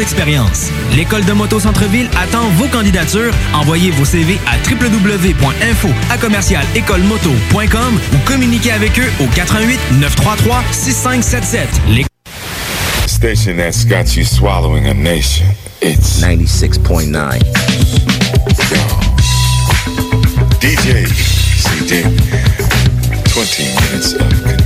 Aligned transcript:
Expérience. 0.00 0.70
L'école 0.94 1.24
de 1.24 1.32
moto 1.32 1.58
Centre-ville 1.60 2.08
attend 2.20 2.48
vos 2.56 2.68
candidatures. 2.68 3.32
Envoyez 3.54 3.90
vos 3.90 4.04
CV 4.04 4.38
à 4.46 4.56
www.info 4.68 5.88
à 6.10 6.18
commercialécolemoto.com 6.18 8.00
ou 8.12 8.16
communiquez 8.26 8.72
avec 8.72 8.98
eux 8.98 9.10
au 9.20 9.26
88 9.26 9.78
933 10.00 10.62
6577. 10.72 11.68
Les... 11.88 12.04
Station 13.06 13.56
that's 13.56 13.84
got 13.84 14.16
you 14.16 14.24
swallowing 14.24 14.86
a 14.86 14.94
nation. 14.94 15.46
It's 15.80 16.20
96.9. 16.20 17.40
DJ 20.60 21.06
CD. 21.56 22.02
20 23.30 23.58
minutes 23.80 24.14
of. 24.14 24.65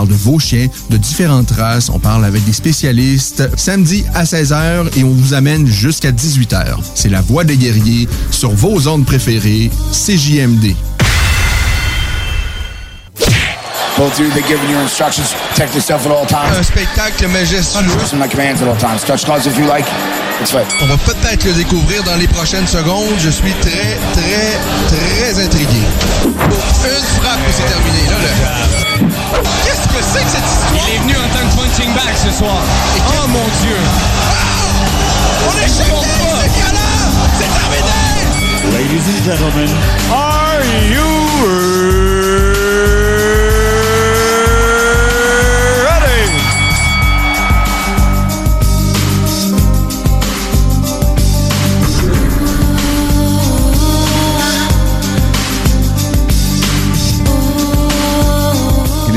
de 0.05 0.13
vos 0.13 0.39
chiens, 0.39 0.67
de 0.89 0.97
différentes 0.97 1.51
races. 1.51 1.89
On 1.89 1.99
parle 1.99 2.25
avec 2.25 2.43
des 2.45 2.53
spécialistes. 2.53 3.49
Samedi 3.57 4.03
à 4.13 4.23
16h 4.23 4.97
et 4.97 5.03
on 5.03 5.11
vous 5.11 5.33
amène 5.33 5.67
jusqu'à 5.67 6.11
18h. 6.11 6.77
C'est 6.95 7.09
la 7.09 7.21
voix 7.21 7.43
des 7.43 7.57
guerriers 7.57 8.07
sur 8.31 8.51
vos 8.51 8.87
ondes 8.87 9.05
préférées, 9.05 9.69
CJMD. 9.91 10.75
Both 13.97 14.13
of 14.13 14.19
you, 14.19 14.29
they're 14.31 14.41
giving 14.47 14.69
you 14.69 14.77
instructions. 14.77 15.33
Protect 15.49 15.75
yourself 15.75 16.07
at 16.07 16.11
all 16.11 16.25
times. 16.25 16.57
Un 16.57 16.63
spectacle 16.63 17.27
majestueux. 17.27 17.85
Listen 17.99 18.17
to 18.17 18.25
my 18.25 18.27
commands 18.27 18.61
at 18.61 18.67
all 18.67 18.77
times. 18.77 19.03
Touch 19.05 19.25
gloves 19.25 19.45
if 19.45 19.57
you 19.59 19.67
like. 19.67 19.85
It's 20.41 20.53
right. 20.53 20.65
On 20.81 20.87
va 20.87 20.97
peut-être 20.97 21.45
le 21.45 21.53
découvrir 21.53 22.03
dans 22.03 22.15
les 22.15 22.27
prochaines 22.27 22.65
secondes. 22.65 23.13
Je 23.19 23.29
suis 23.29 23.53
très, 23.61 23.97
très, 24.13 24.57
très 24.87 25.43
intrigué. 25.45 25.81
Une 26.25 27.21
frappe 27.21 27.39
et 27.47 27.51
c'est 27.51 27.69
terminé. 27.69 28.07
Là, 28.09 28.15
le... 29.01 29.20
Qu'est-ce 29.63 29.87
que 29.87 30.03
c'est 30.03 30.23
que 30.23 30.31
cette 30.31 30.45
histoire? 30.45 30.87
Il 30.87 30.95
est 30.95 30.99
venu 30.99 31.15
en 31.15 31.29
tant 31.33 31.47
que 31.47 31.55
punching 31.55 31.93
bag 31.93 32.15
ce 32.15 32.31
soir. 32.31 32.61
Et 32.97 33.01
oh 33.07 33.27
mon 33.27 33.47
Dieu! 33.61 33.77
Ah! 34.29 34.71
On 35.47 35.53
est 35.57 35.67
champion! 35.67 36.35
C'est! 36.41 36.81
C'est 37.39 37.51
terminé! 37.59 38.11
Ladies 38.73 39.05
and 39.09 39.23
gentlemen, 39.23 39.69
are 40.11 40.63
you 40.89 42.10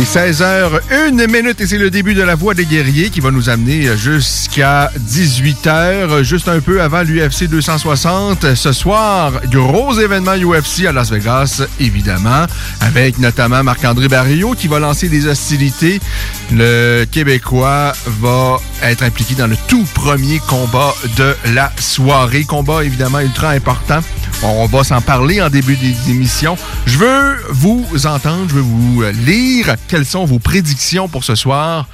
est 0.05 0.17
16h, 0.17 0.81
une 1.09 1.27
minute 1.27 1.61
et 1.61 1.67
c'est 1.67 1.79
le 1.79 1.91
début 1.91 2.15
de 2.15 2.23
la 2.23 2.35
Voix 2.35 2.55
des 2.55 2.67
guerriers 2.67 3.11
qui 3.11 3.21
va 3.21 3.31
nous 3.31 3.49
amener 3.49 3.97
jusqu'à 3.97 4.91
18h, 5.09 6.23
juste 6.23 6.49
un 6.49 6.61
peu 6.61 6.83
avant 6.83 7.03
l'UFC 7.03 7.49
260. 7.49 8.55
Ce 8.55 8.73
soir, 8.73 9.33
gros 9.51 9.99
événement 9.99 10.35
UFC 10.37 10.87
à 10.87 10.93
Las 10.93 11.11
Vegas, 11.11 11.63
évidemment, 11.81 12.47
avec 12.81 13.19
notamment 13.19 13.63
Marc-André 13.63 14.09
Barrio 14.09 14.55
qui 14.55 14.69
va 14.69 14.79
lancer 14.79 15.09
des 15.09 15.27
hostilités. 15.27 16.01
Le 16.53 17.05
Québécois 17.11 17.93
va 18.21 18.59
être 18.83 19.03
impliqué 19.03 19.35
dans 19.35 19.47
le 19.47 19.57
tout 19.69 19.85
premier 19.95 20.39
combat 20.41 20.93
de 21.17 21.35
la 21.55 21.73
soirée. 21.79 22.45
Combat 22.45 22.85
évidemment 22.85 23.21
ultra 23.21 23.51
important. 23.51 24.01
On 24.43 24.67
va 24.67 24.85
s'en 24.85 25.01
parler 25.01 25.41
en 25.41 25.49
début 25.49 25.77
d'émission. 26.07 26.57
Je 26.87 26.99
veux 26.99 27.37
vous 27.51 27.87
entendre, 28.05 28.47
je 28.49 28.55
veux 28.57 28.61
vous 28.61 29.03
lire 29.25 29.75
quelles 29.95 30.05
sont 30.05 30.25
vos 30.25 30.41
prédictions 30.41 31.09
pour 31.09 31.23
ce 31.23 31.37
soir? 31.37 31.87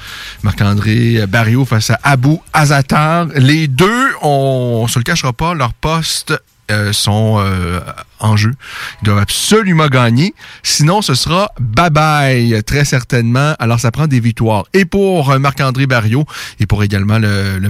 Marc-André 0.43 1.27
Barrio 1.27 1.67
face 1.67 1.91
à 1.91 1.99
Abu 2.03 2.39
Azatar. 2.55 3.27
Les 3.37 3.69
deux, 3.69 4.09
on, 4.23 4.85
ne 4.85 4.89
se 4.89 4.99
le 4.99 5.03
cachera 5.03 5.35
pas, 5.35 5.53
leurs 5.53 5.75
postes 5.75 6.33
euh, 6.71 6.95
sont 6.95 7.37
euh, 7.41 7.79
en 8.19 8.39
jeu. 8.39 8.55
Ils 9.03 9.05
doivent 9.05 9.19
absolument 9.19 9.89
gagner. 9.89 10.35
Sinon, 10.63 11.03
ce 11.03 11.13
sera 11.15 11.51
bye-bye, 11.61 12.63
très 12.63 12.87
certainement. 12.87 13.55
Alors, 13.59 13.79
ça 13.79 13.91
prend 13.91 14.07
des 14.07 14.21
victoires. 14.21 14.65
Et 14.73 14.87
pour 14.87 15.39
Marc-André 15.39 15.87
Barrio, 15.87 16.25
et 16.59 16.65
pour 16.65 16.83
également 16.83 17.19
le, 17.19 17.61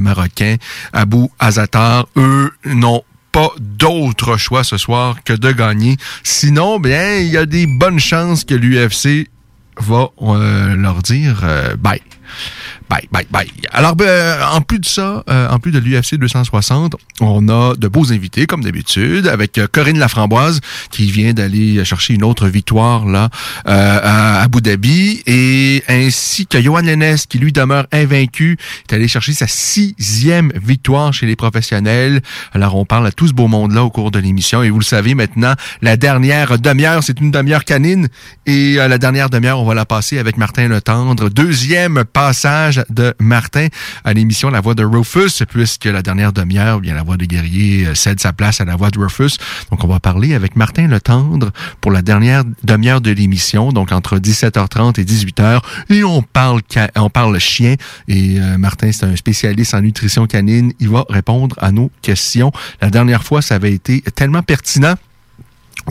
Marocain 0.00 0.56
Abu 0.94 1.28
Azatar, 1.38 2.08
eux 2.16 2.50
n'ont 2.64 3.04
pas 3.30 3.50
d'autre 3.60 4.36
choix 4.36 4.64
ce 4.64 4.78
soir 4.78 5.22
que 5.22 5.32
de 5.32 5.52
gagner. 5.52 5.96
Sinon, 6.24 6.80
bien, 6.80 7.18
il 7.18 7.28
y 7.28 7.36
a 7.36 7.46
des 7.46 7.68
bonnes 7.68 8.00
chances 8.00 8.42
que 8.42 8.54
l'UFC 8.54 9.28
va 9.78 10.10
euh, 10.22 10.74
leur 10.76 11.02
dire 11.02 11.40
euh, 11.44 11.76
bye. 11.76 12.00
Bye, 12.88 13.08
bye, 13.10 13.26
bye. 13.30 13.50
Alors, 13.72 13.96
ben, 13.96 14.38
en 14.52 14.60
plus 14.60 14.78
de 14.78 14.86
ça, 14.86 15.24
euh, 15.28 15.48
en 15.48 15.58
plus 15.58 15.72
de 15.72 15.80
l'UFC 15.80 16.14
260, 16.14 16.94
on 17.20 17.48
a 17.48 17.74
de 17.74 17.88
beaux 17.88 18.12
invités, 18.12 18.46
comme 18.46 18.62
d'habitude, 18.62 19.26
avec 19.26 19.58
euh, 19.58 19.66
Corinne 19.70 19.98
Laframboise, 19.98 20.60
qui 20.90 21.10
vient 21.10 21.32
d'aller 21.32 21.84
chercher 21.84 22.14
une 22.14 22.22
autre 22.22 22.46
victoire 22.46 23.04
là 23.06 23.28
euh, 23.66 24.00
à 24.02 24.42
Abu 24.42 24.60
Dhabi, 24.60 25.20
et 25.26 25.82
ainsi 25.88 26.46
que 26.46 26.62
Johan 26.62 26.82
Lennes, 26.82 27.16
qui 27.28 27.38
lui 27.38 27.52
demeure 27.52 27.86
invaincu, 27.90 28.56
est 28.88 28.94
allé 28.94 29.08
chercher 29.08 29.32
sa 29.32 29.48
sixième 29.48 30.52
victoire 30.54 31.12
chez 31.12 31.26
les 31.26 31.36
professionnels. 31.36 32.22
Alors, 32.52 32.76
on 32.76 32.84
parle 32.84 33.08
à 33.08 33.12
tout 33.12 33.26
ce 33.26 33.32
beau 33.32 33.48
monde-là 33.48 33.82
au 33.82 33.90
cours 33.90 34.12
de 34.12 34.20
l'émission, 34.20 34.62
et 34.62 34.70
vous 34.70 34.78
le 34.78 34.84
savez 34.84 35.14
maintenant, 35.16 35.54
la 35.82 35.96
dernière 35.96 36.56
demi-heure, 36.58 37.02
c'est 37.02 37.20
une 37.20 37.32
demi-heure 37.32 37.64
canine, 37.64 38.08
et 38.46 38.74
la 38.74 38.98
dernière 38.98 39.28
demi-heure, 39.28 39.60
on 39.60 39.64
va 39.64 39.74
la 39.74 39.86
passer 39.86 40.18
avec 40.18 40.36
Martin 40.36 40.68
Le 40.68 40.80
Tendre. 40.80 41.30
Deuxième 41.30 42.04
passage 42.04 42.75
de 42.90 43.14
Martin 43.20 43.68
à 44.04 44.12
l'émission 44.12 44.50
La 44.50 44.60
Voix 44.60 44.74
de 44.74 44.84
Rufus, 44.84 45.44
puisque 45.48 45.84
la 45.84 46.02
dernière 46.02 46.32
demi-heure, 46.32 46.80
bien 46.80 46.94
la 46.94 47.02
Voix 47.02 47.16
des 47.16 47.26
guerriers 47.26 47.94
cède 47.94 48.20
sa 48.20 48.32
place 48.32 48.60
à 48.60 48.64
la 48.64 48.76
Voix 48.76 48.90
de 48.90 48.98
Rufus. 48.98 49.38
Donc, 49.70 49.84
on 49.84 49.88
va 49.88 50.00
parler 50.00 50.34
avec 50.34 50.56
Martin 50.56 50.86
Le 50.86 51.00
Tendre 51.00 51.50
pour 51.80 51.90
la 51.90 52.02
dernière 52.02 52.44
demi-heure 52.62 53.00
de 53.00 53.10
l'émission, 53.10 53.72
donc 53.72 53.92
entre 53.92 54.18
17h30 54.18 55.00
et 55.00 55.04
18h. 55.04 55.60
Et 55.90 56.04
on 56.04 56.22
parle, 56.22 56.60
on 56.96 57.10
parle 57.10 57.38
chien. 57.38 57.74
Et 58.08 58.40
euh, 58.40 58.58
Martin, 58.58 58.92
c'est 58.92 59.06
un 59.06 59.16
spécialiste 59.16 59.74
en 59.74 59.80
nutrition 59.80 60.26
canine. 60.26 60.72
Il 60.80 60.88
va 60.88 61.04
répondre 61.08 61.56
à 61.60 61.72
nos 61.72 61.90
questions. 62.02 62.52
La 62.80 62.90
dernière 62.90 63.24
fois, 63.24 63.42
ça 63.42 63.56
avait 63.56 63.72
été 63.72 64.02
tellement 64.14 64.42
pertinent 64.42 64.94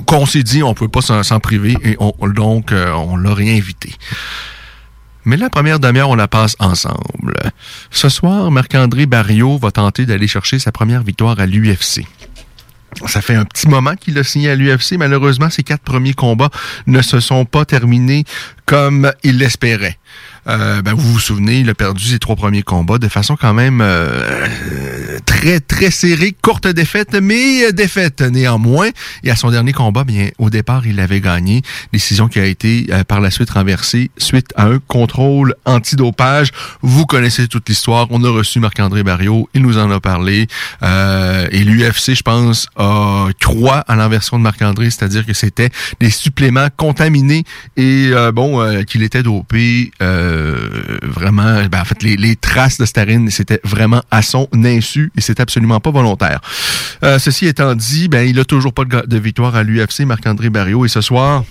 qu'on 0.06 0.26
s'est 0.26 0.44
dit 0.44 0.62
on 0.62 0.74
peut 0.74 0.90
pas 0.90 1.02
s'en 1.02 1.40
priver 1.40 1.78
et 1.84 1.96
on, 2.00 2.14
donc 2.28 2.72
euh, 2.72 2.92
on 2.92 3.16
l'a 3.16 3.34
réinvité. 3.34 3.94
Mais 5.26 5.38
la 5.38 5.50
première 5.50 5.80
demi-heure, 5.80 6.10
on 6.10 6.16
la 6.16 6.28
passe 6.28 6.56
ensemble. 6.60 7.34
Ce 7.90 8.10
soir, 8.10 8.52
Marc-André 8.52 9.06
Barriot 9.08 9.58
va 9.58 9.72
tenter 9.72 10.06
d'aller 10.06 10.28
chercher 10.28 10.60
sa 10.60 10.72
première 10.72 11.04
victoire 11.04 11.40
à 11.40 11.46
l'UFC. 11.46 12.06
Ça 13.08 13.22
fait 13.22 13.36
un 13.36 13.44
petit 13.44 13.68
moment 13.68 13.96
qu'il 13.96 14.18
a 14.18 14.24
signé 14.24 14.50
à 14.50 14.56
l'UFC. 14.56 14.94
Malheureusement, 14.98 15.50
ses 15.50 15.64
quatre 15.64 15.82
premiers 15.82 16.14
combats 16.14 16.50
ne 16.88 17.02
se 17.02 17.20
sont 17.20 17.44
pas 17.46 17.66
terminés 17.66 18.24
comme 18.66 19.12
il 19.24 19.38
l'espérait. 19.38 19.98
Euh, 20.48 20.82
ben, 20.82 20.94
vous 20.94 21.14
vous 21.14 21.20
souvenez, 21.20 21.60
il 21.60 21.70
a 21.70 21.74
perdu 21.74 22.04
ses 22.04 22.20
trois 22.20 22.36
premiers 22.36 22.62
combats 22.62 22.98
de 22.98 23.08
façon 23.08 23.36
quand 23.36 23.54
même 23.54 23.80
euh, 23.82 24.48
très, 25.26 25.60
très 25.60 25.92
serrée. 25.92 26.36
Courte 26.42 26.68
défaite, 26.68 27.16
mais 27.20 27.72
défaite 27.72 28.22
néanmoins. 28.22 28.90
Et 29.24 29.32
à 29.32 29.36
son 29.36 29.50
dernier 29.50 29.74
combat, 29.74 30.04
bien, 30.04 30.30
au 30.38 30.50
départ, 30.50 30.86
il 30.86 31.00
avait 31.00 31.22
gagné. 31.22 31.62
Décision 31.94 32.28
qui 32.28 32.40
a 32.40 32.46
été 32.46 32.88
euh, 32.92 33.04
par 33.04 33.22
la 33.22 33.32
suite 33.32 33.50
renversée 33.50 34.12
suite 34.18 34.54
à 34.56 34.66
un 34.66 34.80
contrôle 34.80 35.56
antidopage. 35.66 36.52
Vous 36.82 37.06
connaissez 37.06 37.48
toute 37.48 37.68
l'histoire. 37.68 38.08
On 38.12 38.24
a 38.24 38.30
reçu 38.30 38.60
Marc-André 38.60 39.04
Barriot. 39.04 39.50
Il 39.54 39.64
nous 39.64 39.78
en 39.78 39.90
a 39.90 40.00
parlé. 40.00 40.48
et 40.82 41.64
l'UFC, 41.64 42.14
je 42.14 42.22
pense, 42.22 42.68
a 42.76 43.28
croit 43.40 43.80
à 43.80 43.96
l'inversion 43.96 44.38
de 44.38 44.44
Marc-André, 44.44 44.90
c'est-à-dire 44.90 45.26
que 45.26 45.34
c'était 45.34 45.70
des 46.00 46.10
suppléments 46.10 46.68
contaminés 46.76 47.44
et 47.78 48.12
bon, 48.34 48.84
qu'il 48.86 49.04
était 49.04 49.24
dopé. 49.24 49.92
Euh, 50.02 50.35
vraiment, 51.04 51.66
ben, 51.66 51.82
en 51.82 51.86
fait, 51.86 52.04
les, 52.04 52.36
traces 52.36 52.78
de 52.78 52.86
starine, 52.86 53.30
c'était 53.30 53.60
vraiment 53.64 54.02
à 54.12 54.22
son 54.22 54.48
insu 54.54 55.12
et 55.18 55.22
c'est 55.22 55.40
absolument 55.40 55.80
pas 55.80 55.92
volontaire. 55.92 56.42
Euh, 57.04 57.20
ceci 57.20 57.48
étant 57.48 57.76
dit, 57.76 58.08
ben, 58.08 58.28
il 58.28 58.40
a 58.40 58.46
toujours 58.46 58.74
pas 58.74 58.86
de, 58.86 59.06
de 59.06 59.18
victoire 59.18 59.56
à 59.56 59.64
l'UFC, 59.64 60.02
Marc-André 60.02 60.50
Barriot, 60.50 60.86
et 60.86 60.90
ce 60.90 61.02
soir, 61.02 61.44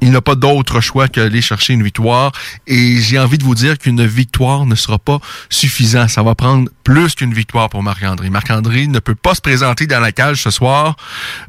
il 0.00 0.10
n'a 0.10 0.20
pas 0.20 0.34
d'autre 0.34 0.80
choix 0.80 1.08
qu'aller 1.08 1.42
chercher 1.42 1.72
une 1.74 1.82
victoire. 1.82 2.32
Et 2.66 2.98
j'ai 2.98 3.18
envie 3.18 3.38
de 3.38 3.44
vous 3.44 3.54
dire 3.54 3.78
qu'une 3.78 4.04
victoire 4.04 4.66
ne 4.66 4.74
sera 4.74 4.98
pas 4.98 5.18
suffisante. 5.50 6.10
Ça 6.10 6.22
va 6.22 6.34
prendre 6.34 6.68
plus 6.84 7.14
qu'une 7.14 7.34
victoire 7.34 7.68
pour 7.68 7.82
Marc-André. 7.82 8.30
Marc-André 8.30 8.86
ne 8.86 8.98
peut 8.98 9.14
pas 9.14 9.34
se 9.34 9.40
présenter 9.40 9.86
dans 9.86 10.00
la 10.00 10.12
cage 10.12 10.42
ce 10.42 10.50
soir 10.50 10.96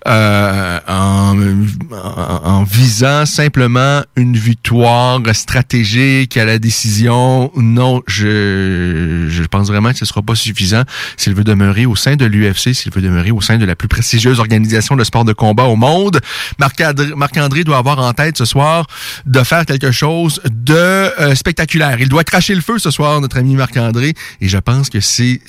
euh, 0.07 0.79
en, 0.87 2.63
visant 2.63 3.25
simplement 3.25 4.01
une 4.15 4.35
victoire 4.35 5.19
stratégique 5.33 6.37
à 6.37 6.45
la 6.45 6.59
décision. 6.59 7.51
Non, 7.55 8.01
je, 8.07 9.27
je 9.29 9.43
pense 9.43 9.67
vraiment 9.67 9.91
que 9.91 9.97
ce 9.97 10.05
sera 10.05 10.21
pas 10.21 10.35
suffisant 10.35 10.83
s'il 11.17 11.35
veut 11.35 11.43
demeurer 11.43 11.85
au 11.85 11.95
sein 11.95 12.15
de 12.15 12.25
l'UFC, 12.25 12.73
s'il 12.73 12.91
veut 12.91 13.01
demeurer 13.01 13.31
au 13.31 13.41
sein 13.41 13.57
de 13.57 13.65
la 13.65 13.75
plus 13.75 13.87
prestigieuse 13.87 14.39
organisation 14.39 14.95
de 14.95 15.03
sport 15.03 15.25
de 15.25 15.33
combat 15.33 15.65
au 15.65 15.75
monde. 15.75 16.19
Marc-André 16.59 17.63
doit 17.63 17.77
avoir 17.77 17.99
en 17.99 18.13
tête 18.13 18.36
ce 18.37 18.45
soir 18.45 18.85
de 19.25 19.43
faire 19.43 19.65
quelque 19.65 19.91
chose 19.91 20.41
de 20.49 20.73
euh, 20.75 21.35
spectaculaire. 21.35 21.99
Il 21.99 22.09
doit 22.09 22.23
cracher 22.23 22.55
le 22.55 22.61
feu 22.61 22.79
ce 22.79 22.91
soir, 22.91 23.19
notre 23.19 23.37
ami 23.37 23.55
Marc-André, 23.55 24.13
et 24.41 24.47
je 24.47 24.57
pense 24.57 24.89
que 24.89 24.99
c'est 25.01 25.41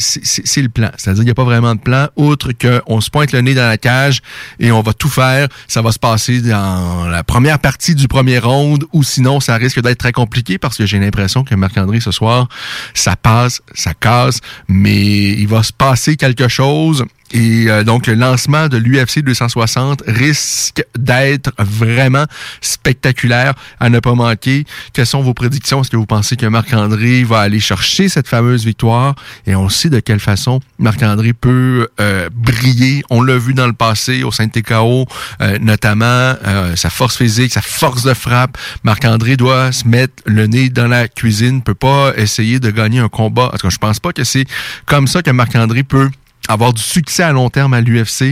le 0.56 0.68
plan. 0.68 0.90
C'est-à-dire 0.96 1.20
qu'il 1.20 1.26
n'y 1.26 1.30
a 1.30 1.34
pas 1.34 1.44
vraiment 1.44 1.74
de 1.74 1.80
plan, 1.80 2.08
outre 2.16 2.52
qu'on 2.52 3.00
se 3.00 3.10
pointe 3.10 3.32
le 3.32 3.40
nez 3.40 3.54
dans 3.54 3.68
la 3.68 3.78
cage 3.78 4.20
et 4.58 4.72
on 4.72 4.82
va 4.82 4.92
tout 4.92 5.08
faire. 5.08 5.48
Ça 5.68 5.82
va 5.82 5.92
se 5.92 5.98
passer 5.98 6.40
dans 6.40 7.06
la 7.06 7.22
première 7.22 7.58
partie 7.58 7.94
du 7.94 8.08
premier 8.08 8.38
round, 8.38 8.84
ou 8.92 9.02
sinon 9.02 9.40
ça 9.40 9.56
risque 9.56 9.80
d'être 9.80 9.98
très 9.98 10.12
compliqué 10.12 10.58
parce 10.58 10.76
que 10.76 10.86
j'ai 10.86 10.98
l'impression 10.98 11.44
que 11.44 11.54
Marc-André 11.54 12.00
ce 12.00 12.10
soir, 12.10 12.48
ça 12.94 13.16
passe, 13.16 13.60
ça 13.74 13.94
casse, 13.94 14.40
mais 14.68 15.30
il 15.32 15.46
va 15.48 15.62
se 15.62 15.72
passer 15.72 16.16
quelque 16.16 16.48
chose 16.48 17.04
et 17.32 17.66
euh, 17.68 17.84
donc, 17.84 18.06
le 18.06 18.14
lancement 18.14 18.68
de 18.68 18.76
l'UFC 18.76 19.20
260 19.22 20.02
risque 20.06 20.84
d'être 20.98 21.52
vraiment 21.58 22.24
spectaculaire 22.60 23.54
à 23.80 23.90
ne 23.90 24.00
pas 24.00 24.14
manquer. 24.14 24.64
Quelles 24.92 25.06
sont 25.06 25.22
vos 25.22 25.34
prédictions? 25.34 25.82
Est-ce 25.82 25.90
que 25.90 25.96
vous 25.96 26.06
pensez 26.06 26.36
que 26.36 26.46
Marc-André 26.46 27.24
va 27.24 27.40
aller 27.40 27.60
chercher 27.60 28.08
cette 28.08 28.28
fameuse 28.28 28.64
victoire? 28.64 29.14
Et 29.46 29.54
on 29.54 29.68
sait 29.68 29.90
de 29.90 30.00
quelle 30.00 30.20
façon 30.20 30.60
Marc-André 30.78 31.32
peut 31.34 31.88
euh, 32.00 32.28
briller. 32.34 33.02
On 33.10 33.22
l'a 33.22 33.36
vu 33.36 33.52
dans 33.52 33.66
le 33.66 33.72
passé 33.74 34.22
au 34.22 34.32
sein 34.32 34.46
de 34.46 34.52
TKO, 34.52 35.06
euh, 35.40 35.58
notamment 35.60 36.34
sa 36.76 36.90
force 36.90 37.16
physique, 37.16 37.52
sa 37.52 37.62
force 37.62 38.02
de 38.04 38.14
frappe. 38.14 38.56
Marc-André 38.84 39.36
doit 39.36 39.72
se 39.72 39.86
mettre 39.86 40.22
le 40.24 40.46
nez 40.46 40.70
dans 40.70 40.88
la 40.88 41.08
cuisine, 41.08 41.62
peut 41.62 41.74
pas 41.74 42.12
essayer 42.16 42.58
de 42.58 42.70
gagner 42.70 43.00
un 43.00 43.08
combat. 43.08 43.46
En 43.46 43.50
tout 43.50 43.66
cas, 43.66 43.70
je 43.70 43.78
pense 43.78 44.00
pas 44.00 44.12
que 44.12 44.24
c'est 44.24 44.46
comme 44.86 45.06
ça 45.06 45.22
que 45.22 45.30
Marc-André 45.30 45.82
peut 45.82 46.10
avoir 46.48 46.72
du 46.72 46.82
succès 46.82 47.22
à 47.22 47.32
long 47.32 47.50
terme 47.50 47.74
à 47.74 47.80
l'UFC, 47.80 48.22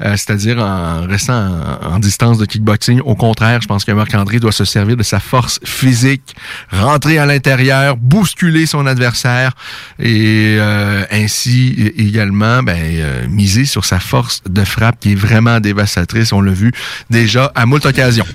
euh, 0.00 0.16
c'est-à-dire 0.16 0.58
en 0.58 1.06
restant 1.06 1.50
en, 1.82 1.98
distance 1.98 2.38
de 2.38 2.46
kickboxing. 2.46 3.00
Au 3.00 3.14
contraire, 3.14 3.60
je 3.60 3.66
pense 3.66 3.84
que 3.84 3.92
Marc-André 3.92 4.38
doit 4.38 4.52
se 4.52 4.64
servir 4.64 4.96
de 4.96 5.02
sa 5.02 5.20
force 5.20 5.58
physique, 5.64 6.34
rentrer 6.70 7.18
à 7.18 7.26
l'intérieur, 7.26 7.96
bousculer 7.96 8.66
son 8.66 8.86
adversaire 8.86 9.52
et 9.98 10.56
euh, 10.58 11.04
ainsi 11.10 11.92
également 11.96 12.62
ben, 12.62 12.78
euh, 12.78 13.26
miser 13.28 13.64
sur 13.64 13.84
sa 13.84 13.98
force 13.98 14.42
de 14.48 14.64
frappe 14.64 15.00
qui 15.00 15.12
est 15.12 15.16
vraiment 15.16 15.60
dévastatrice. 15.60 16.32
On 16.32 16.40
l'a 16.40 16.52
vu 16.52 16.72
déjà 17.10 17.50
à 17.54 17.66
moult 17.66 17.84
occasions. 17.84 18.26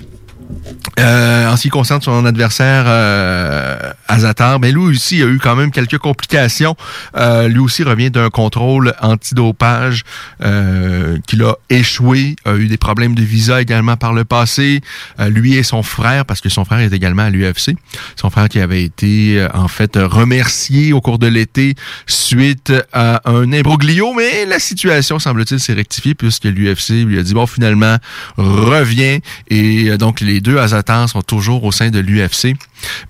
Euh, 0.98 1.50
en 1.50 1.56
ce 1.56 1.62
qui 1.62 1.68
concerne 1.68 2.00
son 2.02 2.26
adversaire 2.26 2.84
euh, 2.86 3.92
Azatar, 4.10 4.58
ben 4.58 4.74
lui 4.74 4.82
aussi 4.82 5.22
a 5.22 5.26
eu 5.26 5.38
quand 5.38 5.54
même 5.54 5.70
quelques 5.70 5.98
complications. 5.98 6.76
Euh, 7.16 7.46
lui 7.46 7.60
aussi 7.60 7.84
revient 7.84 8.10
d'un 8.10 8.28
contrôle 8.28 8.92
antidopage 9.00 10.02
euh, 10.42 11.18
qu'il 11.28 11.42
a 11.44 11.54
échoué, 11.68 12.34
a 12.44 12.54
eu 12.56 12.66
des 12.66 12.76
problèmes 12.76 13.14
de 13.14 13.22
visa 13.22 13.62
également 13.62 13.96
par 13.96 14.12
le 14.12 14.24
passé. 14.24 14.80
Euh, 15.20 15.28
lui 15.28 15.54
et 15.54 15.62
son 15.62 15.84
frère, 15.84 16.24
parce 16.24 16.40
que 16.40 16.48
son 16.48 16.64
frère 16.64 16.80
est 16.80 16.92
également 16.92 17.22
à 17.22 17.30
l'UFC, 17.30 17.76
son 18.16 18.30
frère 18.30 18.48
qui 18.48 18.58
avait 18.58 18.82
été 18.82 19.46
en 19.54 19.68
fait 19.68 19.96
remercié 19.96 20.92
au 20.92 21.00
cours 21.00 21.18
de 21.18 21.28
l'été 21.28 21.76
suite 22.06 22.72
à 22.92 23.22
un 23.30 23.52
imbroglio, 23.52 24.12
mais 24.14 24.44
la 24.44 24.58
situation 24.58 25.20
semble-t-il 25.20 25.60
s'est 25.60 25.72
rectifiée 25.72 26.14
puisque 26.14 26.44
l'UFC 26.44 27.04
lui 27.04 27.18
a 27.18 27.22
dit 27.22 27.34
bon 27.34 27.46
finalement 27.46 27.96
reviens 28.36 29.18
et 29.48 29.96
donc 29.98 30.20
les 30.20 30.40
deux 30.40 30.58
Azatans 30.58 31.06
sont 31.06 31.22
toujours 31.22 31.62
au 31.64 31.72
sein 31.72 31.90
de 31.90 32.00
l'UFC, 32.00 32.56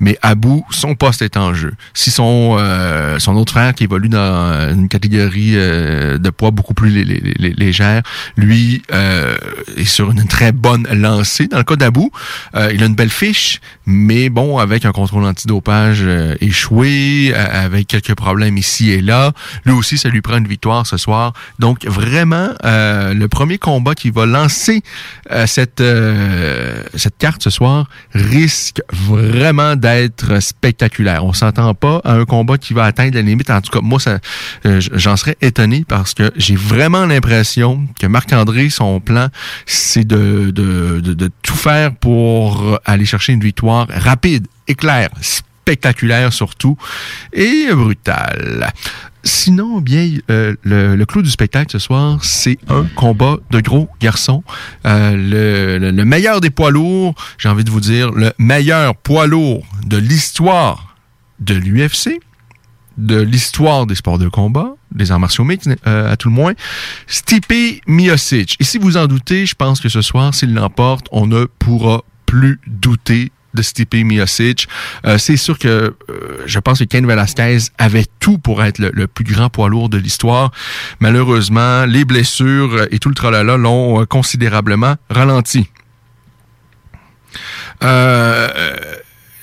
mais 0.00 0.19
Abou, 0.22 0.64
son 0.70 0.94
poste 0.94 1.22
est 1.22 1.37
en 1.37 1.55
jeu. 1.55 1.72
Si 1.94 2.11
son 2.11 2.56
euh, 2.58 3.19
son 3.19 3.37
autre 3.37 3.52
frère 3.52 3.75
qui 3.75 3.84
évolue 3.84 4.08
dans 4.08 4.70
une 4.72 4.88
catégorie 4.88 5.52
euh, 5.55 6.19
de 6.19 6.31
poids 6.31 6.50
beaucoup 6.50 6.75
plus 6.75 6.90
légère, 7.38 8.02
lui 8.37 8.82
euh, 8.93 9.37
est 9.76 9.84
sur 9.84 10.11
une 10.11 10.26
très 10.26 10.52
bonne 10.52 10.87
lancée. 10.93 11.46
Dans 11.46 11.58
le 11.58 11.64
cas 11.64 11.76
d'Abou, 11.76 12.11
il 12.55 12.82
a 12.82 12.87
une 12.87 12.94
belle 12.94 13.11
fiche, 13.11 13.61
mais 13.87 14.28
bon, 14.28 14.58
avec 14.58 14.84
un 14.84 14.93
contrôle 14.93 15.25
antidopage 15.25 16.05
échoué, 16.40 17.34
avec 17.34 17.88
quelques 17.88 18.14
problèmes 18.14 18.56
ici 18.56 18.90
et 18.90 19.00
là, 19.00 19.33
lui 19.64 19.73
aussi, 19.73 19.99
ça 19.99 20.09
lui 20.09 20.21
prend 20.21 20.38
une 20.38 20.49
victoire 20.49 20.87
ce 20.87 20.97
soir. 20.97 21.33
Donc 21.59 21.85
vraiment, 21.85 22.50
le 22.64 23.26
premier 23.26 23.59
combat 23.59 23.95
qui 23.95 24.11
va 24.11 24.26
lancer 24.26 24.83
cette 25.47 25.83
cette 26.95 27.18
carte 27.18 27.42
ce 27.42 27.50
soir 27.50 27.88
risque 28.14 28.80
vraiment 28.92 29.60
d'être 29.76 30.40
spectaculaire. 30.40 31.25
On 31.25 31.33
s'entend 31.33 31.75
pas 31.75 32.00
à 32.05 32.14
un 32.14 32.25
combat 32.25 32.59
qui 32.59 32.75
va 32.75 32.85
atteindre 32.85 33.14
la 33.14 33.23
limite. 33.23 33.50
En 33.50 33.61
tout 33.61 33.71
cas, 33.71 33.81
moi, 33.83 33.99
euh, 34.07 34.81
j'en 34.93 35.17
serais 35.17 35.37
étonné 35.40 35.85
parce 35.87 36.14
que 36.14 36.31
j'ai 36.37 36.57
vraiment 36.57 37.07
l'impression 37.07 37.87
que 37.99 38.07
Marc-André, 38.07 38.71
son 38.71 39.00
plan, 39.00 39.29
c'est 39.67 40.07
de 40.07 40.52
tout 41.43 41.55
faire 41.55 41.95
pour 41.95 42.79
aller 42.85 43.05
chercher 43.05 43.33
une 43.33 43.40
victoire 43.40 43.87
rapide, 43.88 44.47
éclair, 44.69 45.11
spectaculaire 45.71 46.33
surtout 46.33 46.77
et 47.33 47.69
brutale. 47.73 48.73
Sinon, 49.23 49.81
bien, 49.81 50.11
euh, 50.31 50.57
le, 50.65 51.05
clou 51.05 51.23
du 51.23 51.31
spectacle 51.31 51.71
ce 51.71 51.79
soir, 51.79 52.19
c'est 52.25 52.59
un 52.69 52.87
combat 52.97 53.37
de 53.50 53.61
gros 53.61 53.89
garçons. 54.00 54.43
Euh, 54.85 55.79
le, 55.79 55.91
le, 55.93 56.05
meilleur 56.05 56.41
des 56.41 56.50
poids 56.50 56.73
lourds, 56.73 57.15
j'ai 57.39 57.49
envie 57.49 57.62
de 57.62 57.71
vous 57.71 57.81
dire, 57.81 58.11
le 58.11 58.33
meilleur 58.39 58.97
poids 58.97 59.29
lourd 59.29 59.65
de 59.87 59.97
l'histoire 59.97 60.97
de 61.39 61.55
l'UFC, 61.55 62.19
de 62.99 63.21
l'histoire 63.21 63.87
des 63.87 63.95
sports 63.95 64.19
de 64.19 64.29
combat, 64.29 64.75
des 64.91 65.12
arts 65.12 65.21
martiaux 65.21 65.45
mixtes, 65.45 65.71
euh, 65.87 66.11
à 66.11 66.17
tout 66.17 66.31
le 66.31 66.35
moins, 66.35 66.55
Stipe 67.07 67.53
Miocic. 67.87 68.57
Et 68.59 68.65
si 68.65 68.79
vous 68.79 68.97
en 68.97 69.07
doutez, 69.07 69.47
je 69.47 69.55
pense 69.55 69.81
que 69.81 69.89
ce 69.89 70.03
soir, 70.03 70.35
s'il 70.35 70.53
l'emporte, 70.53 71.07
on 71.12 71.29
ne 71.29 71.45
pourra 71.45 72.03
plus 72.27 72.59
douter 72.67 73.31
de 73.54 73.62
Stipe 73.62 73.95
Miocic. 73.95 74.69
Euh, 75.07 75.19
c'est 75.19 75.37
sûr 75.37 75.59
que 75.59 75.69
euh, 75.69 76.42
je 76.47 76.59
pense 76.59 76.78
que 76.78 76.85
Ken 76.85 77.07
Velasquez 77.07 77.59
avait 77.78 78.07
tout 78.21 78.38
pour 78.38 78.62
être 78.62 78.78
le, 78.78 79.07
plus 79.07 79.25
grand 79.25 79.50
poids 79.50 79.69
lourd 79.69 79.88
de 79.88 79.99
l'histoire. 79.99 80.52
Malheureusement, 81.00 81.85
les 81.87 82.04
blessures 82.04 82.87
et 82.90 82.99
tout 82.99 83.09
le 83.09 83.14
tralala 83.14 83.57
l'ont 83.57 84.02
euh, 84.02 84.04
considérablement 84.07 84.97
ralenti. 85.09 85.69
Euh, 87.83 88.49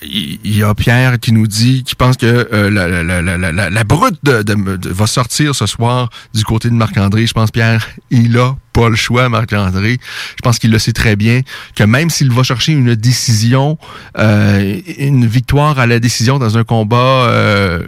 il 0.09 0.57
y, 0.57 0.63
a 0.63 0.73
Pierre 0.73 1.19
qui 1.19 1.31
nous 1.31 1.47
dit, 1.47 1.83
qui 1.83 1.95
pense 1.95 2.17
que 2.17 2.47
euh, 2.53 2.69
la, 2.69 3.83
brute 3.83 4.19
va 4.23 5.07
sortir 5.07 5.55
ce 5.55 5.65
soir 5.65 6.09
du 6.33 6.43
côté 6.43 6.69
de 6.69 6.73
Marc-André. 6.73 7.25
Je 7.25 7.33
pense, 7.33 7.51
Pierre, 7.51 7.87
il 8.09 8.37
a 8.37 8.55
pas 8.73 8.89
le 8.89 8.95
choix, 8.95 9.29
Marc-André. 9.29 9.99
Je 10.35 10.41
pense 10.41 10.59
qu'il 10.59 10.71
le 10.71 10.79
sait 10.79 10.93
très 10.93 11.15
bien, 11.15 11.41
que 11.75 11.83
même 11.83 12.09
s'il 12.09 12.31
va 12.31 12.43
chercher 12.43 12.73
une 12.73 12.95
décision, 12.95 13.77
euh, 14.17 14.79
une 14.97 15.25
victoire 15.25 15.79
à 15.79 15.87
la 15.87 15.99
décision 15.99 16.39
dans 16.39 16.57
un 16.57 16.63
combat... 16.63 17.27
Euh, 17.29 17.83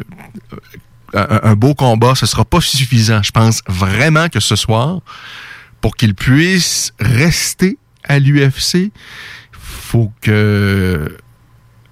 un, 1.16 1.40
un, 1.42 1.56
beau 1.56 1.74
combat, 1.74 2.14
ce 2.14 2.28
sera 2.28 2.46
pas 2.46 2.62
suffisant. 2.62 3.24
Je 3.24 3.32
pense 3.32 3.64
vraiment 3.68 4.30
que 4.30 4.40
ce 4.40 4.56
soir, 4.56 5.00
pour 5.82 5.96
qu'il 5.96 6.14
puisse 6.14 6.94
rester 7.00 7.80
à 8.04 8.20
l'UFC, 8.20 8.92
faut 9.52 10.12
que 10.22 11.18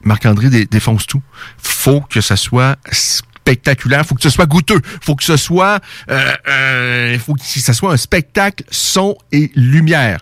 Marc-André 0.07 0.49
défonce 0.65 1.05
tout. 1.05 1.21
Faut 1.57 2.01
que 2.01 2.21
ça 2.21 2.35
soit 2.35 2.77
spectaculaire, 2.91 4.05
faut 4.05 4.15
que 4.15 4.21
ce 4.21 4.29
soit 4.29 4.45
goûteux, 4.45 4.81
faut 5.01 5.15
que 5.15 5.23
ce 5.23 5.37
soit, 5.37 5.79
euh, 6.09 6.33
euh, 6.49 7.19
faut 7.19 7.35
que 7.35 7.41
ça 7.41 7.73
soit 7.73 7.93
un 7.93 7.97
spectacle 7.97 8.63
son 8.71 9.17
et 9.31 9.51
lumière. 9.55 10.19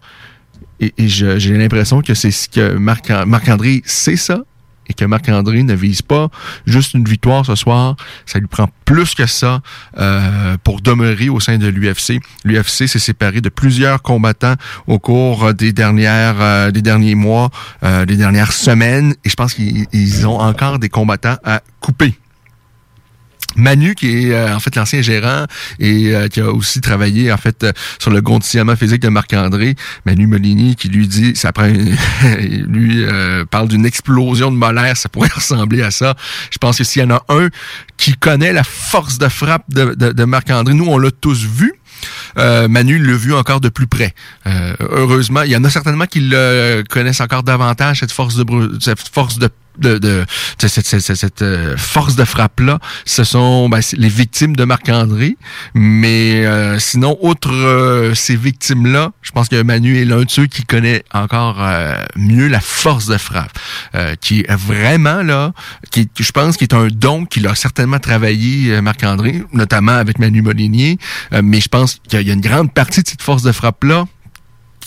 Et, 0.79 0.93
j'ai 1.07 1.57
l'impression 1.57 2.01
que 2.01 2.13
c'est 2.13 2.31
ce 2.31 2.49
que 2.49 2.73
Marc-André 2.75 3.81
sait 3.85 4.17
ça, 4.17 4.43
et 4.87 4.93
que 4.93 5.05
Marc-André 5.05 5.63
ne 5.63 5.73
vise 5.73 6.01
pas 6.01 6.29
juste 6.65 6.93
une 6.93 7.05
victoire 7.05 7.45
ce 7.45 7.55
soir. 7.55 7.95
Ça 8.25 8.39
lui 8.39 8.47
prend 8.47 8.69
plus 8.85 9.15
que 9.15 9.25
ça 9.25 9.61
euh, 9.97 10.57
pour 10.63 10.81
demeurer 10.81 11.29
au 11.29 11.39
sein 11.39 11.57
de 11.57 11.67
l'UFC. 11.67 12.19
L'UFC 12.43 12.87
s'est 12.87 12.99
séparé 12.99 13.41
de 13.41 13.49
plusieurs 13.49 14.01
combattants 14.01 14.55
au 14.87 14.99
cours 14.99 15.53
des 15.53 15.73
dernières 15.73 16.35
euh, 16.39 16.71
des 16.71 16.81
derniers 16.81 17.15
mois, 17.15 17.49
euh, 17.83 18.05
des 18.05 18.17
dernières 18.17 18.51
semaines, 18.51 19.15
et 19.23 19.29
je 19.29 19.35
pense 19.35 19.53
qu'ils 19.53 20.27
ont 20.27 20.39
encore 20.39 20.79
des 20.79 20.89
combattants 20.89 21.37
à 21.43 21.61
couper. 21.79 22.15
Manu, 23.55 23.95
qui 23.95 24.07
est 24.07 24.33
euh, 24.33 24.55
en 24.55 24.59
fait 24.59 24.75
l'ancien 24.75 25.01
gérant 25.01 25.45
et 25.79 26.13
euh, 26.13 26.27
qui 26.27 26.41
a 26.41 26.51
aussi 26.51 26.81
travaillé 26.81 27.31
en 27.31 27.37
fait 27.37 27.63
euh, 27.63 27.71
sur 27.99 28.11
le 28.11 28.21
conditionnement 28.21 28.75
physique 28.75 29.01
de 29.01 29.09
Marc-André, 29.09 29.75
Manu 30.05 30.27
Molini, 30.27 30.75
qui 30.75 30.89
lui 30.89 31.07
dit, 31.07 31.35
ça 31.35 31.51
prend, 31.51 31.65
lui 32.39 33.05
parle 33.49 33.67
d'une 33.67 33.85
explosion 33.85 34.51
de 34.51 34.57
molaire, 34.57 34.97
ça 34.97 35.09
pourrait 35.09 35.29
ressembler 35.35 35.81
à 35.81 35.91
ça. 35.91 36.15
Je 36.51 36.57
pense 36.57 36.77
que 36.77 36.83
s'il 36.83 37.01
y 37.01 37.05
en 37.05 37.11
a 37.11 37.23
un 37.29 37.49
qui 37.97 38.13
connaît 38.13 38.53
la 38.53 38.63
force 38.63 39.17
de 39.17 39.27
frappe 39.27 39.63
de, 39.69 40.25
Marc-André, 40.25 40.73
nous 40.73 40.85
on 40.85 40.97
l'a 40.97 41.11
tous 41.11 41.45
vu. 41.45 41.73
Manu 42.37 42.99
l'a 42.99 43.15
vu 43.15 43.33
encore 43.33 43.61
de 43.61 43.69
plus 43.69 43.87
près. 43.87 44.13
heureusement, 44.79 45.43
il 45.43 45.51
y 45.51 45.55
en 45.55 45.63
a 45.63 45.69
certainement 45.69 46.05
qui 46.05 46.19
le 46.21 46.83
connaissent 46.89 47.21
encore 47.21 47.43
davantage 47.43 47.99
cette 47.99 48.11
force 48.11 48.35
de 48.35 48.45
cette 48.79 49.07
force 49.07 49.39
de 49.39 49.49
de, 49.77 50.25
cette, 50.59 51.41
euh, 51.41 51.77
force 51.77 52.15
de 52.15 52.25
frappe-là, 52.25 52.79
ce 53.05 53.23
sont 53.23 53.69
ben, 53.69 53.79
les 53.93 54.09
victimes 54.09 54.55
de 54.55 54.63
Marc-André. 54.63 55.37
Mais 55.73 56.45
euh, 56.45 56.79
sinon, 56.79 57.17
outre 57.21 57.53
euh, 57.53 58.13
ces 58.13 58.35
victimes-là, 58.35 59.11
je 59.21 59.31
pense 59.31 59.49
que 59.49 59.61
Manu 59.61 59.99
est 59.99 60.05
l'un 60.05 60.23
de 60.23 60.29
ceux 60.29 60.47
qui 60.47 60.63
connaît 60.63 61.03
encore 61.13 61.65
mieux 62.15 62.47
la 62.47 62.59
force 62.59 63.07
de 63.07 63.17
frappe, 63.17 63.57
qui 64.21 64.41
est 64.41 64.55
vraiment 64.55 65.23
là, 65.23 65.53
qui 65.91 66.09
je 66.19 66.31
pense 66.31 66.57
qu'il 66.57 66.67
est 66.67 66.73
un 66.73 66.87
don 66.87 67.25
qu'il 67.25 67.47
a 67.47 67.55
certainement 67.55 67.99
travaillé 67.99 68.81
Marc-André, 68.81 69.43
notamment 69.53 69.93
avec 69.93 70.19
Manu 70.19 70.41
Molinier. 70.41 70.97
mais 71.31 71.59
je 71.59 71.67
pense 71.67 71.99
qu'il 72.07 72.21
y 72.21 72.29
a 72.29 72.33
une 72.33 72.41
grande 72.41 72.73
partie 72.73 73.03
de 73.03 73.07
cette 73.07 73.21
force 73.21 73.43
de 73.43 73.51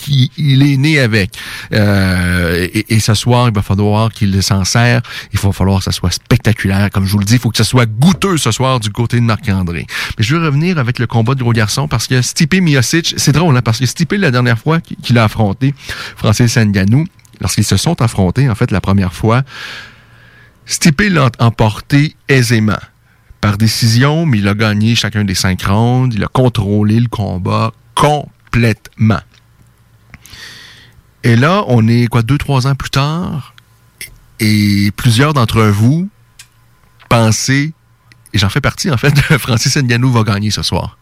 il 0.07 0.63
est 0.63 0.77
né 0.77 0.99
avec. 0.99 1.31
Euh, 1.73 2.67
et, 2.73 2.99
ce 2.99 3.13
soir, 3.13 3.47
il 3.47 3.53
va 3.53 3.61
falloir 3.61 4.11
qu'il 4.11 4.41
s'en 4.41 4.63
sert. 4.63 5.01
Il 5.33 5.39
va 5.39 5.51
falloir 5.51 5.79
que 5.79 5.85
ça 5.85 5.91
soit 5.91 6.11
spectaculaire. 6.11 6.89
Comme 6.91 7.05
je 7.05 7.11
vous 7.11 7.19
le 7.19 7.25
dis, 7.25 7.33
il 7.33 7.39
faut 7.39 7.49
que 7.49 7.57
ça 7.57 7.63
soit 7.63 7.85
goûteux 7.85 8.37
ce 8.37 8.51
soir 8.51 8.79
du 8.79 8.89
côté 8.89 9.17
de 9.17 9.25
Marc-André. 9.25 9.85
Mais 10.17 10.23
je 10.23 10.35
veux 10.35 10.45
revenir 10.45 10.77
avec 10.77 10.99
le 10.99 11.07
combat 11.07 11.35
de 11.35 11.41
gros 11.41 11.53
garçon 11.53 11.87
parce 11.87 12.07
que 12.07 12.21
Stipe 12.21 12.55
Miocic, 12.55 13.13
c'est 13.17 13.31
drôle, 13.31 13.55
hein, 13.55 13.61
parce 13.63 13.79
que 13.79 13.85
Stipe, 13.85 14.13
la 14.13 14.31
dernière 14.31 14.59
fois 14.59 14.79
qu'il 14.79 15.17
a 15.17 15.23
affronté 15.23 15.73
Francis 16.15 16.57
Ngannou, 16.57 17.05
lorsqu'ils 17.41 17.65
se 17.65 17.77
sont 17.77 18.01
affrontés, 18.01 18.49
en 18.49 18.55
fait, 18.55 18.71
la 18.71 18.81
première 18.81 19.13
fois, 19.13 19.43
Stipe 20.65 21.01
l'a 21.09 21.29
emporté 21.39 22.15
aisément 22.27 22.77
par 23.41 23.57
décision, 23.57 24.25
mais 24.25 24.39
il 24.39 24.47
a 24.47 24.53
gagné 24.53 24.95
chacun 24.95 25.23
des 25.23 25.35
cinq 25.35 25.63
rounds. 25.63 26.13
Il 26.15 26.23
a 26.23 26.27
contrôlé 26.27 26.99
le 26.99 27.07
combat 27.07 27.71
complètement. 27.95 29.19
Et 31.23 31.35
là, 31.35 31.63
on 31.67 31.87
est 31.87 32.07
quoi, 32.07 32.21
deux, 32.21 32.37
trois 32.37 32.67
ans 32.67 32.75
plus 32.75 32.89
tard, 32.89 33.53
et 34.39 34.91
plusieurs 34.95 35.33
d'entre 35.33 35.63
vous 35.63 36.09
pensez, 37.09 37.73
et 38.33 38.37
j'en 38.37 38.49
fais 38.49 38.61
partie 38.61 38.91
en 38.91 38.97
fait, 38.97 39.15
Francis 39.37 39.75
Ngannou 39.75 40.11
va 40.11 40.23
gagner 40.23 40.51
ce 40.51 40.63
soir. 40.63 40.97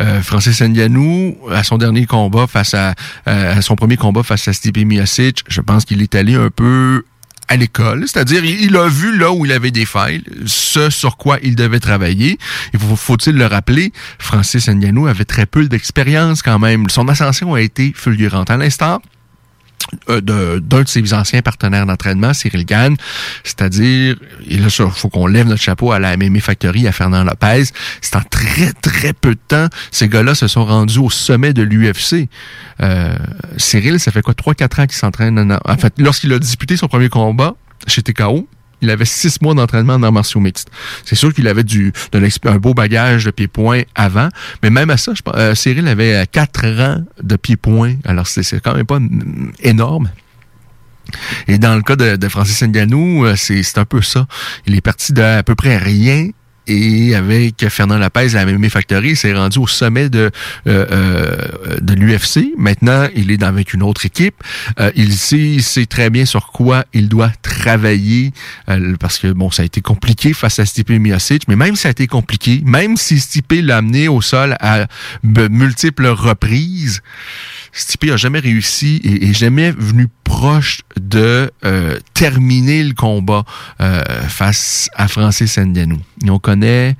Euh, 0.00 0.22
Francis 0.22 0.60
Ngannou, 0.60 1.36
à 1.50 1.64
son 1.64 1.76
dernier 1.76 2.06
combat 2.06 2.46
face 2.46 2.74
à, 2.74 2.94
euh, 3.26 3.58
à 3.58 3.62
son 3.62 3.76
premier 3.76 3.96
combat 3.96 4.22
face 4.22 4.46
à 4.48 4.52
Stipe 4.52 4.78
Miocic, 4.78 5.44
je 5.48 5.60
pense 5.60 5.84
qu'il 5.84 6.02
est 6.02 6.14
allé 6.14 6.34
un 6.34 6.50
peu 6.50 7.04
à 7.48 7.56
l'école, 7.56 8.04
c'est-à-dire 8.06 8.44
il, 8.44 8.76
a 8.76 8.88
vu 8.88 9.16
là 9.16 9.32
où 9.32 9.46
il 9.46 9.52
avait 9.52 9.70
des 9.70 9.86
failles, 9.86 10.22
ce 10.46 10.90
sur 10.90 11.16
quoi 11.16 11.38
il 11.42 11.56
devait 11.56 11.80
travailler. 11.80 12.38
Il 12.74 12.80
faut-il 12.80 13.36
le 13.36 13.46
rappeler, 13.46 13.92
Francis 14.18 14.68
Ngannou 14.68 15.06
avait 15.06 15.24
très 15.24 15.46
peu 15.46 15.66
d'expérience 15.66 16.42
quand 16.42 16.58
même. 16.58 16.88
Son 16.90 17.08
ascension 17.08 17.54
a 17.54 17.60
été 17.60 17.92
fulgurante. 17.94 18.50
À 18.50 18.56
l'instant, 18.56 19.00
d'un 20.08 20.58
de, 20.60 20.84
ses 20.86 21.14
anciens 21.14 21.42
partenaires 21.42 21.86
d'entraînement, 21.86 22.34
Cyril 22.34 22.64
Gann, 22.64 22.96
c'est-à-dire, 23.44 24.16
il 24.46 24.68
faut 24.70 25.08
qu'on 25.08 25.26
lève 25.26 25.46
notre 25.46 25.62
chapeau 25.62 25.92
à 25.92 25.98
la 25.98 26.16
MMA 26.16 26.40
Factory, 26.40 26.86
à 26.86 26.92
Fernand 26.92 27.24
Lopez. 27.24 27.64
C'est 28.00 28.16
en 28.16 28.22
très, 28.22 28.72
très 28.72 29.12
peu 29.12 29.34
de 29.34 29.40
temps, 29.48 29.68
ces 29.90 30.08
gars-là 30.08 30.34
se 30.34 30.46
sont 30.46 30.64
rendus 30.64 30.98
au 30.98 31.10
sommet 31.10 31.52
de 31.52 31.62
l'UFC. 31.62 32.28
Euh, 32.80 33.16
Cyril, 33.56 33.98
ça 33.98 34.12
fait 34.12 34.22
quoi, 34.22 34.34
3-4 34.34 34.82
ans 34.82 34.86
qu'il 34.86 34.96
s'entraîne? 34.96 35.58
En 35.64 35.76
fait, 35.76 35.94
lorsqu'il 35.98 36.32
a 36.32 36.38
disputé 36.38 36.76
son 36.76 36.88
premier 36.88 37.08
combat 37.08 37.54
chez 37.86 38.02
TKO, 38.02 38.48
il 38.80 38.90
avait 38.90 39.04
six 39.04 39.40
mois 39.40 39.54
d'entraînement 39.54 39.94
en 39.94 40.02
arts 40.02 40.12
martiaux 40.12 40.40
mixtes. 40.40 40.70
C'est 41.04 41.16
sûr 41.16 41.32
qu'il 41.34 41.48
avait 41.48 41.64
du 41.64 41.92
de 42.12 42.48
un 42.48 42.56
beau 42.58 42.74
bagage 42.74 43.24
de 43.24 43.30
pied-point 43.30 43.82
avant, 43.94 44.28
mais 44.62 44.70
même 44.70 44.90
à 44.90 44.96
ça, 44.96 45.12
je, 45.14 45.22
euh, 45.34 45.54
Cyril 45.54 45.88
avait 45.88 46.14
euh, 46.14 46.24
quatre 46.30 46.66
rangs 46.66 47.04
de 47.22 47.36
pied-point. 47.36 47.96
Alors, 48.04 48.26
c'est 48.26 48.60
quand 48.60 48.74
même 48.74 48.86
pas 48.86 49.00
énorme. 49.60 50.10
Et 51.46 51.58
dans 51.58 51.74
le 51.74 51.82
cas 51.82 51.96
de, 51.96 52.16
de 52.16 52.28
Francis 52.28 52.62
Ngannou, 52.62 53.24
euh, 53.24 53.34
c'est 53.36 53.78
un 53.78 53.84
peu 53.84 54.02
ça. 54.02 54.26
Il 54.66 54.74
est 54.74 54.80
parti 54.80 55.12
d'à 55.12 55.42
peu 55.42 55.54
près 55.54 55.78
rien 55.78 56.30
et 56.68 57.14
avec 57.14 57.68
Fernand 57.68 57.98
Lapez 57.98 58.28
la 58.28 58.46
MMA 58.46 58.68
Factory, 58.68 59.10
il 59.10 59.16
s'est 59.16 59.32
rendu 59.32 59.58
au 59.58 59.66
sommet 59.66 60.08
de 60.08 60.30
euh, 60.66 60.86
euh 60.90 61.78
de 61.80 61.94
l'UFC. 61.94 62.52
Maintenant, 62.56 63.08
il 63.14 63.30
est 63.30 63.42
avec 63.42 63.72
une 63.72 63.82
autre 63.82 64.04
équipe. 64.04 64.34
Euh, 64.78 64.90
il 64.94 65.14
sait, 65.14 65.58
sait 65.60 65.86
très 65.86 66.10
bien 66.10 66.24
sur 66.24 66.48
quoi 66.48 66.84
il 66.92 67.08
doit 67.08 67.32
travailler 67.42 68.32
parce 69.00 69.18
que 69.18 69.28
bon, 69.28 69.50
ça 69.50 69.62
a 69.62 69.64
été 69.64 69.80
compliqué 69.80 70.32
face 70.32 70.58
à 70.58 70.66
Stipe 70.66 70.90
Miocic, 70.90 71.48
mais 71.48 71.56
même 71.56 71.76
si 71.76 71.82
ça 71.82 71.88
a 71.88 71.90
été 71.90 72.06
compliqué, 72.06 72.60
même 72.64 72.96
si 72.96 73.18
Stipe 73.18 73.52
l'a 73.62 73.78
amené 73.78 74.08
au 74.08 74.20
sol 74.20 74.56
à 74.60 74.86
multiples 75.22 76.06
reprises, 76.06 77.02
Stipe 77.78 78.10
a 78.10 78.16
jamais 78.16 78.40
réussi 78.40 79.00
et, 79.04 79.32
jamais 79.32 79.70
venu 79.70 80.08
proche 80.24 80.80
de 81.00 81.50
euh, 81.64 81.98
terminer 82.12 82.82
le 82.82 82.92
combat 82.92 83.44
euh, 83.80 84.02
face 84.28 84.90
à 84.94 85.06
Francis 85.06 85.58
Ngannou. 85.58 86.00
Et 86.24 86.30
on 86.30 86.38
connaît, 86.38 86.96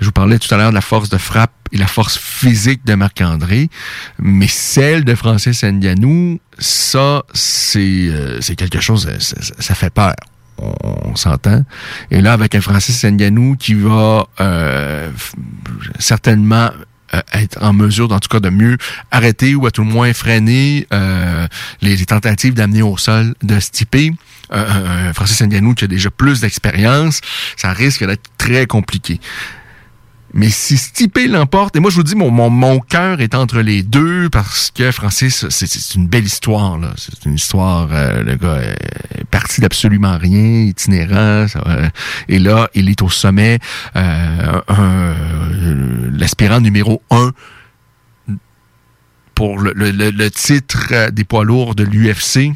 je 0.00 0.06
vous 0.06 0.12
parlais 0.12 0.38
tout 0.38 0.52
à 0.54 0.58
l'heure 0.58 0.70
de 0.70 0.74
la 0.74 0.82
force 0.82 1.08
de 1.08 1.18
frappe 1.18 1.52
et 1.72 1.78
la 1.78 1.86
force 1.86 2.18
physique 2.18 2.84
de 2.84 2.94
Marc-André, 2.94 3.68
mais 4.18 4.48
celle 4.48 5.04
de 5.04 5.14
Francis 5.14 5.64
Ngannou, 5.64 6.40
ça, 6.58 7.22
c'est 7.32 7.78
euh, 7.80 8.40
quelque 8.56 8.80
chose, 8.80 9.10
ça, 9.18 9.36
ça 9.58 9.74
fait 9.74 9.90
peur 9.90 10.14
on, 10.58 11.16
s'entend. 11.16 11.64
Et 12.10 12.20
là, 12.20 12.32
avec 12.32 12.54
un 12.54 12.60
Francis 12.60 13.04
Ngannou 13.04 13.56
qui 13.56 13.74
va 13.74 14.26
euh, 14.40 15.10
certainement 15.98 16.70
euh, 17.14 17.20
être 17.32 17.62
en 17.62 17.72
mesure, 17.72 18.10
en 18.12 18.20
tout 18.20 18.28
cas, 18.28 18.40
de 18.40 18.50
mieux 18.50 18.76
arrêter 19.10 19.54
ou 19.54 19.66
à 19.66 19.70
tout 19.70 19.82
le 19.82 19.88
moins 19.88 20.12
freiner 20.12 20.86
euh, 20.92 21.46
les, 21.80 22.04
tentatives 22.04 22.54
d'amener 22.54 22.82
au 22.82 22.96
sol 22.96 23.34
de 23.42 23.58
Stipe. 23.60 23.96
Euh, 24.52 25.12
Francis 25.12 25.42
Ngannou 25.42 25.74
qui 25.74 25.84
a 25.84 25.88
déjà 25.88 26.10
plus 26.10 26.40
d'expérience, 26.40 27.20
ça 27.56 27.72
risque 27.72 28.06
d'être 28.06 28.30
très 28.38 28.66
compliqué. 28.66 29.20
Mais 30.38 30.50
si 30.50 30.76
Stipe 30.76 31.18
l'emporte, 31.28 31.74
et 31.74 31.80
moi 31.80 31.90
je 31.90 31.96
vous 31.96 32.04
dis, 32.04 32.14
mon, 32.14 32.30
mon, 32.30 32.48
mon 32.48 32.78
cœur 32.78 33.20
est 33.20 33.34
entre 33.34 33.60
les 33.60 33.82
deux 33.82 34.30
parce 34.30 34.70
que 34.70 34.92
Francis, 34.92 35.48
c'est 35.48 35.94
une 35.96 36.06
belle 36.06 36.26
histoire. 36.26 36.78
là. 36.78 36.92
C'est 36.96 37.24
une 37.24 37.34
histoire, 37.34 37.88
euh, 37.90 38.22
le 38.22 38.36
gars 38.36 38.60
est 38.60 39.24
parti 39.32 39.60
d'absolument 39.60 40.16
rien, 40.16 40.60
itinérant. 40.62 41.46
et 42.28 42.38
là, 42.38 42.70
il 42.74 42.88
est 42.88 43.02
au 43.02 43.08
sommet, 43.08 43.58
euh, 43.96 44.60
l'aspirant 46.12 46.60
numéro 46.60 47.02
un 47.10 47.32
pour 49.34 49.58
le, 49.58 49.72
le, 49.72 49.90
le 49.90 50.30
titre 50.30 51.10
des 51.10 51.24
poids 51.24 51.44
lourds 51.44 51.74
de 51.74 51.82
l'UFC. 51.82 52.52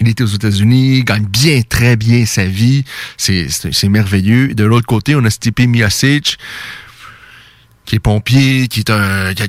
Il 0.00 0.08
était 0.08 0.22
aux 0.22 0.26
États-Unis, 0.26 1.02
gagne 1.02 1.24
bien, 1.24 1.62
très 1.62 1.96
bien 1.96 2.24
sa 2.26 2.44
vie. 2.44 2.84
C'est 3.16 3.88
merveilleux. 3.88 4.54
De 4.54 4.64
l'autre 4.64 4.86
côté, 4.86 5.14
on 5.14 5.24
a 5.24 5.30
Stipe 5.30 5.60
Miocic, 5.60 6.38
qui 7.84 7.96
est 7.96 8.00
pompier, 8.00 8.68
qui 8.68 8.80
est 8.80 8.90
un... 8.90 9.34
Qui, 9.34 9.42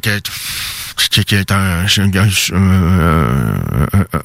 qui 1.07 1.35
est 1.35 1.51
un, 1.51 1.85
un, 1.85 2.29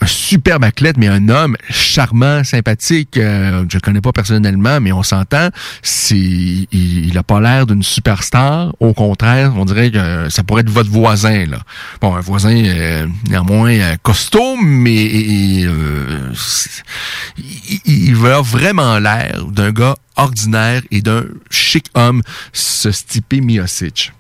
superbe 0.07 0.65
athlète, 0.65 0.97
mais 0.97 1.09
un 1.09 1.29
homme 1.29 1.57
charmant, 1.71 2.45
sympathique. 2.45 3.17
Euh, 3.17 3.65
je 3.69 3.77
le 3.77 3.81
connais 3.81 4.01
pas 4.01 4.13
personnellement, 4.13 4.81
mais 4.81 4.93
on 4.93 5.03
s'entend. 5.03 5.49
Il, 6.11 6.67
il, 6.73 7.19
a 7.19 7.23
pas 7.23 7.41
l'air 7.41 7.67
d'une 7.67 7.83
superstar. 7.83 8.75
Au 8.81 8.95
contraire, 8.95 9.53
on 9.57 9.65
dirait 9.65 9.91
que 9.91 10.29
ça 10.31 10.43
pourrait 10.43 10.63
être 10.63 10.71
votre 10.71 10.91
voisin. 10.91 11.47
Là. 11.47 11.59
Bon, 12.01 12.15
un 12.15 12.21
voisin 12.21 12.65
euh, 12.65 13.07
néanmoins 13.29 13.71
euh, 13.71 13.97
costaud, 14.03 14.57
mais 14.63 15.65
euh, 15.65 16.33
il, 17.37 17.81
il 17.87 18.27
a 18.27 18.41
vraiment 18.41 18.99
l'air 18.99 19.45
d'un 19.47 19.71
gars 19.71 19.97
ordinaire 20.17 20.83
et 20.91 21.03
d'un 21.03 21.25
chic 21.51 21.87
homme, 21.95 22.23
ce 22.53 22.91
Stipe 22.91 23.35
Miocic. 23.35 24.13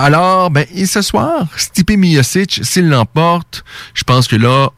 Alors, 0.00 0.52
ben, 0.52 0.64
et 0.76 0.86
ce 0.86 1.02
soir, 1.02 1.48
Stipe 1.56 1.90
Miocic, 1.90 2.60
s'il 2.62 2.88
l'emporte, 2.88 3.64
je 3.94 4.04
pense 4.04 4.28
que 4.28 4.36
là, 4.36 4.70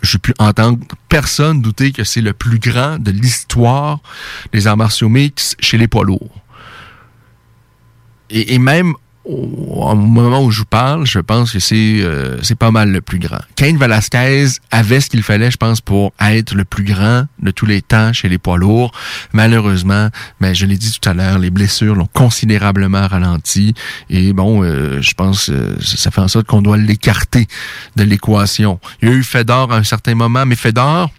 je 0.00 0.16
peux 0.16 0.32
entendre 0.38 0.78
personne 1.08 1.60
douter 1.60 1.90
que 1.90 2.04
c'est 2.04 2.20
le 2.20 2.34
plus 2.34 2.60
grand 2.60 2.96
de 3.00 3.10
l'histoire 3.10 3.98
des 4.52 4.68
arts 4.68 4.76
martiaux 4.76 5.08
mix 5.08 5.56
chez 5.58 5.76
les 5.76 5.88
poids 5.88 6.04
lourds. 6.04 6.40
Et 8.30 8.60
même 8.60 8.94
au, 9.30 9.94
moment 9.94 10.42
où 10.42 10.50
je 10.50 10.60
vous 10.60 10.64
parle, 10.66 11.06
je 11.06 11.18
pense 11.18 11.52
que 11.52 11.58
c'est 11.58 12.00
euh, 12.00 12.38
c'est 12.42 12.56
pas 12.56 12.70
mal 12.70 12.90
le 12.90 13.00
plus 13.00 13.18
grand. 13.18 13.40
Kane 13.56 13.76
Velasquez 13.76 14.46
avait 14.70 15.00
ce 15.00 15.08
qu'il 15.08 15.22
fallait, 15.22 15.50
je 15.50 15.56
pense, 15.56 15.80
pour 15.80 16.12
être 16.20 16.54
le 16.54 16.64
plus 16.64 16.84
grand 16.84 17.24
de 17.40 17.50
tous 17.50 17.66
les 17.66 17.82
temps 17.82 18.12
chez 18.12 18.28
les 18.28 18.38
poids 18.38 18.58
lourds. 18.58 18.92
Malheureusement, 19.32 20.08
mais 20.40 20.54
je 20.54 20.66
l'ai 20.66 20.76
dit 20.76 20.92
tout 20.92 21.08
à 21.08 21.14
l'heure, 21.14 21.38
les 21.38 21.50
blessures 21.50 21.94
l'ont 21.94 22.08
considérablement 22.12 23.06
ralenti. 23.06 23.74
Et 24.08 24.32
bon, 24.32 24.62
euh, 24.62 25.00
je 25.00 25.14
pense 25.14 25.50
euh, 25.50 25.76
ça 25.80 26.10
fait 26.10 26.20
en 26.20 26.28
sorte 26.28 26.46
qu'on 26.46 26.62
doit 26.62 26.76
l'écarter 26.76 27.46
de 27.96 28.04
l'équation. 28.04 28.80
Il 29.02 29.08
y 29.08 29.12
a 29.12 29.14
eu 29.14 29.22
Fedor 29.22 29.72
à 29.72 29.76
un 29.76 29.84
certain 29.84 30.14
moment, 30.14 30.46
mais 30.46 30.56
Fedor, 30.56 31.10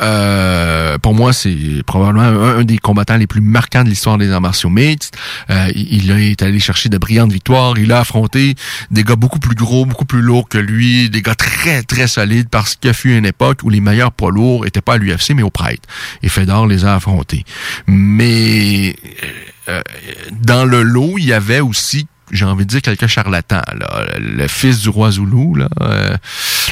euh, 0.00 0.98
pour 0.98 1.14
moi, 1.14 1.32
c'est 1.32 1.82
probablement 1.86 2.22
un, 2.22 2.64
des 2.64 2.78
combattants 2.78 3.16
les 3.16 3.26
plus 3.26 3.40
marquants 3.40 3.84
de 3.84 3.88
l'histoire 3.88 4.18
des 4.18 4.30
arts 4.30 4.40
martiaux 4.40 4.70
mixtes. 4.70 5.16
Euh, 5.50 5.68
il, 5.74 6.10
est 6.10 6.42
allé 6.42 6.58
chercher 6.58 6.88
de 6.88 6.98
brillantes 6.98 7.32
victoires. 7.32 7.74
Il 7.78 7.92
a 7.92 8.00
affronté 8.00 8.54
des 8.90 9.04
gars 9.04 9.16
beaucoup 9.16 9.38
plus 9.38 9.54
gros, 9.54 9.84
beaucoup 9.86 10.04
plus 10.04 10.22
lourds 10.22 10.48
que 10.48 10.58
lui, 10.58 11.10
des 11.10 11.22
gars 11.22 11.34
très, 11.34 11.82
très 11.82 12.06
solides 12.06 12.48
parce 12.50 12.76
qu'il 12.76 12.94
fut 12.94 13.16
une 13.16 13.26
époque 13.26 13.60
où 13.62 13.70
les 13.70 13.80
meilleurs 13.80 14.12
poids 14.12 14.30
lourds 14.30 14.66
étaient 14.66 14.80
pas 14.80 14.94
à 14.94 14.98
l'UFC, 14.98 15.30
mais 15.34 15.42
au 15.42 15.50
Pride. 15.50 15.80
Et 16.22 16.28
Fedor 16.28 16.66
les 16.66 16.84
a 16.84 16.94
affrontés. 16.94 17.44
Mais 17.86 18.96
euh, 19.68 19.82
dans 20.32 20.64
le 20.64 20.82
lot, 20.82 21.16
il 21.18 21.26
y 21.26 21.32
avait 21.32 21.60
aussi 21.60 22.06
j'ai 22.30 22.44
envie 22.44 22.64
de 22.64 22.70
dire 22.70 22.82
quelques 22.82 23.06
charlatans. 23.06 23.62
Là. 23.78 24.06
Le 24.18 24.46
fils 24.48 24.80
du 24.80 24.88
roi 24.88 25.10
Zoulou, 25.10 25.54
là, 25.54 25.68
euh, 25.80 26.16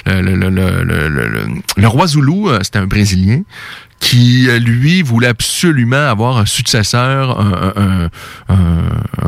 le, 0.07 1.87
roi 1.87 2.07
Zoulou, 2.07 2.49
euh, 2.49 2.61
c'était 2.63 2.79
un 2.79 2.87
Brésilien 2.87 3.43
qui, 4.01 4.49
euh, 4.49 4.59
lui, 4.61 5.03
voulait 5.03 5.29
absolument 5.29 6.09
avoir 6.09 6.39
un 6.39 6.47
successeur, 6.47 7.41
un, 7.41 8.09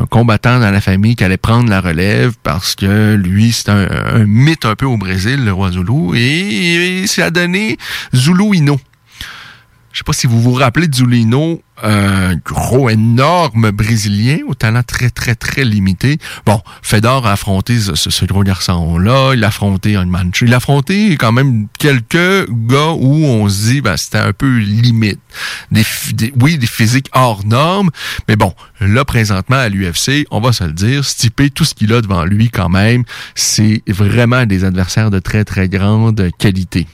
combattant 0.09 0.59
dans 0.59 0.71
la 0.71 0.81
famille 0.81 1.15
qui 1.15 1.23
allait 1.23 1.37
prendre 1.37 1.69
la 1.69 1.79
relève 1.81 2.33
parce 2.43 2.75
que 2.75 3.15
lui, 3.15 3.51
c'est 3.51 3.69
un, 3.69 4.25
mythe 4.25 4.65
un 4.65 4.75
peu 4.75 4.85
au 4.85 4.97
Brésil, 4.97 5.43
le 5.43 5.53
roi 5.53 5.71
Zoulou, 5.71 6.13
et, 6.15 7.01
et 7.01 7.07
ça 7.07 7.25
a 7.25 7.29
donné 7.31 7.77
Zoulou. 8.13 8.53
Je 9.91 9.97
sais 9.97 10.03
pas 10.05 10.13
si 10.13 10.25
vous 10.25 10.41
vous 10.41 10.53
rappelez 10.53 10.87
de 10.87 10.95
Zulino, 10.95 11.61
un 11.83 12.35
gros, 12.35 12.89
énorme 12.89 13.71
Brésilien 13.71 14.37
au 14.47 14.53
talent 14.53 14.83
très, 14.83 15.09
très, 15.09 15.35
très 15.35 15.65
limité. 15.65 16.17
Bon, 16.45 16.61
Fedor 16.81 17.27
a 17.27 17.33
affronté 17.33 17.77
ce, 17.79 18.25
gros 18.25 18.43
garçon-là, 18.43 19.33
il 19.33 19.43
a 19.43 19.47
affronté 19.47 19.95
un 19.95 20.05
Manchu, 20.05 20.45
il 20.45 20.53
a 20.53 20.57
affronté 20.57 21.17
quand 21.17 21.31
même 21.31 21.67
quelques 21.77 22.49
gars 22.49 22.91
où 22.91 23.25
on 23.25 23.49
se 23.49 23.71
dit, 23.71 23.81
ben, 23.81 23.97
c'était 23.97 24.19
un 24.19 24.33
peu 24.33 24.57
limite. 24.57 25.19
Des, 25.71 25.83
oui, 26.39 26.57
des 26.57 26.67
physiques 26.67 27.09
hors 27.13 27.45
normes, 27.45 27.89
mais 28.27 28.35
bon, 28.35 28.53
là, 28.79 29.03
présentement, 29.03 29.57
à 29.57 29.69
l'UFC, 29.69 30.25
on 30.31 30.39
va 30.39 30.53
se 30.53 30.63
le 30.63 30.73
dire, 30.73 31.03
Stipe, 31.03 31.53
tout 31.53 31.65
ce 31.65 31.73
qu'il 31.73 31.91
a 31.93 32.01
devant 32.01 32.23
lui 32.23 32.49
quand 32.49 32.69
même, 32.69 33.03
c'est 33.35 33.81
vraiment 33.87 34.45
des 34.45 34.63
adversaires 34.63 35.11
de 35.11 35.19
très, 35.19 35.43
très 35.43 35.67
grande 35.67 36.29
qualité. 36.37 36.87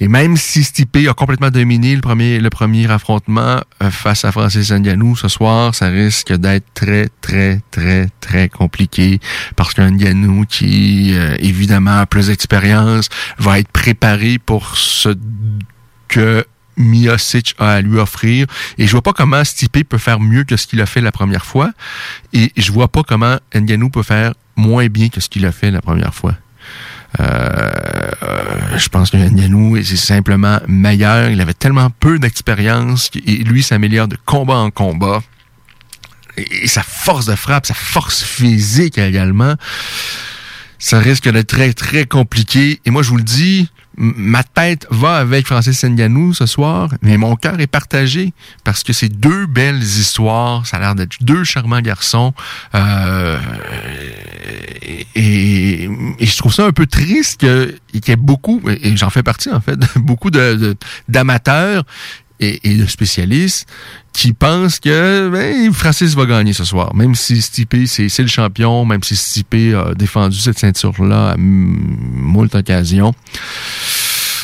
Et 0.00 0.08
même 0.08 0.38
si 0.38 0.64
Stipe 0.64 0.96
a 1.08 1.12
complètement 1.12 1.50
dominé 1.50 1.94
le 1.94 2.00
premier, 2.00 2.40
le 2.40 2.48
premier 2.48 2.90
affrontement 2.90 3.60
euh, 3.82 3.90
face 3.90 4.24
à 4.24 4.32
Francis 4.32 4.72
Ngannou 4.72 5.14
ce 5.14 5.28
soir, 5.28 5.74
ça 5.74 5.88
risque 5.88 6.32
d'être 6.32 6.64
très, 6.72 7.08
très, 7.20 7.60
très, 7.70 8.08
très 8.20 8.48
compliqué 8.48 9.20
parce 9.56 9.74
qu'un 9.74 9.90
Ngannou 9.90 10.46
qui, 10.46 11.12
euh, 11.12 11.36
évidemment, 11.40 11.98
a 11.98 12.06
plus 12.06 12.28
d'expérience, 12.28 13.10
va 13.38 13.58
être 13.58 13.70
préparé 13.70 14.38
pour 14.38 14.78
ce 14.78 15.10
que 16.08 16.46
Miocic 16.78 17.54
a 17.58 17.72
à 17.74 17.80
lui 17.82 17.98
offrir. 17.98 18.46
Et 18.78 18.86
je 18.86 18.92
vois 18.92 19.02
pas 19.02 19.12
comment 19.12 19.44
Stipe 19.44 19.86
peut 19.86 19.98
faire 19.98 20.18
mieux 20.18 20.44
que 20.44 20.56
ce 20.56 20.66
qu'il 20.66 20.80
a 20.80 20.86
fait 20.86 21.02
la 21.02 21.12
première 21.12 21.44
fois. 21.44 21.72
Et 22.32 22.52
je 22.56 22.72
vois 22.72 22.88
pas 22.88 23.02
comment 23.02 23.36
Ngannou 23.54 23.90
peut 23.90 24.02
faire 24.02 24.32
moins 24.56 24.86
bien 24.86 25.10
que 25.10 25.20
ce 25.20 25.28
qu'il 25.28 25.44
a 25.44 25.52
fait 25.52 25.70
la 25.70 25.82
première 25.82 26.14
fois. 26.14 26.36
Euh, 27.18 27.70
je 28.76 28.88
pense 28.88 29.10
que 29.10 29.16
Ngannou 29.16 29.76
est 29.76 29.96
simplement 29.96 30.60
meilleur. 30.68 31.30
Il 31.30 31.40
avait 31.40 31.54
tellement 31.54 31.90
peu 31.90 32.18
d'expérience 32.18 33.10
et 33.14 33.36
lui 33.38 33.62
s'améliore 33.62 34.08
de 34.08 34.16
combat 34.24 34.56
en 34.56 34.70
combat. 34.70 35.22
Et 36.36 36.68
sa 36.68 36.82
force 36.82 37.26
de 37.26 37.34
frappe, 37.34 37.66
sa 37.66 37.74
force 37.74 38.22
physique 38.22 38.98
également, 38.98 39.54
ça 40.78 40.98
risque 40.98 41.28
d'être 41.28 41.48
très, 41.48 41.72
très 41.72 42.06
compliqué. 42.06 42.80
Et 42.84 42.90
moi, 42.90 43.02
je 43.02 43.10
vous 43.10 43.16
le 43.16 43.22
dis, 43.22 43.68
ma 44.00 44.42
tête 44.42 44.86
va 44.90 45.16
avec 45.16 45.46
Francis 45.46 45.84
Ngannou 45.84 46.32
ce 46.32 46.46
soir, 46.46 46.88
mais 47.02 47.18
mon 47.18 47.36
cœur 47.36 47.60
est 47.60 47.66
partagé 47.66 48.32
parce 48.64 48.82
que 48.82 48.94
c'est 48.94 49.10
deux 49.10 49.44
belles 49.44 49.82
histoires. 49.82 50.66
Ça 50.66 50.78
a 50.78 50.80
l'air 50.80 50.94
d'être 50.94 51.22
deux 51.22 51.44
charmants 51.44 51.82
garçons. 51.82 52.32
Euh, 52.74 53.38
et, 55.14 55.88
je 56.18 56.36
trouve 56.38 56.54
ça 56.54 56.64
un 56.64 56.72
peu 56.72 56.86
triste 56.86 57.40
qu'il 57.40 57.78
y 57.92 58.10
ait 58.10 58.16
beaucoup, 58.16 58.62
et 58.68 58.96
j'en 58.96 59.10
fais 59.10 59.22
partie 59.22 59.50
en 59.50 59.60
fait, 59.60 59.78
beaucoup 59.96 60.30
de 60.30 60.76
d'amateurs 61.08 61.84
et, 62.40 62.76
de 62.76 62.86
spécialistes 62.86 63.68
qui 64.12 64.32
pensent 64.32 64.80
que 64.80 65.28
ben, 65.28 65.72
Francis 65.72 66.14
va 66.14 66.26
gagner 66.26 66.52
ce 66.52 66.64
soir. 66.64 66.94
Même 66.94 67.14
si 67.14 67.40
Stipe, 67.40 67.76
c'est 67.86 68.18
le 68.18 68.26
champion, 68.26 68.84
même 68.84 69.02
si 69.02 69.14
Stipe 69.14 69.54
a 69.76 69.94
défendu 69.94 70.38
cette 70.38 70.58
ceinture-là 70.58 71.30
à 71.30 71.36
moult 71.36 72.54
occasions. 72.54 73.14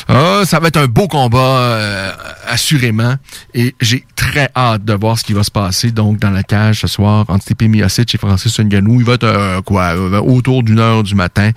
Ah, 0.09 0.43
ça 0.45 0.59
va 0.59 0.69
être 0.69 0.77
un 0.77 0.87
beau 0.87 1.07
combat, 1.07 1.37
euh, 1.37 2.11
assurément. 2.47 3.15
Et 3.53 3.75
j'ai 3.81 4.05
très 4.15 4.49
hâte 4.55 4.85
de 4.85 4.93
voir 4.93 5.19
ce 5.19 5.23
qui 5.23 5.33
va 5.33 5.43
se 5.43 5.51
passer 5.51 5.91
donc 5.91 6.17
dans 6.19 6.29
la 6.29 6.43
cage 6.43 6.81
ce 6.81 6.87
soir 6.87 7.25
entre 7.27 7.43
Stipe 7.43 7.63
Miocic 7.63 8.15
et 8.15 8.17
Francis 8.17 8.57
Ngannou. 8.57 9.01
Il 9.01 9.05
va 9.05 9.13
être 9.13 9.25
euh, 9.25 9.61
quoi 9.61 9.95
euh, 9.95 10.21
autour 10.21 10.63
d'une 10.63 10.79
heure 10.79 11.03
du 11.03 11.15
matin 11.15 11.51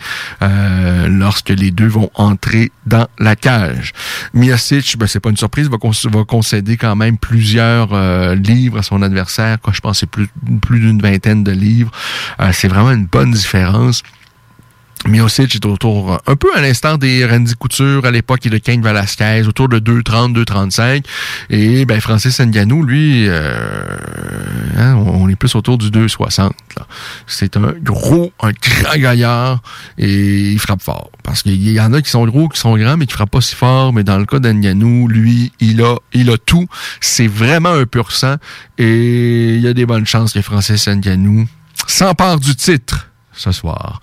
lorsque 1.09 1.51
les 1.51 1.71
deux 1.71 1.87
vont 1.87 2.11
entrer 2.15 2.73
dans 2.87 3.07
la 3.19 3.37
cage. 3.37 3.93
Miocic, 4.35 4.97
ben, 4.99 5.07
c'est 5.07 5.21
pas 5.21 5.31
une 5.31 5.37
surprise, 5.37 5.69
va, 5.69 5.77
va 5.79 6.25
concéder 6.25 6.77
quand 6.77 6.97
même 6.97 7.19
plusieurs 7.19 7.89
livres 8.35 8.79
à 8.79 8.83
son 8.83 9.03
adversaire. 9.03 9.61
Quoi, 9.61 9.73
je 9.73 9.81
pense 9.81 10.01
c'est 10.01 10.11
plus, 10.11 10.29
plus 10.63 10.81
d'une 10.81 11.01
vingtaine 11.01 11.45
de 11.45 11.53
livres. 11.53 11.91
c'est 12.53 12.69
vraiment 12.69 12.93
une 12.93 13.07
bonne 13.07 13.33
différence. 13.33 14.03
Miocic 15.07 15.55
est 15.55 15.65
autour, 15.65 16.21
un 16.27 16.37
peu 16.37 16.55
à 16.55 16.61
l'instant 16.61 16.99
des 16.99 17.25
Randy 17.25 17.55
Couture 17.55 18.05
à 18.05 18.11
l'époque 18.11 18.45
et 18.45 18.51
de 18.51 18.59
Kane 18.59 18.83
Velasquez, 18.83 19.45
autour 19.49 19.69
de 19.69 19.79
2,30, 19.79 20.35
2,35. 20.35 21.05
Et 21.49 21.87
ben 21.87 22.01
Francis 22.01 22.39
Ngannou, 22.39 22.83
lui, 22.83 23.27
euh, 23.27 23.51
hein, 24.77 24.97
on 24.97 25.29
est 25.29 25.37
plus 25.37 25.55
autour 25.55 25.79
du 25.79 25.91
2,60. 25.91 26.51
C'est 27.27 27.57
un 27.57 27.73
gros, 27.83 28.33
un 28.43 28.53
grand 28.53 28.97
gaillard 28.97 29.63
et 29.97 30.51
il 30.53 30.59
frappe 30.59 30.83
fort. 30.83 31.11
Parce 31.23 31.43
qu'il 31.43 31.71
y 31.71 31.81
en 31.81 31.95
a 31.95 32.03
qui 32.03 32.11
sont 32.11 32.27
gros, 32.27 32.49
qui 32.49 32.61
sont 32.61 32.77
grands, 32.77 32.99
mais 32.99 33.07
qui 33.07 33.15
frappent 33.15 33.31
pas 33.31 33.41
si 33.41 33.55
fort. 33.55 33.95
Mais 33.95 34.05
dans 34.05 34.19
le 34.19 34.27
cas 34.27 34.39
d'Ngannou, 34.39 35.09
lui, 35.09 35.51
il 35.61 35.83
a, 35.83 35.97
il 36.13 36.31
a 36.31 36.37
tout. 36.37 36.67
C'est 37.01 37.27
vraiment 37.27 37.71
un 37.71 37.87
pur 37.87 38.13
sang. 38.13 38.37
Et 38.77 39.55
il 39.55 39.61
y 39.61 39.67
a 39.67 39.73
des 39.73 39.87
bonnes 39.87 40.07
chances 40.07 40.35
que 40.35 40.43
Francis 40.43 40.87
Ngannou 40.89 41.47
s'empare 41.87 42.39
du 42.39 42.55
titre 42.55 43.09
ce 43.33 43.51
soir. 43.51 44.01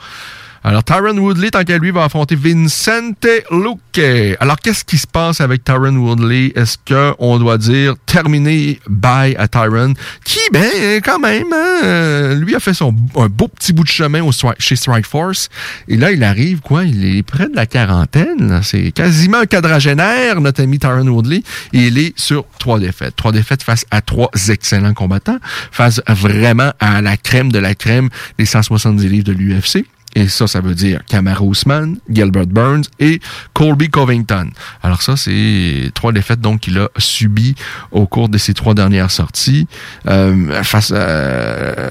Alors, 0.64 0.84
Tyron 0.84 1.18
Woodley, 1.18 1.52
tant 1.52 1.64
qu'à 1.64 1.78
lui, 1.78 1.92
va 1.92 2.06
affronter 2.06 2.36
Vincente 2.36 3.28
Luque. 3.52 4.38
Alors, 4.40 4.58
qu'est-ce 4.58 4.84
qui 4.84 4.98
se 4.98 5.08
passe 5.08 5.42
avec 5.42 5.64
Tyron 5.64 5.96
Woodley? 5.96 6.52
Est-ce 6.56 6.78
qu'on 6.88 7.40
doit 7.40 7.58
dire 7.58 7.96
terminé 8.06 8.80
bye 8.88 9.36
à 9.38 9.48
Tyron? 9.48 9.94
Qui, 10.24 10.40
ben, 10.52 11.02
quand 11.04 11.20
même, 11.20 11.54
hein, 11.54 12.36
lui 12.36 12.56
a 12.56 12.60
fait 12.60 12.74
son 12.74 12.94
un 13.16 13.28
beau 13.28 13.48
petit 13.48 13.74
bout 13.74 13.84
de 13.84 13.90
chemin 13.90 14.28
chez 14.60 14.76
Strike 14.76 15.06
Force. 15.06 15.50
Et 15.88 15.98
là, 15.98 16.12
il 16.12 16.24
arrive, 16.24 16.62
quoi? 16.62 16.84
Il 16.84 17.18
est 17.18 17.24
près 17.24 17.48
de 17.48 17.56
la 17.56 17.66
quarantaine. 17.66 18.60
C'est 18.64 18.92
quasiment 18.92 19.40
un 19.40 19.46
quadragénaire, 19.46 20.42
notre 20.42 20.62
ami 20.64 20.80
Tyron 20.80 21.08
Woodley. 21.08 21.44
Il 21.74 21.98
est 21.98 22.18
sur 22.20 22.46
trois 22.60 22.80
défaites. 22.80 23.16
Trois 23.16 23.32
défaites 23.32 23.64
face 23.64 23.86
à 23.92 24.02
trois 24.02 24.30
excellents 24.50 24.94
combattants. 24.94 25.40
Face 25.72 26.02
vraiment 26.08 26.72
à 26.80 27.02
la 27.02 27.18
crème 27.18 27.52
de 27.52 27.60
la 27.60 27.76
crème 27.76 28.10
des 28.38 28.46
170 28.46 29.08
livres 29.08 29.26
de 29.26 29.34
l'UFC. 29.34 29.86
Et 30.18 30.28
ça, 30.30 30.48
ça 30.48 30.62
veut 30.62 30.74
dire 30.74 31.02
Kamara 31.06 31.44
Ousmane, 31.44 32.00
Gilbert 32.10 32.48
Burns 32.48 32.86
et 32.98 33.20
Colby 33.54 33.92
Covington. 33.92 34.50
Alors 34.82 35.04
ça, 35.04 35.16
c'est 35.16 35.92
trois 35.94 36.12
défaites 36.12 36.42
donc 36.42 36.62
qu'il 36.62 36.80
a 36.80 36.90
subies 36.98 37.54
au 37.92 38.08
cours 38.08 38.28
de 38.28 38.40
ses 38.40 38.56
trois 38.56 38.74
dernières 38.74 39.12
sorties 39.12 39.68
euh, 40.08 40.64
face 40.64 40.90
à 40.90 40.96
euh, 40.96 41.90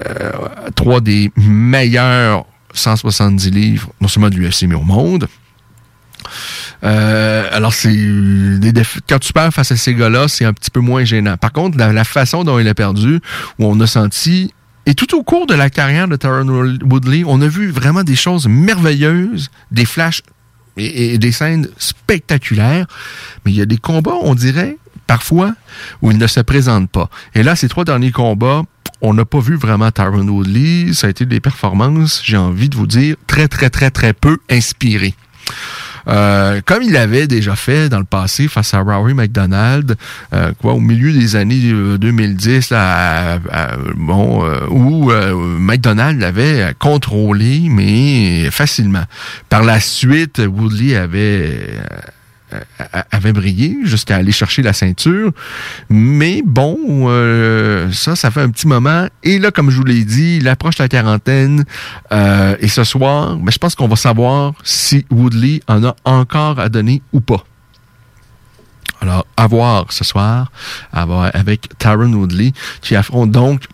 trois 0.75 1.01
des 1.01 1.31
meilleurs 1.37 2.47
170 2.73 3.49
livres, 3.53 3.93
non 4.01 4.09
seulement 4.09 4.29
de 4.29 4.35
l'UFC, 4.35 4.65
mais 4.65 4.75
au 4.75 4.83
monde. 4.83 5.29
Euh, 6.83 7.49
alors, 7.53 7.73
c'est 7.73 7.95
des 8.59 8.73
quand 9.09 9.21
tu 9.21 9.33
perds 9.33 9.55
face 9.55 9.71
à 9.71 9.77
ces 9.77 9.95
gars-là, 9.95 10.27
c'est 10.27 10.45
un 10.45 10.53
petit 10.53 10.73
peu 10.73 10.81
moins 10.81 11.05
gênant. 11.05 11.37
Par 11.37 11.53
contre, 11.53 11.79
la, 11.79 12.03
façon 12.03 12.43
dont 12.43 12.59
il 12.59 12.67
a 12.67 12.75
perdu, 12.75 13.21
où 13.61 13.67
on 13.67 13.79
a 13.79 13.87
senti 13.87 14.53
et 14.87 14.95
tout 14.95 15.17
au 15.17 15.25
cours 15.25 15.47
de 15.47 15.55
la 15.55 15.69
carrière 15.69 16.07
de 16.07 16.15
Taron 16.15 16.49
Woodley, 16.49 17.25
on 17.27 17.41
a 17.41 17.49
vu 17.49 17.71
vraiment 17.71 18.05
des 18.05 18.15
choses 18.15 18.47
merveilleuses, 18.47 19.51
des 19.73 19.85
flashs 19.85 20.23
et, 20.77 21.19
des 21.19 21.33
scènes 21.33 21.69
spectaculaires. 21.77 22.87
Mais 23.45 23.51
il 23.51 23.57
y 23.57 23.61
a 23.61 23.67
des 23.67 23.79
combats, 23.79 24.15
on 24.23 24.37
dirait, 24.37 24.79
parfois, 25.09 25.55
où 26.03 26.13
il 26.13 26.19
ne 26.19 26.27
se 26.29 26.41
présente 26.41 26.89
pas. 26.89 27.11
Et 27.35 27.43
là, 27.43 27.57
ces 27.57 27.69
trois 27.69 27.85
derniers 27.85 28.13
combats, 28.13 28.63
on 29.01 29.13
n'a 29.13 29.25
pas 29.25 29.41
vu 29.41 29.57
vraiment 29.57 29.91
Tyron 29.91 30.29
Woodley. 30.29 30.93
Ça 30.93 31.09
a 31.09 31.11
été 31.11 31.27
des 31.27 31.41
performances, 31.41 32.23
j'ai 32.25 32.37
envie 32.37 32.69
de 32.69 32.77
vous 32.77 32.87
dire, 32.87 33.17
très, 33.27 33.49
très, 33.49 33.71
très, 33.71 33.91
très 33.91 34.13
peu 34.13 34.39
inspirées. 34.49 35.15
Euh, 36.09 36.61
comme 36.65 36.83
il 36.83 36.97
avait 36.97 37.27
déjà 37.27 37.57
fait 37.57 37.89
dans 37.89 37.99
le 37.99 38.05
passé 38.05 38.49
face 38.49 38.75
à 38.75 38.81
Rory 38.81 39.15
McDonald, 39.15 39.97
euh, 40.33 40.53
quoi, 40.61 40.75
au 40.75 40.81
milieu 40.81 41.13
des 41.13 41.37
années 41.37 41.73
2010, 41.99 42.71
euh, 42.71 42.75
là, 42.75 43.39
bon, 43.97 44.45
où 44.71 45.11
McDonald 45.59 46.21
l'avait 46.21 46.75
contrôlé, 46.79 47.67
mais 47.69 48.51
facilement. 48.51 49.05
Par 49.49 49.63
la 49.63 49.81
suite, 49.81 50.39
Woodley 50.39 50.97
avait 50.97 51.81
avait 53.11 53.33
brillé 53.33 53.77
jusqu'à 53.85 54.17
aller 54.17 54.33
chercher 54.33 54.63
la 54.63 54.73
ceinture. 54.73 55.33
Mais 55.89 56.43
bon, 56.45 56.77
euh, 57.09 57.91
ça, 57.93 58.17
ça 58.17 58.31
fait 58.31 58.41
un 58.41 58.51
petit 58.51 58.67
moment. 58.67 59.09
Et 59.23 59.39
là, 59.39 59.51
comme 59.51 59.71
je 59.71 59.77
vous 59.77 59.85
l'ai 59.85 60.05
dit, 60.05 60.39
il 60.41 60.49
approche 60.49 60.79
la 60.79 60.89
quarantaine. 60.89 61.65
Euh, 62.13 62.57
et 62.61 62.69
ce 62.69 62.85
soir, 62.85 63.37
ben, 63.37 63.51
je 63.51 63.59
pense 63.59 63.75
qu'on 63.75 63.89
va 63.89 63.97
savoir 63.97 64.53
si 64.63 65.05
Woodley 65.11 65.61
en 65.67 65.85
a 65.85 65.97
encore 66.05 66.61
à 66.61 66.69
donner 66.69 67.03
ou 67.13 67.21
pas. 67.21 67.45
Alors, 69.01 69.27
à 69.37 69.47
voir 69.47 69.93
ce 69.93 70.05
soir 70.05 70.51
avec 70.93 71.69
Taron 71.79 72.13
Woodley, 72.13 72.53
qui 72.81 72.97
affronte 72.97 73.31
donc 73.31 73.65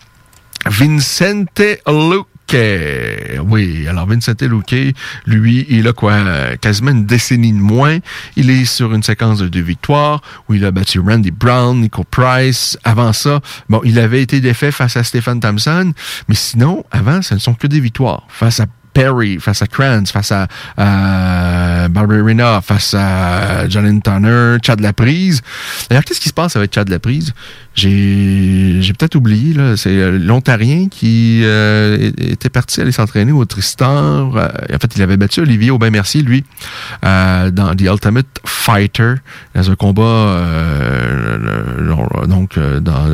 Vincente 0.67 1.61
Luke 1.87 2.27
oui, 2.55 3.87
alors 3.89 4.07
Vincent 4.07 4.33
Luque, 4.41 4.95
lui, 5.27 5.67
il 5.69 5.87
a 5.89 5.93
quoi, 5.93 6.57
quasiment 6.61 6.91
une 6.91 7.07
décennie 7.07 7.53
de 7.53 7.59
moins. 7.59 7.99
Il 8.37 8.51
est 8.51 8.65
sur 8.65 8.95
une 8.95 9.03
séquence 9.03 9.39
de 9.39 9.49
deux 9.49 9.61
victoires 9.61 10.21
où 10.49 10.55
il 10.55 10.65
a 10.65 10.71
battu 10.71 11.01
Randy 11.01 11.31
Brown, 11.31 11.81
Nico 11.81 12.05
Price. 12.05 12.79
Avant 12.85 13.13
ça, 13.13 13.41
bon, 13.69 13.81
il 13.85 13.99
avait 13.99 14.23
été 14.23 14.41
défait 14.41 14.73
face 14.73 14.97
à 14.97 15.05
Stephen 15.05 15.41
Thompson, 15.41 15.93
mais 16.29 16.35
sinon, 16.35 16.85
avant, 16.91 17.23
ce 17.23 17.35
ne 17.35 17.39
sont 17.39 17.55
que 17.55 17.67
des 17.67 17.81
victoires 17.81 18.25
face 18.29 18.61
à 18.61 18.67
Perry, 18.93 19.39
face 19.41 19.63
à 19.63 19.67
Kranz, 19.67 20.13
face 20.13 20.33
à 20.33 20.47
euh, 20.79 22.61
face 22.63 22.95
à 22.95 23.69
Jalen 23.69 24.03
Tanner, 24.03 24.59
Chad 24.63 24.81
Laprise. 24.81 25.41
D'ailleurs, 25.89 26.05
qu'est-ce 26.05 26.21
qui 26.21 26.29
se 26.29 26.35
passe 26.35 26.57
avec 26.57 26.75
Chad 26.75 26.89
Laprise? 26.89 27.33
J'ai, 27.75 28.83
j'ai 28.83 28.93
peut-être 28.93 29.15
oublié, 29.15 29.55
là. 29.55 29.77
C'est 29.77 29.97
euh, 29.97 30.19
l'Ontarien 30.19 30.89
qui 30.91 31.41
euh, 31.43 32.11
était 32.19 32.51
parti 32.51 32.81
aller 32.81 32.93
s'entraîner 32.93 33.33
au 33.33 33.45
Tristan. 33.47 34.35
Euh, 34.37 34.49
en 34.73 34.79
fait, 34.79 34.97
il 34.97 35.03
avait 35.03 35.17
battu 35.17 35.41
Olivier 35.41 35.71
Aubin-Mercier, 35.71 36.23
lui, 36.23 36.45
dans 37.03 37.75
The 37.77 37.83
Ultimate 37.83 38.27
Fighter, 38.45 39.15
dans 39.55 39.71
un 39.71 39.75
combat, 39.75 40.43
donc, 42.29 42.59
dans 42.59 43.07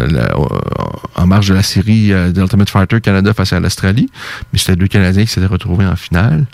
en 1.15 1.27
marge 1.27 1.49
de 1.49 1.55
la 1.55 1.63
série 1.63 2.13
The 2.35 2.39
Ultimate 2.39 2.71
Fighter 2.71 3.01
Canada 3.01 3.33
face 3.35 3.53
à 3.53 3.61
l'Australie. 3.61 4.11
Mais 4.53 4.59
c'était 4.59 4.77
deux 4.77 4.89
Canadiens 4.89 5.25
qui 5.25 5.31
s'étaient 5.31 5.47
retrouvés 5.47 5.87
en 5.87 5.97
finale. 5.97 6.47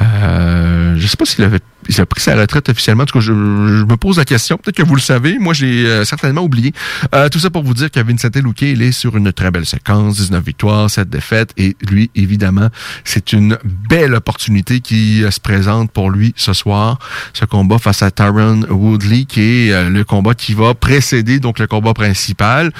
Euh, 0.00 0.94
je 0.96 1.06
sais 1.06 1.16
pas 1.16 1.24
s'il 1.24 1.44
avait 1.44 1.60
il 1.88 2.00
a 2.00 2.06
pris 2.06 2.20
sa 2.20 2.36
retraite 2.36 2.68
officiellement. 2.68 3.04
En 3.04 3.06
tout 3.06 3.18
cas, 3.18 3.24
je, 3.24 3.32
me 3.32 3.96
pose 3.96 4.18
la 4.18 4.24
question. 4.24 4.58
Peut-être 4.58 4.76
que 4.76 4.82
vous 4.82 4.94
le 4.94 5.00
savez. 5.00 5.38
Moi, 5.38 5.54
j'ai 5.54 5.86
euh, 5.86 6.04
certainement 6.04 6.42
oublié. 6.42 6.72
Euh, 7.14 7.28
tout 7.28 7.38
ça 7.38 7.50
pour 7.50 7.62
vous 7.62 7.74
dire 7.74 7.90
que 7.90 8.00
Vincent 8.00 8.28
Luque, 8.34 8.62
il 8.62 8.82
est 8.82 8.92
sur 8.92 9.16
une 9.16 9.32
très 9.32 9.50
belle 9.50 9.66
séquence. 9.66 10.16
19 10.16 10.44
victoires, 10.44 10.90
7 10.90 11.08
défaites. 11.08 11.52
Et 11.56 11.76
lui, 11.88 12.10
évidemment, 12.14 12.68
c'est 13.04 13.32
une 13.32 13.58
belle 13.64 14.14
opportunité 14.14 14.80
qui 14.80 15.24
euh, 15.24 15.30
se 15.30 15.40
présente 15.40 15.90
pour 15.90 16.10
lui 16.10 16.34
ce 16.36 16.52
soir. 16.52 16.98
Ce 17.32 17.44
combat 17.44 17.78
face 17.78 18.02
à 18.02 18.10
Tyron 18.10 18.62
Woodley, 18.68 19.24
qui 19.24 19.40
est 19.68 19.88
le 19.88 20.04
combat 20.04 20.34
qui 20.34 20.54
va 20.54 20.74
précéder 20.74 21.40
donc 21.40 21.58
le 21.58 21.66
combat 21.66 21.94
principal. 21.94 22.72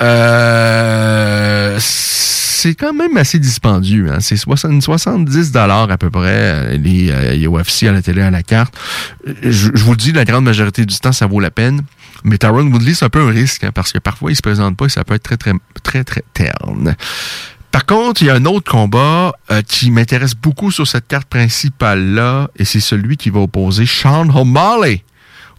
Euh, 0.00 1.78
c'est 2.60 2.74
quand 2.74 2.92
même 2.92 3.16
assez 3.16 3.38
dispendieux. 3.38 4.12
Hein? 4.12 4.18
C'est 4.20 4.36
70 4.36 5.50
dollars 5.50 5.90
à 5.90 5.96
peu 5.96 6.10
près 6.10 6.28
euh, 6.28 6.76
les, 6.76 7.10
euh, 7.10 7.48
UFC 7.48 7.84
à 7.84 7.92
la 7.92 8.02
télé 8.02 8.20
à 8.20 8.30
la 8.30 8.42
carte. 8.42 8.74
Je, 9.24 9.70
vous 9.76 9.92
le 9.92 9.96
dis, 9.96 10.12
la 10.12 10.26
grande 10.26 10.44
majorité 10.44 10.84
du 10.84 10.98
temps, 10.98 11.12
ça 11.12 11.26
vaut 11.26 11.40
la 11.40 11.50
peine. 11.50 11.82
Mais 12.22 12.36
Taron 12.36 12.66
Woodley, 12.66 12.92
c'est 12.92 13.06
un 13.06 13.08
peu 13.08 13.22
un 13.22 13.30
risque 13.30 13.64
hein, 13.64 13.70
parce 13.74 13.92
que 13.92 13.98
parfois, 13.98 14.30
il 14.30 14.36
se 14.36 14.42
présente 14.42 14.76
pas 14.76 14.84
et 14.84 14.88
ça 14.90 15.04
peut 15.04 15.14
être 15.14 15.22
très, 15.22 15.38
très, 15.38 15.52
très, 15.82 16.04
très 16.04 16.22
terne. 16.34 16.94
Par 17.72 17.86
contre, 17.86 18.20
il 18.22 18.26
y 18.26 18.30
a 18.30 18.34
un 18.34 18.44
autre 18.44 18.70
combat 18.70 19.32
euh, 19.50 19.62
qui 19.62 19.90
m'intéresse 19.90 20.34
beaucoup 20.34 20.70
sur 20.70 20.86
cette 20.86 21.06
carte 21.08 21.28
principale-là, 21.28 22.50
et 22.56 22.66
c'est 22.66 22.80
celui 22.80 23.16
qui 23.16 23.30
va 23.30 23.40
opposer 23.40 23.86
Sean 23.86 24.28
O'Malley 24.28 25.02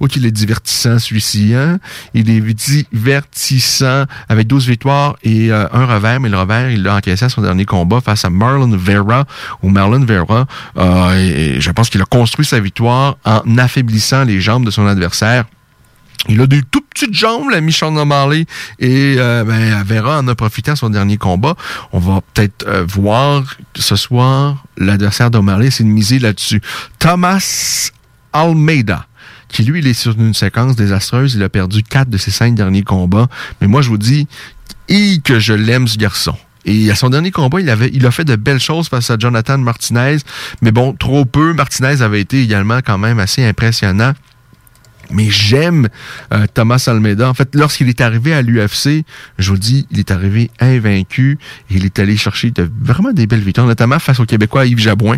Oh, 0.03 0.07
qu'il 0.07 0.25
est 0.25 0.31
divertissant, 0.31 0.97
celui-ci. 0.97 1.53
Hein? 1.53 1.77
Il 2.15 2.27
est 2.31 2.41
divertissant 2.41 4.05
avec 4.29 4.47
12 4.47 4.67
victoires 4.67 5.15
et 5.21 5.51
euh, 5.51 5.67
un 5.71 5.85
revers, 5.85 6.19
mais 6.19 6.27
le 6.27 6.39
revers, 6.39 6.71
il 6.71 6.81
l'a 6.81 6.95
encaissé 6.95 7.25
à 7.25 7.29
son 7.29 7.43
dernier 7.43 7.65
combat 7.65 8.01
face 8.01 8.25
à 8.25 8.31
Marlon 8.31 8.75
Vera, 8.75 9.25
ou 9.61 9.69
Marlon 9.69 10.03
Vera. 10.03 10.47
Euh, 10.77 11.57
je 11.59 11.71
pense 11.71 11.91
qu'il 11.91 12.01
a 12.01 12.05
construit 12.05 12.47
sa 12.47 12.59
victoire 12.59 13.17
en 13.25 13.43
affaiblissant 13.59 14.23
les 14.23 14.41
jambes 14.41 14.65
de 14.65 14.71
son 14.71 14.87
adversaire. 14.87 15.45
Il 16.27 16.41
a 16.41 16.47
des 16.47 16.63
tout 16.63 16.81
petites 16.81 17.13
jambes, 17.13 17.51
l'ami 17.51 17.71
Sean 17.71 17.95
O'Malley, 17.95 18.47
et 18.79 19.17
euh, 19.19 19.43
ben, 19.43 19.83
Vera 19.83 20.17
en 20.17 20.27
a 20.27 20.33
profité 20.33 20.71
à 20.71 20.75
son 20.75 20.89
dernier 20.89 21.17
combat. 21.17 21.53
On 21.93 21.99
va 21.99 22.21
peut-être 22.33 22.67
voir 22.87 23.43
ce 23.75 23.95
soir 23.95 24.63
l'adversaire 24.77 25.29
d'O'Malley, 25.29 25.69
c'est 25.69 25.83
de 25.83 25.89
miser 25.89 26.17
là-dessus. 26.17 26.59
Thomas 26.97 27.91
Almeida 28.33 29.05
qui 29.51 29.63
lui, 29.63 29.79
il 29.79 29.87
est 29.87 29.93
sur 29.93 30.19
une 30.19 30.33
séquence 30.33 30.75
désastreuse. 30.75 31.35
Il 31.35 31.43
a 31.43 31.49
perdu 31.49 31.83
quatre 31.83 32.09
de 32.09 32.17
ses 32.17 32.31
cinq 32.31 32.55
derniers 32.55 32.83
combats. 32.83 33.27
Mais 33.59 33.67
moi, 33.67 33.81
je 33.81 33.89
vous 33.89 33.97
dis, 33.97 34.27
que 35.23 35.39
je 35.39 35.53
l'aime, 35.53 35.87
ce 35.87 35.97
garçon. 35.97 36.35
Et 36.65 36.91
à 36.91 36.95
son 36.95 37.09
dernier 37.09 37.31
combat, 37.31 37.59
il 37.59 37.69
avait, 37.69 37.89
il 37.93 38.05
a 38.05 38.11
fait 38.11 38.25
de 38.25 38.35
belles 38.35 38.59
choses 38.59 38.87
face 38.87 39.09
à 39.09 39.17
Jonathan 39.17 39.57
Martinez. 39.57 40.17
Mais 40.61 40.71
bon, 40.71 40.93
trop 40.93 41.25
peu. 41.25 41.53
Martinez 41.53 42.01
avait 42.01 42.21
été 42.21 42.41
également 42.41 42.79
quand 42.85 42.97
même 42.97 43.19
assez 43.19 43.43
impressionnant. 43.43 44.13
Mais 45.09 45.29
j'aime 45.29 45.89
euh, 46.33 46.45
Thomas 46.53 46.83
Almeida. 46.87 47.29
En 47.29 47.33
fait, 47.33 47.55
lorsqu'il 47.55 47.89
est 47.89 47.99
arrivé 47.99 48.33
à 48.33 48.41
l'UFC, 48.41 49.03
je 49.39 49.49
vous 49.49 49.57
dis, 49.57 49.87
il 49.91 49.99
est 49.99 50.11
arrivé 50.11 50.51
invaincu. 50.59 51.37
Et 51.69 51.75
il 51.75 51.85
est 51.85 51.99
allé 51.99 52.15
chercher 52.15 52.53
vraiment 52.81 53.11
des 53.11 53.27
belles 53.27 53.41
victoires, 53.41 53.67
notamment 53.67 53.99
face 53.99 54.19
au 54.19 54.25
Québécois 54.25 54.65
Yves 54.65 54.79
Jabouin. 54.79 55.17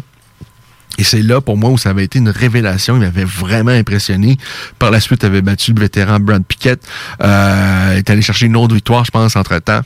Et 0.97 1.03
c'est 1.03 1.21
là, 1.21 1.41
pour 1.41 1.57
moi, 1.57 1.71
où 1.71 1.77
ça 1.77 1.89
avait 1.89 2.03
été 2.03 2.19
une 2.19 2.29
révélation. 2.29 2.95
Il 2.95 3.01
m'avait 3.01 3.25
vraiment 3.25 3.71
impressionné. 3.71 4.37
Par 4.77 4.91
la 4.91 4.99
suite, 4.99 5.23
il 5.23 5.25
avait 5.25 5.41
battu 5.41 5.73
le 5.73 5.81
vétéran 5.81 6.19
Brad 6.19 6.43
Pickett. 6.45 6.81
Euh, 7.21 7.91
il 7.93 7.97
est 7.97 8.09
allé 8.09 8.21
chercher 8.21 8.45
une 8.45 8.55
autre 8.55 8.75
victoire, 8.75 9.03
je 9.03 9.11
pense, 9.11 9.35
entre-temps. 9.35 9.81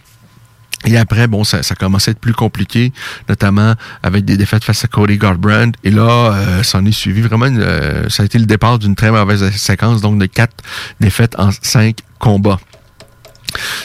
Et 0.85 0.97
après, 0.97 1.27
bon, 1.27 1.43
ça, 1.43 1.63
ça 1.63 1.75
commençait 1.75 2.11
à 2.11 2.13
être 2.13 2.19
plus 2.19 2.33
compliqué, 2.33 2.93
notamment 3.27 3.73
avec 4.03 4.25
des 4.25 4.37
défaites 4.37 4.63
face 4.63 4.83
à 4.83 4.87
Cody 4.87 5.17
Garbrandt. 5.17 5.77
Et 5.83 5.89
là, 5.89 6.33
euh, 6.33 6.63
ça 6.63 6.77
en 6.77 6.85
est 6.85 6.91
suivi 6.91 7.21
vraiment, 7.21 7.47
euh, 7.49 8.07
ça 8.09 8.23
a 8.23 8.25
été 8.25 8.37
le 8.37 8.45
départ 8.45 8.77
d'une 8.77 8.95
très 8.95 9.09
mauvaise 9.09 9.49
séquence, 9.55 10.01
donc 10.01 10.19
de 10.19 10.27
quatre 10.27 10.63
défaites 10.99 11.37
en 11.39 11.49
cinq 11.61 11.97
combats. 12.19 12.59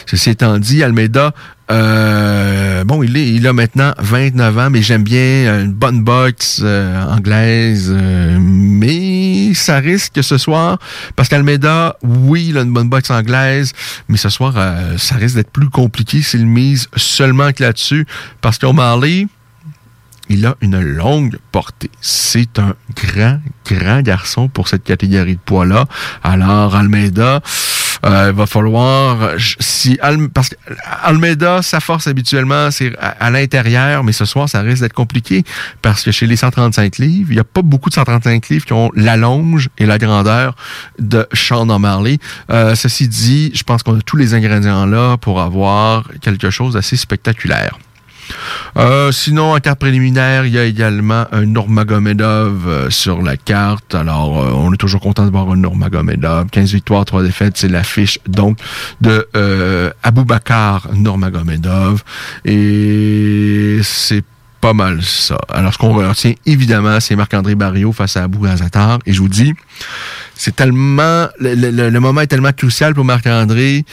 Ceci 0.05 0.29
étant 0.29 0.59
dit, 0.59 0.83
Almeida 0.83 1.33
Euh, 1.71 2.83
bon, 2.83 3.03
il, 3.03 3.15
est, 3.17 3.47
a 3.47 3.53
maintenant 3.53 3.93
29 3.97 4.57
ans, 4.57 4.69
mais 4.69 4.81
j'aime 4.81 5.03
bien 5.03 5.61
une 5.61 5.71
bonne 5.71 6.03
boxe 6.03 6.61
euh, 6.63 7.01
anglaise. 7.05 7.89
euh, 7.95 8.37
mais 8.39 9.53
ça 9.53 9.77
risque 9.77 10.23
ce 10.23 10.37
soir, 10.37 10.77
parce 11.15 11.29
qu'Almeida, 11.29 11.95
oui, 12.01 12.47
il 12.49 12.57
a 12.57 12.61
une 12.61 12.73
bonne 12.73 12.89
boxe 12.89 13.11
anglaise, 13.11 13.71
mais 14.09 14.17
ce 14.17 14.29
soir, 14.29 14.55
ça 14.97 15.15
risque 15.15 15.35
d'être 15.35 15.51
plus 15.51 15.69
compliqué 15.69 16.21
s'il 16.21 16.45
mise 16.45 16.87
seulement 16.95 17.51
que 17.51 17.63
là-dessus, 17.63 18.05
parce 18.41 18.57
qu'O'Malley, 18.57 19.27
il 20.29 20.45
a 20.45 20.55
une 20.61 20.79
longue 20.79 21.37
portée. 21.51 21.91
C'est 22.01 22.57
un 22.57 22.73
grand, 22.95 23.39
grand 23.69 24.01
garçon 24.01 24.47
pour 24.47 24.67
cette 24.67 24.83
catégorie 24.83 25.35
de 25.35 25.41
poids-là. 25.41 25.85
Alors, 26.23 26.75
Almeida, 26.75 27.41
euh, 28.05 28.29
il 28.29 28.35
va 28.35 28.45
falloir... 28.45 29.31
si 29.59 29.99
Parce 30.33 30.49
que 30.49 30.55
Almeida, 31.03 31.61
sa 31.61 31.79
force 31.79 32.07
habituellement, 32.07 32.71
c'est 32.71 32.93
à, 32.99 33.09
à 33.09 33.29
l'intérieur, 33.29 34.03
mais 34.03 34.11
ce 34.11 34.25
soir, 34.25 34.49
ça 34.49 34.61
risque 34.61 34.81
d'être 34.81 34.93
compliqué 34.93 35.43
parce 35.81 36.03
que 36.03 36.11
chez 36.11 36.27
les 36.27 36.35
135 36.35 36.97
livres, 36.97 37.31
il 37.31 37.35
n'y 37.35 37.39
a 37.39 37.45
pas 37.45 37.61
beaucoup 37.61 37.89
de 37.89 37.95
135 37.95 38.49
livres 38.49 38.65
qui 38.65 38.73
ont 38.73 38.91
la 38.95 39.17
longe 39.17 39.69
et 39.77 39.85
la 39.85 39.97
grandeur 39.97 40.55
de 40.99 41.27
Sean 41.33 41.69
O'Malley. 41.69 42.19
Euh, 42.49 42.75
ceci 42.75 43.07
dit, 43.07 43.51
je 43.53 43.63
pense 43.63 43.83
qu'on 43.83 43.97
a 43.97 44.01
tous 44.01 44.17
les 44.17 44.33
ingrédients 44.33 44.85
là 44.85 45.17
pour 45.17 45.41
avoir 45.41 46.09
quelque 46.21 46.49
chose 46.49 46.73
d'assez 46.73 46.97
spectaculaire. 46.97 47.77
Euh, 48.77 49.11
sinon, 49.11 49.53
en 49.53 49.59
carte 49.59 49.79
préliminaire, 49.79 50.45
il 50.45 50.53
y 50.53 50.57
a 50.59 50.63
également 50.63 51.25
un 51.31 51.45
Nurmagomedov 51.45 52.67
euh, 52.67 52.89
sur 52.89 53.21
la 53.21 53.37
carte. 53.37 53.93
Alors, 53.95 54.41
euh, 54.41 54.51
on 54.55 54.73
est 54.73 54.77
toujours 54.77 55.01
content 55.01 55.25
de 55.25 55.31
voir 55.31 55.49
un 55.51 55.57
Nurmagomedov. 55.57 56.47
15 56.49 56.71
victoires, 56.73 57.05
3 57.05 57.23
défaites, 57.23 57.57
c'est 57.57 57.67
l'affiche 57.67 58.19
donc 58.27 58.57
de 59.01 59.27
euh, 59.35 59.91
Aboubakar 60.01 60.87
Nurmagomedov. 60.93 62.03
Et 62.45 63.79
c'est 63.83 64.23
pas 64.61 64.73
mal 64.73 65.01
ça. 65.03 65.37
Alors, 65.49 65.73
ce 65.73 65.77
qu'on 65.77 65.93
retient, 65.93 66.33
évidemment, 66.45 66.99
c'est 67.01 67.15
Marc-André 67.15 67.53
Barrio 67.55 67.91
face 67.91 68.15
à 68.17 68.23
Abou 68.23 68.45
Azatar. 68.45 68.99
Et 69.05 69.11
je 69.13 69.19
vous 69.19 69.27
dis, 69.27 69.53
c'est 70.35 70.55
tellement 70.55 71.27
le, 71.39 71.53
le- 71.55 71.89
le 71.89 71.99
moment 71.99 72.21
est 72.21 72.27
tellement 72.27 72.53
crucial 72.53 72.93
pour 72.95 73.03
Marc-André 73.03 73.83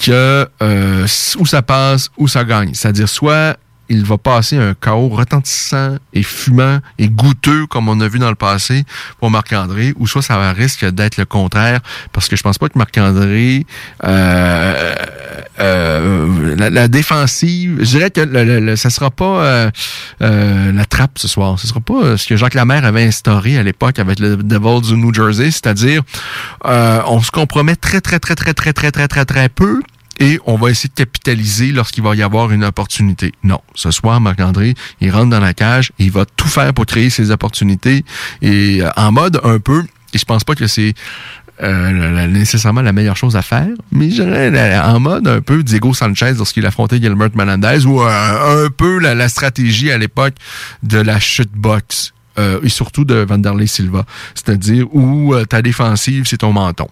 que 0.00 0.46
euh, 0.62 1.06
où 1.38 1.46
ça 1.46 1.62
passe, 1.62 2.10
où 2.16 2.28
ça 2.28 2.44
gagne. 2.44 2.70
C'est-à-dire 2.74 3.08
soit 3.08 3.56
il 3.90 4.04
va 4.04 4.16
passer 4.16 4.56
un 4.56 4.72
chaos 4.74 5.08
retentissant 5.08 5.96
et 6.14 6.22
fumant 6.22 6.78
et 6.98 7.08
goûteux 7.08 7.66
comme 7.66 7.88
on 7.88 8.00
a 8.00 8.08
vu 8.08 8.18
dans 8.18 8.30
le 8.30 8.34
passé 8.36 8.84
pour 9.18 9.30
Marc-André, 9.30 9.92
ou 9.96 10.06
soit 10.06 10.22
ça 10.22 10.52
risque 10.52 10.86
d'être 10.86 11.16
le 11.18 11.24
contraire, 11.26 11.80
parce 12.12 12.28
que 12.28 12.36
je 12.36 12.42
pense 12.42 12.56
pas 12.56 12.68
que 12.68 12.78
Marc-André 12.78 13.66
euh, 14.04 14.94
euh, 15.58 16.54
la, 16.56 16.88
défensive, 16.88 17.78
je 17.80 17.84
dirais 17.84 18.10
que 18.10 18.20
le, 18.20 18.60
le- 18.60 18.76
ça 18.76 18.90
sera 18.90 19.10
pas 19.10 19.70
euh, 20.22 20.72
la 20.72 20.84
trappe 20.84 21.18
ce 21.18 21.28
soir. 21.28 21.58
Ce 21.58 21.66
sera 21.66 21.80
pas 21.80 22.16
ce 22.16 22.26
que 22.26 22.36
Jacques 22.36 22.54
Lamère 22.54 22.84
avait 22.84 23.04
instauré 23.04 23.58
à 23.58 23.62
l'époque 23.62 23.98
avec 23.98 24.20
le 24.20 24.36
Devils 24.36 24.80
du 24.88 24.94
New 24.96 25.12
Jersey, 25.12 25.50
c'est-à-dire 25.50 26.02
on 26.64 27.20
se 27.20 27.30
compromet 27.30 27.76
très 27.76 28.00
très 28.00 28.18
très 28.20 28.34
très 28.36 28.54
très 28.54 28.72
très 28.72 28.90
très 28.92 29.08
très 29.08 29.24
très 29.24 29.48
peu 29.48 29.82
et 30.20 30.38
on 30.46 30.56
va 30.56 30.70
essayer 30.70 30.88
de 30.88 30.94
capitaliser 30.94 31.72
lorsqu'il 31.72 32.04
va 32.04 32.14
y 32.14 32.22
avoir 32.22 32.52
une 32.52 32.64
opportunité. 32.64 33.32
Non, 33.42 33.60
ce 33.74 33.90
soir, 33.90 34.20
Marc-André, 34.20 34.74
il 35.00 35.10
rentre 35.10 35.30
dans 35.30 35.40
la 35.40 35.54
cage 35.54 35.92
il 35.98 36.12
va 36.12 36.24
tout 36.24 36.48
faire 36.48 36.72
pour 36.72 36.86
créer 36.86 37.10
ses 37.10 37.30
opportunités 37.30 38.04
et 38.42 38.82
euh, 38.82 38.90
en 38.96 39.12
mode 39.12 39.40
un 39.42 39.58
peu, 39.58 39.84
et 40.14 40.18
je 40.18 40.24
pense 40.24 40.44
pas 40.44 40.54
que 40.54 40.66
c'est 40.66 40.94
euh, 41.62 42.26
nécessairement 42.26 42.80
la 42.80 42.92
meilleure 42.92 43.16
chose 43.16 43.36
à 43.36 43.42
faire, 43.42 43.68
mais 43.92 44.08
en 44.80 45.00
mode 45.00 45.28
un 45.28 45.40
peu 45.40 45.62
Diego 45.62 45.92
Sanchez 45.92 46.34
lorsqu'il 46.36 46.64
affrontait 46.64 47.00
Gilbert 47.00 47.30
Melendez 47.34 47.84
ou 47.84 48.00
euh, 48.00 48.66
un 48.66 48.70
peu 48.70 48.98
la, 48.98 49.14
la 49.14 49.28
stratégie 49.28 49.90
à 49.90 49.98
l'époque 49.98 50.34
de 50.82 50.98
la 50.98 51.20
chute 51.20 51.52
box 51.52 52.12
euh, 52.38 52.60
et 52.62 52.68
surtout 52.68 53.04
de 53.04 53.16
Vanderlei 53.16 53.66
Silva, 53.66 54.04
c'est-à-dire 54.34 54.86
où 54.94 55.34
euh, 55.34 55.44
ta 55.44 55.62
défensive 55.62 56.24
c'est 56.26 56.38
ton 56.38 56.52
menton. 56.52 56.86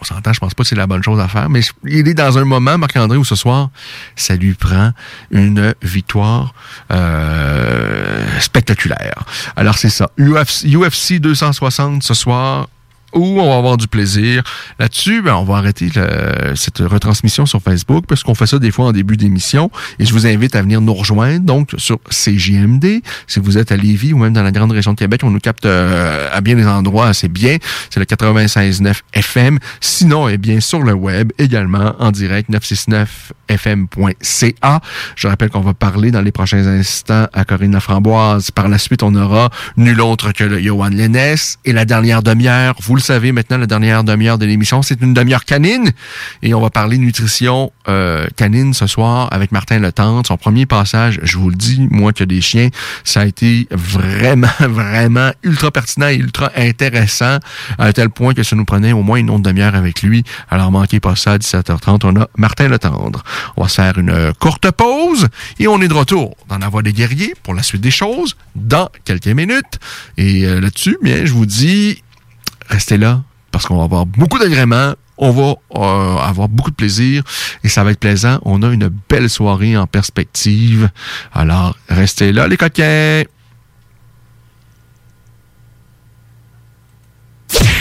On 0.00 0.04
s'entend, 0.04 0.32
je 0.32 0.38
pense 0.38 0.54
pas 0.54 0.62
que 0.62 0.68
c'est 0.68 0.76
la 0.76 0.86
bonne 0.86 1.02
chose 1.02 1.18
à 1.18 1.26
faire, 1.26 1.48
mais 1.50 1.60
il 1.84 2.06
est 2.06 2.14
dans 2.14 2.38
un 2.38 2.44
moment, 2.44 2.78
Marc-André, 2.78 3.18
où 3.18 3.24
ce 3.24 3.34
soir, 3.34 3.70
ça 4.14 4.36
lui 4.36 4.54
prend 4.54 4.92
une 5.32 5.74
victoire 5.82 6.54
euh, 6.92 8.24
spectaculaire. 8.40 9.24
Alors 9.56 9.76
c'est 9.76 9.90
ça. 9.90 10.10
UFC, 10.18 10.66
UFC 10.66 11.14
260 11.20 12.02
ce 12.04 12.14
soir, 12.14 12.68
où 13.14 13.40
on 13.40 13.50
va 13.50 13.56
avoir 13.56 13.76
du 13.76 13.88
plaisir. 13.88 14.42
Là-dessus, 14.78 15.22
ben, 15.22 15.34
on 15.34 15.44
va 15.44 15.56
arrêter 15.56 15.90
le- 15.94 16.54
cette 16.56 16.78
retransmission 16.78 17.46
sur 17.46 17.60
Facebook 17.62 18.04
parce 18.06 18.22
qu'on 18.22 18.34
fait 18.34 18.46
ça 18.46 18.58
des 18.58 18.70
fois 18.70 18.86
en 18.86 18.92
début 18.92 19.16
d'émission 19.16 19.70
et 19.98 20.04
je 20.04 20.12
vous 20.12 20.26
invite 20.26 20.54
à 20.56 20.62
venir 20.62 20.80
nous 20.80 20.94
rejoindre 20.94 21.44
donc 21.44 21.70
sur 21.78 21.98
CJMD. 22.10 23.02
Si 23.26 23.40
vous 23.40 23.58
êtes 23.58 23.72
à 23.72 23.76
Lévis 23.76 24.12
ou 24.12 24.18
même 24.18 24.32
dans 24.32 24.42
la 24.42 24.52
grande 24.52 24.72
région 24.72 24.92
de 24.92 24.98
Québec, 24.98 25.20
on 25.24 25.30
nous 25.30 25.40
capte 25.40 25.66
euh, 25.66 26.28
à 26.32 26.40
bien 26.40 26.56
des 26.56 26.66
endroits, 26.66 27.14
c'est 27.14 27.28
bien. 27.28 27.56
C'est 27.90 28.00
le 28.00 28.06
96.9 28.06 29.00
FM. 29.14 29.58
Sinon, 29.80 30.28
eh 30.28 30.38
bien, 30.38 30.60
sur 30.60 30.82
le 30.82 30.92
web 30.92 31.32
également 31.38 31.94
en 31.98 32.10
direct 32.10 32.50
969fm.ca. 32.50 34.80
Je 35.16 35.28
rappelle 35.28 35.50
qu'on 35.50 35.60
va 35.60 35.74
parler 35.74 36.10
dans 36.10 36.20
les 36.20 36.32
prochains 36.32 36.66
instants 36.66 37.26
à 37.32 37.44
Corinne 37.44 37.72
Laframboise. 37.72 38.50
Par 38.50 38.68
la 38.68 38.78
suite, 38.78 39.02
on 39.02 39.14
aura 39.14 39.50
nul 39.76 40.00
autre 40.00 40.32
que 40.32 40.44
le 40.44 40.60
Johan 40.60 40.88
Lennes 40.90 41.16
et 41.64 41.72
la 41.72 41.84
dernière 41.84 42.22
demi-heure. 42.22 42.74
Vous 42.82 42.94
le 42.98 43.02
savez 43.02 43.32
maintenant, 43.32 43.58
la 43.58 43.66
dernière 43.66 44.04
demi-heure 44.04 44.38
de 44.38 44.44
l'émission, 44.44 44.82
c'est 44.82 45.00
une 45.00 45.14
demi-heure 45.14 45.44
canine 45.44 45.90
et 46.42 46.52
on 46.52 46.60
va 46.60 46.68
parler 46.68 46.98
nutrition 46.98 47.72
euh, 47.88 48.26
canine 48.36 48.74
ce 48.74 48.86
soir 48.86 49.28
avec 49.32 49.52
Martin 49.52 49.78
Letendre. 49.78 50.26
Son 50.26 50.36
premier 50.36 50.66
passage, 50.66 51.20
je 51.22 51.38
vous 51.38 51.48
le 51.48 51.56
dis, 51.56 51.86
moi 51.90 52.12
ai 52.18 52.26
des 52.26 52.40
chiens, 52.40 52.68
ça 53.04 53.20
a 53.20 53.24
été 53.24 53.66
vraiment, 53.70 54.48
vraiment 54.60 55.30
ultra 55.42 55.70
pertinent 55.70 56.08
et 56.08 56.16
ultra 56.16 56.50
intéressant 56.56 57.38
à 57.78 57.92
tel 57.92 58.10
point 58.10 58.34
que 58.34 58.42
ça 58.42 58.56
nous 58.56 58.64
prenait 58.64 58.92
au 58.92 59.02
moins 59.02 59.18
une 59.18 59.30
autre 59.30 59.42
demi-heure 59.42 59.74
avec 59.74 60.02
lui. 60.02 60.24
Alors 60.50 60.70
manquez 60.70 61.00
pas 61.00 61.16
ça 61.16 61.32
à 61.32 61.38
17h30, 61.38 62.00
on 62.04 62.20
a 62.20 62.28
Martin 62.36 62.68
Letendre. 62.68 63.22
On 63.56 63.62
va 63.62 63.68
se 63.68 63.76
faire 63.76 63.96
une 63.96 64.32
courte 64.38 64.70
pause 64.72 65.28
et 65.58 65.68
on 65.68 65.80
est 65.80 65.88
de 65.88 65.94
retour 65.94 66.36
dans 66.48 66.58
la 66.58 66.68
voie 66.68 66.82
des 66.82 66.92
guerriers 66.92 67.34
pour 67.42 67.54
la 67.54 67.62
suite 67.62 67.80
des 67.80 67.90
choses 67.90 68.36
dans 68.56 68.88
quelques 69.04 69.26
minutes. 69.26 69.78
Et 70.16 70.46
euh, 70.46 70.60
là-dessus, 70.60 70.98
bien, 71.02 71.24
je 71.24 71.32
vous 71.32 71.46
dis, 71.46 72.02
restez 72.68 72.98
là 72.98 73.22
parce 73.50 73.66
qu'on 73.66 73.76
va 73.76 73.84
avoir 73.84 74.06
beaucoup 74.06 74.38
d'agréments. 74.38 74.94
On 75.20 75.32
va 75.32 75.56
euh, 75.74 76.16
avoir 76.18 76.48
beaucoup 76.48 76.70
de 76.70 76.76
plaisir 76.76 77.24
et 77.64 77.68
ça 77.68 77.82
va 77.82 77.90
être 77.90 77.98
plaisant. 77.98 78.38
On 78.44 78.62
a 78.62 78.68
une 78.68 78.88
belle 79.08 79.28
soirée 79.28 79.76
en 79.76 79.86
perspective. 79.86 80.90
Alors, 81.32 81.76
restez 81.88 82.32
là, 82.32 82.46
les 82.46 82.56
coquins. 82.56 83.24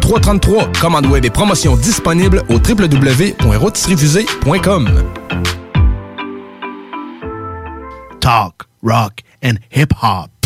3333. 0.00 0.72
Commande 0.80 1.06
web 1.06 1.24
et 1.24 1.30
promotion 1.30 1.76
disponible 1.76 2.42
au 2.48 2.54
www.rotisseriefusée.com. 2.54 4.88
talk, 8.22 8.68
rock 8.82 9.22
and 9.42 9.58
hip 9.70 9.92
hop. 10.00 10.31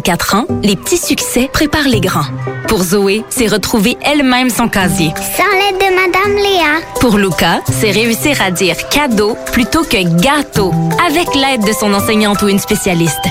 4 0.00 0.34
ans, 0.36 0.46
les 0.62 0.76
petits 0.76 0.96
succès 0.96 1.50
préparent 1.52 1.88
les 1.88 2.00
grands. 2.00 2.24
Pour 2.68 2.82
Zoé, 2.82 3.24
c'est 3.28 3.48
retrouver 3.48 3.98
elle-même 4.02 4.48
son 4.48 4.68
casier. 4.68 5.12
Sans 5.36 5.44
l'aide 5.58 5.78
de 5.78 5.94
Madame 5.94 6.36
Léa. 6.36 6.80
Pour 7.00 7.18
Luca, 7.18 7.60
c'est 7.70 7.90
réussir 7.90 8.40
à 8.40 8.50
dire 8.50 8.76
cadeau 8.88 9.36
plutôt 9.52 9.82
que 9.82 10.02
gâteau 10.20 10.72
avec 11.06 11.34
l'aide 11.34 11.66
de 11.66 11.72
son 11.72 11.92
enseignante 11.92 12.40
ou 12.42 12.48
une 12.48 12.58
spécialiste. 12.58 13.26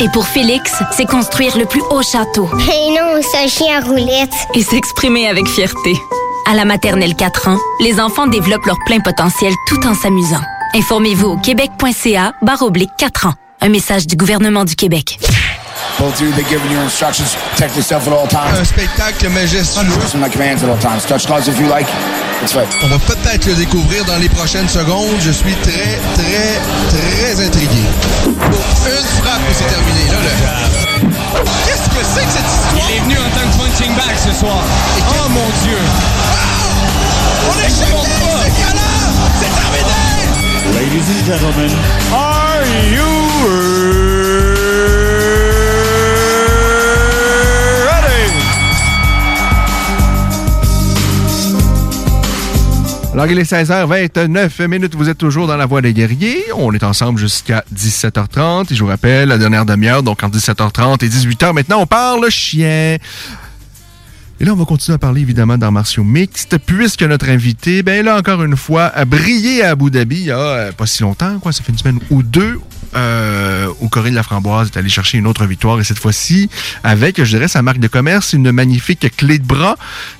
Et 0.00 0.08
pour 0.10 0.26
Félix, 0.26 0.72
c'est 0.92 1.06
construire 1.06 1.56
le 1.56 1.64
plus 1.64 1.82
haut 1.90 2.02
château. 2.02 2.48
Et 2.52 2.90
non, 2.90 3.16
un 3.16 3.48
chien 3.48 3.80
roulette. 3.80 4.34
Et 4.54 4.62
s'exprimer 4.62 5.28
avec 5.28 5.48
fierté. 5.48 5.94
À 6.50 6.54
la 6.54 6.64
maternelle 6.64 7.16
4 7.16 7.48
ans, 7.48 7.58
les 7.80 7.98
enfants 7.98 8.26
développent 8.26 8.66
leur 8.66 8.78
plein 8.86 9.00
potentiel 9.00 9.52
tout 9.66 9.84
en 9.86 9.94
s'amusant. 9.94 10.42
Informez-vous 10.74 11.28
au 11.28 11.36
québec.ca 11.38 12.34
barre 12.42 12.62
oblique 12.62 12.90
4 12.98 13.26
ans. 13.26 13.34
Un 13.60 13.68
message 13.70 14.06
du 14.06 14.16
gouvernement 14.16 14.64
du 14.64 14.76
Québec. 14.76 15.18
Both 15.98 16.20
of 16.20 16.22
you, 16.22 16.32
they're 16.32 16.48
giving 16.50 16.70
you 16.70 16.80
instructions. 16.80 17.36
Protect 17.54 17.76
yourself 17.76 18.06
at 18.06 18.12
all 18.12 18.26
times. 18.26 18.58
Un 18.58 18.64
spectacle 18.64 19.30
majestueux. 19.30 19.86
Listen 20.00 20.20
to 20.20 20.26
my 20.26 20.28
commands 20.28 20.62
at 20.62 20.68
all 20.68 20.78
times. 20.78 21.06
Touch 21.06 21.26
gloves 21.26 21.48
if 21.48 21.58
you 21.58 21.68
like. 21.68 21.86
It's 22.42 22.54
right. 22.54 22.68
On 22.82 22.88
va 22.88 22.98
peut-être 22.98 23.46
le 23.46 23.54
découvrir 23.54 24.04
dans 24.04 24.18
les 24.18 24.28
prochaines 24.28 24.68
secondes. 24.68 25.16
Je 25.20 25.30
suis 25.30 25.54
très, 25.62 25.98
très, 26.14 26.60
très 26.90 27.46
intrigué. 27.46 27.82
Bon, 28.24 28.58
une 28.86 29.22
frappe 29.22 29.40
et 29.48 29.54
c'est 29.54 29.70
terminé. 29.70 30.10
Là, 30.10 30.18
là. 30.20 30.74
Qu'est-ce 31.66 31.88
que 31.88 32.04
c'est 32.04 32.26
que 32.26 32.32
cette 32.32 32.50
histoire? 32.52 32.90
Il 32.90 32.96
est 32.96 33.00
venu 33.00 33.16
en 33.16 33.30
tant 33.30 33.46
que 33.48 33.56
punching 33.56 33.94
bag 33.94 34.16
ce 34.18 34.32
soir. 34.38 34.62
Oh 35.10 35.28
mon 35.30 35.48
Dieu! 35.64 35.78
On 37.48 37.54
est 37.60 37.68
chez 37.68 37.86
c'est 37.86 38.50
violent! 38.50 39.04
C'est 39.40 39.52
terminé! 39.54 40.14
Ladies 40.74 41.08
and 41.10 41.24
gentlemen, 41.24 41.70
are 42.12 42.64
you 42.90 44.03
Alors, 53.14 53.28
il 53.28 53.38
est 53.38 53.48
16h29 53.48 54.66
minutes. 54.66 54.96
Vous 54.96 55.08
êtes 55.08 55.18
toujours 55.18 55.46
dans 55.46 55.56
la 55.56 55.66
voie 55.66 55.80
des 55.80 55.94
guerriers. 55.94 56.42
On 56.56 56.72
est 56.72 56.82
ensemble 56.82 57.20
jusqu'à 57.20 57.64
17h30. 57.72 58.72
Et 58.72 58.74
je 58.74 58.82
vous 58.82 58.88
rappelle, 58.88 59.28
la 59.28 59.38
dernière 59.38 59.64
demi-heure, 59.64 60.02
donc 60.02 60.24
entre 60.24 60.36
17h30 60.36 61.04
et 61.04 61.08
18h. 61.08 61.52
Maintenant, 61.52 61.82
on 61.82 61.86
parle 61.86 62.28
chien. 62.28 62.96
Et 64.44 64.46
là, 64.46 64.52
on 64.52 64.56
va 64.56 64.66
continuer 64.66 64.94
à 64.94 64.98
parler 64.98 65.22
évidemment 65.22 65.56
d'arts 65.56 65.72
martiaux 65.72 66.04
mixtes, 66.04 66.58
puisque 66.58 67.02
notre 67.02 67.30
invité, 67.30 67.82
ben 67.82 68.04
là, 68.04 68.18
encore 68.18 68.42
une 68.42 68.58
fois, 68.58 68.88
a 68.94 69.06
brillé 69.06 69.62
à 69.64 69.70
Abu 69.70 69.90
Dhabi 69.90 70.16
il 70.16 70.24
y 70.26 70.30
a 70.30 70.38
euh, 70.38 70.70
pas 70.72 70.84
si 70.84 71.02
longtemps, 71.02 71.38
quoi. 71.38 71.50
Ça 71.50 71.62
fait 71.62 71.72
une 71.72 71.78
semaine 71.78 71.98
ou 72.10 72.22
deux, 72.22 72.60
euh, 72.94 73.72
où 73.80 73.88
Corinne 73.88 74.12
Laframboise 74.12 74.68
est 74.68 74.76
allée 74.76 74.90
chercher 74.90 75.16
une 75.16 75.26
autre 75.26 75.46
victoire, 75.46 75.80
et 75.80 75.84
cette 75.84 75.98
fois-ci, 75.98 76.50
avec, 76.82 77.24
je 77.24 77.30
dirais, 77.34 77.48
sa 77.48 77.62
marque 77.62 77.78
de 77.78 77.88
commerce, 77.88 78.34
une 78.34 78.52
magnifique 78.52 79.16
clé 79.16 79.38
de 79.38 79.46
bras. 79.46 79.76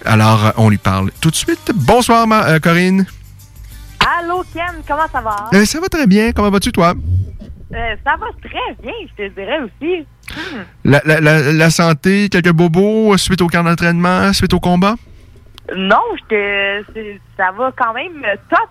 Alors, 0.06 0.54
on 0.56 0.70
lui 0.70 0.78
parle 0.78 1.10
tout 1.20 1.30
de 1.30 1.36
suite. 1.36 1.72
Bonsoir, 1.74 2.26
Ma- 2.26 2.46
euh, 2.46 2.58
Corinne. 2.60 3.04
Allô, 4.00 4.42
Ken, 4.54 4.64
comment 4.88 5.04
ça 5.12 5.20
va? 5.20 5.50
Euh, 5.52 5.66
ça 5.66 5.80
va 5.80 5.88
très 5.90 6.06
bien. 6.06 6.32
Comment 6.32 6.48
vas-tu, 6.48 6.72
toi? 6.72 6.94
Ça 7.70 8.14
va 8.18 8.26
très 8.40 8.82
bien, 8.82 8.92
je 9.18 9.22
te 9.22 9.34
dirais 9.34 9.58
aussi. 9.64 10.06
La, 10.84 11.00
la- 11.04 11.20
la- 11.20 11.52
la 11.52 11.70
santé, 11.70 12.28
quelques 12.28 12.52
bobos 12.52 13.16
suite 13.18 13.42
au 13.42 13.46
camp 13.48 13.62
d'entraînement, 13.64 14.32
suite 14.32 14.54
au 14.54 14.60
combat? 14.60 14.94
Non, 15.76 16.00
ça 17.36 17.50
va 17.56 17.72
quand 17.76 17.94
même 17.94 18.22
top 18.50 18.68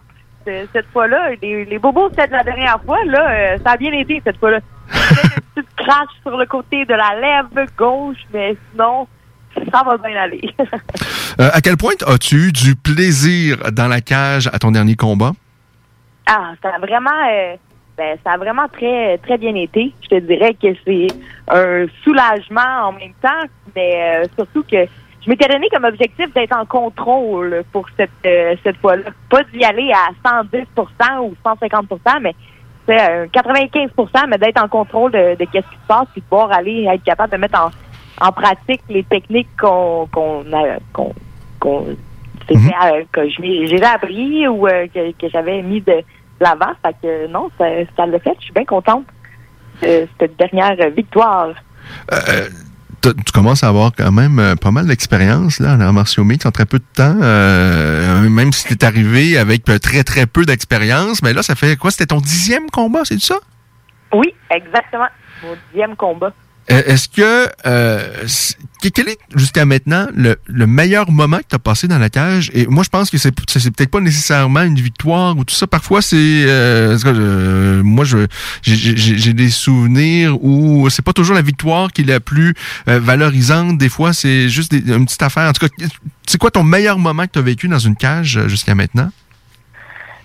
cette 0.73 0.85
fois-là. 0.91 1.29
Les, 1.41 1.65
les 1.65 1.79
bobos, 1.79 2.09
c'était 2.09 2.27
de 2.27 2.33
la 2.33 2.43
dernière 2.43 2.79
fois. 2.85 3.03
Là, 3.05 3.29
euh, 3.31 3.57
ça 3.65 3.71
a 3.71 3.77
bien 3.77 3.91
été 3.93 4.21
cette 4.25 4.37
fois-là. 4.37 4.59
Une 4.93 5.63
petite 5.63 5.75
crache 5.75 6.09
sur 6.21 6.37
le 6.37 6.45
côté 6.45 6.85
de 6.85 6.93
la 6.93 7.19
lèvre 7.19 7.65
gauche, 7.77 8.17
mais 8.33 8.55
sinon, 8.71 9.07
ça 9.71 9.83
va 9.85 9.97
bien 9.97 10.15
aller. 10.21 10.41
Euh, 11.41 11.49
à 11.51 11.61
quel 11.61 11.77
point 11.77 11.93
as-tu 12.05 12.49
eu 12.49 12.51
du 12.51 12.75
plaisir 12.75 13.57
dans 13.71 13.87
la 13.87 14.01
cage 14.01 14.47
à 14.53 14.59
ton 14.59 14.69
dernier 14.69 14.95
combat? 14.95 15.31
Ah, 16.27 16.51
ça 16.61 16.69
a 16.75 16.77
vraiment, 16.77 17.09
euh, 17.27 17.55
ben, 17.97 18.17
ça 18.23 18.33
a 18.33 18.37
vraiment 18.37 18.67
très, 18.67 19.17
très 19.19 19.37
bien 19.37 19.55
été. 19.55 19.93
Je 20.01 20.07
te 20.07 20.19
dirais 20.19 20.53
que 20.55 20.67
c'est 20.85 21.07
un 21.49 21.85
soulagement 22.03 22.87
en 22.87 22.91
même 22.93 23.13
temps, 23.21 23.47
mais 23.75 24.23
euh, 24.23 24.25
surtout 24.35 24.63
que 24.63 24.85
je 25.23 25.29
m'étais 25.29 25.47
donné 25.47 25.67
comme 25.69 25.85
objectif 25.85 26.33
d'être 26.33 26.55
en 26.57 26.65
contrôle 26.65 27.63
pour 27.71 27.85
cette, 27.95 28.09
euh, 28.25 28.55
cette 28.63 28.77
fois-là. 28.77 29.11
Pas 29.29 29.43
d'y 29.53 29.63
aller 29.63 29.91
à 29.91 30.09
110% 30.43 31.19
ou 31.21 31.35
150% 31.45 32.19
mais 32.21 32.35
c'est 32.85 32.99
euh, 32.99 33.27
95 33.31 33.89
mais 34.27 34.37
d'être 34.37 34.61
en 34.61 34.67
contrôle 34.67 35.11
de, 35.11 35.35
de 35.35 35.45
qu'est-ce 35.45 35.67
qui 35.67 35.75
se 35.75 35.87
passe, 35.87 36.07
puis 36.11 36.21
de 36.21 36.25
pouvoir 36.25 36.51
aller 36.51 36.85
être 36.91 37.03
capable 37.03 37.31
de 37.31 37.37
mettre 37.37 37.59
en, 37.59 38.27
en 38.27 38.31
pratique 38.31 38.81
les 38.89 39.03
techniques 39.03 39.55
qu'on 39.59 40.07
qu'on 40.11 40.41
a 40.51 40.79
qu'on 40.91 41.13
qu'on 41.59 41.95
c'était, 42.47 42.75
euh, 42.83 43.03
que 43.11 43.29
j'ai 43.29 43.83
appris 43.83 44.47
ou 44.47 44.67
euh, 44.67 44.87
que, 44.93 45.11
que 45.11 45.29
j'avais 45.29 45.61
mis 45.61 45.81
de 45.81 46.03
l'avant. 46.43 46.73
Fait 46.85 46.95
que 47.01 47.27
non, 47.27 47.49
ça, 47.57 47.65
ça 47.97 48.05
l'a 48.05 48.19
fait. 48.19 48.35
Je 48.39 48.45
suis 48.45 48.53
bien 48.53 48.65
contente 48.65 49.05
de 49.81 50.07
cette 50.19 50.37
dernière 50.37 50.75
victoire. 50.95 51.49
Euh, 52.13 52.47
t'as- 53.01 53.13
tu 53.13 53.31
commences 53.33 53.63
à 53.63 53.69
avoir 53.69 53.91
quand 53.97 54.11
même 54.11 54.39
euh, 54.39 54.55
pas 54.55 54.71
mal 54.71 54.85
d'expérience 54.87 55.59
là, 55.59 55.73
en 55.75 55.81
arts 55.81 55.93
martiaux 55.93 56.23
mixtes 56.23 56.45
en 56.45 56.51
très 56.51 56.65
peu 56.65 56.79
de 56.79 56.85
temps. 56.95 57.17
euh, 57.21 58.29
même 58.29 58.51
si 58.53 58.67
tu 58.67 58.73
es 58.73 58.85
arrivé 58.85 59.37
avec 59.37 59.67
euh, 59.69 59.79
très 59.79 60.03
très 60.03 60.25
peu 60.25 60.45
d'expérience, 60.45 61.21
mais 61.23 61.33
là, 61.33 61.43
ça 61.43 61.55
fait 61.55 61.75
quoi? 61.75 61.91
C'était 61.91 62.05
ton 62.05 62.19
dixième 62.21 62.69
combat, 62.69 63.01
c'est 63.03 63.19
ça? 63.19 63.35
Oui, 64.13 64.33
exactement. 64.51 65.07
Mon 65.43 65.55
dixième 65.71 65.95
combat. 65.95 66.31
Euh, 66.71 66.81
Est-ce 66.85 67.09
que, 67.09 67.49
euh, 67.65 68.25
quel 68.93 69.09
est 69.09 69.17
jusqu'à 69.35 69.65
maintenant 69.65 70.07
le, 70.15 70.37
le 70.47 70.65
meilleur 70.65 71.11
moment 71.11 71.39
que 71.39 71.47
tu 71.49 71.55
as 71.55 71.59
passé 71.59 71.89
dans 71.89 71.99
la 71.99 72.09
cage? 72.09 72.51
Et 72.53 72.67
moi, 72.67 72.83
je 72.83 72.89
pense 72.89 73.09
que 73.09 73.17
c'est 73.17 73.31
peut-être 73.33 73.89
pas 73.91 73.99
nécessairement 73.99 74.61
une 74.61 74.75
victoire 74.79 75.37
ou 75.37 75.43
tout 75.43 75.53
ça. 75.55 75.67
Parfois, 75.67 76.01
c'est... 76.01 76.15
euh, 76.15 76.97
euh, 77.05 77.83
moi, 77.83 78.05
j'ai- 78.05 79.33
des 79.33 79.49
souvenirs 79.49 80.41
où 80.41 80.89
c'est 80.89 81.01
pas 81.03 81.11
toujours 81.11 81.35
la 81.35 81.41
victoire 81.41 81.91
qui 81.91 82.01
est 82.01 82.05
la 82.05 82.21
plus 82.21 82.53
euh, 82.87 82.97
valorisante. 82.99 83.77
Des 83.77 83.89
fois, 83.89 84.13
c'est 84.13 84.47
juste 84.47 84.71
des- 84.71 84.93
une 84.93 85.05
petite 85.05 85.21
affaire. 85.21 85.49
En 85.49 85.53
tout 85.53 85.67
cas, 85.67 85.85
c'est 86.25 86.37
quoi 86.37 86.49
ton 86.51 86.63
meilleur 86.63 86.97
moment 86.97 87.25
que 87.25 87.31
tu 87.33 87.39
as 87.39 87.43
vécu 87.43 87.67
dans 87.67 87.79
une 87.79 87.97
cage 87.97 88.39
jusqu'à 88.47 88.73
maintenant? 88.73 89.11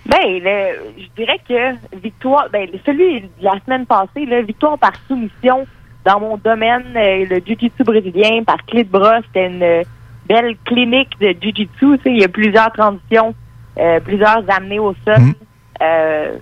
Ben, 0.05 0.17
le- 0.25 0.93
je 0.97 1.21
dirais 1.21 1.39
que 1.47 1.97
victoire, 2.01 2.47
ben, 2.53 2.67
celui 2.85 3.21
de 3.21 3.27
la 3.41 3.59
semaine 3.65 3.85
passée, 3.85 4.25
là, 4.25 4.41
victoire 4.41 4.77
par 4.79 4.93
soumission 5.07 5.67
dans 6.05 6.19
mon 6.19 6.37
domaine, 6.37 6.85
euh, 6.95 7.25
le 7.29 7.39
jiu-jitsu 7.45 7.83
brésilien 7.83 8.43
par 8.43 8.57
clé 8.65 8.83
de 8.83 8.89
bras, 8.89 9.19
c'était 9.27 9.47
une 9.47 9.63
euh, 9.63 9.83
belle 10.25 10.55
clinique 10.65 11.19
de 11.19 11.35
jiu-jitsu. 11.41 11.99
Il 12.05 12.21
y 12.21 12.23
a 12.23 12.27
plusieurs 12.29 12.71
transitions, 12.71 13.33
euh, 13.77 13.99
plusieurs 13.99 14.43
amenées 14.49 14.79
au 14.79 14.93
sol. 15.05 15.17
Euh, 15.81 16.37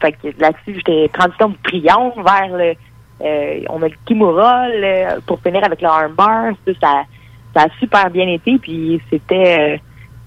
fait 0.00 0.12
que 0.12 0.28
là-dessus, 0.40 0.74
j'étais 0.76 1.08
transition 1.12 1.48
de 1.50 1.56
triomphe 1.62 2.16
vers 2.16 2.48
le, 2.56 2.74
euh, 3.24 3.60
on 3.68 3.82
a 3.82 3.88
le 3.88 3.94
kimura 4.06 4.68
le- 4.68 5.20
pour 5.20 5.40
finir 5.40 5.64
avec 5.64 5.80
le 5.80 5.88
armbar. 5.88 6.52
Ça, 6.66 6.72
ça, 6.80 7.02
ça 7.54 7.62
a 7.64 7.68
super 7.78 8.10
bien 8.10 8.28
été, 8.28 8.58
puis 8.58 9.00
c'était 9.10 9.80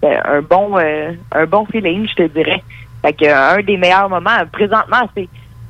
un 0.04 0.42
bon 0.42 0.78
un 0.78 1.46
bon 1.48 1.66
feeling, 1.66 2.08
je 2.08 2.14
te 2.14 2.28
dirais. 2.28 2.62
Fait 3.02 3.14
que 3.14 3.26
un 3.26 3.62
des 3.64 3.78
meilleurs 3.78 4.10
moments, 4.10 4.46
présentement, 4.52 5.10
c'est 5.16 5.28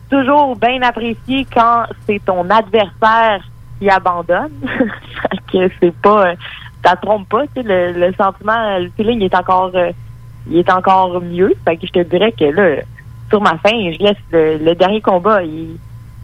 toujours 0.09 0.55
bien 0.55 0.81
apprécié 0.81 1.45
quand 1.53 1.83
c'est 2.05 2.23
ton 2.25 2.49
adversaire 2.49 3.41
qui 3.79 3.89
abandonne. 3.89 4.51
que 5.51 5.69
c'est 5.79 5.95
pas 6.01 6.29
euh, 6.29 6.35
trompe 7.01 7.27
pas, 7.29 7.43
le, 7.55 8.11
sentiment, 8.17 8.77
le 8.79 8.89
feeling 8.95 9.21
est 9.23 9.35
encore 9.35 9.71
euh, 9.75 9.91
il 10.49 10.57
est 10.57 10.71
encore 10.71 11.21
mieux. 11.21 11.53
Que 11.65 11.71
je 11.87 11.91
te 11.91 12.03
dirais 12.03 12.31
que 12.31 12.45
là, 12.45 12.81
sur 13.29 13.41
ma 13.41 13.57
fin, 13.57 13.71
je 13.71 13.97
laisse 14.03 14.17
le, 14.31 14.73
dernier 14.75 15.01
combat, 15.01 15.41
il, 15.43 15.77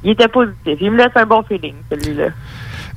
il 0.03 0.11
était 0.11 0.27
positif. 0.27 0.77
Il 0.79 0.91
me 0.91 0.97
laisse 0.97 1.15
un 1.15 1.25
bon 1.25 1.41
feeling, 1.43 1.73
celui-là. 1.89 2.27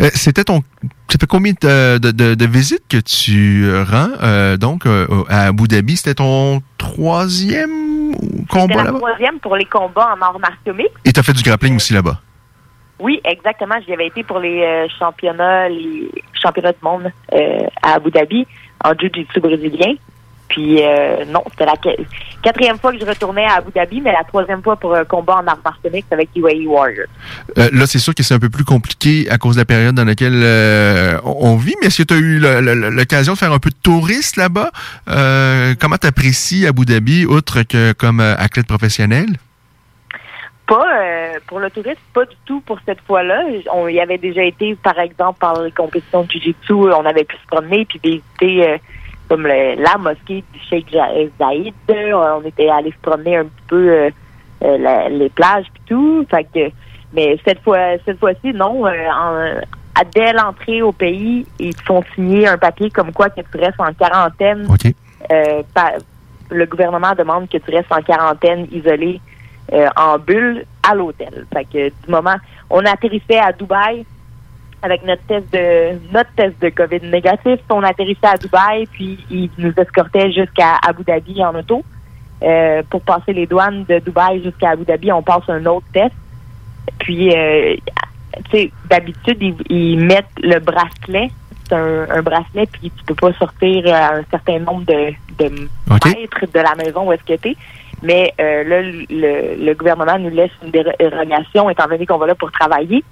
Euh, 0.03 0.11
C'était 0.15 0.45
ton. 0.45 0.63
Ça 1.09 1.19
fait 1.19 1.27
combien 1.27 1.53
de, 1.53 1.99
de- 1.99 2.35
de- 2.35 2.47
visites 2.47 2.83
que 2.89 2.97
tu 2.99 3.71
rends 3.85 4.57
donc 4.59 4.85
à 5.29 5.47
Abu 5.47 5.69
Dhabi? 5.69 5.97
C'était 5.97 6.15
ton 6.15 6.61
troisième 6.77 7.84
combat 8.49 8.85
là-bas? 8.85 8.99
troisième 8.99 9.39
pour 9.41 9.57
les 9.57 9.65
combats 9.65 10.15
en 10.17 10.21
arts 10.21 10.39
martiaux 10.39 10.75
mixtes. 10.75 10.95
Et 11.05 11.13
tu 11.13 11.21
as 11.21 11.23
fait 11.23 11.33
du 11.33 11.43
grappling 11.43 11.77
aussi 11.77 11.93
là-bas? 11.93 12.21
Oui, 13.01 13.21
exactement. 13.25 13.75
J'y 13.85 13.93
avais 13.93 14.07
été 14.07 14.23
pour 14.23 14.39
les 14.39 14.63
euh, 14.63 14.87
championnats, 14.99 15.69
les 15.69 16.11
championnats 16.41 16.73
du 16.73 16.79
monde 16.83 17.11
euh, 17.33 17.67
à 17.83 17.95
Abu 17.95 18.11
Dhabi 18.11 18.47
en 18.85 18.93
jiu-jitsu 18.93 19.41
brésilien. 19.41 19.95
Puis 20.49 20.83
euh, 20.83 21.25
non, 21.27 21.43
c'était 21.51 21.65
la 21.67 21.77
qu- 21.77 22.05
quatrième 22.43 22.79
fois 22.79 22.93
que 22.93 22.99
je 23.01 23.05
retournais 23.05 23.45
à 23.47 23.55
Abu 23.55 23.73
Dhabi, 23.75 24.01
mais 24.01 24.13
la 24.13 24.23
troisième 24.25 24.63
fois 24.63 24.77
pour 24.77 24.95
un 24.95 25.05
combat 25.05 25.37
en 25.37 25.47
arts 25.47 25.59
martiaux 25.65 25.91
avec 26.11 26.29
UAE 26.37 26.67
Warriors. 26.67 27.07
Euh, 27.59 27.69
là, 27.73 27.87
c'est 27.87 27.99
sûr 27.99 28.15
que 28.15 28.23
c'est 28.23 28.35
un 28.35 28.39
peu 28.39 28.51
plus 28.51 28.65
compliqué 28.65 29.27
à 29.31 29.39
cause 29.39 29.57
de 29.57 29.61
la 29.63 29.65
période 29.65 29.95
dans 29.95 30.05
laquelle 30.05 30.41
euh, 30.45 31.19
on 31.25 31.57
vit, 31.57 31.75
mais 31.81 31.89
est-ce 31.89 32.03
que 32.03 32.09
tu 32.09 32.15
as 32.15 32.19
eu 32.19 32.39
l'occasion 32.91 33.33
de 33.33 33.39
faire 33.39 33.53
un 33.53 33.59
peu 33.59 33.71
de 33.71 33.77
tourisme 33.83 34.41
là-bas? 34.41 34.71
Euh, 35.09 35.75
comment 35.81 35.97
tu 35.97 36.07
apprécies 36.07 36.67
Abu 36.67 36.85
Dhabi, 36.85 37.25
outre 37.27 37.63
que 37.63 37.93
comme 37.93 38.21
athlète 38.21 38.67
professionnel? 38.67 39.27
Pas 40.67 40.87
pour 41.47 41.61
le 41.61 41.71
tourisme, 41.71 42.01
pas 42.15 42.25
du 42.25 42.37
tout 42.47 42.61
pour 42.63 42.79
cette 42.87 43.01
fois-là. 43.07 43.43
On 43.75 43.87
y 43.89 44.01
avait 44.01 44.17
déjà 44.17 44.43
été, 44.43 44.75
par 44.77 44.99
exemple, 44.99 45.39
par 45.39 45.61
les 45.63 45.71
compétitions 45.73 46.23
de 46.23 46.31
Jiu-Jitsu, 46.31 46.73
on 46.73 47.05
avait 47.05 47.25
pu 47.25 47.37
se 47.37 47.47
promener 47.47 47.85
puis 47.85 48.01
visiter 48.03 48.81
comme 49.29 49.47
le- 49.47 49.75
la 49.83 49.97
mosquée 49.99 50.45
du 50.53 50.61
Sheikh. 50.69 50.95
Euh, 50.95 51.29
On 52.15 52.43
était 52.45 52.69
allé 52.69 52.91
se 52.91 52.99
promener 53.03 53.37
un 53.39 53.45
petit 53.45 53.67
peu 53.69 53.89
euh, 53.91 54.11
euh, 54.63 54.79
la- 54.79 55.09
les 55.09 55.29
plages 55.29 55.67
puis 55.73 55.83
tout. 55.89 56.27
Fait 56.31 56.45
que, 56.45 56.71
mais 57.13 57.39
cette 57.47 57.61
fois, 57.63 57.79
cette 58.05 58.19
fois-ci, 58.19 58.53
non. 58.53 58.85
en- 58.87 59.61
dès 60.15 60.33
l'entrée 60.33 60.83
au 60.83 60.93
pays, 60.93 61.47
ils 61.59 61.75
te 61.75 61.83
font 61.83 62.03
signer 62.15 62.49
un 62.49 62.59
papier 62.59 62.91
comme 62.91 63.13
quoi 63.13 63.29
que 63.31 63.41
tu 63.41 63.59
restes 63.59 63.79
en 63.81 63.93
quarantaine. 63.93 64.67
Pa- 65.75 65.95
le 66.51 66.67
gouvernement 66.67 67.13
demande 67.17 67.49
que 67.49 67.59
tu 67.59 67.71
restes 67.75 67.91
en 67.93 68.03
quarantaine 68.03 68.67
isolé 68.71 69.21
en 69.97 70.19
bulle 70.19 70.65
à 70.89 70.95
l'hôtel. 70.95 71.47
Fait 71.53 71.65
que 71.65 71.89
du 71.89 72.11
moment, 72.11 72.35
on 72.71 72.85
atterrissait 72.85 73.39
à 73.39 73.51
Dubaï 73.53 74.05
avec 74.85 75.03
notre 75.05 75.23
test 75.23 75.51
de 75.51 75.99
notre 76.13 76.31
test 76.37 76.61
de 76.61 76.69
Covid 76.69 77.01
négatif, 77.09 77.59
on 77.71 77.83
atterrissait 77.83 78.27
à 78.27 78.37
Dubaï, 78.37 78.87
puis 78.93 79.19
ils 79.31 79.51
nous 79.57 79.73
escortaient 79.79 80.31
jusqu'à 80.31 80.77
Abu 80.87 81.05
Dhabi 81.05 81.43
en 81.43 81.55
auto. 81.55 81.83
Euh, 82.43 82.83
pour 82.91 83.01
passer 83.01 83.33
les 83.33 83.47
douanes 83.47 83.85
de 83.85 83.99
Dubaï 84.01 84.43
jusqu'à 84.43 84.71
Abu 84.71 84.85
Dhabi, 84.85 85.11
on 85.11 85.23
passe 85.23 85.49
un 85.49 85.65
autre 85.65 85.87
test. 85.95 86.13
Puis, 86.99 87.35
euh, 87.35 87.77
tu 88.51 88.51
sais, 88.51 88.71
d'habitude, 88.91 89.39
ils, 89.41 89.57
ils 89.71 90.05
mettent 90.05 90.27
le 90.43 90.59
bracelet. 90.59 91.31
C'est 91.67 91.75
un, 91.77 92.07
un 92.11 92.21
bracelet, 92.21 92.67
puis 92.71 92.93
tu 92.95 93.05
peux 93.07 93.15
pas 93.15 93.33
sortir 93.39 93.87
à 93.87 94.17
un 94.17 94.25
certain 94.31 94.59
nombre 94.59 94.85
de, 94.85 95.15
de 95.39 95.49
mètres 95.89 96.45
de 96.53 96.61
la 96.61 96.75
maison 96.75 97.09
où 97.09 97.13
est-ce 97.13 97.25
que 97.25 97.41
t'es. 97.41 97.57
Mais 98.05 98.35
euh, 98.41 98.65
là, 98.65 98.83
le, 98.83 99.65
le 99.65 99.75
gouvernement 99.75 100.19
nous 100.19 100.31
laisse 100.31 100.51
une 100.63 100.71
dérogation 100.71 101.71
étant 101.71 101.89
donné 101.89 102.05
qu'on 102.07 102.19
va 102.19 102.27
là 102.27 102.35
pour 102.35 102.53
travailler. 102.53 103.03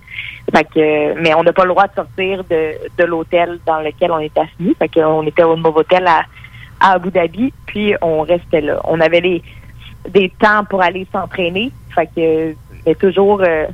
Fait 0.55 0.65
que, 0.65 1.21
mais 1.21 1.35
on 1.35 1.43
n'a 1.43 1.53
pas 1.53 1.65
le 1.65 1.71
droit 1.71 1.87
de 1.87 1.95
sortir 1.95 2.45
de, 2.45 3.05
l'hôtel 3.05 3.59
dans 3.67 3.81
lequel 3.81 4.11
on 4.11 4.19
était 4.19 4.41
assis. 4.41 4.77
Fait 4.79 4.89
qu'on 4.89 5.27
était 5.27 5.45
au 5.45 5.57
Novotel 5.57 6.07
à, 6.07 6.25
à 6.81 6.93
Abu 6.93 7.11
Dhabi, 7.11 7.53
puis 7.67 7.95
on 8.03 8.23
restait 8.23 8.61
là. 8.61 8.81
On 8.85 9.01
avait 9.01 9.43
des 10.09 10.33
temps 10.39 10.65
pour 10.69 10.83
aller 10.83 11.07
s'entraîner. 11.11 11.73
Mais 12.85 12.95
toujours, 12.97 13.43
euh, 13.43 13.67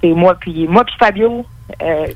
c'est 0.00 0.12
moi 0.12 0.36
puis 0.38 0.66
moi 0.66 0.84
puis 0.84 0.94
Fabio. 0.98 1.46
Euh, 1.82 2.06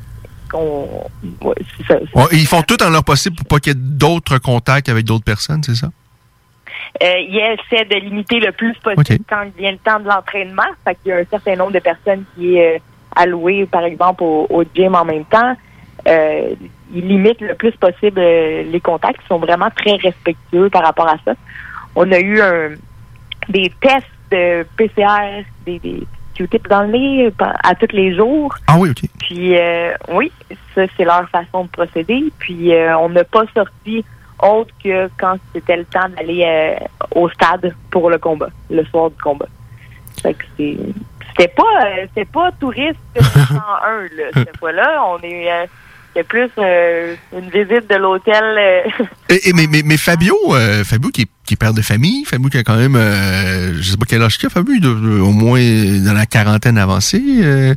ils 2.33 2.47
font 2.47 2.63
tout 2.63 2.83
en 2.83 2.91
leur 2.91 3.05
possible 3.05 3.37
pour 3.37 3.47
pas 3.47 3.61
qu'il 3.61 3.73
y 3.73 3.77
ait 3.77 3.81
d'autres 3.81 4.39
contacts 4.39 4.89
avec 4.89 5.05
d'autres 5.05 5.25
personnes, 5.25 5.63
c'est 5.63 5.77
ça? 5.77 5.91
Euh, 7.03 7.15
il 7.19 7.37
essaie 7.39 7.85
de 7.85 7.97
limiter 7.97 8.41
le 8.41 8.53
plus 8.53 8.75
possible 8.79 9.25
quand 9.29 9.45
vient 9.57 9.73
le 9.73 9.79
temps 9.79 10.01
de 10.01 10.09
l'entraînement. 10.09 10.63
Fait 10.85 10.97
qu'il 10.97 11.11
y 11.11 11.13
a 11.13 11.19
un 11.19 11.25
certain 11.25 11.57
nombre 11.57 11.73
de 11.73 11.79
personnes 11.79 12.25
qui 12.35 12.57
est 12.57 12.77
euh, 12.77 12.79
alloué, 13.15 13.67
par 13.67 13.85
exemple, 13.85 14.23
au, 14.23 14.47
au 14.51 14.65
gym 14.75 14.95
en 14.95 15.05
même 15.05 15.25
temps. 15.25 15.55
Euh, 16.09 16.55
il 16.93 17.07
limite 17.07 17.41
le 17.41 17.55
plus 17.55 17.73
possible 17.73 18.19
euh, 18.19 18.65
les 18.65 18.81
contacts. 18.81 19.21
Ils 19.25 19.29
sont 19.29 19.39
vraiment 19.39 19.71
très 19.71 19.97
respectueux 19.97 20.69
par 20.71 20.83
rapport 20.83 21.09
à 21.09 21.17
ça. 21.25 21.35
On 21.95 22.11
a 22.11 22.19
eu 22.19 22.41
un, 22.41 22.71
des 23.49 23.73
tests 23.81 24.07
de 24.31 24.67
PCR, 24.77 25.45
des, 25.67 25.79
des 25.79 26.03
Q-tips 26.35 26.69
dans 26.69 26.83
le 26.83 26.89
nez 26.89 27.33
à 27.65 27.75
tous 27.75 27.95
les 27.95 28.15
jours. 28.15 28.55
Ah 28.67 28.77
oui, 28.79 28.91
OK. 28.91 29.03
Puis 29.19 29.57
euh, 29.57 29.93
oui, 30.13 30.33
ça 30.75 30.83
c'est 30.97 31.05
leur 31.05 31.29
façon 31.29 31.65
de 31.65 31.69
procéder. 31.69 32.25
Puis 32.39 32.75
euh, 32.75 32.97
on 32.99 33.09
n'a 33.11 33.25
pas 33.25 33.45
sorti 33.55 34.05
autre 34.43 34.73
que 34.83 35.09
quand 35.19 35.37
c'était 35.53 35.77
le 35.77 35.85
temps 35.85 36.09
d'aller 36.17 36.45
euh, 36.47 36.85
au 37.15 37.29
stade 37.31 37.75
pour 37.91 38.11
le 38.11 38.19
combat, 38.19 38.49
le 38.71 38.85
soir 38.87 39.11
du 39.11 39.17
combat. 39.23 39.47
Fait 40.23 40.35
que 40.35 40.45
c'est 40.57 40.77
c'était 41.29 41.49
pas 41.55 41.63
euh, 41.87 42.07
c'était 42.09 42.25
pas 42.31 42.51
touriste 42.59 42.99
101 43.17 43.21
là 44.17 44.25
cette 44.35 44.57
fois-là, 44.59 45.03
on 45.07 45.19
est 45.23 45.51
euh, 45.53 45.67
c'était 46.09 46.25
plus 46.25 46.51
euh, 46.59 47.15
une 47.33 47.49
visite 47.51 47.89
de 47.89 47.95
l'hôtel 47.97 48.59
Et, 49.29 49.49
et- 49.49 49.53
mais, 49.53 49.67
mais, 49.71 49.83
mais 49.85 49.97
Fabio, 49.97 50.35
Fabio 50.85 51.11
qui 51.11 51.23
est, 51.23 51.29
qui 51.47 51.55
est 51.55 51.57
père 51.57 51.75
de 51.75 51.83
famille, 51.83 52.25
Fabio 52.25 52.49
qui 52.49 52.59
a 52.59 52.63
quand 52.63 52.77
même, 52.77 52.95
euh, 52.95 53.75
je 53.81 53.91
sais 53.91 53.97
pas 53.97 54.05
quel 54.09 54.23
âge 54.23 54.39
qu'il 54.39 54.49
a, 54.49 54.63
doit- 54.63 54.91
euh, 54.93 55.19
au 55.21 55.33
moins 55.33 55.61
dans 56.05 56.13
la 56.13 56.25
quarantaine 56.27 56.79
avancée. 56.79 57.21
Euh, 57.41 57.75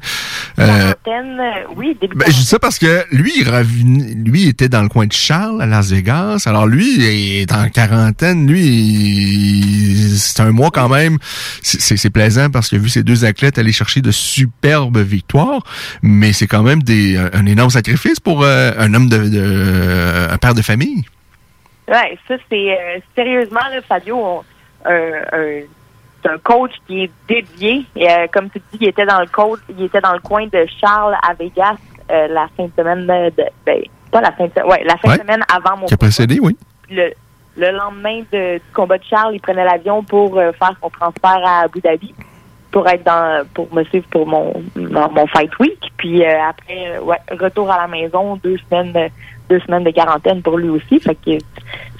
euh, 0.59 0.93
quarantaine, 1.03 1.39
euh, 1.39 1.74
oui, 1.76 1.97
début 1.99 2.16
ben, 2.16 2.26
je 2.28 2.34
dis 2.36 2.45
ça 2.45 2.59
parce 2.59 2.78
que 2.78 3.03
lui, 3.11 3.32
il 3.39 3.49
revenait- 3.49 4.14
lui 4.14 4.43
il 4.43 4.47
était 4.49 4.70
dans 4.70 4.84
le 4.84 4.89
coin 4.89 5.07
de 5.07 5.14
Charles, 5.14 5.59
à 5.61 5.66
Las 5.66 5.89
Vegas. 5.89 6.43
Alors 6.45 6.68
lui, 6.68 6.93
il 6.97 7.03
est 7.03 7.51
en 7.51 7.68
quarantaine. 7.70 8.45
Lui, 8.47 10.14
c'est 10.18 10.41
un 10.41 10.51
mois 10.51 10.70
quand 10.72 10.89
même. 10.89 11.18
C'est- 11.61 11.97
plaisant 12.11 12.49
parce 12.51 12.70
qu'il 12.70 12.78
a 12.78 12.82
vu 12.82 12.89
ces 12.89 13.01
deux 13.03 13.26
athlètes 13.26 13.57
aller 13.57 13.72
chercher 13.72 14.01
de 14.01 14.11
superbes 14.11 14.99
victoires. 14.99 15.64
Mais 16.03 16.32
c'est 16.34 16.47
quand 16.47 16.61
même 16.64 16.84
des, 16.84 17.18
un, 17.18 17.32
un 17.34 17.45
énorme 17.47 17.72
sacrifice 17.72 18.20
pour 18.20 18.43
euh, 18.43 18.72
un 18.78 18.93
homme 18.93 19.09
de, 19.09 19.18
de- 19.30 20.28
un 20.32 20.38
père 20.38 20.53
de 20.53 20.61
famille. 20.61 21.03
Ouais, 21.88 22.17
ça 22.27 22.36
c'est 22.49 22.71
euh, 22.79 22.99
sérieusement 23.15 23.59
là, 23.71 23.81
Fabio, 23.81 24.15
on- 24.17 24.43
un, 24.86 25.11
un, 25.31 25.61
c'est 26.21 26.29
un 26.29 26.38
coach 26.43 26.71
qui 26.88 27.03
est 27.03 27.11
dédié. 27.27 27.86
Et, 27.95 28.09
euh, 28.09 28.27
comme 28.31 28.49
tu 28.49 28.59
dis, 28.71 28.77
il 28.81 28.88
était 28.89 29.05
dans 29.05 29.19
le 29.19 29.27
coach, 29.27 29.59
il 29.69 29.84
était 29.86 30.01
dans 30.01 30.13
le 30.13 30.19
coin 30.19 30.45
de 30.47 30.65
Charles 30.79 31.15
à 31.27 31.34
Vegas 31.34 31.75
euh, 32.11 32.27
la 32.29 32.47
fin 32.55 32.65
de 32.65 32.71
semaine 32.77 33.05
de, 33.05 33.43
ben, 33.65 33.81
pas 34.11 34.21
la 34.21 34.31
fin 34.31 34.45
de 34.45 34.51
semaine, 34.51 34.65
ouais, 34.69 34.84
la 34.86 34.97
fin 34.97 35.09
Ouais. 35.09 35.17
de 35.17 35.21
semaine 35.21 35.43
avant 35.53 35.77
mon 35.77 35.86
Qui 35.88 35.93
a 35.93 35.97
précédé, 35.97 36.39
oui. 36.41 36.55
le, 36.89 37.11
le 37.57 37.71
lendemain 37.71 38.21
de- 38.31 38.55
du 38.57 38.63
combat 38.73 38.97
de 38.97 39.03
Charles, 39.03 39.36
il 39.36 39.41
prenait 39.41 39.63
l'avion 39.65 40.03
pour 40.03 40.38
euh, 40.38 40.51
faire 40.53 40.73
son 40.81 40.89
transfert 40.89 41.41
à 41.45 41.61
Abu 41.61 41.79
Dhabi 41.81 42.13
pour 42.71 42.88
être 42.89 43.03
dans 43.03 43.45
pour 43.53 43.71
me 43.73 43.84
suivre 43.86 44.07
pour 44.09 44.25
mon 44.25 44.63
mon, 44.75 45.09
mon 45.11 45.27
fight 45.27 45.51
week. 45.59 45.79
Puis 45.97 46.23
euh, 46.25 46.41
après, 46.49 46.88
euh, 46.97 47.01
ouais, 47.01 47.17
retour 47.39 47.69
à 47.71 47.77
la 47.77 47.88
maison, 47.88 48.36
deux 48.43 48.57
semaines 48.69 49.09
deux 49.54 49.60
semaines 49.66 49.84
de 49.84 49.91
quarantaine 49.91 50.41
pour 50.41 50.58
lui 50.58 50.70
aussi. 50.70 50.99
Fait 50.99 51.16
que 51.16 51.32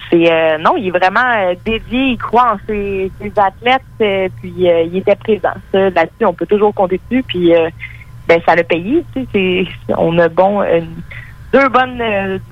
c'est 0.10 0.32
euh, 0.32 0.58
non, 0.60 0.76
il 0.78 0.88
est 0.88 0.92
vraiment 0.92 1.32
euh, 1.36 1.54
dédié, 1.66 2.00
il 2.14 2.18
croit 2.18 2.54
en 2.54 2.58
ses, 2.68 3.12
ses 3.20 3.32
athlètes, 3.40 3.82
euh, 4.02 4.28
puis 4.42 4.70
euh, 4.70 4.82
il 4.84 4.98
était 4.98 5.16
présent. 5.16 5.54
Là-dessus, 5.74 6.26
on 6.26 6.34
peut 6.34 6.46
toujours 6.46 6.74
compter 6.74 7.00
dessus. 7.10 7.24
Puis 7.28 7.56
euh, 7.56 7.70
ben 8.28 8.40
ça 8.46 8.56
l'a 8.56 8.64
payé. 8.64 9.04
Tu 9.14 9.22
sais, 9.24 9.28
c'est- 9.34 9.94
on 9.98 10.18
a 10.20 10.28
bon 10.30 10.62
une- 10.64 11.02
deux 11.52 11.70
bonnes 11.70 12.02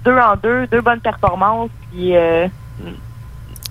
deux 0.05 0.17
en 0.17 0.35
deux, 0.41 0.67
deux 0.67 0.81
bonnes 0.81 0.99
performances. 1.01 1.71
Puis 1.91 2.13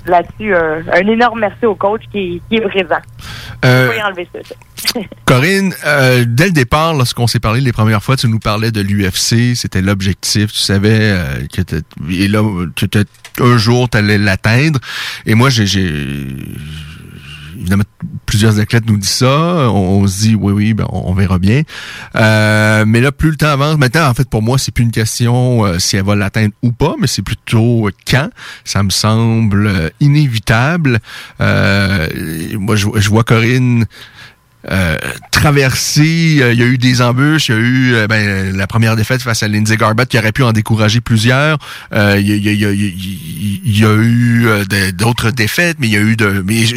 là-dessus, 0.07 0.55
un, 0.55 0.83
un 0.93 1.07
énorme 1.07 1.41
merci 1.41 1.67
au 1.67 1.75
coach 1.75 2.03
qui, 2.11 2.41
qui 2.49 2.57
est 2.57 2.61
présent. 2.63 3.03
Euh, 3.65 3.89
enlever 4.07 4.29
ça. 4.33 4.39
Corinne, 5.25 5.75
euh, 5.85 6.25
dès 6.27 6.47
le 6.47 6.53
départ, 6.53 6.95
lorsqu'on 6.95 7.27
s'est 7.27 7.41
parlé 7.41 7.61
les 7.61 7.73
premières 7.73 8.03
fois, 8.03 8.17
tu 8.17 8.29
nous 8.29 8.39
parlais 8.39 8.71
de 8.71 8.81
l'UFC, 8.81 9.55
c'était 9.55 9.83
l'objectif, 9.83 10.53
tu 10.53 10.59
savais 10.59 10.99
euh, 11.01 11.47
que 11.53 11.63
et 12.11 12.29
là, 12.29 12.43
un 13.41 13.59
jour 13.59 13.89
tu 13.89 13.99
allais 13.99 14.19
l'atteindre. 14.19 14.81
Et 15.27 15.35
moi, 15.35 15.51
j'ai, 15.51 15.67
évidemment 17.61 17.85
plusieurs 18.27 18.59
athlètes 18.59 18.87
nous 18.87 18.97
disent 18.97 19.11
ça, 19.11 19.71
on, 19.71 20.07
se 20.07 20.21
dit 20.21 20.35
oui 20.35 20.53
oui, 20.53 20.75
ben, 20.75 20.87
on, 20.91 21.13
verra 21.15 21.39
bien. 21.39 21.63
Euh, 22.17 22.85
mais 22.87 23.01
là, 23.01 23.13
plus 23.13 23.31
le 23.31 23.37
temps 23.37 23.49
avance, 23.49 23.77
maintenant 23.79 24.09
en 24.09 24.15
fait 24.15 24.29
pour 24.29 24.43
moi 24.43 24.59
c'est 24.59 24.73
plus 24.73 24.85
une 24.85 24.91
question 24.91 25.65
euh, 25.65 25.79
si 25.79 25.97
elle 25.97 26.05
va 26.05 26.15
l'atteindre 26.15 26.55
ou 26.63 26.73
pas, 26.73 26.95
mais 26.99 27.07
c'est 27.07 27.23
plutôt 27.23 27.89
quand. 28.09 28.31
Ça 28.65 28.83
me 28.83 28.91
semble 28.91 29.67
euh, 29.67 29.91
inévitable. 30.01 31.01
Euh, 31.41 32.09
moi, 32.55 32.77
je, 32.77 32.87
je 32.97 33.09
vois 33.11 33.25
Corinne 33.25 33.87
euh, 34.71 34.99
traversé, 35.31 36.39
euh, 36.41 36.53
il 36.53 36.59
y 36.59 36.63
a 36.63 36.67
eu 36.67 36.77
des 36.77 37.01
embûches, 37.01 37.49
il 37.49 37.55
y 37.55 37.59
a 37.59 37.61
eu 37.61 37.95
euh, 37.95 38.07
ben, 38.07 38.55
la 38.55 38.67
première 38.67 38.95
défaite 38.95 39.23
face 39.23 39.43
à 39.43 39.49
Lindsay 39.49 39.77
Garbutt 39.77 40.07
qui 40.07 40.19
aurait 40.19 40.33
pu 40.33 40.43
en 40.43 40.53
décourager 40.53 41.01
plusieurs. 41.01 41.59
Il 41.93 42.21
y, 42.21 43.85
a, 43.85 43.93
eu 43.95 44.47
euh, 44.47 44.65
d'autres 44.93 45.31
défaites, 45.31 45.79
mais 45.81 45.87
il 45.87 45.93
y 45.93 45.97
a 45.97 46.01
eu 46.01 46.17
de. 46.17 46.45
Mais 46.47 46.67
je 46.67 46.77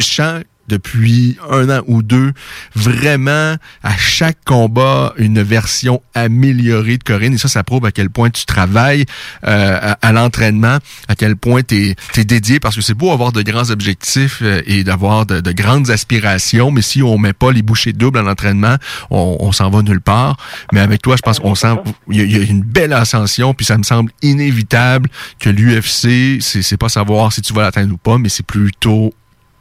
depuis 0.68 1.36
un 1.50 1.68
an 1.70 1.82
ou 1.86 2.02
deux, 2.02 2.32
vraiment 2.74 3.56
à 3.82 3.96
chaque 3.96 4.38
combat 4.44 5.12
une 5.18 5.42
version 5.42 6.02
améliorée 6.14 6.98
de 6.98 7.04
Corinne. 7.04 7.34
Et 7.34 7.38
ça, 7.38 7.48
ça 7.48 7.62
prouve 7.62 7.84
à 7.84 7.92
quel 7.92 8.10
point 8.10 8.30
tu 8.30 8.46
travailles 8.46 9.04
euh, 9.46 9.94
à, 10.00 10.12
l'entraînement, 10.12 10.78
à 11.08 11.14
quel 11.14 11.36
point 11.36 11.62
tu 11.62 11.94
es, 12.16 12.24
dédié, 12.24 12.60
parce 12.60 12.76
que 12.76 12.82
c'est 12.82 12.94
beau 12.94 13.12
avoir 13.12 13.32
de 13.32 13.42
grands 13.42 13.70
objectifs 13.70 14.38
euh, 14.42 14.62
et 14.66 14.84
d'avoir 14.84 15.26
de, 15.26 15.52
grandes 15.52 15.90
aspirations, 15.90 16.70
mais 16.70 16.82
si 16.82 17.02
on 17.02 17.18
met 17.18 17.32
pas 17.32 17.52
les 17.52 17.62
bouchées 17.62 17.92
doubles 17.92 18.18
à 18.18 18.22
l'entraînement, 18.22 18.76
on, 19.10 19.52
s'en 19.52 19.70
va 19.70 19.82
nulle 19.82 20.00
part. 20.00 20.36
Mais 20.72 20.80
avec 20.80 21.02
toi, 21.02 21.16
je 21.16 21.22
pense 21.22 21.38
qu'on 21.38 21.54
sent 21.54 21.74
il 22.10 22.30
y, 22.30 22.36
a 22.36 22.42
une 22.42 22.62
belle 22.62 22.92
ascension, 22.92 23.54
puis 23.54 23.64
ça 23.66 23.78
me 23.78 23.82
semble 23.82 24.10
inévitable 24.22 25.08
que 25.38 25.50
l'UFC, 25.50 26.40
c'est 26.40 26.76
pas 26.76 26.88
savoir 26.88 27.32
si 27.32 27.42
tu 27.42 27.52
vas 27.52 27.62
l'atteindre 27.62 27.94
ou 27.94 27.96
pas, 27.96 28.18
mais 28.18 28.28
c'est 28.28 28.46
plutôt 28.46 29.14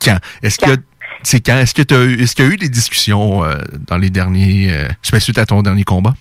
quand? 0.03 0.17
Est-ce 0.41 0.57
que 0.57 0.77
c'est 1.23 1.45
quand? 1.45 1.57
Est-ce 1.57 1.73
que 1.73 1.81
tu 1.81 2.21
est-ce 2.21 2.35
qu'il 2.35 2.45
y 2.45 2.47
a 2.47 2.51
eu 2.51 2.57
des 2.57 2.69
discussions 2.69 3.43
euh, 3.43 3.55
dans 3.87 3.97
les 3.97 4.09
derniers, 4.09 4.71
euh, 4.71 5.19
suite 5.19 5.37
à 5.37 5.45
ton 5.45 5.61
dernier 5.61 5.83
combat? 5.83 6.13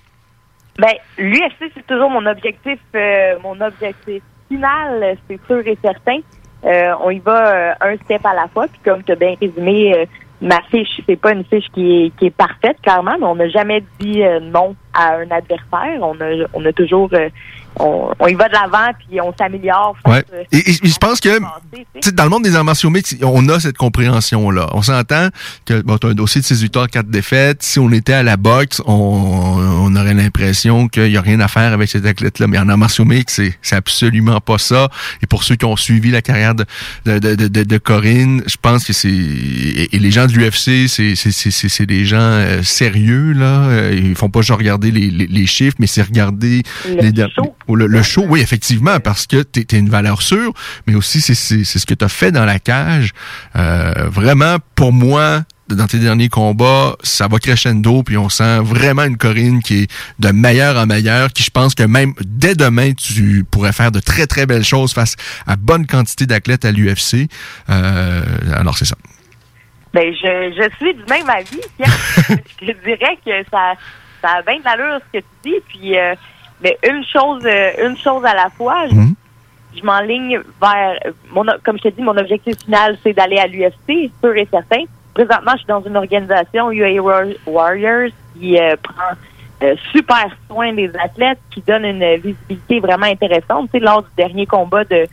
Ben, 0.79 0.93
l'UFC, 1.19 1.71
c'est 1.75 1.87
toujours 1.87 2.11
mon 2.11 2.25
objectif, 2.27 2.79
euh, 2.95 3.35
mon 3.43 3.61
objectif 3.61 4.23
final, 4.49 5.17
c'est 5.29 5.41
sûr 5.47 5.67
et 5.67 5.79
certain. 5.83 6.19
on 7.05 7.11
y 7.11 7.19
va 7.19 7.77
un 7.81 7.97
step 8.05 8.25
à 8.25 8.35
la 8.35 8.49
fois, 8.49 8.67
puis 8.69 8.81
comme 8.85 9.03
tu 9.03 9.13
as 9.13 9.17
bien 9.17 9.35
résumé, 9.41 10.09
ma 10.41 10.61
fiche, 10.71 11.01
c'est 11.07 11.17
pas 11.17 11.33
une 11.33 11.45
fiche 11.45 11.67
qui 11.75 12.07
est, 12.07 12.17
qui 12.17 12.27
est 12.27 12.31
parfaite, 12.31 12.77
clairement, 12.83 13.17
mais 13.19 13.27
on 13.27 13.35
n'a 13.35 13.49
jamais 13.49 13.83
dit 14.01 14.23
non 14.43 14.77
à 14.95 15.17
un 15.17 15.31
adversaire. 15.31 16.01
On 16.01 16.21
a, 16.21 16.47
on 16.55 16.65
a 16.65 16.73
toujours 16.73 17.11
on, 17.77 18.27
y 18.27 18.35
va 18.35 18.49
de 18.49 18.53
l'avant 18.53 18.93
puis 18.99 19.21
on 19.21 19.33
s'améliore. 19.37 19.97
Ouais. 20.07 20.25
Et, 20.53 20.73
je 20.73 20.99
pense 20.99 21.21
que 21.21 21.41
dans 22.13 22.25
le 22.25 22.31
monde 22.31 22.43
des 22.43 22.55
arts 22.55 22.65
martiaux 22.65 22.91
mixtes, 22.91 23.17
on 23.23 23.49
a 23.49 23.61
cette 23.61 23.79
compréhension-là. 23.79 24.69
On 24.73 24.83
s'entend 24.83 25.29
que 25.65 25.81
bon, 25.83 25.97
as 25.97 26.07
un 26.07 26.15
dossier 26.15 26.41
de 26.41 26.47
6 26.47 26.63
victoires, 26.63 26.89
4 26.89 27.09
défaites. 27.09 27.63
Si 27.63 27.79
on 27.79 27.91
était 27.91 28.13
à 28.13 28.23
la 28.23 28.37
boxe, 28.37 28.83
on, 28.87 28.93
on 28.93 29.97
aurait 29.97 30.15
l'impression 30.15 30.89
qu'il 30.89 31.09
n'y 31.09 31.17
a 31.17 31.23
rien 31.23 31.41
à 31.41 31.49
faire 31.49 31.73
avec 31.73 31.89
cet 31.89 32.05
athlète-là. 32.07 32.47
Mais 32.47 32.59
en 32.59 32.69
arts 32.69 32.79
martiaux 32.79 33.05
mixtes, 33.05 33.41
c'est 33.63 33.77
absolument 33.77 34.41
pas 34.41 34.59
ça. 34.59 34.89
Et 35.23 35.27
pour 35.27 35.45
ceux 35.45 35.57
qui 35.57 35.65
ont 35.65 35.77
suivi 35.77 36.11
la 36.11 36.23
carrière 36.23 36.55
de, 36.55 36.65
de, 37.07 37.19
de, 37.19 37.49
de, 37.49 37.63
de 37.63 37.79
Corinne, 37.79 38.43
je 38.47 38.57
pense 38.61 38.85
que 38.85 38.93
c'est... 38.93 39.09
Et, 39.09 39.99
les 40.03 40.11
gens 40.11 40.27
de 40.27 40.33
l'UFC, 40.33 40.89
c'est 40.89 41.87
des 41.87 42.05
gens 42.05 42.17
euh, 42.19 42.63
sérieux, 42.63 43.33
là. 43.33 43.69
Euh, 43.69 43.95
ils 43.95 44.17
font 44.17 44.31
pas 44.31 44.41
juste 44.41 44.53
regarder 44.83 45.11
les, 45.11 45.27
les, 45.27 45.47
chiffres, 45.47 45.77
mais 45.79 45.87
c'est 45.87 46.03
regarder 46.03 46.63
les... 46.87 47.13
Le, 47.69 48.03
show, 48.03 48.25
oui, 48.29 48.41
effectivement, 48.41 49.01
parce 49.01 49.27
que 49.27 49.43
tu 49.43 49.61
es, 49.61 49.79
une 49.79 49.89
valeur 49.89 50.23
sûre, 50.23 50.53
mais 50.87 50.95
aussi 50.95 51.21
c'est 51.21 51.35
ce 51.35 51.87
que 51.87 51.95
tu 51.95 52.05
as 52.05 52.09
fait 52.09 52.33
dans 52.33 52.45
la 52.45 52.59
cage. 52.59 53.13
Euh, 53.57 53.93
vraiment, 54.11 54.57
pour 54.75 54.93
moi, 54.93 55.43
dans 55.69 55.87
tes 55.87 55.99
derniers 55.99 56.29
combats, 56.29 56.97
ça 57.03 57.29
va 57.29 57.39
crescendo, 57.39 58.03
puis 58.03 58.17
on 58.17 58.29
sent 58.29 58.61
vraiment 58.61 59.05
une 59.05 59.17
Corinne 59.17 59.63
qui 59.63 59.83
est 59.83 59.91
de 60.19 60.31
meilleur 60.31 60.77
en 60.77 60.87
meilleur, 60.87 61.33
qui 61.33 61.43
je 61.43 61.51
pense 61.51 61.75
que 61.75 61.83
même 61.83 62.15
dès 62.21 62.55
demain, 62.55 62.93
tu 62.93 63.45
pourrais 63.51 63.73
faire 63.73 63.93
de 63.93 64.01
très 64.01 64.27
très 64.27 64.47
belles 64.47 64.65
choses 64.65 64.93
face 64.93 65.17
à 65.47 65.57
bonne 65.57 65.87
quantité 65.87 66.27
d'athlètes 66.27 66.65
à 66.65 66.73
l'UFC. 66.73 67.29
Euh, 67.71 68.23
alors 68.55 68.77
c'est 68.77 68.85
ça. 68.85 68.97
Ben, 69.95 70.13
je, 70.15 70.55
je 70.57 70.77
suis 70.77 70.95
du 70.95 71.05
même 71.09 71.29
avis. 71.29 71.61
je 72.61 72.73
dirais 72.85 73.19
que 73.25 73.51
ça, 73.51 73.75
ça 74.23 74.37
a 74.37 74.43
bien 74.43 74.59
de 74.59 74.65
l'allure 74.65 75.01
ce 75.01 75.19
que 75.19 75.25
tu 75.25 75.51
dis, 75.51 75.61
puis 75.69 75.99
euh, 75.99 76.15
mais 76.63 76.79
une 76.89 77.05
chose, 77.05 77.43
euh, 77.45 77.89
une 77.89 77.97
chose 77.97 78.25
à 78.25 78.35
la 78.35 78.49
fois. 78.51 78.87
Je, 78.89 78.95
mhm. 78.95 79.15
m'enligne 79.83 80.41
vers, 80.61 80.99
mon, 81.31 81.45
comme 81.65 81.79
je 81.79 81.85
te 81.85 81.89
dis, 81.89 82.03
mon 82.03 82.17
objectif 82.17 82.57
final, 82.65 82.97
c'est 83.03 83.13
d'aller 83.13 83.39
à 83.39 83.47
l'UFC, 83.47 84.11
sûr 84.23 84.37
et 84.37 84.47
certain. 84.51 84.85
Présentement, 85.13 85.53
je 85.53 85.59
suis 85.59 85.67
dans 85.67 85.83
une 85.83 85.97
organisation, 85.97 86.71
UA 86.71 87.03
Warriors, 87.47 88.11
qui 88.35 88.59
euh, 88.59 88.77
prend 88.83 89.17
super 89.93 90.27
soin 90.49 90.73
des 90.73 90.91
athlètes, 91.01 91.39
qui 91.53 91.61
donne 91.61 91.85
une 91.85 92.17
visibilité 92.17 92.81
vraiment 92.81 93.07
intéressante. 93.07 93.71
Tu 93.73 93.79
sais, 93.79 93.85
lors 93.85 94.03
du 94.03 94.09
dernier 94.17 94.45
combat 94.45 94.83
de 94.85 95.07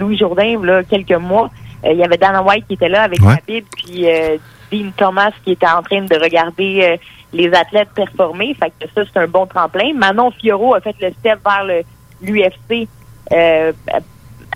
Louis 0.00 0.16
Jourdain, 0.16 0.58
là, 0.62 0.82
quelques 0.84 1.12
mois, 1.12 1.50
il 1.84 1.96
y 1.96 2.02
avait 2.02 2.16
Dana 2.16 2.42
White 2.42 2.66
qui 2.66 2.74
était 2.74 2.88
là 2.88 3.02
avec 3.02 3.20
ouais. 3.20 3.42
Bible, 3.46 3.66
puis 3.76 4.06
Dean 4.72 4.90
Thomas 4.96 5.32
qui 5.44 5.52
était 5.52 5.66
en 5.66 5.82
train 5.82 6.00
de 6.00 6.14
regarder 6.14 6.98
les 7.34 7.52
athlètes 7.52 7.90
performer. 7.94 8.54
Fait 8.54 8.72
que 8.78 8.86
ça, 8.94 9.02
c'est 9.12 9.20
un 9.20 9.26
bon 9.26 9.46
tremplin. 9.46 9.92
Manon 9.94 10.30
Fioro 10.30 10.74
a 10.74 10.80
fait 10.80 10.96
le 11.00 11.10
step 11.12 11.40
vers 11.44 11.64
l'UFC 12.22 12.88
euh, 13.32 13.72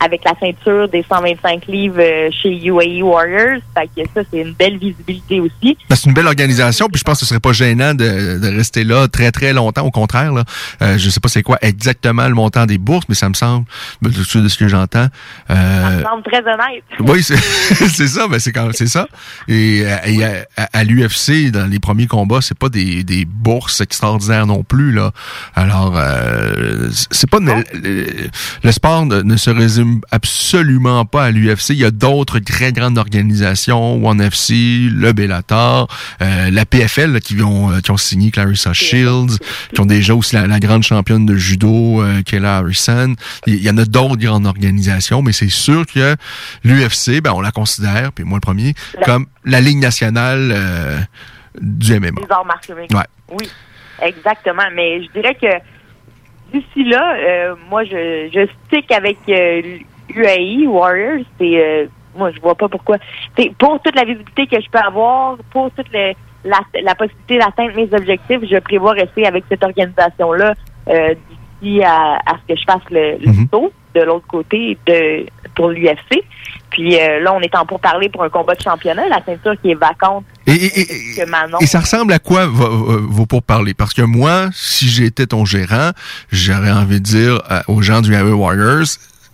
avec 0.01 0.25
la 0.25 0.33
ceinture 0.41 0.89
des 0.89 1.05
125 1.09 1.67
livres 1.67 2.01
euh, 2.01 2.31
chez 2.31 2.51
UAE 2.51 3.03
Warriors. 3.03 3.61
Fait 3.77 3.87
que 3.87 4.09
ça, 4.15 4.21
c'est 4.31 4.41
une 4.41 4.53
belle 4.53 4.79
visibilité 4.79 5.41
aussi. 5.41 5.77
Ben, 5.89 5.97
c'est 5.97 6.09
une 6.09 6.15
belle 6.15 6.27
organisation, 6.27 6.89
puis 6.89 6.99
je 6.99 7.05
pense 7.05 7.19
que 7.19 7.21
ce 7.21 7.27
serait 7.27 7.41
pas 7.41 7.53
gênant 7.53 7.95
de, 7.95 8.39
de 8.39 8.57
rester 8.57 8.85
là 8.85 9.09
très, 9.09 9.33
très 9.33 9.53
longtemps. 9.53 9.83
Au 9.83 9.91
contraire, 9.91 10.33
là, 10.33 10.45
euh, 10.83 10.99
je 10.99 11.11
sais 11.11 11.21
pas 11.21 11.29
c'est 11.29 11.43
quoi 11.43 11.59
exactement 11.63 12.27
le 12.29 12.35
montant 12.35 12.67
des 12.67 12.79
bourses, 12.79 13.07
mais 13.09 13.15
ça 13.15 13.29
me 13.29 13.35
semble, 13.35 13.67
de 14.03 14.11
ce 14.23 14.59
que 14.59 14.69
j'entends... 14.69 15.07
Euh, 15.51 15.83
ça 15.83 15.91
me 15.91 16.03
semble 16.03 16.23
très 16.23 16.41
honnête. 16.41 16.85
Oui, 17.01 17.23
c'est 17.23 18.07
ça, 18.09 18.29
ben 18.29 18.39
c'est 18.39 18.53
quand 18.53 18.69
c'est 18.73 18.87
ça. 18.87 19.09
Et, 19.49 19.83
euh, 19.85 20.43
à, 20.57 20.85
l'UFC, 20.85 21.51
dans 21.51 21.69
les 21.69 21.79
premiers 21.79 22.07
combats, 22.07 22.41
c'est 22.41 22.59
pas 22.59 22.69
des, 22.69 23.05
des 23.05 23.25
bourses 23.25 23.81
extraordinaires 23.81 24.47
non 24.47 24.63
plus, 24.63 24.93
là. 24.93 25.13
Alors, 25.55 25.95
euh, 25.97 26.89
c'est 27.11 27.29
pas... 27.29 27.39
Le, 27.41 28.29
le, 28.63 28.73
sport 28.73 29.07
ne, 29.07 29.23
ne 29.23 29.37
se 29.37 29.51
résume 29.51 29.88
absolument 30.11 31.05
pas 31.05 31.25
à 31.25 31.31
l'UFC. 31.31 31.71
Il 31.71 31.79
y 31.79 31.85
a 31.85 31.91
d'autres 31.91 32.39
très 32.39 32.73
grandes 32.73 32.99
organisations, 32.99 34.05
ONE 34.05 34.21
FC, 34.21 34.89
le 34.91 35.13
Bellator, 35.13 35.89
euh, 36.23 36.51
la 36.51 36.67
PFL 36.67 37.21
qui 37.21 37.41
ont 37.43 37.71
euh, 37.71 37.81
qui 37.81 37.91
ont 37.91 37.97
signé 37.97 38.31
Clarissa 38.31 38.73
Shields, 38.73 39.39
qui 39.75 39.81
ont 39.81 39.87
déjà 39.87 40.15
aussi 40.15 40.35
la, 40.35 40.61
grande 40.61 40.83
championne 40.83 41.27
de 41.27 41.37
judo 41.37 42.03
euh, 42.03 42.23
Kayla 42.23 42.59
Harrison. 42.59 43.15
Il 43.47 43.63
y 43.63 43.71
en 43.71 43.79
a 43.79 43.85
d'autres 43.85 44.17
grandes 44.17 44.47
organisations, 44.47 45.23
mais 45.23 45.33
c'est 45.33 45.49
sûr 45.49 45.87
que 45.87 46.17
l'UFC, 46.65 47.21
ben 47.23 47.33
on 47.35 47.41
la 47.41 47.53
considère, 47.53 48.13
puis 48.13 48.25
moi 48.25 48.37
le 48.37 48.41
premier, 48.41 48.75
comme 49.05 49.27
la 49.45 49.61
ligue 49.61 49.79
nationale 49.79 51.07
du 51.61 51.99
MMA. 51.99 52.21
Ouais. 52.91 53.05
Oui, 53.31 53.51
exactement. 54.03 54.65
Mais 54.75 55.03
je 55.05 55.13
dirais 55.13 55.35
que 55.35 55.47
d'ici 56.53 56.85
là, 56.85 57.17
euh, 57.17 57.55
moi, 57.71 57.85
je, 57.85 58.29
je 58.33 58.49
stick 58.67 58.91
avec 58.93 59.19
UAE 59.27 60.65
euh, 60.65 60.67
Warriors. 60.67 61.25
C'est, 61.39 61.61
euh, 61.61 61.87
moi, 62.17 62.31
je 62.33 62.41
vois 62.41 62.55
pas 62.55 62.69
pourquoi. 62.69 62.97
C'est 63.37 63.53
pour 63.57 63.81
toute 63.81 63.95
la 63.95 64.05
visibilité 64.05 64.47
que 64.47 64.61
je 64.61 64.69
peux 64.71 64.79
avoir, 64.79 65.37
pour 65.51 65.71
toute 65.73 65.93
la, 65.93 66.13
la, 66.45 66.95
possibilité 66.95 67.39
d'atteindre 67.39 67.77
mes 67.77 67.93
objectifs, 67.95 68.41
je 68.51 68.59
prévois 68.59 68.93
rester 68.93 69.27
avec 69.27 69.45
cette 69.49 69.63
organisation-là 69.63 70.55
d'ici 71.61 71.83
à, 71.85 72.15
à, 72.15 72.39
ce 72.41 72.55
que 72.55 72.59
je 72.59 72.65
fasse 72.65 72.91
le, 72.91 73.19
le 73.19 73.33
mhm. 73.33 73.49
saut 73.53 73.73
de 73.95 74.01
l'autre 74.03 74.27
côté 74.27 74.79
de 74.87 75.27
pour 75.55 75.69
l'UFC. 75.69 76.23
Puis 76.71 76.93
là, 76.93 77.35
on 77.35 77.41
est 77.41 77.55
en 77.55 77.67
pour 77.67 77.81
parler 77.81 78.09
pour 78.09 78.23
un 78.23 78.29
combat 78.29 78.55
de 78.55 78.63
championnat, 78.63 79.09
la 79.09 79.23
ceinture 79.25 79.61
qui 79.61 79.73
est 79.73 79.75
vacante 79.75 80.25
et, 80.49 81.67
ça 81.67 81.81
ressemble 81.81 82.13
à 82.13 82.19
quoi 82.19 82.47
vos 82.47 83.27
pourparlers? 83.27 83.75
Parce 83.75 83.95
que 83.95 84.03
moi, 84.03 84.51
si 84.55 84.89
j'étais 84.89 85.27
ton 85.27 85.45
gérant, 85.45 85.93
j'aurais 86.33 86.71
envie 86.71 87.01
de 87.01 87.05
dire 87.05 87.43
aux 87.69 87.83
gens 87.83 88.01
du 88.01 88.15
Harry 88.15 88.33
Warriors, 88.33 88.87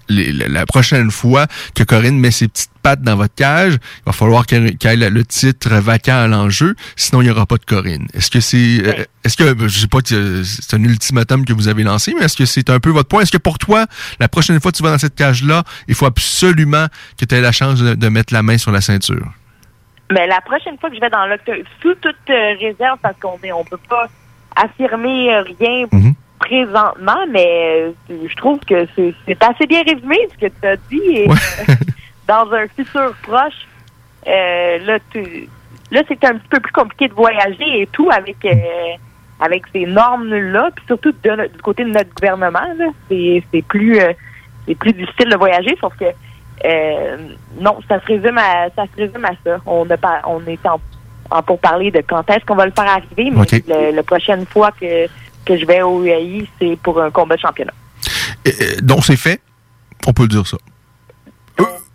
la 0.09 0.67
prochaine 0.67 1.11
fois 1.11 1.47
que 1.75 1.83
Corinne 1.83 2.19
met 2.19 2.31
ses 2.31 2.49
petites 2.49 2.71
pattes 2.83 3.01
dans 3.01 3.17
votre 3.17 3.35
cage, 3.35 3.75
il 3.75 4.03
va 4.07 4.13
falloir 4.13 4.45
qu'elle 4.45 5.03
ait 5.03 5.11
le 5.11 5.25
titre 5.25 5.71
vacant 5.77 6.17
à 6.17 6.27
l'enjeu, 6.27 6.75
sinon 6.97 7.23
il 7.23 7.27
n'y 7.27 7.31
aura 7.31 7.47
pas 7.47 7.57
de 7.57 7.65
Corinne. 7.65 8.07
Est-ce 8.13 8.31
que 8.31 8.41
c'est, 8.41 8.83
euh, 8.85 9.05
est-ce 9.25 9.37
que, 9.37 9.69
je 9.69 9.79
sais 9.79 9.87
pas, 9.87 10.01
c'est 10.05 10.77
un 10.77 10.85
ultimatum 10.85 11.47
que 11.47 11.55
vous 11.55 11.69
avez 11.69 11.83
lancé, 11.83 12.15
mais 12.19 12.27
est-ce 12.27 12.37
que 12.37 12.45
c'est 12.45 12.69
un 12.69 12.81
peu 12.81 12.91
votre 12.91 13.09
point? 13.09 13.23
Est-ce 13.23 13.33
que 13.33 13.39
pour 13.39 13.59
toi, 13.59 13.87
la 14.21 14.29
prochaine 14.29 14.61
fois 14.61 14.71
que 14.73 14.77
tu 14.77 14.83
vas 14.83 14.91
dans 14.91 14.99
cette 14.99 15.15
cage-là, 15.15 15.65
il 15.89 15.95
faut 15.95 16.07
absolument 16.07 16.87
que 17.19 17.25
tu 17.25 17.35
aies 17.35 17.41
la 17.41 17.53
chance 17.53 17.81
de 17.81 18.09
mettre 18.09 18.35
la 18.35 18.43
main 18.43 18.59
sur 18.59 18.73
la 18.73 18.83
ceinture? 18.83 19.33
Mais 20.13 20.27
la 20.27 20.41
prochaine 20.41 20.79
fois 20.79 20.91
que 20.91 20.97
je 20.97 21.01
vais 21.01 21.11
dans 21.11 21.27
l'octogone, 21.27 21.65
sous 21.81 21.95
toute 21.95 22.17
euh, 22.31 22.55
réserve, 22.61 22.99
parce 23.03 23.19
qu'on 23.19 23.39
est, 23.43 23.53
on 23.53 23.65
peut 23.65 23.79
pas 23.89 24.07
affirmer 24.57 25.35
euh, 25.35 25.43
rien 25.43 25.87
mhm. 25.91 26.15
présentement, 26.39 27.27
mais 27.31 27.93
euh, 28.11 28.27
je 28.29 28.37
trouve 28.37 28.59
que 28.61 28.87
c'est 28.95 29.43
assez 29.43 29.67
bien 29.67 29.83
résumé 29.83 30.19
ce 30.33 30.47
que 30.47 30.53
tu 30.53 30.67
as 30.67 30.77
dit. 30.77 31.11
Et, 31.11 31.29
dans 32.29 32.53
un 32.53 32.67
futur 32.69 33.15
proche, 33.23 33.67
là, 34.27 34.99
tu, 35.11 35.49
là, 35.91 36.03
c'est 36.07 36.25
un 36.25 36.35
petit 36.35 36.49
peu 36.49 36.61
plus 36.61 36.73
compliqué 36.73 37.09
de 37.09 37.15
voyager 37.15 37.83
et 37.83 37.87
tout 37.87 38.09
avec 38.11 38.37
avec 39.41 39.65
ces 39.73 39.85
normes-là, 39.85 40.71
puis 40.75 40.85
surtout 40.87 41.13
du 41.13 41.63
côté 41.63 41.85
de 41.85 41.91
notre 41.91 42.15
gouvernement, 42.15 42.67
c'est 43.09 43.63
plus 43.69 43.99
c'est 44.67 44.75
plus 44.75 44.93
difficile 44.93 45.29
de 45.29 45.37
voyager, 45.37 45.77
sauf 45.81 45.95
que 45.97 46.07
euh, 46.65 47.17
non, 47.61 47.79
ça 47.89 48.01
se 48.01 48.07
résume 48.07 48.39
à 48.39 48.69
ça 48.75 48.85
se 48.95 49.01
résume 49.01 49.25
à 49.25 49.33
ça. 49.45 49.59
On 49.67 49.89
a 49.91 49.97
pas, 49.97 50.23
on 50.27 50.45
est 50.47 50.61
en, 50.67 51.43
pour 51.43 51.59
parler 51.59 51.91
de 51.91 52.03
quand 52.07 52.29
est-ce 52.31 52.45
qu'on 52.45 52.55
va 52.55 52.67
le 52.67 52.73
faire 52.73 52.89
arriver, 52.89 53.31
mais 53.31 53.93
la 53.93 54.03
prochaine 54.03 54.47
fois 54.47 54.71
que, 54.73 55.07
que 55.45 55.57
je 55.57 55.67
vais 55.67 55.83
au 55.83 56.05
UAI, 56.05 56.47
c'est 56.59 56.79
pour 56.83 57.01
un 57.01 57.11
combat 57.11 57.37
de 57.37 57.41
championnat. 57.41 57.73
donc 58.83 59.05
c'est 59.05 59.17
fait, 59.17 59.41
on 60.07 60.13
peut 60.13 60.29
dire 60.29 60.47
ça. 60.47 60.59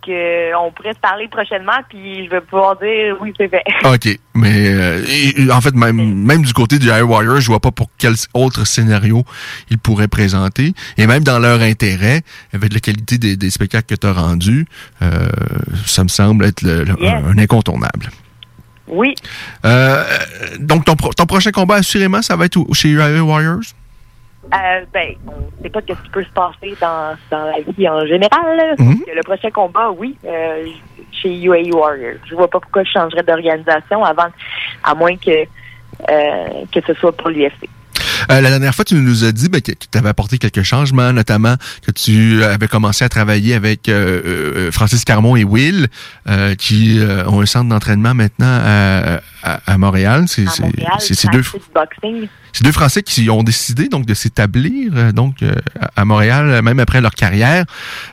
Euh, 0.08 0.50
on 0.60 0.72
pourrait 0.72 0.94
se 0.94 0.98
parler 0.98 1.28
prochainement, 1.28 1.78
puis 1.88 2.24
je 2.26 2.30
vais 2.30 2.40
pouvoir 2.40 2.76
dire 2.78 3.16
oui, 3.20 3.32
c'est 3.38 3.48
fait. 3.48 3.62
OK. 3.84 4.18
Mais 4.34 4.68
euh, 4.68 5.04
et- 5.08 5.50
en 5.50 5.60
fait, 5.60 5.74
même, 5.74 5.96
même 6.24 6.42
du 6.42 6.52
côté 6.52 6.78
du 6.78 6.88
Airwire, 6.88 7.40
je 7.40 7.46
vois 7.46 7.60
pas 7.60 7.70
pour 7.70 7.88
quel 7.98 8.14
autre 8.34 8.66
scénario 8.66 9.24
ils 9.70 9.78
pourraient 9.78 10.08
présenter. 10.08 10.72
Et 10.98 11.06
même 11.06 11.22
dans 11.24 11.38
leur 11.38 11.60
intérêt, 11.60 12.22
avec 12.52 12.72
la 12.72 12.80
qualité 12.80 13.18
des, 13.18 13.36
des 13.36 13.50
spectacles 13.50 13.94
que 13.94 14.00
tu 14.00 14.06
as 14.06 14.12
rendus, 14.12 14.66
euh, 15.02 15.28
ça 15.86 16.02
me 16.04 16.08
semble 16.08 16.44
être 16.46 16.62
le- 16.62 16.84
le- 16.84 16.96
Yes. 17.00 17.12
un, 17.24 17.28
un 17.30 17.38
incontournable. 17.38 18.10
Oui. 18.88 19.14
Euh, 19.64 20.02
donc, 20.58 20.84
ton, 20.84 20.96
pro- 20.96 21.12
ton 21.12 21.26
prochain 21.26 21.50
combat, 21.52 21.76
assurément, 21.76 22.22
ça 22.22 22.34
va 22.36 22.46
être 22.46 22.58
chez 22.72 22.90
Airwires? 22.92 23.60
Euh, 24.52 24.84
ben, 24.92 25.14
on 25.28 25.62
sait 25.62 25.70
pas 25.70 25.80
ce 25.80 26.02
qui 26.02 26.10
peut 26.10 26.24
se 26.24 26.30
passer 26.30 26.74
dans, 26.80 27.16
dans 27.30 27.44
la 27.44 27.60
vie 27.60 27.88
en 27.88 28.04
général. 28.04 28.74
Mhm. 28.78 29.04
Le 29.14 29.22
prochain 29.22 29.50
combat, 29.50 29.90
oui, 29.90 30.16
euh, 30.24 30.66
chez 31.12 31.40
UAE 31.42 31.72
Warriors. 31.72 32.18
Je 32.28 32.34
vois 32.34 32.48
pas 32.48 32.58
pourquoi 32.58 32.82
je 32.82 32.90
changerais 32.90 33.22
d'organisation 33.22 34.04
avant, 34.04 34.28
à 34.82 34.94
moins 34.94 35.16
que 35.16 35.46
euh, 36.10 36.64
que 36.72 36.80
ce 36.86 36.94
soit 36.94 37.12
pour 37.12 37.28
l'UFC. 37.28 37.68
Euh, 38.30 38.40
la 38.40 38.50
dernière 38.50 38.74
fois, 38.74 38.84
tu 38.84 38.94
nous 38.96 39.24
as 39.24 39.32
dit 39.32 39.48
ben, 39.48 39.60
que 39.60 39.72
tu 39.72 39.98
avais 39.98 40.08
apporté 40.08 40.38
quelques 40.38 40.62
changements, 40.62 41.12
notamment 41.12 41.56
que 41.86 41.92
tu 41.92 42.42
avais 42.44 42.68
commencé 42.68 43.04
à 43.04 43.08
travailler 43.08 43.54
avec 43.54 43.88
euh, 43.88 44.20
euh, 44.24 44.72
Francis 44.72 45.04
Carmon 45.04 45.36
et 45.36 45.44
Will, 45.44 45.88
euh, 46.28 46.54
qui 46.54 46.98
euh, 47.00 47.24
ont 47.26 47.40
un 47.40 47.46
centre 47.46 47.68
d'entraînement 47.68 48.14
maintenant 48.14 48.46
à, 48.64 49.20
à- 49.42 49.60
à 49.66 49.78
Montréal. 49.78 50.24
C'est 50.28 50.44
deux, 51.32 51.42
deux 52.62 52.72
Français 52.72 53.02
qui 53.02 53.30
ont 53.30 53.42
décidé 53.42 53.88
donc 53.88 54.06
de 54.06 54.14
s'établir 54.14 54.92
euh, 54.96 55.12
donc 55.12 55.42
euh, 55.42 55.52
à 55.96 56.04
Montréal, 56.04 56.48
euh, 56.50 56.62
même 56.62 56.80
après 56.80 57.00
leur 57.00 57.12
carrière. 57.14 57.64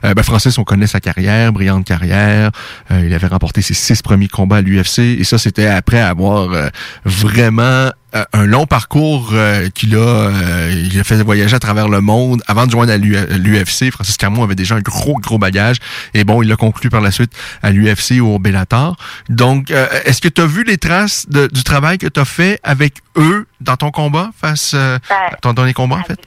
Euh, 0.05 0.14
ben, 0.14 0.24
Francis, 0.24 0.58
on 0.58 0.64
connaît 0.64 0.88
sa 0.88 0.99
carrière, 0.99 1.51
brillante 1.51 1.86
carrière. 1.86 2.51
Euh, 2.91 3.03
il 3.05 3.14
avait 3.14 3.28
remporté 3.28 3.62
ses 3.62 3.74
six 3.74 4.01
premiers 4.01 4.28
combats 4.28 4.58
à 4.58 4.62
l'UFC, 4.62 4.99
et 4.99 5.24
ça, 5.24 5.38
c'était 5.38 5.68
après 5.68 5.99
avoir 5.99 6.51
euh, 6.53 6.70
vraiment 7.05 7.64
euh, 7.64 7.91
un 8.34 8.45
long 8.45 8.66
parcours 8.66 9.30
euh, 9.34 9.70
qu'il 9.70 9.95
a, 9.95 9.99
euh, 9.99 10.72
il 10.91 10.99
a 10.99 11.03
fait 11.03 11.22
voyager 11.22 11.55
à 11.55 11.60
travers 11.60 11.89
le 11.89 12.01
monde 12.01 12.41
avant 12.47 12.66
de 12.66 12.72
joindre 12.72 12.91
à 12.93 12.97
l'UFC. 12.97 13.91
Francis 13.91 14.18
Camon 14.18 14.43
avait 14.43 14.55
déjà 14.55 14.76
un 14.76 14.82
gros, 14.82 15.16
gros 15.20 15.38
bagage. 15.38 15.78
Et 16.14 16.24
bon, 16.24 16.41
il 16.41 16.47
l'a 16.49 16.55
conclu 16.55 16.89
par 16.89 17.01
la 17.01 17.12
suite 17.12 17.32
à 17.62 17.72
l'UFC 17.72 18.20
ou 18.22 18.28
au 18.36 18.39
Bellator. 18.39 18.95
Donc, 19.30 19.72
euh, 19.72 19.88
est-ce 20.05 20.22
que 20.22 20.30
tu 20.30 20.41
as 20.41 20.45
vu 20.47 20.64
les 20.64 20.78
traces 20.78 21.28
de- 21.30 21.47
du 21.47 21.64
travail 21.64 21.97
que 21.97 22.08
tu 22.08 22.20
as 22.20 22.26
fait 22.26 22.60
avec 22.64 22.95
eux 23.18 23.45
dans 23.62 23.76
ton 23.76 23.91
combat 23.91 24.30
face 24.39 24.74
euh, 24.74 24.97
à 25.10 25.36
ton 25.38 25.53
dernier 25.53 25.74
combat, 25.74 25.97
en 25.97 26.03
fait? 26.03 26.20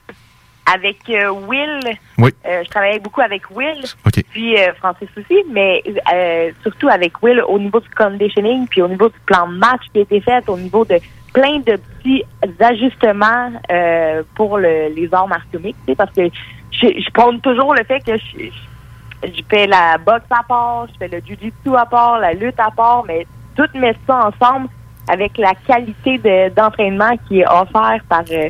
Avec 0.72 0.98
euh, 1.08 1.30
Will, 1.32 1.80
Oui. 2.18 2.30
euh, 2.46 2.62
je 2.64 2.70
travaillais 2.70 3.00
beaucoup 3.00 3.22
avec 3.22 3.42
Will, 3.50 3.82
OK. 4.06 4.22
puis 4.30 4.56
euh, 4.56 4.72
Francis 4.78 5.08
aussi, 5.16 5.38
mais 5.52 5.82
euh, 6.14 6.50
surtout 6.62 6.88
avec 6.88 7.20
Will 7.24 7.40
au 7.48 7.58
niveau 7.58 7.80
du 7.80 7.88
conditioning, 7.90 8.68
puis 8.68 8.80
au 8.80 8.86
niveau 8.86 9.08
du 9.08 9.18
plan 9.26 9.48
de 9.48 9.56
match 9.56 9.80
qui 9.92 9.98
a 9.98 10.02
été 10.02 10.20
fait, 10.20 10.48
au 10.48 10.56
niveau 10.56 10.84
de 10.84 11.00
plein 11.32 11.58
de 11.60 11.76
petits 11.76 12.24
ajustements 12.60 13.52
euh, 13.70 14.22
pour 14.34 14.58
le- 14.58 14.88
les 14.94 15.08
arts 15.12 15.28
martiaux 15.28 15.60
parce 15.96 16.10
que 16.12 16.28
je, 16.72 16.86
je 17.00 17.10
toujours 17.40 17.74
le 17.74 17.84
fait 17.84 18.00
que 18.00 18.16
je, 18.16 18.44
je- 18.44 19.28
je 19.28 19.42
fais 19.50 19.66
la 19.66 19.98
boxe 19.98 20.24
à 20.30 20.42
part, 20.42 20.86
je 20.88 20.94
fais 20.98 21.08
le 21.08 21.20
jiu-jitsu 21.24 21.76
à 21.76 21.84
part, 21.86 22.18
la 22.20 22.32
lutte 22.32 22.58
à 22.58 22.70
part, 22.70 23.04
mais 23.06 23.26
tout 23.54 23.68
mettre 23.74 23.98
ça 24.06 24.28
ensemble 24.28 24.68
avec 25.08 25.36
la 25.38 25.52
qualité 25.66 26.18
de- 26.18 26.48
d'entraînement 26.54 27.16
qui 27.28 27.40
est 27.40 27.46
offert 27.48 28.00
par 28.08 28.22
euh, 28.32 28.48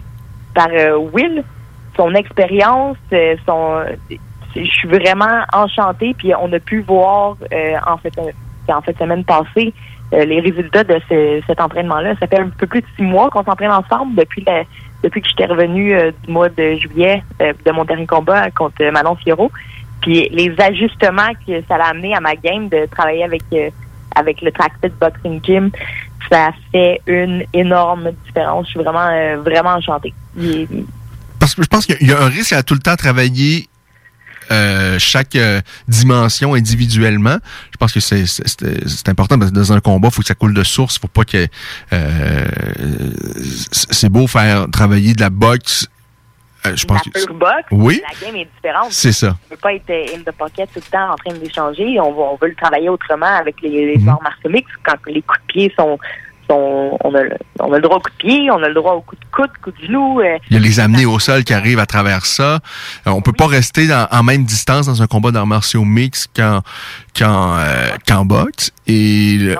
par 0.54 0.68
euh, 0.72 0.96
Will, 1.12 1.42
son 1.96 2.14
expérience, 2.14 2.96
euh, 3.12 3.36
son 3.46 3.84
je 4.56 4.64
suis 4.64 4.88
vraiment 4.88 5.42
enchantée 5.52 6.12
puis 6.18 6.32
on 6.34 6.52
a 6.52 6.58
pu 6.58 6.80
voir 6.80 7.36
euh, 7.52 7.74
en 7.86 7.96
fait 7.98 8.16
euh, 8.18 8.30
en 8.72 8.80
fait 8.82 8.96
semaine 8.98 9.24
passée 9.24 9.72
euh, 10.12 10.24
les 10.24 10.40
résultats 10.40 10.84
de 10.84 11.00
ce- 11.08 11.40
cet 11.46 11.60
entraînement-là. 11.60 12.14
Ça 12.20 12.26
fait 12.26 12.40
un 12.40 12.48
peu 12.48 12.66
plus 12.66 12.80
de 12.80 12.86
six 12.96 13.02
mois 13.02 13.30
qu'on 13.30 13.44
s'entraîne 13.44 13.70
ensemble 13.72 14.14
depuis 14.16 14.42
la, 14.46 14.62
depuis 15.02 15.22
que 15.22 15.28
j'étais 15.28 15.46
revenue 15.46 15.94
euh, 15.94 16.10
du 16.24 16.32
mois 16.32 16.48
de 16.48 16.74
juillet 16.76 17.22
euh, 17.40 17.52
de 17.64 17.70
mon 17.72 17.84
dernier 17.84 18.06
combat 18.06 18.50
contre 18.50 18.84
Manon 18.90 19.14
Fiorot. 19.16 19.50
Puis 20.02 20.28
les 20.32 20.54
ajustements 20.58 21.32
que 21.46 21.60
ça 21.68 21.76
l'a 21.78 21.86
amené 21.88 22.14
à 22.14 22.20
ma 22.20 22.34
game 22.34 22.68
de 22.68 22.86
travailler 22.86 23.24
avec 23.24 23.42
euh, 23.52 23.70
avec 24.16 24.42
le 24.42 24.50
Trackfit 24.50 24.92
Boxing 25.00 25.40
Gym, 25.44 25.70
ça 26.30 26.50
fait 26.72 27.00
une 27.06 27.44
énorme 27.52 28.10
différence. 28.26 28.66
Je 28.66 28.70
suis 28.72 28.80
vraiment 28.80 29.08
euh, 29.12 29.36
vraiment 29.44 29.70
enchantée. 29.74 30.12
Parce 31.38 31.54
que 31.54 31.62
je 31.62 31.68
pense 31.68 31.86
qu'il 31.86 32.08
y 32.08 32.12
a 32.12 32.20
un 32.20 32.28
risque 32.28 32.52
à 32.52 32.62
tout 32.62 32.74
le 32.74 32.80
temps 32.80 32.96
travailler 32.96 33.66
euh, 34.52 34.98
chaque 34.98 35.36
euh, 35.36 35.60
dimension 35.88 36.54
individuellement. 36.54 37.38
Je 37.72 37.76
pense 37.76 37.92
que 37.92 38.00
c'est 38.00 38.26
c'est- 38.26 39.08
important 39.08 39.38
parce 39.38 39.50
que 39.50 39.56
dans 39.56 39.72
un 39.72 39.80
combat, 39.80 40.08
il 40.08 40.14
faut 40.14 40.22
que 40.22 40.26
ça 40.28 40.34
coule 40.34 40.54
de 40.54 40.64
source. 40.64 40.98
faut 40.98 41.08
pas 41.08 41.24
que 41.24 41.46
euh, 41.92 42.46
c'est 43.72 44.08
beau 44.08 44.26
faire 44.26 44.66
travailler 44.70 45.14
de 45.14 45.20
la 45.20 45.30
boxe. 45.30 45.86
euh, 46.66 46.76
je 46.76 46.84
pense 46.84 47.00
la 47.14 47.20
que 47.24 47.32
boxe, 47.32 47.68
Oui. 47.70 48.02
la 48.20 48.26
game 48.26 48.36
est 48.36 48.48
différente. 48.56 48.88
C'est 48.92 49.12
ça. 49.12 49.36
On 49.46 49.50
peut 49.54 49.60
pas 49.60 49.72
être 49.74 49.90
in 49.90 50.20
the 50.20 50.34
pocket 50.36 50.68
tout 50.74 50.80
le 50.84 50.90
temps 50.90 51.12
en 51.12 51.16
train 51.16 51.32
d'échanger. 51.38 51.98
On, 52.00 52.32
on 52.32 52.36
veut 52.40 52.48
le 52.48 52.54
travailler 52.54 52.88
autrement 52.88 53.34
avec 53.38 53.56
les, 53.62 53.94
les 53.94 53.98
Mhm. 53.98 54.08
arts 54.10 54.22
martiaux 54.22 54.50
mixtes. 54.50 54.70
Quand 54.84 54.96
les 55.06 55.22
coups 55.22 55.40
de 55.40 55.52
pied 55.52 55.72
sont, 55.78 55.98
on, 56.50 57.14
a 57.14 57.22
le, 57.22 57.36
on 57.60 57.72
a 57.72 57.76
le 57.76 57.82
droit 57.82 57.96
au 57.96 58.00
coup 58.00 58.10
de 58.10 58.16
pied, 58.28 58.50
on 58.50 58.62
a 58.62 58.68
le 58.68 58.74
droit 58.74 58.92
au 58.94 59.00
coup 59.00 59.16
de 59.16 59.24
coude, 59.34 59.50
coup 59.62 59.70
de 59.70 59.86
genou. 59.86 60.20
euh, 60.20 60.36
Il 60.50 60.54
y 60.54 60.56
a 60.56 60.60
les 60.60 60.80
amener 60.80 61.06
au 61.06 61.18
sol 61.18 61.44
qui 61.44 61.54
arrivent 61.54 61.78
à 61.78 61.86
travers 61.86 62.26
ça. 62.26 62.54
Euh, 63.06 63.10
on 63.10 63.20
peut 63.22 63.32
pas 63.32 63.46
rester 63.46 63.86
dans- 63.86 64.08
en 64.10 64.22
même 64.22 64.44
distance 64.44 64.86
dans 64.86 65.02
un 65.02 65.06
combat 65.06 65.30
d'arts 65.30 65.46
martiaux 65.46 65.84
mix 65.84 66.26
qu'en 66.34 66.62
euh, 67.22 67.88
qu'en 68.06 68.24
boxe. 68.24 68.70
Et 68.86 69.54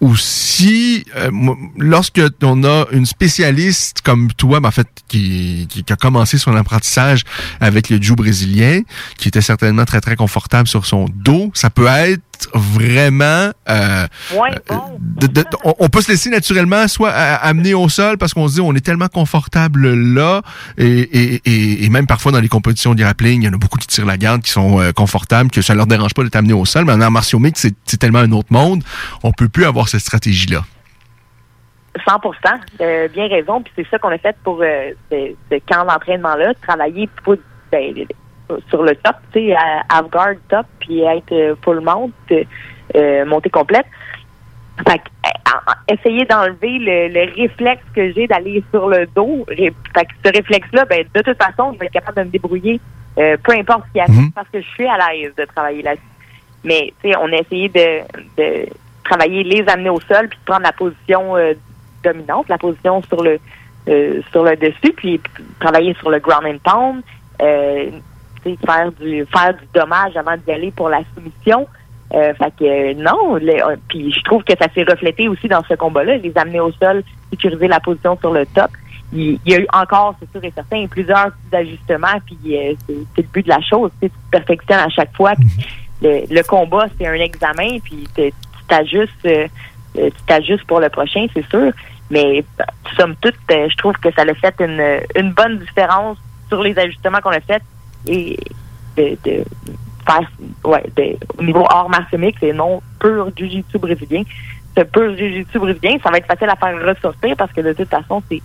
aussi, 0.00 1.04
euh, 1.16 1.30
lorsque 1.78 2.20
on 2.42 2.64
a 2.64 2.86
une 2.92 3.06
spécialiste 3.06 4.00
comme 4.02 4.32
toi, 4.32 4.60
ben, 4.60 4.68
en 4.68 4.72
fait, 4.72 4.86
qui, 5.08 5.66
qui, 5.68 5.84
qui 5.84 5.92
a 5.92 5.96
commencé 5.96 6.38
son 6.38 6.54
apprentissage 6.56 7.22
avec 7.60 7.90
le 7.90 8.00
jiu 8.00 8.14
brésilien, 8.14 8.82
qui 9.18 9.28
était 9.28 9.40
certainement 9.40 9.84
très 9.84 10.00
très 10.00 10.16
confortable 10.16 10.68
sur 10.68 10.86
son 10.86 11.06
dos, 11.14 11.50
ça 11.54 11.70
peut 11.70 11.86
être 11.86 12.20
vraiment 12.54 13.50
euh, 13.68 14.06
de- 14.98 15.26
de- 15.26 15.44
on, 15.64 15.74
on 15.78 15.88
peut 15.88 16.00
se 16.00 16.10
laisser 16.10 16.30
naturellement 16.30 16.88
soit 16.88 17.10
à- 17.10 17.34
amener 17.36 17.74
au 17.74 17.88
sol 17.88 18.18
parce 18.18 18.34
qu'on 18.34 18.48
se 18.48 18.54
dit 18.54 18.60
on 18.60 18.74
est 18.74 18.84
tellement 18.84 19.08
confortable 19.08 19.92
là 19.94 20.42
et, 20.78 20.86
et, 20.86 21.40
et, 21.44 21.84
et 21.84 21.88
même 21.88 22.06
parfois 22.06 22.32
dans 22.32 22.40
les 22.40 22.48
compétitions 22.48 22.94
de 22.94 23.02
grappling, 23.02 23.42
il 23.42 23.46
y 23.46 23.48
en 23.48 23.52
a 23.52 23.56
beaucoup 23.58 23.78
qui 23.78 23.86
tirent 23.86 24.06
la 24.06 24.16
garde 24.16 24.42
qui 24.42 24.50
sont 24.50 24.80
euh, 24.80 24.92
confortables 24.92 25.50
que 25.50 25.62
ça 25.62 25.74
leur 25.74 25.86
dérange 25.86 26.14
pas 26.14 26.22
d'être 26.22 26.36
amené 26.36 26.52
au 26.52 26.64
sol 26.64 26.84
mais 26.84 26.92
en 26.92 27.00
arts 27.00 27.10
martiaux 27.10 27.38
mixtes, 27.38 27.68
c'est 27.84 27.96
tellement 27.96 28.20
un 28.20 28.32
autre 28.32 28.52
monde, 28.52 28.82
on 29.22 29.32
peut 29.32 29.48
plus 29.48 29.64
avoir 29.64 29.88
cette 29.88 30.00
stratégie 30.00 30.46
là. 30.48 30.64
100% 32.06 32.20
euh, 32.80 33.08
bien 33.08 33.26
raison. 33.28 33.62
Puis 33.62 33.72
c'est 33.76 33.86
ça 33.90 33.98
qu'on 33.98 34.10
a 34.10 34.18
fait 34.18 34.36
pour 34.44 34.60
euh, 34.62 34.92
ce, 35.10 35.32
ce 35.50 35.56
camp 35.68 35.84
d'entraînement-là, 35.84 36.52
travailler 36.62 37.08
pour, 37.24 37.34
ben, 37.72 37.94
sur 38.68 38.82
le 38.82 38.94
top, 38.96 39.16
tu 39.32 39.40
sais, 39.48 39.54
à 39.54 39.82
half-guard 39.88 40.34
top, 40.48 40.66
puis 40.80 41.00
être 41.02 41.32
euh, 41.32 41.54
full 41.62 41.80
mount, 41.80 42.12
euh, 42.32 42.44
euh, 42.96 43.24
montée 43.24 43.50
complète. 43.50 43.86
Fait 44.88 44.98
que, 44.98 45.04
euh, 45.26 45.94
essayer 45.94 46.24
d'enlever 46.24 46.78
le, 46.78 47.08
le 47.08 47.32
réflexe 47.34 47.82
que 47.94 48.12
j'ai 48.12 48.26
d'aller 48.26 48.62
sur 48.70 48.88
le 48.88 49.06
dos. 49.06 49.44
Fait 49.48 49.70
que 50.04 50.12
ce 50.24 50.32
réflexe-là, 50.32 50.84
ben, 50.86 51.04
de 51.14 51.20
toute 51.20 51.36
façon, 51.42 51.72
je 51.74 51.78
vais 51.78 51.86
être 51.86 51.92
capable 51.92 52.18
de 52.18 52.22
me 52.24 52.30
débrouiller, 52.30 52.80
euh, 53.18 53.36
peu 53.42 53.52
importe 53.52 53.84
ce 53.88 53.92
qu'il 53.92 53.98
y 53.98 54.04
a, 54.04 54.08
Mhm. 54.08 54.32
parce 54.32 54.48
que 54.48 54.60
je 54.60 54.68
suis 54.68 54.86
à 54.86 54.96
l'aise 54.96 55.32
de 55.36 55.44
travailler 55.44 55.82
là-dessus. 55.82 56.02
Mais, 56.64 56.92
tu 57.02 57.10
sais, 57.10 57.16
on 57.18 57.26
a 57.32 57.36
essayé 57.36 57.68
de, 57.68 58.00
de 58.38 58.66
travailler, 59.04 59.42
les 59.42 59.68
amener 59.68 59.90
au 59.90 60.00
sol, 60.00 60.28
puis 60.28 60.38
de 60.38 60.44
prendre 60.44 60.62
la 60.62 60.72
position 60.72 61.36
euh, 61.36 61.54
dominante, 62.02 62.48
la 62.48 62.58
position 62.58 63.02
sur 63.02 63.22
le 63.22 63.38
euh, 63.88 64.20
sur 64.30 64.44
le 64.44 64.56
dessus, 64.56 64.92
puis 64.94 65.20
travailler 65.58 65.94
sur 65.94 66.10
le 66.10 66.18
ground 66.18 66.44
and 66.46 66.58
pound, 66.62 67.02
faire 68.42 68.92
du 68.92 69.24
faire 69.26 69.54
du 69.54 69.66
dommage 69.74 70.16
avant 70.16 70.36
d'y 70.36 70.52
aller 70.52 70.70
pour 70.70 70.88
la 70.88 71.00
soumission. 71.14 71.66
Euh, 72.12 72.34
fait 72.34 72.52
que 72.58 72.94
non, 72.94 73.36
euh, 73.36 73.76
puis 73.88 74.12
je 74.12 74.20
trouve 74.24 74.42
que 74.42 74.52
ça 74.58 74.66
s'est 74.74 74.82
reflété 74.82 75.28
aussi 75.28 75.46
dans 75.46 75.62
ce 75.62 75.74
combat-là, 75.74 76.16
les 76.16 76.32
amener 76.36 76.58
au 76.58 76.72
sol, 76.72 77.04
sécuriser 77.30 77.68
la 77.68 77.78
position 77.78 78.18
sur 78.18 78.32
le 78.32 78.46
top. 78.46 78.70
Il, 79.12 79.38
y 79.46 79.54
a 79.54 79.60
eu 79.60 79.66
encore, 79.72 80.16
c'est 80.18 80.30
sûr 80.32 80.42
et 80.44 80.52
certain, 80.52 80.86
plusieurs 80.88 81.30
ajustements, 81.52 82.18
puis 82.26 82.56
euh, 82.56 82.74
c'est 82.88 83.22
le 83.22 83.28
but 83.32 83.44
de 83.44 83.48
la 83.48 83.60
chose, 83.60 83.90
tu 84.02 84.10
perfectionnes 84.30 84.80
à 84.80 84.88
chaque 84.88 85.14
fois. 85.16 85.34
le, 86.02 86.42
combat, 86.42 86.86
c'est 86.98 87.06
un 87.06 87.14
examen, 87.14 87.78
puis 87.84 88.08
tu 88.16 88.32
t'ajustes, 88.66 89.28
t'ajustes 90.26 90.64
pour 90.64 90.80
le 90.80 90.88
prochain, 90.88 91.26
c'est 91.32 91.48
sûr. 91.48 91.72
Mais 92.10 92.44
somme 92.96 93.14
toute, 93.20 93.36
je 93.48 93.76
trouve 93.76 93.94
que 93.94 94.12
ça 94.12 94.22
a 94.22 94.34
fait 94.34 94.54
une, 94.60 95.00
une 95.14 95.32
bonne 95.32 95.58
différence 95.58 96.18
sur 96.48 96.60
les 96.62 96.76
ajustements 96.76 97.20
qu'on 97.20 97.30
a 97.30 97.40
faits 97.40 97.62
et 98.06 98.38
de, 98.96 99.44
faire, 100.06 100.30
ouais, 100.64 100.84
de, 100.96 101.16
au 101.38 101.42
niveau 101.42 101.66
hors 101.70 101.90
mixtes 102.18 102.42
et 102.42 102.52
non 102.52 102.82
pur 102.98 103.30
jiu-jitsu 103.36 103.78
brésilien. 103.78 104.22
Ce 104.76 104.82
pur 104.82 105.16
jiu-jitsu 105.16 105.58
brésilien, 105.58 105.96
ça 106.02 106.10
va 106.10 106.18
être 106.18 106.26
facile 106.26 106.48
à 106.50 106.56
faire 106.56 106.86
ressortir 106.86 107.36
parce 107.36 107.52
que 107.52 107.60
de 107.60 107.72
toute 107.72 107.88
façon, 107.88 108.22
c'est 108.28 108.42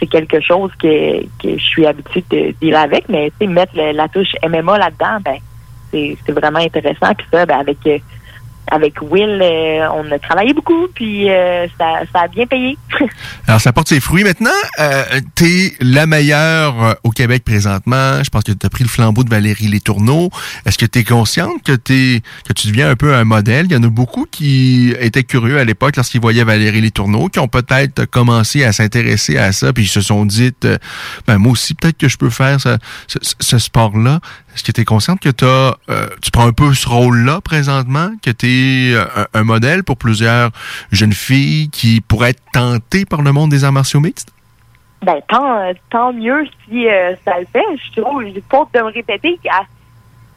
c'est 0.00 0.06
quelque 0.08 0.40
chose 0.40 0.72
que, 0.80 1.22
que 1.40 1.56
je 1.56 1.62
suis 1.62 1.86
habituée 1.86 2.24
de 2.28 2.54
dealer 2.60 2.80
avec, 2.80 3.08
mais 3.08 3.30
mettre 3.40 3.76
la 3.76 4.08
touche 4.08 4.34
MMA 4.42 4.78
là-dedans, 4.78 5.20
ben 5.24 5.36
c'est 5.92 6.16
c'est 6.26 6.32
vraiment 6.32 6.58
intéressant. 6.58 7.14
Puis 7.16 7.26
ça, 7.30 7.46
ben, 7.46 7.60
avec 7.60 7.78
euh, 7.86 7.98
avec 8.70 8.94
Will, 9.02 9.40
euh, 9.42 9.88
on 9.94 10.10
a 10.10 10.18
travaillé 10.18 10.54
beaucoup, 10.54 10.86
puis 10.94 11.30
euh, 11.30 11.66
ça, 11.78 12.00
ça 12.12 12.22
a 12.22 12.28
bien 12.28 12.46
payé. 12.46 12.78
Alors, 13.46 13.60
ça 13.60 13.72
porte 13.72 13.88
ses 13.88 14.00
fruits 14.00 14.24
maintenant. 14.24 14.50
Euh, 14.78 15.04
T'es 15.34 15.74
la 15.80 16.06
meilleure 16.06 16.82
euh, 16.82 16.94
au 17.04 17.10
Québec 17.10 17.44
présentement. 17.44 18.22
Je 18.22 18.30
pense 18.30 18.44
que 18.44 18.52
tu 18.52 18.66
as 18.66 18.70
pris 18.70 18.84
le 18.84 18.88
flambeau 18.88 19.24
de 19.24 19.30
Valérie 19.30 19.68
Letourneau. 19.68 20.30
Est-ce 20.64 20.78
que 20.78 20.86
tu 20.86 21.00
es 21.00 21.04
consciente 21.04 21.62
que, 21.64 21.72
t'es, 21.72 22.22
que 22.46 22.52
tu 22.52 22.68
deviens 22.68 22.90
un 22.90 22.96
peu 22.96 23.14
un 23.14 23.24
modèle? 23.24 23.66
Il 23.66 23.72
y 23.72 23.76
en 23.76 23.82
a 23.82 23.88
beaucoup 23.88 24.26
qui 24.30 24.94
étaient 24.98 25.24
curieux 25.24 25.58
à 25.58 25.64
l'époque 25.64 25.96
lorsqu'ils 25.96 26.20
voyaient 26.20 26.44
Valérie 26.44 26.80
Letourneau, 26.80 27.28
qui 27.28 27.40
ont 27.40 27.48
peut-être 27.48 28.04
commencé 28.06 28.64
à 28.64 28.72
s'intéresser 28.72 29.38
à 29.38 29.52
ça, 29.52 29.72
puis 29.72 29.84
ils 29.84 29.88
se 29.88 30.00
sont 30.00 30.24
dit, 30.24 30.52
euh, 30.64 30.78
ben, 31.26 31.38
moi 31.38 31.52
aussi, 31.52 31.74
peut-être 31.74 31.98
que 31.98 32.08
je 32.08 32.16
peux 32.16 32.30
faire 32.30 32.60
ce, 32.60 32.76
ce, 33.40 33.58
sport-là. 33.58 34.20
Est-ce 34.54 34.64
que 34.64 34.72
tu 34.72 34.80
es 34.82 34.84
consciente 34.84 35.20
que 35.20 35.30
t'as, 35.30 35.74
euh, 35.90 36.08
tu 36.20 36.30
prends 36.30 36.46
un 36.46 36.52
peu 36.52 36.74
ce 36.74 36.88
rôle-là 36.88 37.40
présentement, 37.40 38.10
que 38.22 38.30
tu 38.30 38.46
un, 39.34 39.44
modèle 39.44 39.84
pour 39.84 39.96
plusieurs 39.96 40.50
jeunes 40.90 41.12
filles 41.12 41.68
qui 41.70 42.00
pourraient 42.00 42.30
être 42.30 42.42
tentées 42.52 43.04
par 43.04 43.22
le 43.22 43.32
monde 43.32 43.50
des 43.50 43.64
arts 43.64 43.72
martiaux 43.72 44.00
mixtes? 44.00 44.32
Ben, 45.02 45.20
tant, 45.28 45.72
tant 45.90 46.12
mieux 46.12 46.46
si 46.64 46.88
euh, 46.88 47.14
ça 47.24 47.40
le 47.40 47.46
fait. 47.52 47.64
Je 47.76 48.00
trouve, 48.00 48.22
pas 48.48 48.80
de 48.80 48.84
me 48.84 48.92
répéter. 48.92 49.40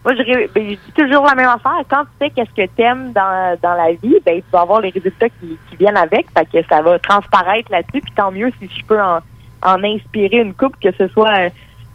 moi, 0.04 0.14
ben, 0.14 0.48
je 0.56 0.62
dis 0.62 0.80
toujours 0.96 1.24
la 1.26 1.36
même 1.36 1.50
affaire. 1.50 1.82
Quand 1.88 2.04
tu 2.04 2.10
sais 2.20 2.30
qu'est-ce 2.32 2.50
que 2.50 2.68
t'aimes 2.76 3.14
dans, 3.14 3.58
dans 3.62 3.76
la 3.76 3.92
vie, 3.92 4.18
ben, 4.26 4.38
tu 4.38 4.52
vas 4.52 4.62
avoir 4.62 4.82
les 4.82 4.90
résultats 4.90 5.30
qui, 5.30 5.58
viennent 5.80 5.98
avec. 5.98 6.28
Que 6.52 6.64
ça 6.68 6.82
va 6.82 6.98
transparaître 6.98 7.72
là-dessus. 7.72 8.02
Puis 8.02 8.14
tant 8.16 8.32
mieux 8.32 8.52
si 8.60 8.68
je 8.76 8.86
peux 8.86 9.00
en, 9.00 9.22
inspirer 9.64 10.38
une 10.38 10.56
couple, 10.56 10.78
que 10.82 10.96
ce 10.98 11.08
soit 11.10 11.50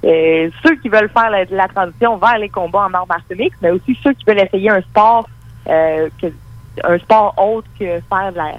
euh, 0.05 0.51
ceux 0.63 0.77
qui 0.77 0.89
veulent 0.89 1.11
faire 1.11 1.31
la 1.51 1.69
transition 1.69 2.17
vers 2.19 2.39
les 2.39 2.49
combats 2.49 2.87
en 2.89 2.95
arts 2.95 3.07
martiaux 3.09 3.37
mixtes, 3.37 3.59
mais 3.63 3.71
aussi 3.71 3.99
ceux 4.03 4.13
qui 4.13 4.25
veulent 4.27 4.41
essayer 4.41 4.71
un 4.71 4.81
sport, 4.81 5.29
euh, 5.69 6.09
que, 6.21 6.27
un 6.85 6.99
sport 6.99 7.35
autre 7.37 7.69
que 7.79 8.01
faire 8.09 8.33
de 8.33 8.37
la, 8.37 8.53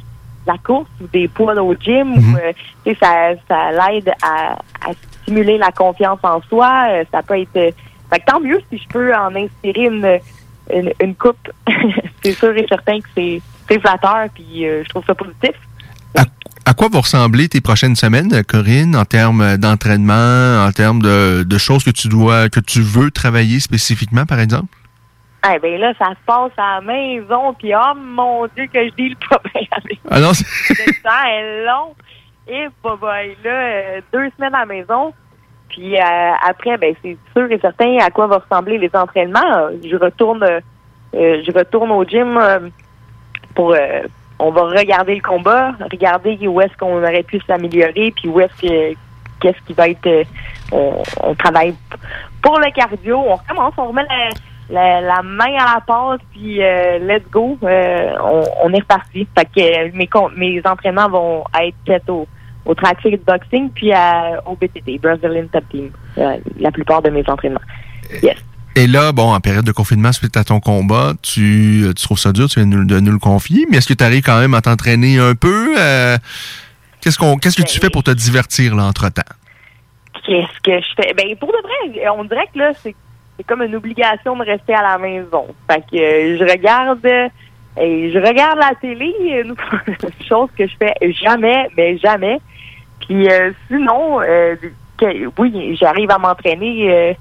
la 0.45 0.57
course 0.57 0.89
ou 1.01 1.07
des 1.07 1.27
poids 1.27 1.55
au 1.61 1.75
gym. 1.75 2.13
ou, 2.13 2.37
euh, 2.37 2.93
ça, 2.99 3.31
ça 3.47 3.71
l'aide 3.71 4.11
à, 4.21 4.53
à 4.85 4.91
stimuler 5.23 5.57
la 5.57 5.71
confiance 5.71 6.19
en 6.23 6.41
soi. 6.43 6.87
Euh, 6.89 7.03
ça 7.11 7.21
peut 7.23 7.39
être... 7.39 7.55
euh, 7.55 7.71
fait 8.11 8.19
que 8.19 8.25
tant 8.25 8.39
mieux 8.39 8.61
si 8.69 8.77
je 8.77 8.87
peux 8.89 9.15
en 9.15 9.33
inspirer 9.35 9.85
une, 9.85 10.19
une, 10.73 10.91
une 11.01 11.15
coupe. 11.15 11.49
c'est 12.23 12.33
sûr 12.33 12.55
et 12.57 12.65
certain 12.67 12.99
que 12.99 13.07
c'est 13.15 13.41
c'est 13.69 13.79
flatteur, 13.79 14.27
puis 14.33 14.65
je 14.65 14.89
trouve 14.89 15.05
ça 15.05 15.15
positif. 15.15 15.51
À 16.65 16.73
quoi 16.73 16.89
vont 16.89 17.01
ressembler 17.01 17.49
tes 17.49 17.59
prochaines 17.59 17.95
semaines, 17.95 18.43
Corinne, 18.43 18.95
en 18.95 19.05
termes 19.05 19.57
d'entraînement, 19.57 20.63
en 20.65 20.71
termes 20.71 21.01
de, 21.01 21.43
de 21.43 21.57
choses 21.57 21.83
que 21.83 21.89
tu 21.89 22.07
dois, 22.07 22.49
que 22.49 22.59
tu 22.59 22.81
veux 22.81 23.11
travailler 23.11 23.59
spécifiquement, 23.59 24.25
par 24.25 24.39
exemple? 24.39 24.67
Eh 25.43 25.57
ben 25.59 25.79
là, 25.79 25.91
ça 25.97 26.09
se 26.09 26.23
passe 26.25 26.51
à 26.57 26.75
la 26.75 26.81
maison, 26.81 27.53
puis 27.55 27.73
oh 27.75 27.95
mon 27.95 28.45
Dieu 28.55 28.67
que 28.71 28.85
je 28.87 28.93
dis 28.93 29.09
le 29.09 29.15
pas 29.29 29.41
bien 29.53 29.63
avec 29.71 29.99
Ah 30.09 30.19
non, 30.19 30.33
c'est- 30.33 30.45
le 30.85 30.93
temps 31.01 31.27
est 31.27 31.65
long. 31.65 31.95
Et 32.47 32.67
bah, 32.83 32.95
bah, 33.01 33.23
là, 33.43 33.49
euh, 33.51 34.01
deux 34.13 34.29
semaines 34.37 34.53
à 34.53 34.59
la 34.59 34.65
maison. 34.65 35.13
Puis 35.69 35.95
euh, 35.97 36.31
après, 36.47 36.77
ben 36.77 36.93
c'est 37.01 37.17
sûr 37.35 37.49
et 37.51 37.57
certain 37.59 37.97
à 38.01 38.09
quoi 38.11 38.27
vont 38.27 38.39
ressembler 38.39 38.77
les 38.77 38.91
entraînements. 38.93 39.69
Je 39.83 39.95
retourne 39.95 40.43
euh, 40.43 40.59
je 41.13 41.51
retourne 41.57 41.91
au 41.91 42.03
gym 42.03 42.37
euh, 42.37 42.59
pour 43.55 43.73
euh, 43.73 44.01
on 44.37 44.51
va 44.51 44.63
regarder 44.63 45.15
le 45.15 45.21
combat, 45.21 45.71
regarder 45.91 46.37
où 46.47 46.59
est-ce 46.61 46.75
qu'on 46.77 46.97
aurait 46.97 47.23
pu 47.23 47.39
s'améliorer, 47.47 48.11
puis 48.15 48.27
où 48.27 48.39
est-ce 48.41 48.61
que 48.61 48.93
qu'est-ce 49.39 49.61
qui 49.65 49.73
va 49.73 49.87
être 49.89 50.25
on, 50.71 51.01
on 51.23 51.35
travaille 51.35 51.73
pour 52.41 52.59
le 52.59 52.71
cardio, 52.71 53.17
on 53.17 53.35
recommence, 53.35 53.73
on 53.77 53.87
remet 53.87 54.03
la, 54.03 54.29
la, 54.71 55.01
la 55.01 55.21
main 55.21 55.53
à 55.59 55.75
la 55.75 55.81
pâte, 55.81 56.21
puis 56.31 56.63
euh, 56.63 56.99
let's 56.99 57.29
go, 57.29 57.57
euh, 57.63 58.13
on, 58.23 58.43
on 58.63 58.73
est 58.73 58.79
reparti. 58.79 59.27
Fait 59.37 59.45
que 59.45 59.59
euh, 59.59 59.91
mes, 59.93 60.09
mes 60.35 60.61
entraînements 60.65 61.09
vont 61.09 61.43
être 61.61 61.75
faits 61.85 62.09
au, 62.09 62.27
au 62.65 62.73
track 62.73 63.01
fit 63.01 63.17
boxing, 63.17 63.69
puis 63.69 63.91
à, 63.91 64.41
au 64.45 64.55
BTT, 64.55 64.99
Brazilian 65.01 65.45
Top 65.51 65.63
Team, 65.69 65.91
euh, 66.17 66.37
la 66.59 66.71
plupart 66.71 67.01
de 67.01 67.09
mes 67.09 67.23
entraînements. 67.27 67.61
Yes. 68.23 68.37
Et 68.75 68.87
là, 68.87 69.11
bon, 69.11 69.33
en 69.33 69.39
période 69.41 69.65
de 69.65 69.73
confinement 69.73 70.13
suite 70.13 70.37
à 70.37 70.45
ton 70.45 70.59
combat, 70.61 71.13
tu, 71.21 71.83
tu 71.95 72.03
trouves 72.03 72.19
ça 72.19 72.31
dur, 72.31 72.47
tu 72.47 72.59
viens 72.61 72.67
de 72.69 72.75
nous, 72.77 72.85
de 72.85 72.99
nous 73.01 73.11
le 73.11 73.19
confier, 73.19 73.65
mais 73.69 73.77
est-ce 73.77 73.87
que 73.87 73.93
tu 73.93 74.03
arrives 74.03 74.23
quand 74.23 74.39
même 74.39 74.53
à 74.53 74.61
t'entraîner 74.61 75.19
un 75.19 75.35
peu? 75.35 75.75
Qu'est-ce 77.01 77.17
qu'on, 77.17 77.37
qu'est-ce 77.37 77.61
que 77.61 77.67
tu 77.67 77.79
fais 77.79 77.89
pour 77.89 78.03
te 78.03 78.11
divertir, 78.11 78.75
là, 78.75 78.83
entre-temps? 78.83 79.23
Qu'est-ce 80.25 80.61
que 80.63 80.79
je 80.79 80.93
fais? 80.95 81.13
Ben, 81.15 81.35
pour 81.35 81.49
de 81.49 81.57
vrai, 81.61 82.09
on 82.15 82.23
dirait 82.23 82.47
que 82.53 82.59
là, 82.59 82.71
c'est 82.81 82.95
c'est 83.41 83.47
comme 83.47 83.63
une 83.63 83.75
obligation 83.75 84.35
de 84.35 84.43
rester 84.45 84.73
à 84.73 84.83
la 84.83 84.97
maison. 84.99 85.47
Fait 85.69 85.81
que 85.81 85.97
euh, 85.97 86.37
je 86.37 86.43
regarde 86.43 87.05
euh, 87.05 87.27
et 87.77 88.11
je 88.11 88.19
regarde 88.19 88.59
la 88.59 88.75
télé, 88.79 89.13
une 89.43 89.55
chose 90.27 90.49
que 90.57 90.67
je 90.67 90.75
fais 90.77 90.93
jamais, 91.11 91.67
mais 91.75 91.97
jamais. 91.97 92.39
Puis 93.07 93.27
euh, 93.29 93.51
sinon, 93.67 94.21
euh, 94.21 94.55
que- 94.97 95.27
oui, 95.39 95.75
j'arrive 95.79 96.11
à 96.11 96.17
m'entraîner 96.19 96.91
euh, 96.93 97.13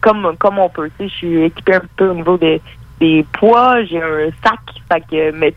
comme 0.00 0.36
comme 0.38 0.58
on 0.58 0.68
peut. 0.68 0.90
Tu 0.98 1.04
sais, 1.04 1.08
je 1.08 1.14
suis 1.14 1.42
équipée 1.44 1.76
un 1.76 1.82
peu 1.96 2.08
au 2.08 2.14
niveau 2.14 2.36
des, 2.36 2.60
des 3.00 3.24
poids, 3.32 3.82
j'ai 3.84 4.02
un 4.02 4.28
sac. 4.44 4.58
Fait 4.92 5.00
que 5.10 5.30
mais 5.32 5.54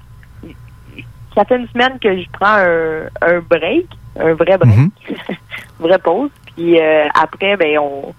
ça 1.36 1.43
fait 1.45 1.58
une 1.58 1.68
semaine 1.68 1.99
que 1.99 2.18
je 2.18 2.26
prends 2.32 2.45
un, 2.58 3.08
un 3.22 3.39
break, 3.41 3.88
un 4.20 4.34
vrai 4.36 4.58
break, 4.58 4.91
vraie 5.80 5.99
pause. 5.99 6.30
Puis 6.55 6.80
euh, 6.80 7.05
après, 7.14 7.58
ben 7.58 7.78
on 7.80 8.14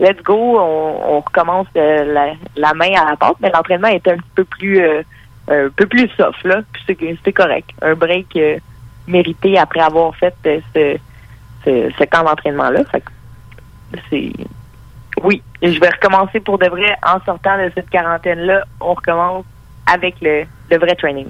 let's 0.00 0.22
go, 0.22 0.58
on, 0.58 1.16
on 1.16 1.20
recommence 1.20 1.66
euh, 1.76 2.34
la, 2.56 2.74
main 2.74 2.92
à 2.96 3.10
la 3.10 3.16
pâte, 3.16 3.36
mais 3.40 3.50
l'entraînement 3.50 3.88
est 3.88 4.06
un 4.08 4.16
peu 4.34 4.44
plus 4.44 4.80
euh, 4.80 5.02
un 5.48 5.68
peu 5.76 5.86
plus 5.86 6.08
soft 6.16 6.42
là. 6.44 6.62
Puis 6.72 7.18
c'est 7.24 7.32
correct. 7.32 7.70
Un 7.82 7.94
break 7.94 8.34
euh, 8.36 8.58
mérité 9.06 9.58
après 9.58 9.80
avoir 9.80 10.14
fait 10.16 10.34
ce, 10.44 10.96
ce, 11.64 12.04
camp 12.04 12.24
d'entraînement 12.24 12.70
là. 12.70 12.80
C'est 14.08 14.32
oui, 15.22 15.42
je 15.62 15.78
vais 15.78 15.90
recommencer 15.90 16.40
pour 16.40 16.58
de 16.58 16.66
vrai 16.66 16.96
en 17.06 17.20
sortant 17.24 17.58
de 17.58 17.70
cette 17.74 17.90
quarantaine 17.90 18.40
là. 18.40 18.64
On 18.80 18.94
recommence 18.94 19.44
avec 19.86 20.14
le, 20.22 20.44
le 20.70 20.78
vrai 20.78 20.94
training. 20.94 21.26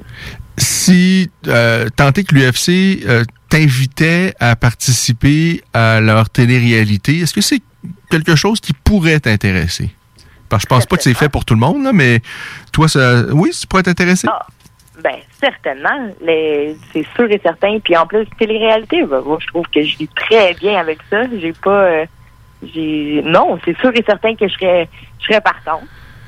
Si 0.58 1.30
euh, 1.48 1.88
tenté 1.96 2.22
que 2.22 2.34
l'UFC 2.34 3.04
t'invitait 3.48 4.34
à 4.38 4.54
participer 4.54 5.62
à 5.72 6.00
leur 6.00 6.28
télé-réalité, 6.30 7.20
est-ce 7.20 7.34
que 7.34 7.40
c'est 7.40 7.62
quelque 8.10 8.36
chose 8.36 8.60
qui 8.60 8.72
pourrait 8.72 9.20
t'intéresser? 9.20 9.90
Parce 10.48 10.64
que 10.64 10.68
je 10.68 10.74
pense 10.74 10.86
pas 10.86 10.96
que 10.96 11.02
c'est 11.02 11.14
fait 11.14 11.28
pour 11.28 11.44
tout 11.44 11.54
le 11.54 11.60
monde, 11.60 11.88
mais 11.94 12.20
toi, 12.72 12.88
ça, 12.88 13.24
oui, 13.30 13.52
ça 13.52 13.66
pourrait 13.68 13.84
t'intéresser? 13.84 14.26
Ah, 14.28 14.46
ben 15.02 15.16
certainement, 15.40 16.12
c'est 16.92 17.06
sûr 17.14 17.30
et 17.30 17.40
certain. 17.42 17.78
Puis 17.78 17.96
en 17.96 18.06
plus, 18.06 18.26
télé-réalité, 18.38 19.04
ben, 19.04 19.20
moi 19.20 19.38
je 19.40 19.46
trouve 19.46 19.66
que 19.72 19.82
je 19.82 19.96
vis 19.96 20.08
très 20.08 20.54
bien 20.54 20.78
avec 20.78 20.98
ça. 21.08 21.22
J'ai 21.40 21.52
pas, 21.52 21.84
euh, 21.84 23.22
non, 23.24 23.58
c'est 23.64 23.78
sûr 23.78 23.90
et 23.94 24.02
certain 24.04 24.34
que 24.34 24.48
je 24.48 24.54
serais, 24.54 24.88
je 25.20 25.26
serais 25.26 25.40
partante. 25.40 25.84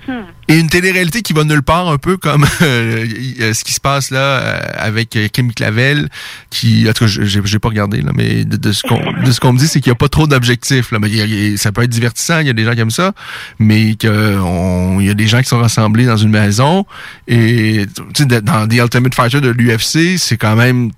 Hmm. 0.09 0.23
Et 0.49 0.59
une 0.59 0.69
télé-réalité 0.69 1.23
qui 1.23 1.33
va 1.33 1.45
nulle 1.45 1.63
part, 1.63 1.89
un 1.89 1.97
peu 1.99 2.17
comme 2.17 2.45
euh, 2.63 3.07
euh, 3.41 3.55
ce 3.55 3.63
qui 3.63 3.73
se 3.73 3.81
passe 3.81 4.11
là 4.11 4.19
euh, 4.19 4.61
avec 4.77 5.17
Kim 5.33 5.53
Clavel, 5.53 6.09
qui, 6.51 6.87
en 6.89 6.93
tout 6.93 7.05
cas, 7.05 7.11
je- 7.11 7.23
j'ai 7.45 7.59
pas 7.61 7.69
regardé, 7.69 8.01
là, 8.03 8.11
mais 8.15 8.45
de, 8.45 8.57
de 8.57 8.73
ce 8.73 8.83
qu'on 8.83 9.01
de 9.23 9.31
ce 9.31 9.39
qu'on 9.39 9.53
me 9.53 9.59
dit, 9.59 9.69
c'est 9.69 9.81
qu'il 9.81 9.91
n'y 9.91 9.95
a 9.95 9.99
pas 9.99 10.09
trop 10.09 10.27
d'objectifs. 10.27 10.91
Là, 10.91 10.99
mais 10.99 11.09
y 11.09 11.55
a- 11.55 11.57
ça 11.57 11.71
peut 11.73 11.83
être 11.83 11.91
divertissant, 11.91 12.41
il 12.41 12.49
y 12.49 12.51
a 12.51 12.53
des 12.53 12.65
gens 12.65 12.73
qui 12.75 12.81
aiment 12.81 12.91
ça, 12.91 13.13
mais 13.61 13.81
il 13.91 13.97
y 14.03 15.11
a 15.11 15.15
des 15.15 15.27
gens 15.29 15.41
qui 15.41 15.49
sont 15.49 15.59
rassemblés 15.61 16.05
dans 16.07 16.17
une 16.17 16.31
maison 16.31 16.85
et 17.29 17.87
tu 18.15 18.25
sais, 18.25 18.41
dans 18.43 18.67
The 18.67 18.75
Ultimate 18.75 19.15
Fighter 19.15 19.41
de 19.41 19.51
l'UFC, 19.51 20.19
c'est 20.19 20.37
quand 20.37 20.57
même 20.57 20.91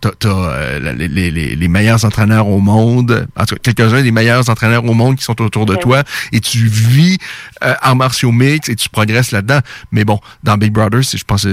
t'as 0.00 0.10
euh, 0.28 0.92
les, 0.92 1.08
les, 1.08 1.30
les, 1.30 1.56
les 1.56 1.68
meilleurs 1.68 2.04
entraîneurs 2.04 2.48
au 2.48 2.60
monde, 2.60 3.26
en 3.36 3.44
tout 3.46 3.56
cas 3.56 3.72
quelques-uns 3.72 4.02
des 4.02 4.12
meilleurs 4.12 4.48
entraîneurs 4.50 4.84
au 4.84 4.92
monde 4.94 5.16
qui 5.16 5.24
sont 5.24 5.40
autour 5.40 5.64
de 5.66 5.74
toi 5.74 6.02
et 6.32 6.40
tu 6.40 6.58
vis 6.66 7.18
euh, 7.64 7.74
en 7.82 7.94
martiaux 7.94 8.25
mix 8.32 8.68
et 8.68 8.76
tu 8.76 8.88
progresses 8.88 9.32
là-dedans. 9.32 9.60
Mais 9.92 10.04
bon, 10.04 10.18
dans 10.42 10.56
Big 10.56 10.72
Brother, 10.72 11.02
je 11.02 11.24
pense 11.24 11.46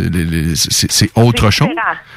c'est 0.56 1.10
autre 1.16 1.50
chose. 1.52 1.70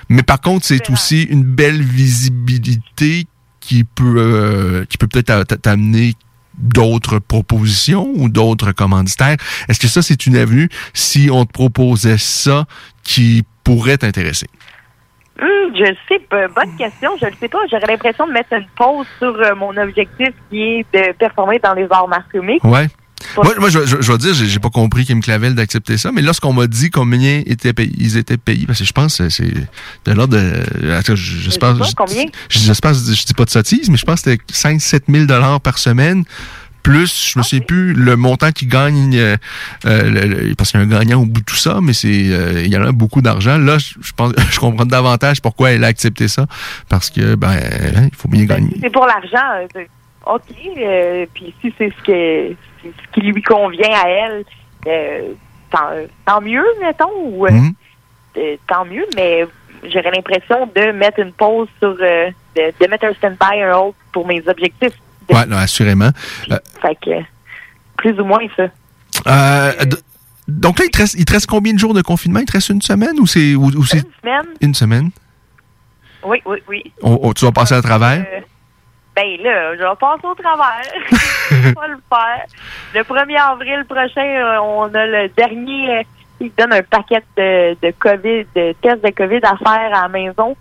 Mais 0.09 0.23
par 0.23 0.41
contre, 0.41 0.65
c'est 0.67 0.89
aussi 0.91 1.23
une 1.25 1.43
belle 1.45 1.83
visibilité 1.83 3.27
qui 3.61 3.85
peut 3.85 4.15
euh, 4.19 4.85
qui 4.87 4.97
peut 4.99 5.07
peut-être 5.09 5.27
t'a- 5.27 5.45
t'a- 5.45 5.57
t'amener 5.57 6.15
d'autres 6.57 7.19
propositions 7.19 8.09
ou 8.15 8.29
d'autres 8.29 8.73
commanditaires. 8.73 9.37
Est-ce 9.69 9.79
que 9.81 9.89
ça, 9.89 10.03
c'est 10.03 10.27
une 10.27 10.37
avenue 10.37 10.69
si 10.95 11.29
on 11.31 11.45
te 11.45 11.53
proposait 11.53 12.17
ça 12.19 12.65
qui 13.03 13.43
pourrait 13.65 13.99
t'intéresser? 13.99 14.47
Hum, 15.39 15.49
je 15.75 15.95
sais 16.09 16.19
pas, 16.31 16.49
bonne 16.49 16.75
question. 16.79 17.11
Je 17.21 17.27
ne 17.27 17.31
sais 17.39 17.49
pas. 17.49 17.59
J'aurais 17.71 17.87
l'impression 17.89 18.27
de 18.27 18.33
mettre 18.33 18.55
une 18.55 18.67
pause 18.75 19.07
sur 19.19 19.35
euh, 19.35 19.55
mon 19.55 19.77
objectif 19.77 20.29
qui 20.49 20.63
est 20.63 20.87
de 20.95 21.13
performer 21.13 21.59
dans 21.59 21.75
les 21.75 21.87
arts 21.91 22.09
martiaux 22.09 22.43
mixtes. 22.43 22.65
Ouais. 22.65 22.87
Moi, 23.37 23.55
moi, 23.59 23.69
je, 23.71 23.85
je, 23.87 23.97
je 24.01 24.13
vais 24.13 24.19
dire, 24.19 24.35
j'ai 24.35 24.59
pas 24.59 24.71
compris 24.71 25.05
Kim 25.05 25.21
Clavel 25.23 25.55
d'accepter 25.55 25.97
ça, 25.97 26.13
mais 26.13 26.23
lorsqu'on 26.23 26.53
m'a 26.53 26.67
dit 26.67 26.91
combien 26.91 27.43
étaient 27.47 27.73
payés, 27.73 27.93
ils 27.99 28.17
étaient 28.17 28.37
payés, 28.37 28.67
parce 28.67 28.79
que 28.79 28.85
je 28.85 28.93
pense 28.93 29.19
que 29.19 29.29
c'est 29.31 29.53
de 29.53 30.13
l'ordre 30.13 30.37
de. 30.37 30.53
J'espère. 31.17 31.77
Je 31.77 31.85
sais 31.85 31.95
combien? 31.97 32.25
je- 32.49 32.59
J'espère, 32.59 32.95
je 32.95 33.25
dis 33.25 33.35
pas 33.35 33.45
de 33.45 33.51
sottise, 33.51 33.89
mais 33.91 33.97
je 33.97 34.05
pense 34.05 34.23
que 34.23 34.31
c'était 34.31 34.43
5-7 34.53 35.05
000 35.27 35.59
par 35.61 35.79
semaine 35.79 36.25
plus, 36.83 37.33
je 37.33 37.39
me 37.41 37.43
souviens 37.43 37.65
plus 37.67 37.95
le 37.95 38.15
montant 38.15 38.53
qu'il 38.53 38.69
gagne, 38.69 39.17
euh, 39.17 39.37
euh, 39.87 40.03
le- 40.49 40.55
parce 40.55 40.71
qu'il 40.71 40.79
y 40.79 40.83
a 40.85 40.87
un 40.87 40.89
gagnant 40.89 41.21
au 41.23 41.27
bout 41.27 41.41
de 41.41 41.45
tout 41.45 41.57
ça, 41.57 41.81
mais 41.83 41.93
c'est 41.93 42.29
euh, 42.31 42.63
il 42.65 42.73
y 42.73 42.77
en 42.77 42.83
a 42.87 42.93
beaucoup 42.93 43.23
d'argent. 43.23 43.59
Là, 43.59 43.79
je 43.79 43.95
je 44.01 44.13
pense, 44.13 44.33
je 44.53 44.61
comprends 44.61 44.87
davantage 44.87 45.43
pourquoi 45.43 45.73
elle 45.73 45.83
a 45.83 45.89
accepté 45.89 46.29
ça, 46.29 46.47
parce 46.89 47.11
que 47.11 47.35
ben, 47.35 47.49
hein, 47.51 48.09
il 48.09 48.15
faut 48.17 48.29
bien 48.29 48.45
gagner. 48.45 48.77
c'est 48.81 48.91
pour 48.93 49.05
l'argent. 49.07 49.67
euh, 49.77 49.85
OK. 50.27 50.43
euh, 50.79 51.27
puis 51.35 51.53
si 51.61 51.73
c'est 51.77 51.93
ce, 51.99 52.03
que, 52.05 52.55
ce 52.93 53.13
qui 53.13 53.21
lui 53.27 53.43
convient 53.43 53.91
à 53.93 54.09
elle, 54.09 54.45
euh, 54.87 55.33
tant, 55.71 55.91
tant 56.25 56.41
mieux, 56.41 56.65
mettons. 56.81 57.11
Ou, 57.25 57.47
euh, 57.47 57.51
Mhm. 57.51 57.73
euh, 58.39 58.57
tant 58.69 58.85
mieux, 58.85 59.07
mais 59.17 59.47
j'aurais 59.85 60.11
l'impression 60.11 60.67
de 60.75 60.93
mettre 60.93 61.21
une 61.21 61.33
pause 61.33 61.69
sur. 61.81 61.95
de, 61.97 62.33
de 62.57 62.87
mettre 62.91 63.05
un 63.05 63.13
stand-by, 63.15 63.63
un 63.63 63.77
autre 63.77 63.97
pour 64.13 64.27
mes 64.27 64.43
objectifs. 64.49 64.95
Ouais, 65.31 65.45
non, 65.47 65.57
assurément. 65.59 66.11
Fait 66.81 66.97
que, 67.05 67.23
plus 67.99 68.19
ou 68.21 68.25
moins 68.25 68.47
ça. 68.57 68.69
donc 70.49 70.79
là, 70.79 70.85
il 70.87 70.91
te, 70.91 70.99
reste, 70.99 71.15
il 71.19 71.25
te 71.25 71.33
reste 71.33 71.47
combien 71.47 71.73
de 71.75 71.79
jours 71.79 71.95
de 71.95 72.03
confinement? 72.03 72.41
Il 72.41 72.47
te 72.47 72.53
reste 72.53 72.69
une 72.71 72.81
semaine 72.83 73.19
ou 73.19 73.27
c'est 73.27 73.51
Une 73.53 73.81
semaine? 73.81 74.47
une 74.61 74.75
semaine? 74.75 75.11
Oui, 76.25 76.41
oui, 76.47 76.59
oui. 76.69 76.93
Tu 77.37 77.45
vas 77.45 77.53
passer 77.53 77.75
à 77.75 77.83
travers? 77.83 78.25
Ben 79.17 79.41
là, 79.43 79.75
je 79.75 79.81
vais 79.83 79.97
passer 79.99 80.27
au 80.27 80.35
travers. 80.35 80.83
je 81.51 81.57
vais 81.57 81.73
pas 81.73 81.89
le 81.89 81.97
faire. 82.09 82.47
Le 82.95 83.01
1er 83.01 83.41
avril 83.41 83.85
prochain, 83.89 84.27
euh, 84.27 84.59
on 84.61 84.95
a 84.95 85.07
le 85.07 85.29
dernier. 85.31 85.99
euh, 85.99 86.03
ils 86.39 86.53
donnent 86.55 86.75
un 86.75 86.83
paquet 86.83 87.23
de, 87.37 87.75
de 87.81 87.95
COVID, 87.99 88.45
de 88.55 88.75
tests 88.83 89.03
de 89.03 89.11
COVID 89.11 89.41
à 89.43 89.57
faire 89.57 89.95
à 89.97 90.03
la 90.03 90.09
maison. 90.09 90.55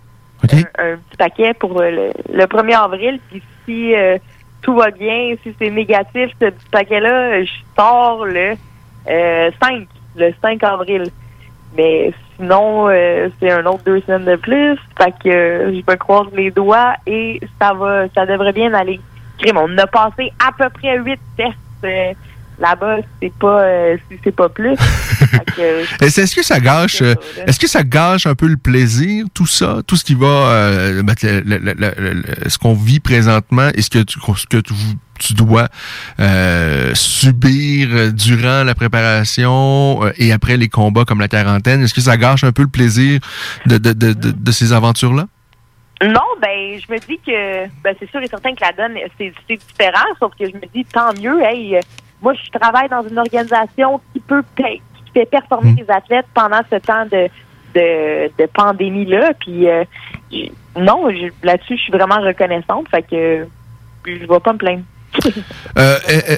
Un, 0.50 0.58
un 0.58 0.96
petit 0.96 1.16
paquet 1.18 1.52
pour 1.54 1.78
le, 1.80 2.12
le 2.32 2.44
1er 2.44 2.82
avril. 2.82 3.20
Puis 3.30 3.42
si 3.66 3.94
euh, 3.94 4.16
tout 4.62 4.74
va 4.74 4.90
bien, 4.90 5.34
si 5.42 5.54
c'est 5.58 5.70
négatif, 5.70 6.30
ce 6.40 6.46
petit 6.46 6.68
paquet-là, 6.70 7.44
je 7.44 7.52
sors 7.76 8.24
le 8.24 8.54
euh, 9.08 9.50
5, 9.62 9.86
le 10.16 10.32
5 10.40 10.64
avril. 10.64 11.10
Mais 11.76 12.12
sinon, 12.36 12.88
euh, 12.88 13.28
c'est 13.40 13.50
un 13.50 13.64
autre 13.66 13.84
deux 13.84 14.00
semaines 14.02 14.24
de 14.24 14.36
plus. 14.36 14.78
Fait 14.98 15.12
que 15.22 15.28
euh, 15.28 15.72
je 15.72 15.90
me 15.90 15.96
croise 15.96 16.28
les 16.32 16.50
doigts 16.50 16.94
et 17.06 17.40
ça 17.60 17.72
va, 17.74 18.08
ça 18.14 18.26
devrait 18.26 18.52
bien 18.52 18.72
aller. 18.74 19.00
Crime, 19.38 19.58
on 19.58 19.78
a 19.78 19.86
passé 19.86 20.32
à 20.44 20.52
peu 20.56 20.68
près 20.70 20.98
huit 20.98 21.20
tests 21.36 21.56
euh, 21.84 22.12
là-bas. 22.58 22.98
C'est 23.22 23.32
pas, 23.34 23.60
euh, 23.62 23.96
c'est- 24.24 24.30
pas 24.34 24.48
plus. 24.48 24.76
Euh, 25.58 25.84
Est-ce 26.02 26.36
que 26.36 26.42
ça 26.42 26.60
gâche, 26.60 27.00
euh, 27.00 27.14
est-ce 27.46 27.58
que 27.58 27.66
ça 27.66 27.82
gâche 27.82 28.26
un 28.26 28.34
peu 28.34 28.46
le 28.46 28.58
plaisir, 28.58 29.24
tout 29.32 29.46
ça, 29.46 29.78
tout 29.86 29.96
ce 29.96 30.04
qui 30.04 30.14
va, 30.14 30.50
ben, 31.02 31.14
le- 31.22 31.40
le- 31.40 31.58
le- 31.58 31.74
le- 31.74 32.12
le- 32.12 32.48
ce 32.50 32.58
qu'on 32.58 32.74
vit 32.74 33.00
présentement, 33.00 33.70
et 33.74 33.80
ce 33.80 33.88
que 33.88 34.00
tu, 34.00 34.18
ce 34.36 34.46
que 34.46 34.58
tu, 34.58 34.74
tu 35.18 35.32
dois 35.32 35.68
subir 36.94 38.12
durant 38.12 38.64
la 38.64 38.74
préparation 38.74 40.00
et 40.18 40.32
après 40.32 40.56
les 40.56 40.68
combats 40.68 41.04
comme 41.04 41.20
la 41.20 41.28
quarantaine, 41.28 41.82
est-ce 41.82 41.94
que 41.94 42.00
ça 42.00 42.16
gâche 42.16 42.44
un 42.44 42.52
peu 42.52 42.62
le 42.62 42.68
plaisir 42.68 43.20
de, 43.66 43.78
de, 43.78 43.92
de, 43.92 44.12
de, 44.12 44.30
de 44.32 44.50
ces 44.52 44.72
aventures-là? 44.72 45.26
Non, 46.02 46.20
ben 46.42 46.78
je 46.78 46.92
me 46.92 46.98
dis 46.98 47.18
que 47.26 47.66
ben 47.82 47.94
c'est 47.98 48.10
sûr 48.10 48.20
et 48.22 48.26
certain 48.28 48.54
que 48.54 48.60
la 48.60 48.72
donne 48.72 48.98
c'est 49.16 49.32
différent, 49.48 50.04
sauf 50.20 50.32
que 50.38 50.44
je 50.46 50.54
me 50.54 50.66
dis 50.74 50.84
tant 50.84 51.14
mieux. 51.14 51.40
Hey, 51.42 51.78
moi 52.22 52.34
je 52.34 52.50
travaille 52.58 52.88
dans 52.88 53.06
une 53.06 53.18
organisation 53.18 54.00
qui 54.12 54.20
peut 54.20 54.42
qui 54.56 54.80
fait 55.14 55.26
performer 55.26 55.74
les 55.78 55.90
athlètes 55.90 56.26
pendant 56.34 56.60
ce 56.70 56.76
temps 56.76 57.04
de 57.06 57.28
de, 57.74 58.30
de 58.38 58.46
pandémie 58.52 59.04
là. 59.06 59.32
Puis 59.38 59.68
euh, 59.68 59.84
non, 60.78 61.08
là-dessus 61.42 61.76
je 61.76 61.82
suis 61.82 61.92
vraiment 61.92 62.20
reconnaissante. 62.20 62.88
Fait 62.90 63.02
que 63.02 63.46
je 64.06 64.26
vais 64.26 64.40
pas 64.40 64.52
me 64.52 64.58
plaindre. 64.58 64.82
Euh, 65.78 65.98
euh, 66.08 66.20
euh, 66.30 66.36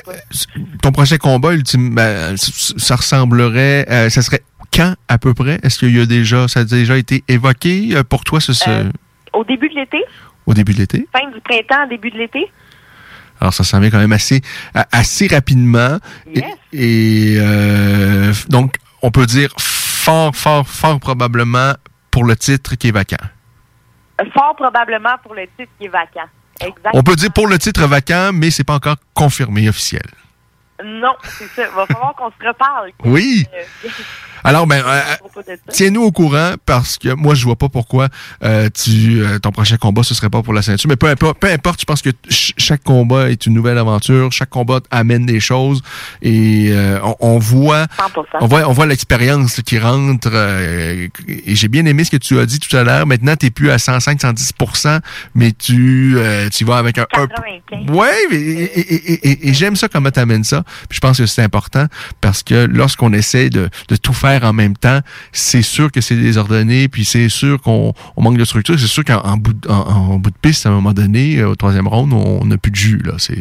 ton 0.82 0.90
prochain 0.90 1.16
combat, 1.16 1.52
ultime, 1.52 1.94
ben, 1.94 2.36
ça 2.36 2.96
ressemblerait, 2.96 3.86
euh, 3.88 4.08
ça 4.08 4.20
serait 4.22 4.42
quand 4.74 4.94
à 5.08 5.16
peu 5.18 5.32
près? 5.32 5.58
Est-ce 5.62 5.78
qu'il 5.78 5.96
y 5.96 6.00
a 6.00 6.06
déjà, 6.06 6.48
ça 6.48 6.60
a 6.60 6.64
déjà 6.64 6.96
été 6.98 7.22
évoqué 7.28 7.94
pour 8.08 8.24
toi 8.24 8.40
ce, 8.40 8.52
ce- 8.52 8.90
Au 9.32 9.44
début 9.44 9.68
de 9.68 9.74
l'été, 9.76 9.98
au 10.46 10.54
début 10.54 10.72
de 10.74 10.78
l'été? 10.78 11.06
fin 11.12 11.28
du 11.30 11.40
printemps, 11.40 11.86
début 11.88 12.10
de 12.10 12.18
l'été. 12.18 12.50
Alors, 13.40 13.54
ça 13.54 13.64
s'en 13.64 13.80
vient 13.80 13.90
quand 13.90 13.98
même 13.98 14.12
assez, 14.12 14.40
assez 14.74 15.26
rapidement. 15.28 15.98
Et, 16.34 16.42
et, 16.72 17.36
euh, 17.38 18.32
donc, 18.48 18.76
on 19.02 19.10
peut 19.10 19.26
dire 19.26 19.50
fort, 19.58 20.34
fort, 20.34 20.66
fort 20.66 20.98
probablement 21.00 21.74
pour 22.10 22.24
le 22.24 22.36
titre 22.36 22.74
qui 22.74 22.88
est 22.88 22.92
vacant. 22.92 23.16
Fort 24.32 24.56
probablement 24.56 25.16
pour 25.22 25.34
le 25.34 25.46
titre 25.56 25.70
qui 25.78 25.86
est 25.86 25.88
vacant. 25.88 26.28
Exact. 26.60 26.90
On 26.94 27.02
peut 27.02 27.14
dire 27.14 27.32
pour 27.32 27.46
le 27.46 27.58
titre 27.58 27.86
vacant, 27.86 28.30
mais 28.32 28.50
c'est 28.50 28.64
pas 28.64 28.74
encore 28.74 28.96
confirmé 29.14 29.68
officiel. 29.68 30.02
Non, 30.84 31.14
c'est 31.22 31.46
ça. 31.48 31.68
Va 31.70 31.86
falloir 31.86 32.14
qu'on 32.14 32.30
se 32.30 32.48
reparle. 32.48 32.92
Oui. 33.04 33.46
Euh, 34.44 34.48
Alors, 34.48 34.66
ben, 34.66 34.82
euh, 34.86 35.00
ça. 35.44 35.52
tiens-nous 35.72 36.02
au 36.02 36.12
courant 36.12 36.52
parce 36.66 36.98
que 36.98 37.14
moi, 37.14 37.34
je 37.34 37.44
vois 37.44 37.56
pas 37.56 37.68
pourquoi 37.68 38.08
euh, 38.44 38.68
tu, 38.72 39.20
euh, 39.22 39.38
ton 39.38 39.50
prochain 39.50 39.76
combat, 39.76 40.02
ce 40.02 40.14
serait 40.14 40.30
pas 40.30 40.42
pour 40.42 40.52
la 40.54 40.62
ceinture. 40.62 40.88
Mais 40.88 40.96
peu 40.96 41.08
importe, 41.08 41.38
peu 41.38 41.50
importe 41.50 41.80
je 41.80 41.84
pense 41.84 42.02
que 42.02 42.10
ch- 42.28 42.52
chaque 42.56 42.82
combat 42.82 43.30
est 43.30 43.46
une 43.46 43.54
nouvelle 43.54 43.78
aventure. 43.78 44.30
Chaque 44.32 44.50
combat 44.50 44.80
amène 44.90 45.26
des 45.26 45.40
choses 45.40 45.82
et 46.22 46.68
euh, 46.70 46.98
on, 47.02 47.16
on 47.20 47.38
voit, 47.38 47.84
100%. 47.84 48.24
on 48.40 48.46
voit, 48.46 48.68
on 48.68 48.72
voit 48.72 48.86
l'expérience 48.86 49.60
qui 49.64 49.78
rentre. 49.78 50.28
euh, 50.32 51.08
et 51.28 51.54
j'ai 51.54 51.68
bien 51.68 51.84
aimé 51.86 52.04
ce 52.04 52.10
que 52.10 52.16
tu 52.16 52.38
as 52.38 52.46
dit 52.46 52.58
tout 52.60 52.76
à 52.76 52.84
l'heure. 52.84 53.06
Maintenant, 53.06 53.36
t'es 53.36 53.50
plus 53.50 53.70
à 53.70 53.78
105, 53.78 54.20
110% 54.20 55.00
mais 55.34 55.52
tu, 55.52 56.14
euh, 56.16 56.48
tu 56.50 56.64
vas 56.64 56.76
avec 56.78 56.98
un, 56.98 57.02
un 57.14 57.26
95. 57.26 57.90
Ouais, 57.96 58.10
et, 58.32 58.36
et- 58.36 58.94
et- 58.94 59.28
et- 59.30 59.48
et 59.48 59.54
j'aime 59.54 59.76
ça 59.76 59.88
comment 59.88 60.10
tu 60.10 60.20
amènes 60.20 60.44
ça. 60.44 60.62
Puis 60.88 60.96
je 60.96 61.00
pense 61.00 61.18
que 61.18 61.26
c'est 61.26 61.42
important 61.42 61.86
parce 62.20 62.42
que 62.42 62.66
lorsqu'on 62.66 63.12
essaie 63.12 63.50
de, 63.50 63.68
de 63.88 63.96
tout 63.96 64.12
faire 64.12 64.27
en 64.42 64.52
même 64.52 64.76
temps, 64.76 65.00
c'est 65.32 65.62
sûr 65.62 65.90
que 65.90 66.00
c'est 66.00 66.16
désordonné, 66.16 66.88
puis 66.88 67.04
c'est 67.04 67.28
sûr 67.28 67.60
qu'on 67.60 67.92
on 68.16 68.22
manque 68.22 68.36
de 68.38 68.44
structure. 68.44 68.78
C'est 68.78 68.86
sûr 68.86 69.04
qu'en 69.04 69.20
en 69.20 69.36
bout, 69.36 69.52
de- 69.54 69.68
en, 69.68 69.80
en 69.80 70.18
bout 70.18 70.30
de 70.30 70.36
piste, 70.40 70.66
à 70.66 70.68
un 70.70 70.72
moment 70.72 70.92
donné, 70.92 71.38
euh, 71.38 71.48
au 71.48 71.54
troisième 71.56 71.88
round, 71.88 72.12
on 72.12 72.44
n'a 72.44 72.56
plus 72.58 72.70
de 72.70 72.76
jus. 72.76 72.98
là. 73.04 73.14
C'est 73.18 73.36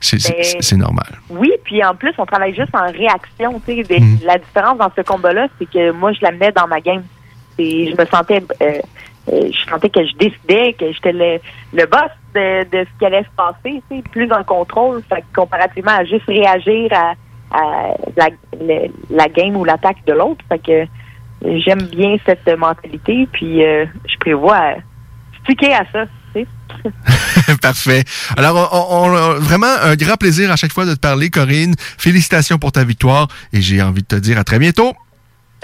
Ben, 0.00 0.44
c'est 0.60 0.76
normal. 0.76 1.18
Oui, 1.30 1.50
puis 1.64 1.82
en 1.84 1.94
plus, 1.94 2.12
on 2.18 2.26
travaille 2.26 2.54
juste 2.54 2.74
en 2.74 2.90
réaction. 2.90 3.60
Des- 3.66 4.00
Mhm. 4.00 4.18
La 4.24 4.38
différence 4.38 4.78
dans 4.78 4.90
ce 4.96 5.02
combat-là, 5.02 5.48
c'est 5.58 5.68
que 5.70 5.90
moi, 5.92 6.12
je 6.12 6.18
l'amenais 6.22 6.52
dans 6.52 6.66
ma 6.66 6.80
game. 6.80 7.02
Et 7.58 7.90
je 7.90 8.00
me 8.00 8.06
sentais, 8.06 8.42
euh, 8.62 8.72
euh, 9.32 9.50
je 9.50 9.70
sentais 9.70 9.88
que 9.88 10.04
je 10.06 10.14
décidais, 10.16 10.74
que 10.78 10.92
j'étais 10.92 11.12
le, 11.12 11.38
le 11.72 11.86
boss 11.86 12.10
de, 12.34 12.64
de 12.64 12.84
ce 12.84 12.98
qui 12.98 13.06
allait 13.06 13.22
se 13.24 13.28
passer, 13.36 13.82
plus 14.12 14.26
dans 14.26 14.38
le 14.38 14.44
contrôle, 14.44 15.02
fait 15.08 15.24
comparativement 15.34 15.92
à 15.92 16.04
juste 16.04 16.26
réagir 16.26 16.90
à, 16.92 17.14
à 17.56 17.94
la, 18.16 18.28
le- 18.60 18.90
la 19.10 19.28
game 19.28 19.56
ou 19.56 19.64
l'attaque 19.64 20.04
de 20.06 20.12
l'autre. 20.12 20.44
Fait 20.48 20.58
que 20.58 20.86
j'aime 21.64 21.82
bien 21.82 22.16
cette 22.26 22.46
mentalité, 22.58 23.28
puis 23.32 23.64
euh, 23.64 23.86
je 24.08 24.16
prévois 24.18 24.74
sticker 25.42 25.72
à 25.74 25.84
ça. 25.92 26.04
Parfait. 27.62 28.04
Alors, 28.36 28.68
on, 28.72 29.06
on- 29.08 29.16
on- 29.16 29.40
vraiment 29.40 29.72
un 29.82 29.94
grand 29.96 30.16
plaisir 30.16 30.50
à 30.52 30.56
chaque 30.56 30.72
fois 30.72 30.84
de 30.84 30.94
te 30.94 31.00
parler, 31.00 31.30
Corinne. 31.30 31.74
Félicitations 31.78 32.58
pour 32.58 32.72
ta 32.72 32.84
victoire 32.84 33.28
et 33.52 33.60
j'ai 33.62 33.80
envie 33.82 34.02
de 34.02 34.06
te 34.06 34.16
dire 34.16 34.38
à 34.38 34.44
très 34.44 34.58
bientôt. 34.58 34.92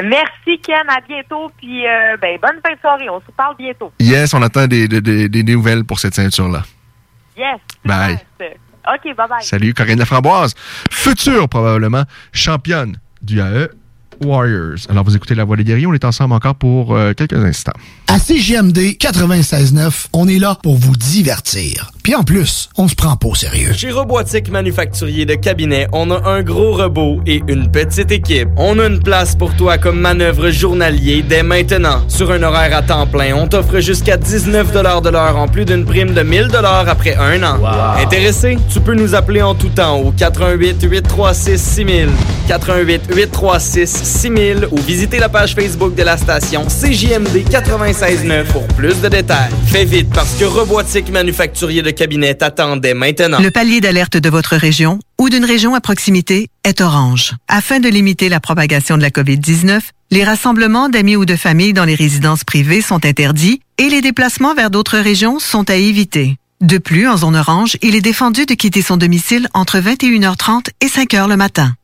Merci 0.02 0.58
Ken, 0.62 0.88
à 0.88 1.00
bientôt, 1.06 1.50
puis 1.58 1.86
euh, 1.86 2.16
ben, 2.20 2.38
bonne 2.40 2.58
fin 2.66 2.74
de 2.74 2.80
soirée, 2.80 3.10
on 3.10 3.20
se 3.20 3.30
parle 3.36 3.56
bientôt. 3.56 3.92
Yes, 4.00 4.32
on 4.32 4.40
attend 4.42 4.66
des, 4.66 4.88
des- 4.88 5.02
des- 5.02 5.28
des 5.28 5.42
nouvelles 5.42 5.84
pour 5.84 5.98
cette 6.00 6.14
ceinture-là. 6.14 6.62
Yes. 7.36 7.58
Bye. 7.84 8.18
OK, 8.86 9.14
bye 9.16 9.28
bye. 9.28 9.40
Salut, 9.40 9.74
Corinne 9.74 9.98
Laframboise, 9.98 10.54
future 10.90 11.48
probablement 11.48 12.04
championne 12.32 12.96
du 13.22 13.40
AE 13.40 13.68
Warriors. 14.24 14.78
Alors, 14.88 15.04
vous 15.04 15.16
écoutez 15.16 15.34
La 15.34 15.44
Voix 15.44 15.56
des 15.56 15.64
Guerriers, 15.64 15.86
on 15.86 15.94
est 15.94 16.04
ensemble 16.04 16.34
encore 16.34 16.54
pour 16.54 16.94
euh, 16.94 17.12
quelques 17.14 17.34
instants. 17.34 17.72
À 18.08 18.18
CGMD 18.18 18.78
96.9, 18.98 20.06
on 20.12 20.28
est 20.28 20.38
là 20.38 20.58
pour 20.62 20.76
vous 20.76 20.94
divertir. 20.96 21.90
Puis 22.02 22.14
en 22.14 22.24
plus, 22.24 22.68
on 22.76 22.88
se 22.88 22.94
prend 22.94 23.16
pas 23.16 23.28
au 23.28 23.34
sérieux. 23.34 23.72
Chez 23.72 23.90
Robotique 23.90 24.50
Manufacturier 24.50 25.24
de 25.24 25.34
Cabinet, 25.34 25.86
on 25.92 26.10
a 26.10 26.28
un 26.28 26.42
gros 26.42 26.76
robot 26.76 27.20
et 27.26 27.42
une 27.48 27.70
petite 27.70 28.10
équipe. 28.10 28.48
On 28.56 28.78
a 28.80 28.86
une 28.86 29.00
place 29.00 29.34
pour 29.34 29.54
toi 29.54 29.78
comme 29.78 30.00
manœuvre 30.00 30.50
journalier 30.50 31.22
dès 31.26 31.42
maintenant. 31.42 32.02
Sur 32.08 32.32
un 32.32 32.42
horaire 32.42 32.76
à 32.76 32.82
temps 32.82 33.06
plein, 33.06 33.34
on 33.34 33.46
t'offre 33.46 33.80
jusqu'à 33.80 34.16
19 34.16 34.72
de 34.72 35.08
l'heure 35.08 35.36
en 35.38 35.48
plus 35.48 35.64
d'une 35.64 35.84
prime 35.84 36.12
de 36.12 36.22
1000 36.22 36.48
après 36.54 37.14
un 37.16 37.42
an. 37.42 37.58
Intéressé? 37.98 38.58
Tu 38.68 38.80
peux 38.80 38.94
nous 38.94 39.14
appeler 39.14 39.42
en 39.42 39.54
tout 39.54 39.68
temps 39.68 39.98
au 39.98 40.10
88 40.10 40.82
836 40.82 41.58
6000, 41.58 42.08
88 42.48 43.02
836 43.14 43.86
6000 43.86 44.11
ou 44.70 44.76
visiter 44.76 45.18
la 45.18 45.28
page 45.28 45.54
Facebook 45.54 45.94
de 45.94 46.02
la 46.02 46.16
station 46.16 46.66
CJMD 46.66 47.48
96.9 47.48 48.44
pour 48.52 48.66
plus 48.68 49.00
de 49.00 49.08
détails. 49.08 49.50
Fais 49.66 49.86
vite 49.86 50.10
parce 50.12 50.34
que 50.34 50.44
Robotique 50.44 51.10
Manufacturier 51.10 51.80
de 51.82 51.90
Cabinet 51.90 52.34
t'attendait 52.34 52.92
maintenant. 52.92 53.40
Le 53.40 53.50
palier 53.50 53.80
d'alerte 53.80 54.18
de 54.18 54.28
votre 54.28 54.56
région 54.56 54.98
ou 55.18 55.30
d'une 55.30 55.46
région 55.46 55.74
à 55.74 55.80
proximité 55.80 56.48
est 56.62 56.82
orange. 56.82 57.32
Afin 57.48 57.80
de 57.80 57.88
limiter 57.88 58.28
la 58.28 58.38
propagation 58.38 58.98
de 58.98 59.02
la 59.02 59.10
COVID-19, 59.10 59.80
les 60.10 60.24
rassemblements 60.24 60.90
d'amis 60.90 61.16
ou 61.16 61.24
de 61.24 61.36
familles 61.36 61.72
dans 61.72 61.86
les 61.86 61.94
résidences 61.94 62.44
privées 62.44 62.82
sont 62.82 63.04
interdits 63.06 63.60
et 63.78 63.88
les 63.88 64.02
déplacements 64.02 64.54
vers 64.54 64.70
d'autres 64.70 64.98
régions 64.98 65.38
sont 65.38 65.68
à 65.70 65.74
éviter. 65.74 66.36
De 66.60 66.78
plus, 66.78 67.08
en 67.08 67.16
zone 67.16 67.36
orange, 67.36 67.76
il 67.82 67.96
est 67.96 68.02
défendu 68.02 68.44
de 68.44 68.54
quitter 68.54 68.82
son 68.82 68.98
domicile 68.98 69.48
entre 69.54 69.78
21h30 69.78 70.68
et 70.80 70.86
5h 70.86 71.28
le 71.28 71.36
matin. 71.36 71.74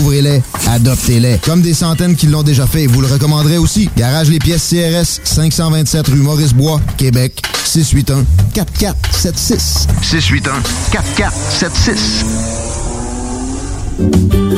Découvrez-les, 0.00 0.40
adoptez-les. 0.66 1.36
Comme 1.44 1.60
des 1.60 1.74
centaines 1.74 2.16
qui 2.16 2.26
l'ont 2.26 2.42
déjà 2.42 2.66
fait, 2.66 2.86
vous 2.86 3.02
le 3.02 3.06
recommanderez 3.06 3.58
aussi. 3.58 3.90
Garage 3.98 4.30
Les 4.30 4.38
Pièces 4.38 4.70
CRS, 4.70 5.20
527 5.24 6.08
rue 6.08 6.22
Maurice-Bois, 6.22 6.80
Québec, 6.96 7.42
681 7.64 8.24
4476. 8.54 9.88
681 10.00 10.62
4476. 10.90 12.24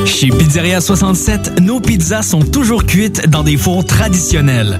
Chez 0.05 0.29
Pizzeria 0.29 0.79
67, 0.79 1.59
nos 1.59 1.81
pizzas 1.81 2.21
sont 2.21 2.43
toujours 2.43 2.85
cuites 2.85 3.27
dans 3.27 3.43
des 3.43 3.57
fours 3.57 3.83
traditionnels. 3.85 4.79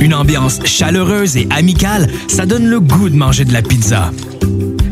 Une 0.00 0.14
ambiance 0.14 0.60
chaleureuse 0.64 1.36
et 1.36 1.46
amicale, 1.50 2.08
ça 2.28 2.46
donne 2.46 2.68
le 2.68 2.80
goût 2.80 3.10
de 3.10 3.16
manger 3.16 3.44
de 3.44 3.52
la 3.52 3.60
pizza. 3.60 4.12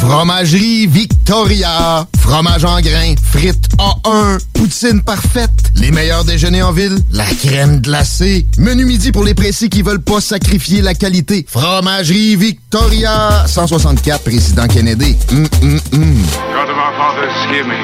Fromagerie 0.00 0.86
Victoria. 0.86 2.06
Fromage 2.20 2.64
en 2.64 2.80
grains, 2.80 3.14
frites 3.22 3.68
A1, 3.78 4.38
poutine 4.54 5.02
parfaite, 5.02 5.50
les 5.74 5.90
meilleurs 5.90 6.24
déjeuners 6.24 6.62
en 6.62 6.72
ville, 6.72 6.96
la 7.12 7.24
crème 7.24 7.80
glacée, 7.80 8.46
menu 8.58 8.84
midi 8.84 9.12
pour 9.12 9.24
les 9.24 9.34
précis 9.34 9.68
qui 9.68 9.82
veulent 9.82 10.02
pas 10.02 10.20
sacrifier 10.20 10.82
la 10.82 10.94
qualité. 10.94 11.44
Fromagerie 11.48 12.36
Victoria. 12.36 13.44
164 13.46 14.24
Président 14.24 14.66
Kennedy. 14.66 15.16
Hum, 15.30 15.46
hum, 15.62 15.80
hum. 15.92 16.22
God 16.52 16.70
of 16.70 16.76
our 16.76 16.94
fathers, 16.96 17.34
hear 17.50 17.64
me. 17.64 17.76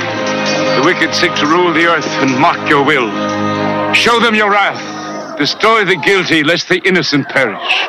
The 0.76 0.85
wicked 0.85 1.14
seek 1.14 1.35
to 1.35 1.47
rule 1.47 1.72
the 1.72 1.87
earth 1.87 2.09
and 2.22 2.39
mock 2.39 2.59
your 2.68 2.85
will. 2.85 3.11
Show 3.95 4.20
them 4.20 4.35
your 4.35 4.51
wrath. 4.51 4.80
Destroy 5.39 5.85
the 5.85 5.97
guilty, 5.97 6.43
lest 6.43 6.68
the 6.68 6.80
innocent 6.87 7.28
perish. 7.28 7.89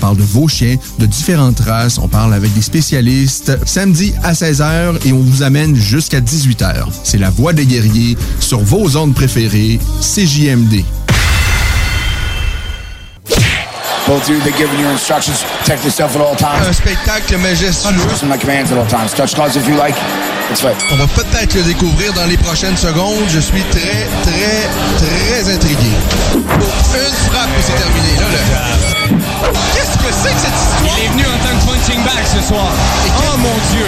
parle 0.01 0.17
de 0.17 0.23
vos 0.23 0.47
chiens, 0.47 0.75
de 0.99 1.05
différentes 1.05 1.59
races. 1.59 1.97
On 1.99 2.07
parle 2.07 2.33
avec 2.33 2.53
des 2.53 2.61
spécialistes 2.61 3.57
samedi 3.65 4.13
à 4.23 4.33
16h 4.33 4.95
et 5.05 5.13
on 5.13 5.19
vous 5.19 5.43
amène 5.43 5.75
jusqu'à 5.75 6.19
18h. 6.19 6.87
C'est 7.03 7.19
la 7.19 7.29
voix 7.29 7.53
des 7.53 7.65
guerriers 7.65 8.17
sur 8.39 8.59
vos 8.59 8.97
ondes 8.97 9.13
préférées, 9.13 9.79
CJMD. 10.01 10.83
Both 14.07 14.23
of 14.23 14.29
you, 14.29 14.39
they're 14.41 14.57
giving 14.57 14.79
you 14.79 14.87
instructions. 14.87 15.43
Protect 15.59 15.85
yourself 15.85 16.15
at 16.15 16.21
all 16.21 16.35
times. 16.35 16.67
Un 16.67 16.73
spectacle 16.73 17.37
majestueux. 17.37 17.93
Listen 18.09 18.27
to 18.27 18.35
my 18.35 18.37
commands 18.37 18.71
at 18.71 18.77
all 18.77 18.87
times. 18.87 19.13
Touch 19.13 19.35
gloves 19.35 19.55
if 19.55 19.67
you 19.69 19.75
like. 19.77 19.95
That's 20.49 20.63
right. 20.63 20.75
On 20.91 20.97
va 20.97 21.07
peut-être 21.07 21.53
le 21.53 21.61
découvrir 21.61 22.11
dans 22.13 22.25
les 22.25 22.37
prochaines 22.37 22.75
secondes. 22.75 23.23
Je 23.29 23.39
suis 23.39 23.63
très, 23.69 24.07
très, 24.23 24.67
très 24.97 25.53
intrigué. 25.53 25.91
Pour 26.31 26.41
une 26.41 27.15
frappe 27.29 27.49
et 27.57 27.61
c'est 27.61 27.77
terminé. 27.77 28.17
Là, 28.19 28.27
le... 29.11 29.30
Qu'est-ce 29.73 29.97
que 29.97 30.11
c'est 30.11 30.33
que 30.33 30.41
cette 30.41 30.53
histoire? 30.53 30.97
Il 30.97 31.03
est 31.05 31.09
venu 31.09 31.25
en 31.25 31.37
tant 31.43 31.57
que 31.57 31.65
punching 31.65 32.03
bag 32.03 32.25
ce 32.25 32.41
soir. 32.47 32.71
Oh 33.17 33.37
mon 33.37 33.57
Dieu! 33.71 33.87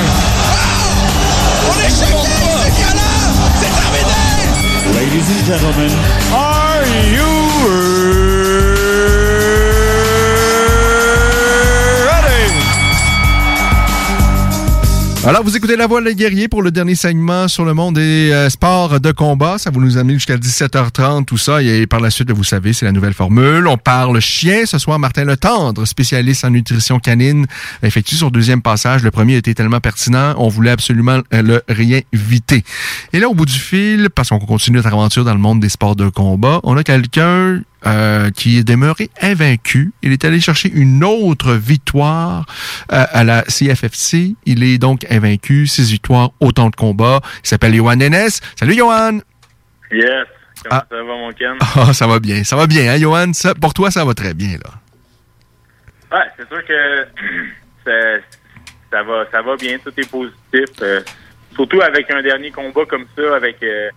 On 1.70 1.76
est 1.80 1.90
choqués! 1.90 2.30
C'est 2.64 2.74
violent! 2.82 3.32
C'est 3.60 3.74
terminé! 3.74 4.34
Ladies 4.94 5.28
and 5.30 5.46
gentlemen, 5.46 5.92
are 6.34 6.84
you 7.12 8.33
Alors, 15.26 15.42
vous 15.42 15.56
écoutez 15.56 15.78
La 15.78 15.88
Voix 15.88 16.02
des 16.02 16.16
guerriers 16.16 16.50
pour 16.50 16.62
le 16.62 16.70
dernier 16.70 16.96
segment 16.96 17.48
sur 17.48 17.64
le 17.64 17.74
monde 17.74 17.96
des 17.96 18.30
euh, 18.34 18.50
sports 18.50 19.00
de 19.00 19.12
combat. 19.14 19.58
Ça 19.58 19.70
vous 19.70 19.80
nous 19.80 19.98
amène 19.98 20.16
jusqu'à 20.16 20.36
17h30, 20.36 21.24
tout 21.24 21.38
ça. 21.38 21.64
Et 21.64 21.88
par 21.88 22.02
la 22.02 22.10
suite, 22.10 22.30
vous 22.32 22.44
savez, 22.44 22.74
c'est 22.74 22.84
la 22.84 22.92
nouvelle 22.92 23.14
formule. 23.14 23.66
On 23.68 23.78
parle 23.78 24.20
chien. 24.20 24.66
Ce 24.66 24.78
soir, 24.78 25.00
Martin 25.00 25.24
Letendre, 25.24 25.86
spécialiste 25.86 26.44
en 26.44 26.50
nutrition 26.50 27.00
canine, 27.00 27.46
effectue 27.84 28.16
son 28.16 28.32
deuxième 28.32 28.62
passage. 28.62 29.02
Le 29.02 29.12
premier 29.12 29.38
était 29.38 29.54
tellement 29.54 29.80
pertinent, 29.80 30.34
on 30.38 30.50
voulait 30.50 30.72
absolument 30.72 31.22
euh, 31.34 31.42
le 31.42 31.62
réinviter. 31.70 32.66
Et 33.14 33.20
là, 33.22 33.30
au 33.30 33.34
bout 33.34 33.46
du 33.46 33.58
fil, 33.58 34.10
parce 34.14 34.28
qu'on 34.28 34.40
continue 34.40 34.76
notre 34.76 34.90
aventure 34.90 35.24
dans 35.24 35.34
le 35.34 35.40
monde 35.40 35.62
des 35.62 35.70
sports 35.70 35.96
de 35.96 36.10
combat, 36.10 36.60
on 36.64 36.76
a 36.76 36.84
quelqu'un 36.84 37.62
euh, 37.86 38.30
qui 38.32 38.58
est 38.58 38.64
demeuré 38.64 39.10
invaincu. 39.22 39.92
Il 40.02 40.12
est 40.12 40.24
allé 40.26 40.40
chercher 40.40 40.70
une 40.74 41.04
autre 41.04 41.54
victoire 41.54 42.46
euh, 42.92 43.06
à 43.12 43.24
la 43.24 43.44
CFFC. 43.44 44.36
Il 44.46 44.64
est 44.64 44.78
donc 44.78 45.06
invaincu, 45.10 45.68
six 45.68 45.92
victoires, 45.92 46.32
autant 46.40 46.70
de 46.70 46.76
combats. 46.76 47.22
Il 47.44 47.48
s'appelle 47.48 47.76
Johan 47.76 47.96
Nenes. 47.96 48.30
Salut 48.58 48.76
Johan! 48.76 49.20
Yes. 49.92 50.28
Comment 50.64 50.82
Ah. 50.82 50.88
ça 50.90 50.96
va, 50.98 51.04
mon 51.04 51.32
Ken? 51.34 51.58
Ah, 51.76 51.94
ça 51.94 52.08
va 52.08 52.20
bien, 52.20 52.44
ça 52.44 52.56
va 52.56 52.68
bien, 52.68 52.92
hein, 52.94 52.98
Johan? 52.98 53.34
Ça, 53.34 53.54
pour 53.54 53.74
toi, 53.74 53.92
ça 53.92 54.06
va 54.06 54.14
très 54.14 54.34
bien, 54.34 54.58
là. 54.64 54.72
Ouais, 56.18 56.26
c'est 56.38 56.48
sûr 56.48 56.64
que 56.66 56.74
ça, 57.86 57.92
ça 58.92 59.04
va, 59.04 59.26
ça 59.32 59.42
va 59.42 59.56
bien, 59.58 59.78
tout 59.84 59.92
est 59.98 60.10
positif. 60.10 60.70
euh, 60.82 61.02
surtout 61.56 61.82
avec 61.82 62.10
un 62.12 62.22
dernier 62.22 62.50
combat 62.52 62.86
comme 62.88 63.06
ça, 63.18 63.36
avec 63.36 63.62
euh, 63.62 63.90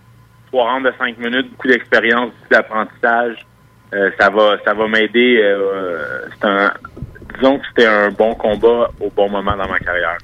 trois 0.47 0.71
rounds 0.73 0.87
de 0.89 0.93
cinq 0.99 1.17
minutes, 1.17 1.49
beaucoup 1.51 1.67
d'expérience, 1.69 2.31
beaucoup 2.31 2.49
d'apprentissage. 2.51 3.37
Euh, 3.93 4.11
ça 4.19 4.29
va, 4.29 4.57
ça 4.65 4.73
va 4.73 4.87
m'aider. 4.87 5.39
euh, 5.41 6.25
c'est 6.39 6.47
un, 6.47 6.73
disons 7.35 7.59
que 7.59 7.65
c'était 7.69 7.87
un 7.87 8.09
bon 8.09 8.35
combat 8.35 8.89
au 8.99 9.09
bon 9.09 9.29
moment 9.29 9.55
dans 9.55 9.67
ma 9.67 9.79
carrière. 9.79 10.17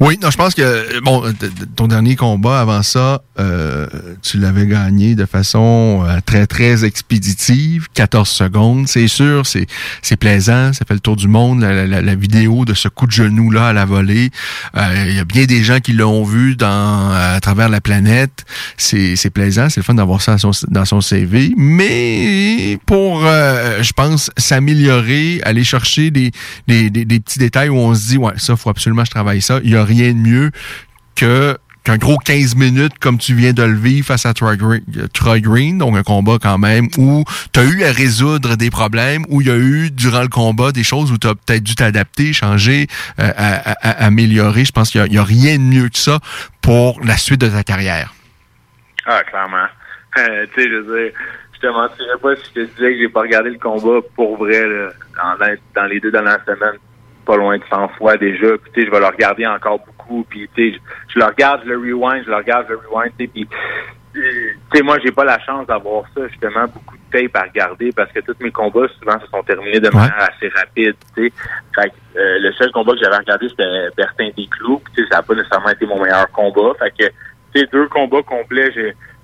Oui, 0.00 0.18
non, 0.22 0.30
je 0.30 0.36
pense 0.36 0.54
que 0.54 1.00
bon, 1.00 1.22
t- 1.32 1.48
ton 1.76 1.86
dernier 1.88 2.16
combat 2.16 2.60
avant 2.60 2.82
ça, 2.82 3.22
euh, 3.38 3.86
tu 4.22 4.38
l'avais 4.38 4.66
gagné 4.66 5.14
de 5.14 5.24
façon 5.26 6.04
euh, 6.06 6.18
très 6.24 6.46
très 6.46 6.84
expéditive, 6.84 7.88
14 7.94 8.28
secondes. 8.28 8.88
C'est 8.88 9.08
sûr, 9.08 9.46
c'est 9.46 9.66
c'est 10.02 10.16
plaisant, 10.16 10.72
ça 10.72 10.84
fait 10.86 10.94
le 10.94 11.00
tour 11.00 11.16
du 11.16 11.28
monde 11.28 11.60
la, 11.60 11.86
la- 11.86 12.02
la 12.02 12.14
vidéo 12.14 12.64
de 12.64 12.74
ce 12.74 12.88
coup 12.88 13.06
de 13.06 13.12
genou 13.12 13.50
là 13.50 13.68
à 13.68 13.72
la 13.72 13.84
volée. 13.84 14.30
Euh, 14.76 15.04
Il 15.08 15.14
y 15.16 15.20
a 15.20 15.24
bien 15.24 15.44
des 15.44 15.62
gens 15.62 15.78
qui 15.80 15.92
l'ont 15.92 16.24
vu 16.24 16.56
dans 16.56 17.10
à 17.12 17.38
travers 17.40 17.68
la 17.68 17.80
planète. 17.80 18.44
C'est 18.76 19.16
c'est 19.16 19.30
plaisant, 19.30 19.68
c'est 19.68 19.80
le 19.80 19.84
fun 19.84 19.94
d'avoir 19.94 20.20
ça 20.22 20.36
dans 20.36 20.52
son, 20.52 20.66
dans 20.68 20.84
son 20.84 21.00
CV. 21.00 21.52
Mais 21.56 22.78
pour, 22.86 23.24
euh, 23.26 23.82
je 23.82 23.92
pense, 23.92 24.30
s'améliorer, 24.36 25.40
aller 25.44 25.64
chercher 25.64 26.10
des, 26.10 26.30
des, 26.68 26.90
des, 26.90 27.04
des 27.04 27.20
petits 27.20 27.38
détails 27.38 27.68
où 27.68 27.76
on 27.76 27.94
se 27.94 28.08
dit 28.08 28.16
ouais 28.18 28.32
ça 28.36 28.56
faut 28.56 28.70
absolument 28.70 29.02
que 29.02 29.08
je 29.08 29.12
travaille 29.12 29.42
ça. 29.42 29.60
Il 29.64 29.70
y 29.70 29.76
a 29.76 29.81
rien 29.84 30.12
de 30.12 30.18
mieux 30.18 30.50
que 31.14 31.56
qu'un 31.84 31.96
gros 31.96 32.16
15 32.16 32.54
minutes 32.54 32.98
comme 33.00 33.18
tu 33.18 33.34
viens 33.34 33.52
de 33.52 33.62
le 33.62 33.74
vivre 33.74 34.06
face 34.06 34.24
à 34.24 34.34
Troy 34.34 34.56
Green, 34.56 34.82
Troy 35.12 35.40
Green, 35.40 35.78
donc 35.78 35.96
un 35.96 36.02
combat 36.02 36.38
quand 36.40 36.58
même 36.58 36.86
où 36.96 37.24
tu 37.52 37.60
as 37.60 37.64
eu 37.64 37.82
à 37.84 37.92
résoudre 37.92 38.56
des 38.56 38.70
problèmes, 38.70 39.24
où 39.28 39.40
il 39.40 39.48
y 39.48 39.50
a 39.50 39.56
eu 39.56 39.90
durant 39.90 40.22
le 40.22 40.28
combat 40.28 40.70
des 40.72 40.84
choses 40.84 41.10
où 41.10 41.18
tu 41.18 41.26
as 41.26 41.34
peut-être 41.34 41.62
dû 41.62 41.74
t'adapter, 41.74 42.32
changer, 42.32 42.86
euh, 43.18 43.30
améliorer. 43.82 44.64
Je 44.64 44.72
pense 44.72 44.90
qu'il 44.90 45.02
n'y 45.04 45.18
a, 45.18 45.24
rien 45.24 45.56
de 45.56 45.62
mieux 45.62 45.88
que 45.88 45.98
ça 45.98 46.20
pour 46.60 47.00
la 47.04 47.16
suite 47.16 47.40
de 47.40 47.48
ta 47.48 47.64
carrière. 47.64 48.14
Ah, 49.06 49.22
clairement. 49.24 49.66
Tu 50.14 50.22
sais, 50.62 50.68
je 50.68 50.76
veux 50.76 51.04
dire, 51.04 51.12
je 51.54 51.60
te 51.60 51.66
mentirais 51.68 52.18
pas 52.20 52.36
si 52.36 52.42
je 52.54 52.60
te 52.60 52.66
disais 52.66 52.92
que 52.92 52.98
j'ai 52.98 53.08
pas 53.08 53.22
regardé 53.22 53.48
le 53.48 53.58
combat 53.58 54.06
pour 54.14 54.36
vrai. 54.36 54.62
Dans, 55.16 55.56
dans 55.74 55.86
les 55.86 56.00
deux 56.00 56.10
dernières 56.10 56.44
semaines, 56.44 56.78
pas 57.24 57.36
loin 57.36 57.56
de 57.56 57.64
100 57.70 57.88
fois 57.90 58.16
déjà. 58.16 58.58
Puis, 58.58 58.70
tu 58.72 58.80
sais, 58.80 58.86
je 58.86 58.90
vais 58.90 59.00
le 59.00 59.06
regarder 59.06 59.46
encore 59.46 59.78
beaucoup. 59.78 60.24
Puis, 60.28 60.48
tu 60.54 60.72
sais, 60.72 60.78
je, 60.78 61.12
je 61.14 61.18
le 61.18 61.24
regarde, 61.26 61.62
je 61.64 61.70
le 61.70 61.78
rewind, 61.78 62.24
je 62.24 62.30
le 62.30 62.36
regarde, 62.36 62.66
je 62.68 62.72
le 62.72 62.80
rewind. 62.88 63.12
tu 63.18 63.24
sais, 63.24 63.30
Puis, 63.32 63.48
euh, 64.16 64.20
tu 64.70 64.76
sais, 64.76 64.82
moi, 64.82 64.98
j'ai 65.02 65.12
pas 65.12 65.24
la 65.24 65.38
chance 65.40 65.66
d'avoir 65.66 66.04
ça, 66.14 66.26
justement, 66.28 66.66
beaucoup 66.66 66.96
de 66.96 67.18
tape 67.18 67.34
à 67.36 67.42
regarder 67.42 67.92
parce 67.92 68.12
que 68.12 68.20
tous 68.20 68.36
mes 68.40 68.50
combats, 68.50 68.86
souvent, 68.98 69.18
se 69.20 69.26
sont 69.26 69.42
terminés 69.42 69.80
de 69.80 69.88
manière 69.88 70.28
assez 70.30 70.48
rapide, 70.48 70.96
tu 71.16 71.28
sais. 71.28 71.32
Fait 71.74 71.88
que, 71.88 72.18
euh, 72.18 72.38
le 72.40 72.52
seul 72.52 72.70
combat 72.72 72.92
que 72.92 72.98
j'avais 73.02 73.16
regardé, 73.16 73.48
c'était 73.48 73.88
Bertin 73.96 74.28
Desclous. 74.36 74.82
Tu 74.94 75.02
sais, 75.02 75.08
ça 75.10 75.16
n'a 75.16 75.22
pas 75.22 75.34
nécessairement 75.34 75.70
été 75.70 75.86
mon 75.86 76.02
meilleur 76.02 76.30
combat. 76.30 76.72
Fait 76.78 76.90
que, 76.90 77.08
tu 77.54 77.60
sais, 77.60 77.66
deux 77.72 77.88
combats 77.88 78.22
complets, 78.22 78.70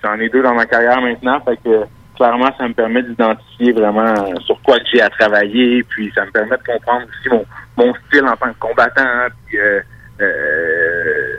j'en 0.03 0.15
ai 0.15 0.29
deux 0.29 0.43
dans 0.43 0.55
ma 0.55 0.67
carrière 0.67 1.01
maintenant. 1.01 1.41
Fait 1.41 1.59
que, 1.63 1.85
clairement, 2.19 2.51
ça 2.59 2.69
me 2.69 2.75
permet 2.75 3.03
d'identifier 3.03 3.73
vraiment 3.73 4.12
sur 4.41 4.61
quoi 4.62 4.77
j'ai 4.93 5.01
à 5.01 5.09
travailler. 5.09 5.83
Puis, 5.85 6.12
ça 6.14 6.27
me 6.27 6.31
permet 6.31 6.57
de 6.57 6.62
comprendre 6.64 7.07
aussi 7.07 7.45
mon, 7.77 7.95
style 7.95 8.25
en 8.25 8.37
tant 8.37 8.53
que 8.53 8.59
combattant. 8.59 9.29
Puis, 9.47 9.59
euh, 9.59 9.81
euh, 10.21 11.37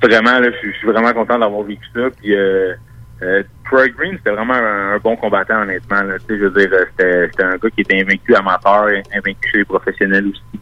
vraiment, 0.00 0.40
je 0.42 0.70
suis- 0.70 0.86
vraiment 0.86 1.12
content 1.12 1.38
d'avoir 1.38 1.62
vécu 1.62 1.84
ça. 1.92 2.08
Puis, 2.16 2.34
euh, 2.34 2.74
euh, 3.22 3.42
Troy 3.64 3.88
Green, 3.88 4.16
c'était 4.16 4.30
vraiment 4.30 4.54
un, 4.54 4.98
bon 4.98 5.16
combattant, 5.16 5.62
honnêtement. 5.62 6.02
Là. 6.02 6.14
Je 6.28 6.34
veux 6.34 6.50
dire, 6.50 6.70
euh, 6.72 7.26
c'était 7.30 7.42
un 7.42 7.56
gars 7.56 7.70
qui 7.70 7.80
était 7.80 8.00
invaincu 8.00 8.34
amateur, 8.36 8.86
invaincu 9.12 9.50
chez 9.50 9.58
les 9.58 9.64
professionnels 9.64 10.28
aussi. 10.28 10.60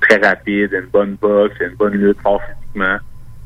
Très 0.00 0.18
rapide, 0.18 0.72
une 0.72 0.88
bonne 0.92 1.16
boxe, 1.20 1.56
une 1.60 1.74
bonne 1.74 1.94
lutte, 1.94 2.20
fort 2.22 2.40
physiquement. 2.42 2.98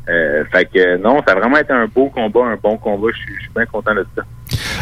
Euh, 0.09 0.45
fait 0.47 0.65
que 0.67 0.97
non, 0.99 1.23
ça 1.27 1.33
a 1.33 1.37
vraiment 1.37 1.57
été 1.57 1.73
un 1.73 1.87
beau 1.87 2.11
combat, 2.11 2.45
un 2.45 2.57
bon 2.57 2.77
combat. 2.77 3.09
Je 3.13 3.19
suis 3.23 3.51
bien 3.55 3.65
content 3.67 3.95
de 3.95 4.05
ça. 4.15 4.23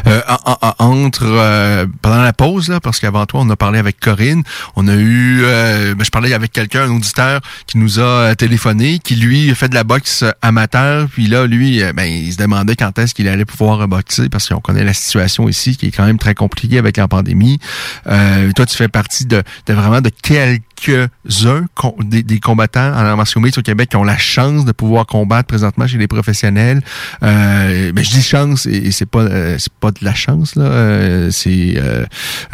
Euh, 0.09 0.21
en- 0.29 0.53
en- 0.53 0.59
en- 0.63 0.75
entre 1.05 1.25
euh, 1.25 1.87
pendant 2.03 2.23
la 2.23 2.33
pause 2.33 2.69
là, 2.69 2.81
parce 2.81 2.99
qu'avant 3.01 3.27
toi 3.27 3.41
on 3.45 3.51
a 3.51 3.57
parlé 3.57 3.79
avec 3.79 4.01
Corinne, 4.01 4.43
on 4.77 4.89
a 4.89 4.95
eu, 4.95 5.41
euh, 5.43 5.95
ben, 5.95 6.05
je 6.05 6.11
parlais 6.11 6.33
avec 6.33 6.53
quelqu'un, 6.53 6.85
un 6.85 6.91
auditeur 6.97 7.41
qui 7.67 7.79
nous 7.79 7.99
a 7.99 8.03
euh, 8.03 8.35
téléphoné, 8.35 9.01
qui 9.01 9.17
lui 9.17 9.55
fait 9.55 9.69
de 9.69 9.75
la 9.75 9.85
boxe 9.85 10.25
amateur, 10.43 11.09
puis 11.09 11.27
là 11.27 11.47
lui, 11.47 11.83
euh, 11.83 11.93
ben 11.93 12.05
il 12.05 12.33
se 12.33 12.39
demandait 12.39 12.75
quand 12.77 12.99
est-ce 12.99 13.15
qu'il 13.15 13.29
allait 13.29 13.45
pouvoir 13.45 13.87
boxer 13.89 14.29
parce 14.31 14.49
qu'on 14.49 14.61
connaît 14.61 14.85
la 14.85 14.95
situation 14.95 15.49
ici 15.49 15.77
qui 15.77 15.87
est 15.87 15.91
quand 15.91 16.07
même 16.07 16.19
très 16.19 16.35
compliquée 16.35 16.79
avec 16.79 16.97
la 16.97 17.07
pandémie. 17.09 17.59
Euh, 18.07 18.51
toi 18.53 18.65
tu 18.67 18.77
fais 18.77 18.89
partie 18.89 19.27
de, 19.27 19.43
de 19.67 19.73
vraiment 19.75 20.01
de 20.01 20.11
quelques-uns 20.23 21.67
com- 21.75 21.93
des, 22.03 22.41
combattants 22.41 22.95
en 22.95 23.17
martiaux 23.17 23.41
mixtes 23.41 23.59
au 23.59 23.63
Québec 23.63 23.91
qui 23.91 23.97
ont 23.97 24.05
la 24.05 24.19
chance 24.19 24.65
de 24.65 24.73
pouvoir 24.73 25.07
combattre 25.07 25.49
présentement 25.49 25.87
chez 25.87 25.99
les 25.99 26.07
professionnels. 26.09 26.81
Euh, 27.23 27.93
ben, 27.93 28.05
je 28.05 28.11
dis 28.11 28.23
chance 28.23 28.67
et, 28.67 28.91
c'est 28.93 29.07
pas 29.07 29.27
c'est 29.59 29.73
pas 29.81 29.91
la 30.03 30.15
chance 30.15 30.55
là. 30.57 30.65
Euh, 30.65 31.31
c'est 31.31 31.75
euh, 31.77 32.05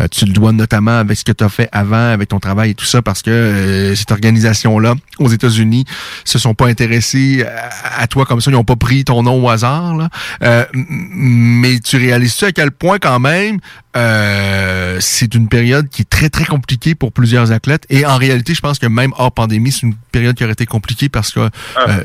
euh, 0.00 0.06
tu 0.10 0.24
le 0.24 0.32
dois 0.32 0.52
notamment 0.52 0.98
avec 0.98 1.18
ce 1.18 1.24
que 1.24 1.32
tu 1.32 1.44
as 1.44 1.48
fait 1.48 1.68
avant, 1.72 2.10
avec 2.12 2.28
ton 2.28 2.40
travail 2.40 2.70
et 2.70 2.74
tout 2.74 2.84
ça, 2.84 3.02
parce 3.02 3.22
que 3.22 3.30
euh, 3.30 3.94
cette 3.94 4.12
organisation 4.12 4.78
là 4.78 4.94
aux 5.18 5.28
États-Unis 5.28 5.84
se 6.24 6.38
sont 6.38 6.54
pas 6.54 6.66
intéressés 6.68 7.44
à, 7.44 8.02
à 8.02 8.06
toi 8.06 8.24
comme 8.26 8.40
ça, 8.40 8.50
ils 8.50 8.56
ont 8.56 8.64
pas 8.64 8.76
pris 8.76 9.04
ton 9.04 9.22
nom 9.22 9.42
au 9.44 9.48
hasard 9.48 9.96
là. 9.96 10.08
Euh, 10.42 10.64
mais 10.74 11.78
tu 11.80 11.96
réalises-tu 11.96 12.44
à 12.46 12.52
quel 12.52 12.70
point 12.70 12.98
quand 12.98 13.20
même 13.20 13.58
euh, 13.96 14.98
c'est 15.00 15.34
une 15.34 15.48
période 15.48 15.88
qui 15.88 16.02
est 16.02 16.10
très 16.10 16.28
très 16.28 16.44
compliquée 16.44 16.94
pour 16.94 17.12
plusieurs 17.12 17.52
athlètes? 17.52 17.84
Et 17.90 18.04
en 18.06 18.16
réalité 18.16 18.54
je 18.54 18.60
pense 18.60 18.78
que 18.78 18.86
même 18.86 19.12
hors 19.18 19.32
pandémie 19.32 19.70
c'est 19.72 19.82
une 19.82 19.94
période 20.12 20.34
qui 20.36 20.44
aurait 20.44 20.52
été 20.52 20.66
compliquée 20.66 21.08
parce 21.08 21.30
que 21.30 21.48
Ah. 21.76 21.98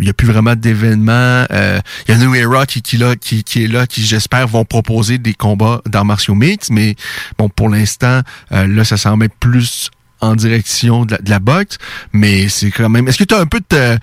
il 0.00 0.06
y 0.06 0.10
a 0.10 0.12
plus 0.12 0.26
vraiment 0.26 0.54
d'événements 0.54 1.46
euh, 1.50 1.80
il 2.06 2.12
y 2.12 2.14
a 2.14 2.18
New 2.18 2.34
Era 2.34 2.66
qui, 2.66 2.82
qui, 2.82 2.96
là, 2.96 3.16
qui, 3.16 3.42
qui 3.44 3.64
est 3.64 3.68
là 3.68 3.86
qui 3.86 4.02
j'espère 4.04 4.46
vont 4.48 4.63
proposer 4.64 5.18
des 5.18 5.34
combats 5.34 5.80
d'arts 5.86 6.04
martiaux 6.04 6.34
mixtes 6.34 6.70
mais 6.70 6.94
bon 7.38 7.48
pour 7.48 7.68
l'instant 7.68 8.20
euh, 8.52 8.66
là 8.66 8.84
ça 8.84 8.96
semble 8.96 9.24
être 9.26 9.36
plus 9.38 9.90
en 10.20 10.36
direction 10.36 11.04
de 11.04 11.16
la, 11.26 11.38
de 11.38 11.44
boxe, 11.44 11.76
mais 12.14 12.48
c'est 12.48 12.70
quand 12.70 12.88
même. 12.88 13.06
Est-ce 13.08 13.18
que 13.18 13.24
tu 13.24 13.34
as 13.34 13.40
un 13.40 13.46
peu 13.46 13.60
de. 13.68 13.98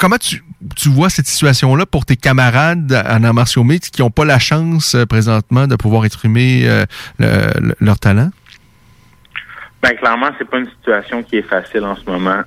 comment 0.00 0.16
tu, 0.16 0.42
tu 0.74 0.88
vois 0.88 1.10
cette 1.10 1.28
situation-là 1.28 1.86
pour 1.86 2.04
tes 2.04 2.16
camarades 2.16 2.92
en 3.08 3.22
arts 3.22 3.34
martiaux 3.34 3.64
qui 3.92 4.02
n'ont 4.02 4.10
pas 4.10 4.24
la 4.24 4.40
chance 4.40 4.96
euh, 4.96 5.06
présentement 5.06 5.68
de 5.68 5.76
pouvoir 5.76 6.06
exprimer 6.06 6.62
euh, 6.64 6.84
le- 7.20 7.60
le- 7.68 7.76
leur 7.78 8.00
talent? 8.00 8.30
Ben 9.80 9.94
clairement, 9.96 10.30
c'est 10.38 10.48
pas 10.48 10.58
une 10.58 10.68
situation 10.70 11.22
qui 11.22 11.36
est 11.36 11.42
facile 11.48 11.84
en 11.84 11.94
ce 11.94 12.04
moment. 12.10 12.40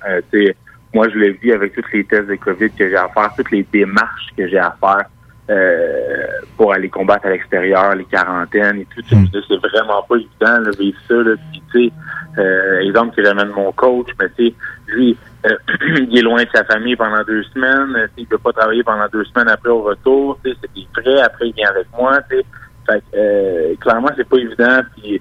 Moi, 0.92 1.08
je 1.08 1.14
le 1.16 1.30
vis 1.40 1.52
avec 1.52 1.74
tous 1.74 1.84
les 1.92 2.04
tests 2.04 2.28
de 2.28 2.34
COVID 2.34 2.70
que 2.72 2.88
j'ai 2.90 2.96
à 2.96 3.08
faire, 3.14 3.30
toutes 3.36 3.50
les 3.52 3.66
démarches 3.72 4.26
que 4.36 4.48
j'ai 4.48 4.58
à 4.58 4.76
faire 4.80 5.04
euh, 5.50 6.26
pour 6.56 6.72
aller 6.72 6.88
combattre 6.88 7.26
à 7.26 7.30
l'extérieur, 7.30 7.94
les 7.94 8.04
quarantaines 8.04 8.80
et 8.80 8.86
tout. 8.94 9.00
dire, 9.02 9.42
C'est 9.48 9.68
vraiment 9.68 10.02
pas 10.08 10.16
évident 10.16 10.60
de 10.70 10.76
vivre 10.78 10.98
ça. 11.08 11.14
Là. 11.14 11.34
Puis, 11.50 11.62
tu 11.72 11.86
sais, 11.86 11.92
euh, 12.38 12.80
exemple 12.80 13.16
que 13.16 13.24
j'amène 13.24 13.48
mon 13.48 13.72
coach, 13.72 14.08
mais 14.20 14.28
tu 14.36 14.48
sais, 14.48 14.54
lui, 14.88 15.16
euh, 15.46 15.56
il 16.10 16.18
est 16.18 16.22
loin 16.22 16.42
de 16.42 16.48
sa 16.54 16.64
famille 16.64 16.96
pendant 16.96 17.22
deux 17.24 17.42
semaines. 17.54 17.94
euh, 17.96 18.06
Il 18.16 18.26
peut 18.26 18.38
pas 18.38 18.52
travailler 18.52 18.82
pendant 18.82 19.06
deux 19.12 19.24
semaines 19.24 19.48
après 19.48 19.70
au 19.70 19.82
retour. 19.82 20.38
C'est 20.44 20.54
des 20.74 20.86
frais. 20.92 21.20
Après, 21.22 21.48
il 21.48 21.54
vient 21.54 21.70
avec 21.70 21.86
moi. 21.98 22.20
Tu 22.30 22.36
sais. 22.36 22.44
Fait 22.86 23.00
que, 23.00 23.16
euh, 23.16 23.74
clairement, 23.80 24.08
c'est 24.16 24.28
pas 24.28 24.36
évident. 24.38 24.80
Puis, 24.96 25.20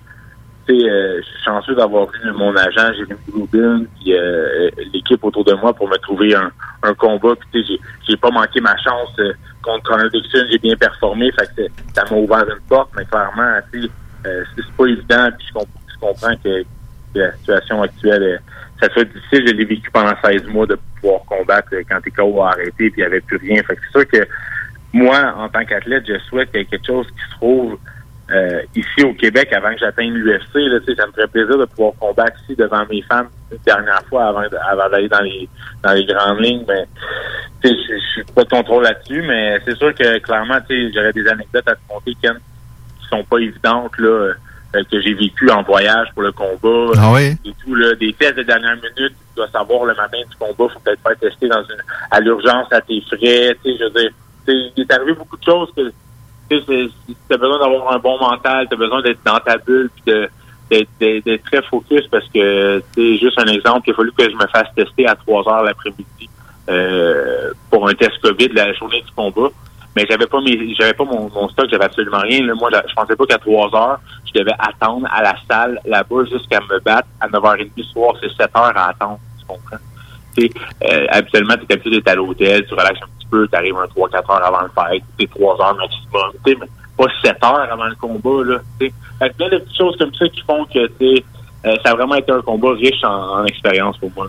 tu 0.67 0.79
sais, 0.79 0.89
euh, 0.89 1.21
je 1.21 1.25
suis 1.25 1.43
chanceux 1.45 1.75
d'avoir 1.75 2.07
eu 2.23 2.31
mon 2.31 2.55
agent, 2.55 2.93
Jérémy 2.93 3.19
Rubin, 3.33 3.83
puis 3.99 4.13
euh, 4.13 4.69
l'équipe 4.93 5.23
autour 5.23 5.43
de 5.45 5.53
moi 5.53 5.73
pour 5.73 5.87
me 5.87 5.95
trouver 5.97 6.35
un, 6.35 6.51
un 6.83 6.93
combat. 6.93 7.35
Puis, 7.35 7.47
tu 7.51 7.61
sais, 7.61 7.67
j'ai, 7.67 7.79
j'ai 8.09 8.17
pas 8.17 8.31
manqué 8.31 8.59
ma 8.61 8.75
chance 8.77 9.13
euh, 9.19 9.31
contre 9.67 9.83
Connor 9.83 10.09
j'ai 10.49 10.57
bien 10.57 10.75
performé. 10.75 11.31
Fait 11.33 11.71
ça 11.93 12.03
m'a 12.09 12.17
ouvert 12.17 12.45
une 12.47 12.61
porte, 12.67 12.89
mais 12.95 13.05
clairement, 13.05 13.59
euh, 13.75 14.43
c'est, 14.55 14.65
pas 14.77 14.85
évident. 14.85 15.29
Puis, 15.37 15.47
je, 15.47 15.53
comp- 15.53 15.67
je 15.93 15.99
comprends 15.99 16.35
que, 16.43 16.63
la 17.15 17.31
situation 17.37 17.81
actuelle, 17.81 18.23
euh, 18.23 18.37
ça 18.81 18.93
soit 18.93 19.05
difficile. 19.05 19.47
Je 19.47 19.53
l'ai 19.53 19.65
vécu 19.65 19.89
pendant 19.91 20.13
16 20.23 20.45
mois 20.47 20.65
de 20.65 20.77
pouvoir 21.01 21.21
combattre 21.25 21.69
euh, 21.73 21.83
quand 21.89 21.99
tes 22.01 22.11
KO 22.11 22.41
a 22.41 22.51
arrêté, 22.51 22.71
puis 22.89 22.93
il 22.97 22.99
n'y 22.99 23.03
avait 23.03 23.21
plus 23.21 23.37
rien. 23.37 23.61
Fait 23.63 23.77
c'est 23.83 23.99
sûr 23.99 24.07
que 24.07 24.27
moi, 24.93 25.33
en 25.37 25.49
tant 25.49 25.65
qu'athlète, 25.65 26.03
je 26.07 26.17
souhaite 26.29 26.51
qu'il 26.51 26.59
y 26.59 26.63
ait 26.63 26.65
quelque 26.65 26.87
chose 26.87 27.07
qui 27.07 27.23
se 27.23 27.35
trouve 27.35 27.77
euh, 28.31 28.61
ici 28.75 29.03
au 29.03 29.13
Québec 29.13 29.51
avant 29.53 29.71
que 29.73 29.79
j'atteigne 29.79 30.13
l'UFC. 30.13 30.55
Là, 30.55 30.79
ça 30.97 31.07
me 31.07 31.11
ferait 31.13 31.27
plaisir 31.27 31.57
de 31.57 31.65
pouvoir 31.65 31.93
combattre 31.99 32.37
ici 32.43 32.55
devant 32.55 32.85
mes 32.89 33.01
fans 33.03 33.23
une 33.51 33.57
dernière 33.65 34.01
fois 34.09 34.25
avant, 34.27 34.41
de- 34.41 34.57
avant 34.69 34.89
d'aller 34.89 35.07
dans 35.07 35.21
les 35.21 35.47
dans 35.83 35.93
les 35.93 36.05
grandes 36.05 36.39
lignes. 36.41 36.65
Mais 36.67 36.85
je 37.63 37.69
suis 37.69 38.23
pas 38.35 38.43
de 38.43 38.49
contrôle 38.49 38.83
là-dessus, 38.83 39.21
mais 39.21 39.59
c'est 39.65 39.75
sûr 39.77 39.93
que 39.95 40.17
clairement, 40.19 40.57
j'aurais 40.69 41.13
des 41.13 41.27
anecdotes 41.27 41.67
à 41.67 41.75
te 41.75 41.79
conter, 41.87 42.13
Ken, 42.21 42.33
qui 42.99 43.07
sont 43.07 43.23
pas 43.23 43.37
évidentes 43.37 43.97
là, 43.97 44.07
euh, 44.09 44.33
que 44.91 44.99
j'ai 45.01 45.13
vécu 45.13 45.49
en 45.49 45.63
voyage 45.63 46.07
pour 46.13 46.23
le 46.23 46.31
combat. 46.33 46.91
Ah 46.97 47.11
oui? 47.13 47.37
Et 47.45 47.53
tout, 47.63 47.73
là, 47.75 47.95
des 47.95 48.13
tests 48.13 48.35
de 48.37 48.43
dernière 48.43 48.75
minute, 48.75 49.13
tu 49.15 49.35
dois 49.37 49.47
savoir 49.49 49.85
le 49.85 49.95
matin 49.95 50.17
du 50.29 50.35
combat, 50.37 50.71
faut 50.73 50.79
peut-être 50.81 51.01
faire 51.01 51.17
tester 51.17 51.47
dans 51.47 51.63
une 51.63 51.81
à 52.11 52.19
l'urgence 52.19 52.67
à 52.71 52.81
tes 52.81 53.01
frais. 53.01 53.55
Tu 53.63 53.71
sais, 53.71 53.77
je 53.79 53.83
veux 53.85 53.89
dire, 54.01 54.11
il 54.47 54.73
est 54.83 54.91
arrivé 54.93 55.13
beaucoup 55.13 55.37
de 55.37 55.43
choses 55.43 55.69
que 55.75 55.91
tu 56.49 56.55
as 56.55 57.37
besoin 57.37 57.59
d'avoir 57.59 57.93
un 57.93 57.99
bon 57.99 58.17
mental, 58.19 58.67
tu 58.67 58.73
as 58.73 58.77
besoin 58.77 59.01
d'être 59.01 59.19
dans 59.25 59.39
ta 59.39 59.57
bulle, 59.57 59.89
puis 59.95 60.13
de- 60.13 60.29
d'être 60.69 61.43
très 61.45 61.61
focus 61.63 62.05
parce 62.11 62.27
que, 62.27 62.83
sais, 62.95 63.17
juste 63.17 63.39
un 63.39 63.47
exemple, 63.47 63.87
il 63.87 63.91
a 63.91 63.95
fallu 63.95 64.11
que 64.11 64.29
je 64.29 64.35
me 64.35 64.47
fasse 64.47 64.67
tester 64.75 65.07
à 65.07 65.15
3 65.15 65.47
heures 65.47 65.63
l'après-midi 65.63 66.29
euh, 66.69 67.51
pour 67.69 67.87
un 67.87 67.93
test 67.93 68.19
COVID 68.21 68.49
la 68.49 68.73
journée 68.73 69.01
du 69.01 69.11
combat. 69.15 69.49
Mais 69.95 70.05
j'avais 70.07 70.27
pas 70.27 70.39
mes, 70.41 70.75
j'avais 70.75 70.93
pas 70.93 71.05
mon, 71.05 71.49
stock, 71.49 71.67
j'avais 71.71 71.85
absolument 71.85 72.19
rien. 72.19 72.45
Là. 72.45 72.53
Moi, 72.53 72.69
je 72.87 72.93
pensais 72.93 73.15
pas 73.15 73.25
qu'à 73.25 73.37
3 73.37 73.75
heures, 73.75 73.99
je 74.27 74.39
devais 74.39 74.53
attendre 74.59 75.07
à 75.11 75.23
la 75.23 75.35
salle 75.49 75.79
là-bas 75.85 76.25
jusqu'à 76.29 76.59
me 76.59 76.79
battre 76.81 77.07
à 77.19 77.27
9h30 77.27 77.71
du 77.75 77.83
soir. 77.83 78.13
C'est 78.21 78.29
7 78.29 78.41
heures 78.55 78.77
à 78.77 78.89
attendre, 78.89 79.19
tu 79.39 79.45
comprends? 79.47 79.77
Euh, 80.39 81.05
habituellement, 81.09 81.55
tu 81.55 81.65
es 81.67 81.73
habitué 81.73 81.89
d'être 81.89 82.09
à 82.09 82.15
l'hôtel, 82.15 82.65
tu 82.67 82.73
relaxes 82.75 82.99
un 83.01 83.16
petit 83.27 83.31
peu, 83.31 83.47
tu 83.47 83.55
arrives 83.55 83.77
un 83.77 83.85
3-4 83.85 84.15
heures 84.15 84.45
avant 84.45 84.61
le 84.61 84.69
fight, 84.75 85.03
c'est 85.19 85.29
3 85.29 85.61
heures 85.61 85.75
maximum, 85.75 86.31
tu 86.45 86.57
mais 86.57 86.67
pas 86.97 87.11
7 87.23 87.43
heures 87.43 87.71
avant 87.71 87.85
le 87.85 87.95
combat, 87.95 88.43
là, 88.43 88.59
tu 88.79 88.87
sais. 88.87 88.93
Fait 89.19 89.35
plein 89.35 89.49
de 89.49 89.57
petites 89.57 89.77
choses 89.77 89.97
comme 89.97 90.13
ça 90.13 90.27
qui 90.29 90.41
font 90.41 90.65
que, 90.65 90.87
tu 90.99 91.23
euh, 91.65 91.75
ça 91.83 91.91
a 91.91 91.95
vraiment 91.95 92.15
été 92.15 92.31
un 92.31 92.41
combat 92.41 92.71
riche 92.73 93.03
en, 93.03 93.39
en 93.39 93.45
expérience 93.45 93.97
pour 93.97 94.11
moi. 94.15 94.27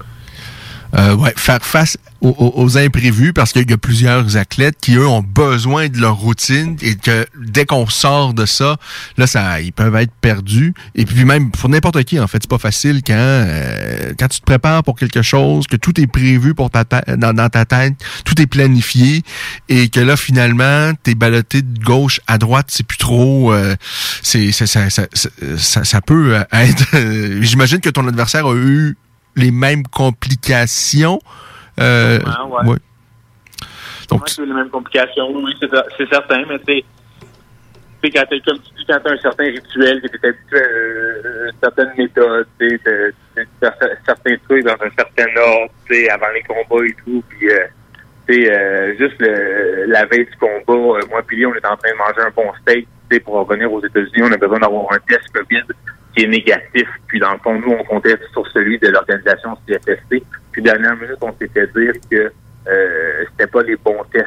Euh, 0.97 1.15
ouais, 1.17 1.35
faire 1.37 1.63
face 1.65 1.99
aux, 2.23 2.35
aux- 2.57 2.79
imprévus 2.79 3.33
parce 3.35 3.53
qu'il 3.53 3.69
y 3.69 3.75
a 3.75 3.77
plusieurs 3.77 4.37
athlètes 4.39 4.77
qui 4.81 4.95
eux 4.97 5.07
ont 5.07 5.23
besoin 5.23 5.89
de 5.89 5.99
leur 5.99 6.17
routine 6.17 6.77
et 6.81 6.95
que 6.97 7.27
dès 7.39 7.67
qu'on 7.67 7.87
sort 7.87 8.33
de 8.33 8.47
ça, 8.47 8.79
là 9.19 9.27
ça 9.27 9.61
ils 9.61 9.73
peuvent 9.73 9.95
être 9.97 10.13
perdus. 10.23 10.73
Et 10.95 11.05
puis 11.05 11.25
même 11.27 11.51
pour 11.51 11.69
n'importe 11.69 12.03
qui 12.05 12.19
en 12.19 12.27
fait 12.27 12.39
c'est 12.41 12.49
pas 12.51 12.59
facile 12.59 13.03
quand 13.07 13.13
euh, 13.17 14.15
quand 14.19 14.29
tu 14.29 14.41
te 14.41 14.45
prépares 14.47 14.83
pour 14.83 14.97
quelque 14.97 15.21
chose 15.21 15.67
que 15.67 15.77
tout 15.77 16.01
est 16.01 16.07
prévu 16.07 16.55
pour 16.55 16.71
ta 16.71 16.85
dans, 16.85 17.35
dans 17.35 17.49
ta 17.51 17.67
tête 17.67 17.95
tout 18.25 18.41
est 18.41 18.47
planifié 18.47 19.23
et 19.69 19.91
que 19.91 20.01
là 20.01 20.17
finalement 20.17 20.93
t'es 21.03 21.15
ballotté 21.15 21.61
de 21.63 21.79
gauche 21.85 22.21
à 22.27 22.39
droite 22.39 22.69
c'est 22.71 22.87
plus 22.87 22.99
trop 22.99 23.53
euh, 23.53 23.77
c'est 24.23 24.53
c'est- 24.53 24.67
ça, 24.67 24.89
ça, 24.91 25.07
ça, 25.13 25.29
ça, 25.59 25.85
ça 25.85 26.01
peut 26.01 26.37
euh, 26.37 26.45
être 26.53 27.41
j'imagine 27.43 27.81
que 27.81 27.91
ton 27.91 28.07
adversaire 28.09 28.47
a 28.47 28.55
eu 28.55 28.97
les 29.37 29.51
mêmes 29.51 29.85
complications. 29.87 31.21
Euh, 31.81 32.19
Sûrement, 32.21 32.57
ouais. 32.63 32.69
ouais. 32.71 32.77
Donc, 34.09 34.23
les 34.39 34.47
mêmes 34.53 34.71
complications, 34.71 35.31
oui, 35.35 35.53
c'est 35.61 36.09
certain, 36.09 36.43
mais 36.49 36.59
tu 36.61 36.65
sais, 36.79 36.85
tu 38.03 38.11
quand 38.11 38.25
tu 38.31 38.41
t'as 38.87 38.97
un 39.05 39.19
certain 39.19 39.45
rituel, 39.45 40.01
que 40.01 40.07
t'es 40.17 40.29
habitué, 40.29 40.63
euh, 40.63 41.51
certaines 41.63 41.93
méthodes, 41.99 42.47
tu 42.59 42.69
sais, 42.71 42.81
de- 42.87 43.15
de- 43.37 43.43
de- 43.43 43.97
certains 44.07 44.37
trucs 44.49 44.65
dans 44.65 44.73
un 44.81 44.91
certain 44.97 45.27
ordre, 45.37 45.73
tu 45.87 45.95
sais, 45.95 46.09
avant 46.11 46.29
les 46.33 46.43
combats 46.43 46.87
et 46.87 46.95
tout. 47.05 47.23
Puis, 47.29 47.51
euh, 47.51 47.59
tu 48.27 48.35
sais, 48.45 48.51
euh, 48.51 48.97
juste 48.99 49.17
le, 49.21 49.85
la 49.89 50.07
veille 50.07 50.25
du 50.27 50.37
combat, 50.39 50.99
euh, 50.99 51.01
moi 51.11 51.23
lui, 51.29 51.45
on 51.45 51.55
est 51.55 51.67
en 51.67 51.77
train 51.77 51.91
de 51.91 51.97
manger 51.99 52.21
un 52.27 52.31
bon 52.35 52.51
steak. 52.63 52.89
Tu 53.11 53.17
sais, 53.17 53.21
pour 53.21 53.35
revenir 53.35 53.71
aux 53.73 53.85
États-Unis, 53.85 54.23
on 54.23 54.33
a 54.33 54.37
besoin 54.37 54.59
d'avoir 54.61 54.91
un 54.93 54.99
test 55.07 55.29
COVID 55.35 55.63
qui 56.19 56.25
est 56.25 56.29
négatif. 56.29 56.89
Puis, 57.07 57.21
dans 57.21 57.33
le 57.33 57.39
fond, 57.39 57.55
nous, 57.55 57.73
on 57.73 57.85
comptait 57.85 58.19
sur 58.33 58.47
celui 58.49 58.79
de 58.79 58.89
l'organisation 58.89 59.57
CFST. 59.67 60.23
Puis, 60.51 60.63
dernière 60.63 60.97
minute, 60.97 61.19
on 61.21 61.33
s'est 61.39 61.49
fait 61.49 61.71
dire 61.73 61.93
que 62.11 62.33
euh, 62.69 63.25
c'était 63.31 63.47
pas 63.47 63.63
les 63.63 63.77
bons 63.77 64.03
tests, 64.13 64.27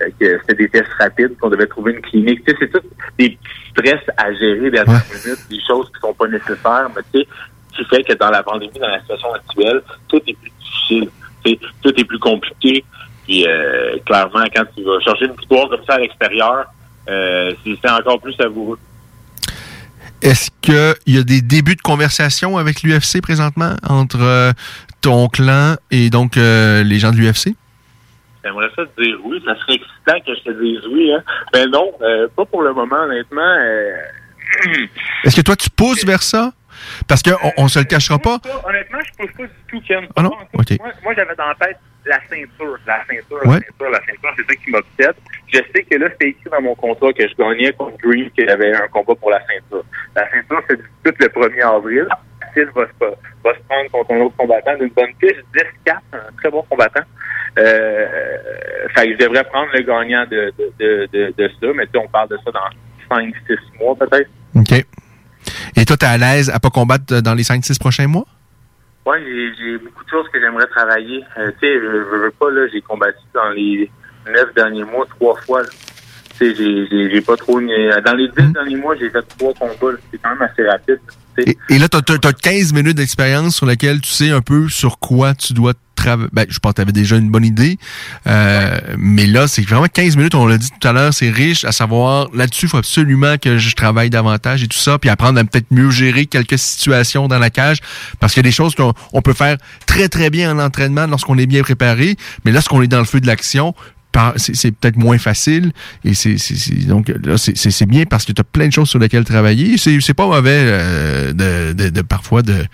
euh, 0.00 0.08
que 0.18 0.38
c'était 0.40 0.54
des 0.54 0.68
tests 0.68 0.92
rapides, 0.98 1.36
qu'on 1.38 1.50
devait 1.50 1.66
trouver 1.66 1.92
une 1.92 2.00
clinique. 2.02 2.44
Tu 2.44 2.52
sais, 2.52 2.58
c'est 2.60 2.68
tout 2.70 2.86
des 3.18 3.30
petits 3.30 3.70
stress 3.70 4.00
à 4.16 4.32
gérer 4.32 4.70
dernière 4.70 5.02
minute, 5.12 5.40
des 5.50 5.60
choses 5.66 5.90
qui 5.92 6.00
sont 6.00 6.14
pas 6.14 6.28
nécessaires, 6.28 6.88
mais 6.94 7.02
tu 7.12 7.20
sais, 7.20 7.28
qui 7.76 7.84
fait 7.86 8.04
que 8.04 8.12
dans 8.12 8.30
la 8.30 8.42
pandémie, 8.44 8.78
dans 8.78 8.88
la 8.88 9.00
situation 9.00 9.34
actuelle, 9.34 9.82
tout 10.08 10.22
est 10.28 10.38
plus 10.38 10.52
difficile, 10.60 11.08
tu 11.44 11.50
sais, 11.50 11.58
tout 11.82 12.00
est 12.00 12.04
plus 12.04 12.20
compliqué. 12.20 12.84
Puis 13.26 13.44
euh, 13.46 13.98
clairement, 14.06 14.44
quand 14.54 14.64
tu 14.76 14.84
vas 14.84 15.00
chercher 15.00 15.24
une 15.24 15.34
victoire 15.34 15.68
comme 15.68 15.84
ça 15.84 15.94
à 15.94 15.98
l'extérieur, 15.98 16.66
euh, 17.08 17.52
c'est 17.64 17.90
encore 17.90 18.20
plus 18.20 18.34
savoureux. 18.34 18.78
Est-ce 20.24 20.50
qu'il 20.62 21.14
y 21.14 21.18
a 21.18 21.22
des 21.22 21.42
débuts 21.42 21.76
de 21.76 21.82
conversation 21.82 22.56
avec 22.56 22.82
l'UFC 22.82 23.20
présentement 23.22 23.76
entre 23.86 24.22
euh, 24.22 24.52
ton 25.02 25.28
clan 25.28 25.74
et 25.90 26.08
donc 26.08 26.38
euh, 26.38 26.82
les 26.82 26.98
gens 26.98 27.12
de 27.12 27.16
l'UFC? 27.18 27.54
J'aimerais 28.42 28.68
ça 28.74 28.82
te 28.86 29.02
dire 29.02 29.16
oui. 29.22 29.42
Ça 29.44 29.54
serait 29.60 29.74
excitant 29.74 30.20
que 30.26 30.34
je 30.34 30.42
te 30.50 30.62
dise 30.62 30.80
oui. 30.90 31.12
Hein. 31.12 31.22
Mais 31.52 31.66
non, 31.66 31.92
euh, 32.00 32.26
pas 32.34 32.46
pour 32.46 32.62
le 32.62 32.72
moment, 32.72 33.00
honnêtement. 33.04 33.42
euh, 33.42 33.96
Est-ce 35.24 35.36
que 35.36 35.42
toi, 35.42 35.56
tu 35.56 35.68
pousses 35.68 36.04
vers 36.06 36.22
ça? 36.22 36.52
Parce 37.08 37.22
qu'on 37.22 37.36
on 37.56 37.68
se 37.68 37.78
le 37.78 37.84
cachera 37.84 38.18
pas. 38.18 38.38
honnêtement, 38.66 38.98
je 39.04 39.12
pousse 39.16 39.32
pas 39.36 39.44
du 39.44 39.50
tout, 39.68 39.80
Ken. 39.86 40.06
Ah 40.16 40.22
non? 40.22 40.30
Moi, 40.52 40.64
moi, 41.02 41.14
j'avais 41.16 41.34
dans 41.36 41.48
la 41.48 41.54
tête 41.54 41.78
la 42.06 42.18
ceinture, 42.28 42.76
la 42.86 43.02
ceinture, 43.08 43.40
Ouais. 43.46 43.54
la 43.54 43.60
ceinture, 43.66 43.90
la 43.90 44.00
ceinture. 44.04 44.34
C'est 44.36 44.46
ça 44.46 44.54
qui 44.56 44.70
m'obsède. 44.70 45.14
Je 45.52 45.58
sais 45.74 45.82
que 45.84 45.96
là, 45.96 46.08
c'était 46.12 46.28
écrit 46.28 46.50
dans 46.50 46.60
mon 46.60 46.74
contrat 46.74 47.12
que 47.14 47.26
je 47.26 47.34
gagnais 47.34 47.72
contre 47.72 47.96
Green, 47.98 48.30
qu'il 48.32 48.44
y 48.44 48.48
avait 48.50 48.74
un 48.74 48.88
combat 48.88 49.14
pour 49.14 49.30
la 49.30 49.40
ceinture. 49.46 49.84
La 50.14 50.28
ceinture 50.30 50.60
se 50.68 50.74
dispute 50.74 51.16
le 51.18 51.28
1er 51.28 51.62
avril. 51.76 52.06
Phil 52.52 52.68
va 52.74 52.84
se, 52.86 53.04
va 53.42 53.54
se 53.54 53.60
prendre 53.68 53.90
contre 53.90 54.12
un 54.12 54.18
autre 54.20 54.36
combattant 54.36 54.76
d'une 54.76 54.90
bonne 54.90 55.14
piste. 55.18 55.40
10-4, 55.86 55.96
un 56.12 56.18
très 56.36 56.50
bon 56.50 56.62
combattant. 56.68 57.02
Euh, 57.58 58.06
fait 58.94 59.06
que 59.06 59.12
je 59.14 59.18
devrais 59.24 59.44
prendre 59.44 59.70
le 59.72 59.80
gagnant 59.82 60.24
de, 60.26 60.52
de, 60.58 60.72
de, 60.78 61.08
de, 61.12 61.34
de 61.36 61.48
ça, 61.60 61.66
mais 61.74 61.86
tu 61.86 61.98
on 61.98 62.08
parle 62.08 62.28
de 62.28 62.38
ça 62.44 62.50
dans 62.50 63.16
5-6 63.16 63.32
mois 63.80 63.94
peut-être. 63.96 64.28
OK. 64.56 64.84
Et 65.76 65.84
toi, 65.84 65.96
tu 65.96 66.04
es 66.04 66.08
à 66.08 66.18
l'aise 66.18 66.50
à 66.50 66.60
pas 66.60 66.70
combattre 66.70 67.20
dans 67.20 67.34
les 67.34 67.42
5-6 67.42 67.78
prochains 67.78 68.06
mois? 68.06 68.26
Ouais, 69.06 69.22
j'ai, 69.58 69.78
beaucoup 69.78 70.04
de 70.04 70.08
choses 70.08 70.26
que 70.32 70.40
j'aimerais 70.40 70.66
travailler. 70.66 71.22
Euh, 71.38 71.50
tu 71.60 71.66
sais, 71.66 71.74
je, 71.74 72.04
je 72.10 72.16
veux 72.24 72.30
pas, 72.30 72.50
là, 72.50 72.66
j'ai 72.72 72.80
combattu 72.80 73.18
dans 73.34 73.50
les 73.50 73.90
neuf 74.26 74.54
derniers 74.54 74.84
mois 74.84 75.06
trois 75.10 75.36
fois. 75.42 75.62
Tu 76.38 76.54
sais, 76.54 76.54
j'ai, 76.54 77.20
pas 77.20 77.36
trop... 77.36 77.60
Dans 77.60 78.16
les 78.16 78.28
dix 78.28 78.52
derniers 78.52 78.76
mois, 78.76 78.96
j'ai 78.96 79.10
fait 79.10 79.22
trois 79.38 79.52
combats. 79.54 79.96
C'est 80.10 80.18
quand 80.18 80.30
même 80.30 80.42
assez 80.42 80.66
rapide. 80.66 81.00
Et 81.68 81.78
là, 81.78 81.88
tu 81.88 81.96
as, 81.96 82.32
15 82.32 82.72
minutes 82.72 82.96
d'expérience 82.96 83.56
sur 83.56 83.66
laquelle 83.66 84.00
tu 84.00 84.10
sais 84.10 84.30
un 84.30 84.40
peu 84.40 84.68
sur 84.68 84.98
quoi 84.98 85.34
tu 85.34 85.52
dois 85.52 85.74
Ben, 86.32 86.46
je 86.48 86.58
pense 86.58 86.72
que 86.72 86.76
tu 86.76 86.82
avais 86.82 86.92
déjà 86.92 87.16
une 87.16 87.30
bonne 87.30 87.44
idée. 87.44 87.78
Euh, 88.26 88.78
Mais 88.98 89.26
là, 89.26 89.48
c'est 89.48 89.62
vraiment 89.62 89.86
15 89.86 90.16
minutes, 90.16 90.34
on 90.34 90.46
l'a 90.46 90.58
dit 90.58 90.70
tout 90.78 90.88
à 90.88 90.92
l'heure, 90.92 91.12
c'est 91.12 91.30
riche 91.30 91.64
à 91.64 91.72
savoir, 91.72 92.28
là-dessus, 92.34 92.66
il 92.66 92.68
faut 92.68 92.78
absolument 92.78 93.36
que 93.38 93.58
je 93.58 93.74
travaille 93.74 94.10
davantage 94.10 94.62
et 94.62 94.68
tout 94.68 94.78
ça, 94.78 94.98
puis 94.98 95.10
apprendre 95.10 95.40
à 95.40 95.44
peut-être 95.44 95.66
mieux 95.70 95.90
gérer 95.90 96.26
quelques 96.26 96.58
situations 96.58 97.28
dans 97.28 97.38
la 97.38 97.50
cage, 97.50 97.78
parce 98.20 98.34
qu'il 98.34 98.40
y 98.42 98.46
a 98.46 98.48
des 98.48 98.54
choses 98.54 98.74
qu'on 98.74 98.92
on 99.12 99.22
peut 99.22 99.32
faire 99.32 99.56
très, 99.86 100.08
très 100.08 100.30
bien 100.30 100.54
en 100.54 100.58
entraînement 100.58 101.06
lorsqu'on 101.06 101.38
est 101.38 101.46
bien 101.46 101.62
préparé, 101.62 102.16
mais 102.44 102.52
lorsqu'on 102.52 102.82
est 102.82 102.88
dans 102.88 102.98
le 102.98 103.04
feu 103.04 103.20
de 103.20 103.26
l'action, 103.26 103.74
c'est 104.36 104.70
peut-être 104.72 104.96
moins 104.96 105.18
facile. 105.18 105.72
Et 106.04 106.14
c'est 106.14 106.36
donc 106.86 107.08
là 107.08 107.36
c'est- 107.38 107.84
bien 107.86 108.04
parce 108.04 108.24
que 108.24 108.32
tu 108.32 108.40
as 108.40 108.44
plein 108.44 108.68
de 108.68 108.72
choses 108.72 108.88
sur 108.88 108.98
lesquelles 108.98 109.24
travailler. 109.24 109.76
C'est 109.78 110.00
c'est 110.00 110.14
pas 110.14 110.26
mauvais 110.26 110.50
euh, 110.54 111.32
de, 111.32 111.72
de, 111.72 111.88
de 111.90 112.02
parfois 112.02 112.42
de 112.42 112.64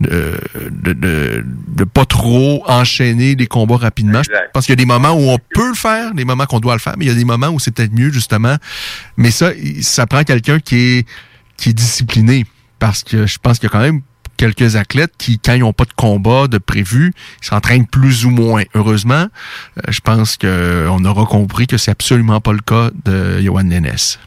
de, 0.00 1.44
de 1.76 1.84
pas 1.84 2.04
trop 2.06 2.62
enchaîner 2.68 3.34
les 3.34 3.46
combats 3.46 3.76
rapidement. 3.76 4.22
Je 4.22 4.30
pense 4.52 4.66
qu'il 4.66 4.72
y 4.72 4.74
a 4.74 4.76
des 4.76 4.86
moments 4.86 5.12
où 5.12 5.30
on 5.30 5.38
peut 5.54 5.68
le 5.68 5.74
faire 5.74 6.14
des 6.14 6.24
moments 6.24 6.46
qu'on 6.46 6.60
doit 6.60 6.74
le 6.74 6.80
faire 6.80 6.94
mais 6.98 7.04
il 7.06 7.08
y 7.08 7.12
a 7.12 7.14
des 7.14 7.24
moments 7.24 7.48
où 7.48 7.58
c'est 7.58 7.70
peut-être 7.72 7.92
mieux 7.92 8.10
justement. 8.10 8.56
Mais 9.16 9.30
ça 9.30 9.52
ça 9.82 10.06
prend 10.06 10.24
quelqu'un 10.24 10.58
qui 10.60 10.76
est 10.76 11.06
qui 11.56 11.70
est 11.70 11.74
discipliné. 11.74 12.44
Parce 12.80 13.02
que 13.04 13.26
je 13.26 13.38
pense 13.38 13.58
qu'il 13.58 13.68
y 13.68 13.72
a 13.72 13.72
quand 13.72 13.80
même 13.80 14.02
quelques 14.36 14.76
athlètes 14.76 15.12
qui, 15.18 15.38
quand 15.38 15.54
ils 15.54 15.60
n'ont 15.60 15.72
pas 15.72 15.84
de 15.84 15.92
combat 15.92 16.46
de 16.46 16.58
prévu, 16.58 17.12
ils 17.42 17.46
s'entraînent 17.46 17.86
plus 17.86 18.26
ou 18.26 18.30
moins. 18.30 18.62
Heureusement, 18.74 19.26
euh, 19.78 19.80
je 19.88 20.00
pense 20.00 20.36
qu'on 20.36 21.04
aura 21.04 21.26
compris 21.26 21.66
que 21.66 21.76
c'est 21.76 21.90
absolument 21.90 22.40
pas 22.40 22.52
le 22.52 22.60
cas 22.60 22.90
de 23.04 23.40
Johan 23.40 23.64
Nenes. 23.64 24.18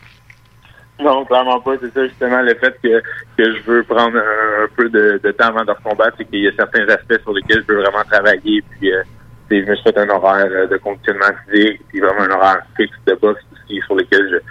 Non, 0.99 1.25
clairement 1.25 1.59
pas. 1.59 1.75
C'est 1.79 1.93
ça, 1.93 2.07
justement, 2.07 2.41
le 2.41 2.55
fait 2.55 2.75
que, 2.81 3.01
je 3.37 3.61
veux 3.65 3.83
prendre 3.83 4.17
un, 4.17 4.67
peu 4.75 4.89
de, 4.89 5.31
temps 5.31 5.49
avant 5.49 5.63
de 5.63 5.71
recombattre, 5.71 6.15
c'est 6.17 6.25
qu'il 6.25 6.43
y 6.43 6.47
a 6.47 6.51
certains 6.55 6.87
aspects 6.89 7.21
sur 7.21 7.33
lesquels 7.33 7.63
je 7.67 7.73
veux 7.73 7.81
vraiment 7.81 8.03
travailler. 8.09 8.63
Puis, 8.71 8.91
euh, 8.91 9.03
je 9.51 9.57
me 9.57 9.75
suis 9.75 9.91
un 9.95 10.09
horaire 10.09 10.47
euh, 10.49 10.67
de 10.67 10.77
conditionnement 10.77 11.25
physique, 11.45 11.81
puis 11.89 11.99
vraiment 11.99 12.21
un 12.21 12.31
horaire 12.31 12.61
fixe 12.75 12.97
de 13.05 13.13
boxe 13.13 13.43
aussi, 13.53 13.79
sur 13.85 13.95
lequel 13.95 14.41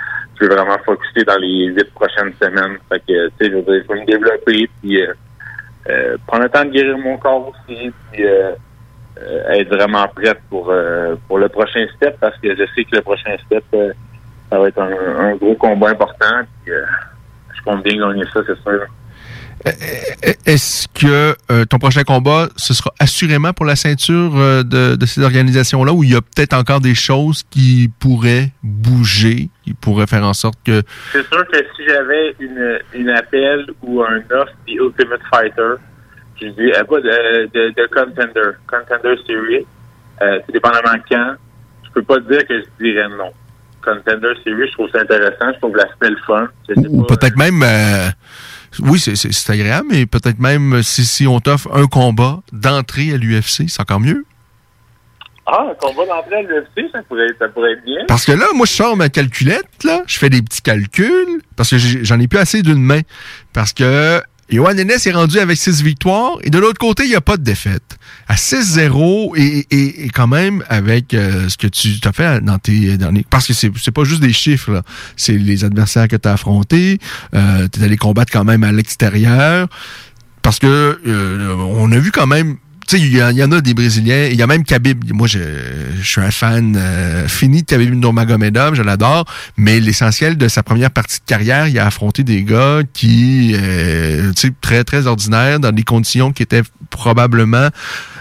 je, 0.41 0.45
veux 0.45 0.55
vraiment 0.55 0.79
focuser 0.85 1.25
dans 1.25 1.39
les 1.39 1.67
huit 1.67 1.93
prochaines 1.95 2.33
semaines. 2.41 2.79
Fait 2.89 3.03
je 3.09 3.47
vais 3.47 4.01
me 4.01 4.07
développer, 4.07 4.69
euh, 4.85 5.15
euh, 5.89 6.17
prendre 6.27 6.45
le 6.45 6.49
temps 6.49 6.65
de 6.65 6.71
guérir 6.71 6.99
mon 6.99 7.17
corps 7.17 7.49
aussi, 7.49 7.93
puis 8.13 8.25
euh, 8.25 8.53
euh, 9.19 9.51
être 9.51 9.69
vraiment 9.69 10.07
prête 10.09 10.41
pour, 10.51 10.69
euh, 10.71 11.17
pour 11.29 11.39
le 11.39 11.49
prochain 11.49 11.87
step, 11.97 12.17
parce 12.21 12.37
que 12.39 12.55
je 12.55 12.65
sais 12.75 12.85
que 12.85 12.97
le 12.97 13.03
prochain 13.03 13.37
step, 13.47 13.65
ça 14.51 14.59
va 14.59 14.69
être 14.69 14.81
un, 14.81 15.37
gros 15.37 15.55
combat 15.55 15.91
important. 15.91 16.43
Puis, 16.65 16.73
je 17.55 17.63
compte 17.63 17.83
bien 17.83 17.97
gagner 17.97 18.25
ça, 18.33 18.41
c'est 18.47 18.61
sûr. 18.63 18.87
Est-ce 20.45 20.87
que 20.89 21.35
euh, 21.51 21.65
ton 21.65 21.79
prochain 21.79 22.05
combat, 22.05 22.49
ce 22.57 22.75
sera 22.75 22.93
assurément 22.99 23.53
pour 23.53 23.65
la 23.65 23.75
ceinture 23.75 24.35
de, 24.65 24.97
de 24.97 25.07
ces 25.07 25.23
organisations-là 25.23 25.93
ou 25.93 26.05
il 26.05 26.13
y 26.13 26.15
a 26.15 26.21
peut-être 26.21 26.53
encore 26.53 26.81
des 26.81 26.95
choses 26.95 27.43
qui 27.51 27.91
pourraient 27.99 28.51
bouger, 28.63 29.49
qui 29.67 29.75
pourraient 29.75 30.07
faire 30.07 30.25
en 30.25 30.33
sorte 30.33 30.59
que... 30.65 30.81
C'est 31.13 31.27
sûr 31.27 31.45
que 31.49 31.59
si 31.75 31.83
j'avais 31.89 32.37
une, 32.39 32.79
une 32.95 33.11
appel 33.11 33.67
ou 33.83 34.01
un 34.03 34.19
offre 34.31 34.53
des 34.67 34.75
Ultimate 34.75 35.21
Fighter, 35.29 35.75
je 36.41 36.47
dis 36.47 36.73
euh, 36.73 36.85
pas 36.85 37.01
de, 37.01 37.47
de, 37.53 37.71
de 37.71 37.87
contender, 37.93 38.51
contender 38.69 39.21
series, 39.27 39.67
euh, 40.23 40.39
c'est 40.47 40.53
dépendamment 40.53 41.03
quand, 41.11 41.35
je 41.85 41.91
peux 41.95 42.03
pas 42.03 42.21
dire 42.21 42.47
que 42.47 42.61
je 42.61 42.85
dirais 42.85 43.09
non. 43.09 43.33
Contender 43.85 44.35
series, 44.45 44.69
je 44.69 44.73
trouve 44.75 44.91
ça 44.91 45.01
intéressant, 45.01 45.53
je 45.53 45.59
trouve 45.59 45.77
l'aspect 45.77 46.11
le 46.11 46.17
fun. 46.27 46.49
Peut-être 46.69 47.37
même... 47.37 47.61
euh, 47.65 48.09
oui, 48.81 49.01
c'est- 49.01 49.51
agréable, 49.51 49.89
mais 49.91 50.07
peut-être 50.07 50.39
même 50.39 50.75
euh, 50.75 50.83
si, 50.83 51.05
si 51.05 51.27
on 51.27 51.41
t'offre 51.41 51.75
un 51.75 51.87
combat 51.87 52.41
d'entrée 52.53 53.13
à 53.13 53.17
l'UFC, 53.17 53.65
c'est 53.69 53.81
encore 53.81 54.01
mieux. 54.01 54.25
Ah, 55.47 55.73
combat 55.81 56.07
d'entrée 56.07 56.37
à 56.37 56.43
l'UFC, 56.43 56.91
ça 56.91 57.03
pourrait, 57.09 57.29
ça 57.39 57.49
pourrait 57.49 57.73
être 57.73 57.85
bien. 57.85 58.05
Parce 58.09 58.25
que 58.25 58.33
là, 58.33 58.47
moi, 58.55 58.67
je 58.67 58.73
sors 58.73 58.97
ma 58.97 59.09
calculette, 59.09 59.69
là, 59.85 60.03
je 60.07 60.19
fais 60.19 60.29
des 60.29 60.43
petits 60.43 60.61
calculs, 60.61 61.41
parce 61.55 61.71
que 61.71 61.79
j'en 61.79 62.19
ai 62.19 62.27
plus 62.27 62.41
assez 62.41 62.63
d'une 62.63 62.83
main. 62.83 63.03
Parce 63.53 63.73
que 63.73 64.21
Johan 64.49 64.75
Nenes 64.75 64.91
est 64.91 65.13
rendu 65.13 65.39
avec 65.39 65.57
6 65.57 65.83
victoires, 65.83 66.39
et 66.43 66.51
de 66.51 66.59
l'autre 66.59 66.79
côté, 66.79 67.05
il 67.05 67.11
n'y 67.11 67.15
a 67.15 67.21
pas 67.21 67.37
de 67.37 67.45
défaite. 67.45 67.97
À 68.27 68.35
6-0, 68.35 69.37
et, 69.37 69.67
et, 69.71 70.09
quand 70.09 70.27
même, 70.27 70.65
avec 70.69 71.15
euh, 71.15 71.49
ce 71.49 71.57
que 71.57 71.69
tu 71.69 71.91
as 72.05 72.13
fait 72.13 72.41
dans 72.41 72.59
tes 72.59 72.97
derniers... 72.97 73.25
Parce 73.31 73.47
que 73.47 73.53
c'est 73.53 73.71
c'est 73.77 73.93
pas 73.93 74.03
juste 74.03 74.23
des 74.23 74.33
chiffres. 74.33 74.83
C'est 75.17 75.33
les 75.33 75.65
adversaires 75.65 76.09
que 76.09 76.17
tu 76.17 76.29
as 76.29 76.33
affrontés, 76.33 76.99
euh, 77.35 77.69
tu 77.73 77.81
es 77.81 77.85
allé 77.85 77.97
combattre 77.97 78.33
quand 78.33 78.45
même 78.45 78.65
à 78.65 78.73
l'extérieur, 78.73 79.69
parce 80.43 80.59
que 80.59 81.01
euh, 81.07 81.55
on 81.55 81.91
a 81.93 81.99
vu 81.99 82.11
quand 82.11 82.27
même 82.27 82.57
tu 82.87 82.97
sais, 82.99 83.03
il 83.03 83.13
y, 83.17 83.23
en- 83.23 83.53
a 83.53 83.61
des 83.61 83.75
Brésiliens. 83.75 84.27
Il 84.31 84.37
y 84.37 84.43
a 84.43 84.47
même 84.47 84.65
Khabib. 84.65 85.05
Moi, 85.13 85.27
je, 85.27 85.39
je 86.01 86.07
suis 86.09 86.21
un 86.21 86.31
fan 86.31 86.77
euh, 86.77 87.27
fini 87.29 87.63
de 87.63 87.67
Khabib 87.67 87.95
Nurmagomedov. 87.95 88.75
Je 88.75 88.83
l'adore. 88.83 89.25
Mais 89.57 89.81
l'essentiel 89.81 90.37
de 90.37 90.49
sa 90.49 90.63
première 90.63 90.91
partie 90.91 91.19
de 91.21 91.25
carrière, 91.25 91.67
il 91.69 91.79
a 91.79 91.87
affronté 91.87 92.23
des 92.23 92.43
gars 92.45 92.81
qui, 92.93 93.53
euh, 93.55 94.33
tu 94.35 94.49
sais, 94.49 94.53
très, 94.61 94.85
très 94.85 95.07
ordinaires, 95.07 95.59
dans 95.61 95.73
des 95.73 95.83
conditions 95.85 96.33
qui 96.33 96.43
étaient 96.43 96.63
probablement 96.91 97.69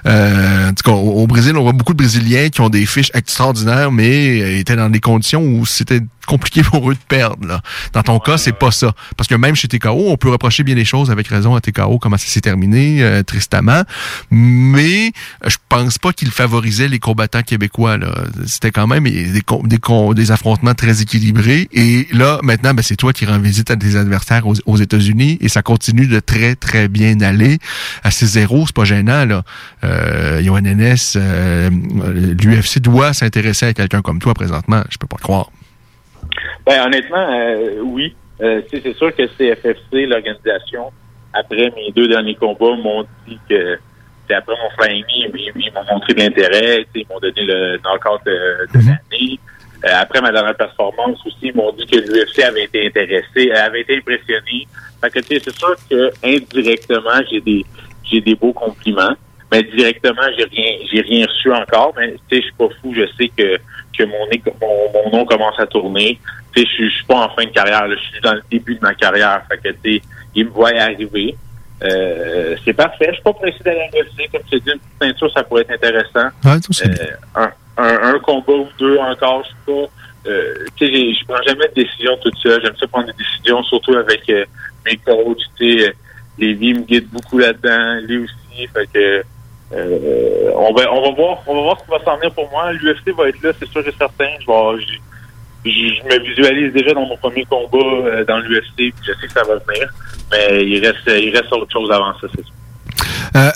Euh, 0.05 0.69
en 0.69 0.73
tout 0.73 0.83
cas, 0.83 0.95
au, 0.95 1.25
Brésil, 1.27 1.57
on 1.57 1.63
voit 1.63 1.73
beaucoup 1.73 1.93
de 1.93 1.97
Brésiliens 1.97 2.49
qui 2.49 2.61
ont 2.61 2.69
des 2.69 2.85
fiches 2.85 3.11
extraordinaires, 3.13 3.91
mais 3.91 4.41
euh, 4.41 4.59
étaient 4.59 4.75
dans 4.75 4.89
des 4.89 4.99
conditions 4.99 5.41
où 5.41 5.65
c'était 5.65 6.01
compliqué 6.25 6.63
pour 6.63 6.89
eux 6.89 6.93
de 6.93 6.99
perdre. 7.07 7.47
Là. 7.47 7.61
Dans 7.93 8.03
ton 8.03 8.19
cas, 8.19 8.37
c'est 8.37 8.57
pas 8.57 8.71
ça. 8.71 8.93
Parce 9.17 9.27
que 9.27 9.35
même 9.35 9.55
chez 9.55 9.67
TKO, 9.67 10.09
on 10.09 10.17
peut 10.17 10.29
reprocher 10.29 10.63
bien 10.63 10.75
les 10.75 10.85
choses 10.85 11.11
avec 11.11 11.27
raison 11.27 11.55
à 11.55 11.61
TKO, 11.61 11.99
comment 11.99 12.17
ça 12.17 12.27
s'est 12.27 12.41
terminé, 12.41 13.03
euh, 13.03 13.23
tristement. 13.23 13.83
Mais 14.31 15.11
je 15.45 15.57
pense 15.69 15.97
pas 15.97 16.13
qu'il 16.13 16.31
favorisait 16.31 16.87
les 16.87 16.99
combattants 16.99 17.41
québécois. 17.41 17.97
C'était 18.45 18.71
quand 18.71 18.87
même 18.87 19.05
des, 19.05 19.31
des, 19.31 19.79
des 20.15 20.31
affrontements 20.31 20.73
très 20.73 21.01
équilibrés. 21.01 21.67
Et 21.71 22.07
là, 22.11 22.39
maintenant, 22.43 22.73
ben, 22.73 22.81
c'est 22.81 22.95
toi 22.95 23.13
qui 23.13 23.25
rends 23.25 23.39
visite 23.39 23.71
à 23.71 23.75
tes 23.75 23.95
adversaires 23.95 24.45
aux, 24.47 24.77
États-Unis 24.77 25.37
et 25.41 25.47
ça 25.47 25.61
continue 25.61 26.07
de 26.07 26.19
très, 26.19 26.55
très 26.55 26.87
bien 26.87 27.19
aller. 27.21 27.59
À 28.03 28.09
6-0, 28.09 28.65
c'est 28.67 28.75
pas 28.75 28.83
gênant. 28.83 29.25
Là. 29.25 29.43
Euh, 29.83 29.94
Johan 30.41 30.65
Enes, 30.65 30.95
euh, 31.15 31.69
l'UFC 31.69 32.79
doit 32.79 33.13
s'intéresser 33.13 33.67
à 33.67 33.73
quelqu'un 33.73 34.01
comme 34.01 34.19
toi 34.19 34.33
présentement. 34.33 34.81
Je 34.89 34.97
peux 34.97 35.07
pas 35.07 35.17
le 35.19 35.23
croire. 35.23 35.49
Ben, 36.65 36.85
honnêtement, 36.85 37.27
euh, 37.31 37.81
oui. 37.83 38.15
Euh, 38.41 38.61
c'est 38.69 38.93
sûr 38.95 39.15
que 39.15 39.23
CFFC, 39.37 40.05
l'organisation, 40.07 40.91
après 41.33 41.71
mes 41.75 41.91
deux 41.95 42.07
derniers 42.07 42.35
combats, 42.35 42.75
m'ont 42.75 43.05
dit 43.27 43.39
que 43.49 43.77
c'est 44.27 44.35
après 44.35 44.55
mon 44.61 44.83
flying, 44.83 45.05
ils, 45.09 45.51
ils 45.55 45.71
m'ont 45.73 45.85
montré 45.89 46.13
de 46.13 46.19
l'intérêt, 46.19 46.85
ils 46.95 47.05
m'ont 47.09 47.19
donné 47.19 47.45
le 47.45 47.77
knockout 47.77 48.25
de, 48.25 48.67
de 48.73 48.85
l'année. 48.85 49.39
Euh, 49.85 49.89
après 49.93 50.19
ma 50.19 50.31
dernière 50.31 50.55
performance 50.55 51.19
aussi, 51.25 51.37
ils 51.43 51.55
m'ont 51.55 51.71
dit 51.73 51.85
que 51.85 51.97
l'UFC 51.97 52.43
avait 52.43 52.63
été 52.63 52.87
intéressé, 52.87 53.51
euh, 53.51 53.65
avait 53.65 53.81
été 53.81 53.97
impressionné. 53.97 54.67
Fait 54.99 55.09
que 55.11 55.21
c'est 55.21 55.49
sûr 55.51 55.75
que 55.89 56.11
indirectement, 56.23 57.21
j'ai 57.29 57.41
des 57.41 57.65
j'ai 58.03 58.21
des 58.21 58.35
beaux 58.35 58.53
compliments. 58.53 59.15
Mais 59.55 59.63
directement, 59.77 60.21
j'ai 60.37 60.45
rien 60.45 60.77
j'ai 60.91 61.01
rien 61.01 61.25
reçu 61.25 61.51
encore. 61.53 61.93
Mais 61.97 62.11
tu 62.13 62.17
sais, 62.29 62.35
je 62.37 62.41
suis 62.41 62.53
pas 62.57 62.67
fou, 62.81 62.93
je 62.95 63.05
sais 63.17 63.29
que 63.29 63.57
que 63.97 64.03
mon, 64.03 64.25
mon, 64.61 64.91
mon 65.11 65.17
nom 65.17 65.25
commence 65.25 65.57
à 65.59 65.65
tourner. 65.65 66.19
Tu 66.53 66.61
sais, 66.61 66.67
je 66.79 66.89
suis- 66.89 67.05
pas 67.07 67.25
en 67.25 67.29
fin 67.29 67.45
de 67.45 67.49
carrière, 67.51 67.85
je 67.89 67.95
suis 67.95 68.21
dans 68.21 68.33
le 68.33 68.41
début 68.51 68.75
de 68.75 68.81
ma 68.81 68.93
carrière. 68.93 69.41
Fait 69.49 69.57
que 69.57 69.69
tu 69.83 69.95
sais, 69.97 70.01
ils 70.35 70.45
me 70.45 70.49
voient 70.51 70.71
arriver. 70.77 71.35
Euh, 71.83 72.55
c'est 72.63 72.73
parfait. 72.73 73.07
Je 73.09 73.13
suis 73.15 73.23
pas 73.23 73.33
pressé 73.33 73.57
d'aller 73.63 73.89
l'UFC. 73.93 74.29
Comme 74.31 74.41
tu 74.49 74.59
dis, 74.59 74.71
une 74.71 74.79
petite 74.79 75.01
ceinture, 75.01 75.31
ça 75.33 75.43
pourrait 75.43 75.61
être 75.63 75.71
intéressant. 75.71 76.29
Ouais, 76.43 76.59
tout 76.59 76.71
Euh, 76.85 77.05
un, 77.35 77.51
un, 77.77 78.15
un 78.15 78.19
combat 78.19 78.53
ou 78.53 78.67
deux 78.79 78.97
encore, 78.97 79.43
je 79.43 79.49
sais 79.49 79.55
pas. 79.65 80.29
Euh, 80.31 80.53
tu 80.77 80.87
sais, 80.87 81.13
je 81.13 81.25
prends 81.25 81.41
jamais 81.45 81.67
de 81.67 81.83
décision 81.83 82.17
toute 82.21 82.37
seule. 82.37 82.61
J'aime 82.63 82.75
ça 82.79 82.87
prendre 82.87 83.07
des 83.07 83.13
décisions, 83.13 83.61
surtout 83.63 83.93
avec 83.95 84.27
euh, 84.29 84.45
mes 84.85 84.97
coachs. 84.97 85.37
Tu 85.59 85.79
sais, 85.79 85.87
euh, 85.89 85.91
Lévi 86.39 86.73
me 86.73 86.79
guide 86.81 87.07
beaucoup 87.11 87.37
là-dedans, 87.37 87.99
lui 88.07 88.17
aussi. 88.19 88.67
Fait 88.73 88.87
que 88.91 89.23
euh, 89.73 90.51
on 90.55 90.73
va 90.73 90.93
on 90.93 91.01
va 91.01 91.11
voir 91.15 91.43
on 91.47 91.55
va 91.55 91.61
voir 91.61 91.79
ce 91.79 91.85
qui 91.85 91.91
va 91.91 92.03
s'en 92.03 92.17
venir 92.17 92.31
pour 92.33 92.49
moi. 92.51 92.71
L'UFC 92.73 93.15
va 93.15 93.29
être 93.29 93.41
là, 93.41 93.51
c'est 93.57 93.67
sûr 93.67 93.87
et 93.87 93.93
certain. 93.97 94.29
Je 94.39 94.45
vais 94.45 96.19
me 96.19 96.23
visualise 96.23 96.73
déjà 96.73 96.93
dans 96.93 97.05
mon 97.05 97.17
premier 97.17 97.45
combat 97.45 97.77
euh, 97.77 98.23
dans 98.25 98.37
l'UFC, 98.37 98.93
je 99.01 99.13
sais 99.13 99.27
que 99.27 99.33
ça 99.33 99.43
va 99.43 99.55
venir. 99.55 99.89
Mais 100.31 100.65
il 100.65 100.85
reste 100.85 101.07
il 101.07 101.35
reste 101.35 101.51
autre 101.51 101.71
chose 101.71 101.91
avant 101.91 102.13
ça, 102.19 102.27
c'est 102.35 102.45
sûr. 102.45 102.53
Euh, 103.35 103.51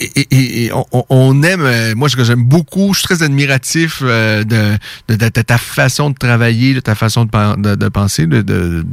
et, 0.00 0.64
et- 0.64 0.72
on, 0.72 1.04
on- 1.10 1.42
aime, 1.42 1.60
euh, 1.62 1.94
moi 1.94 2.08
que 2.08 2.24
j'aime 2.24 2.42
beaucoup, 2.44 2.94
je 2.94 3.00
suis 3.00 3.06
très 3.08 3.22
admiratif 3.22 4.00
euh, 4.02 4.44
de, 4.44 4.78
de, 5.08 5.16
de- 5.16 5.28
de 5.28 5.42
ta 5.42 5.58
façon 5.58 6.08
de 6.10 6.14
travailler, 6.16 6.72
de 6.74 6.80
ta 6.80 6.94
façon 6.94 7.26
de, 7.26 7.74
de, 7.74 7.88
penser, 7.88 8.26
de, 8.26 8.84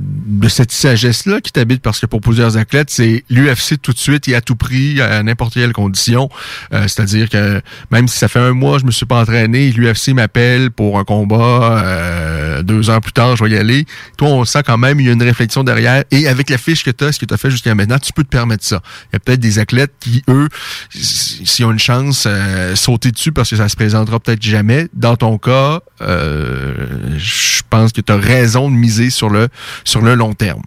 cette 0.50 0.72
sagesse-là 0.72 1.40
qui 1.42 1.52
t'habite 1.54 1.82
parce 1.82 2.00
que 2.00 2.06
pour 2.06 2.20
plusieurs 2.22 2.58
athlètes, 2.58 2.90
c'est 2.90 3.24
l'UFC 3.30 3.82
tout 3.82 3.94
de 3.94 3.98
suite 3.98 4.28
et 4.28 4.36
à 4.36 4.42
tout 4.42 4.56
prix, 4.56 5.02
à 5.02 5.24
n'importe 5.24 5.54
quelle 5.54 5.72
condition. 5.74 6.30
Euh, 6.74 6.84
C'est-à-dire 6.84 7.30
que 7.30 7.62
même 7.92 8.08
si 8.08 8.18
ça 8.18 8.28
fait 8.28 8.40
un 8.40 8.54
mois, 8.54 8.78
je 8.80 8.86
me 8.86 8.92
suis 8.92 9.06
pas 9.06 9.22
entraîné, 9.22 9.72
l'UFC 9.72 10.10
m'appelle 10.14 10.72
pour 10.72 11.00
un 11.00 11.04
combat, 11.06 11.84
euh, 11.86 12.64
deux 12.64 12.90
heures 12.90 13.02
plus 13.02 13.14
tard, 13.14 13.36
je 13.38 13.44
vais 13.46 13.52
y 13.52 13.58
aller. 13.58 13.86
Toi, 14.18 14.30
on 14.30 14.46
sent 14.46 14.64
quand 14.66 14.78
même, 14.78 15.00
il 15.00 15.06
y 15.08 15.10
a 15.10 15.14
une 15.14 15.24
réflexion 15.24 15.64
derrière. 15.64 16.04
Et 16.12 16.28
avec 16.28 16.50
la 16.50 16.58
fiche 16.58 16.84
que 16.84 16.92
tu 16.92 17.06
as, 17.06 17.12
ce 17.14 17.20
que 17.20 17.26
tu 17.26 17.34
as 17.34 17.38
fait 17.38 17.50
jusqu'à 17.52 17.74
maintenant, 17.76 18.00
tu 18.00 18.12
peux 18.14 18.24
te 18.24 18.30
permettre 18.30 18.66
ça. 18.66 18.82
Il 19.12 19.14
y 19.14 19.18
a 19.18 19.20
peut-être 19.20 19.40
des 19.40 19.60
athlètes 19.60 19.94
qui, 20.00 20.22
eux, 20.28 20.48
s'ils 20.90 21.66
ont 21.66 21.72
une 21.72 21.80
chance, 21.80 22.28
euh, 22.28 22.76
sauter 22.76 23.12
dessus 23.12 23.32
parce 23.32 23.50
que 23.50 23.56
ça 23.56 23.70
se 23.70 23.76
présentera 23.76 24.20
peut-être 24.20 24.42
jamais. 24.42 24.88
Dans 24.94 25.16
ton 25.16 25.38
cas, 25.38 25.82
euh, 26.02 26.74
je 27.18 27.62
pense 27.70 27.94
que 27.94 28.02
tu 28.02 28.12
as 28.12 28.18
raison 28.18 28.70
de 28.70 28.76
miser 28.76 29.10
sur 29.10 29.30
le 29.30 29.48
sur 29.84 30.02
le 30.02 30.16
long 30.16 30.34
terme. 30.34 30.62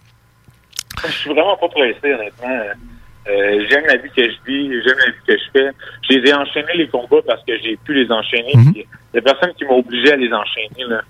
Je 1.05 1.11
suis 1.11 1.29
vraiment 1.29 1.57
pas 1.57 1.69
pressé, 1.69 2.13
honnêtement. 2.13 2.49
Euh, 3.29 3.65
j'aime 3.69 3.85
la 3.85 3.97
vie 3.97 4.09
que 4.15 4.23
je 4.23 4.35
vis, 4.47 4.81
j'aime 4.83 4.97
la 4.97 5.11
vie 5.11 5.21
que 5.27 5.33
je 5.33 5.51
fais. 5.53 5.69
Je 6.09 6.17
les 6.17 6.29
ai 6.29 6.33
enchaînés 6.33 6.73
les 6.75 6.87
combats 6.87 7.21
parce 7.25 7.43
que 7.45 7.57
j'ai 7.59 7.77
pu 7.77 7.93
les 7.93 8.11
enchaîner. 8.11 8.51
Puis, 8.73 8.87
Il 9.13 9.17
y 9.17 9.19
a 9.19 9.21
personne 9.21 9.53
qui 9.53 9.65
m'a 9.65 9.73
obligé 9.73 10.11
à 10.11 10.15
les 10.15 10.33
enchaîner. 10.33 10.83
Là. 10.87 11.01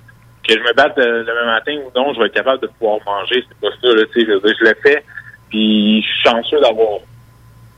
Que 0.43 0.53
je 0.55 0.59
me 0.59 0.73
batte 0.73 0.97
euh, 0.97 1.23
le 1.23 1.33
même 1.33 1.45
matin 1.45 1.73
ou 1.77 1.97
non, 1.97 2.13
je 2.13 2.19
vais 2.19 2.25
être 2.25 2.33
capable 2.33 2.61
de 2.61 2.67
pouvoir 2.67 2.99
manger. 3.05 3.43
C'est 3.47 3.57
pas 3.59 3.73
ça, 3.81 3.95
là, 3.95 4.03
tu 4.13 4.21
sais. 4.21 4.27
Je 4.27 4.63
le 4.65 4.75
fais. 4.83 5.03
Puis 5.49 6.01
je 6.01 6.07
suis 6.07 6.21
chanceux 6.23 6.59
d'avoir 6.59 6.99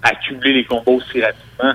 accumulé 0.04 0.54
les 0.54 0.66
combats 0.66 0.92
aussi 0.92 1.22
rapidement. 1.22 1.74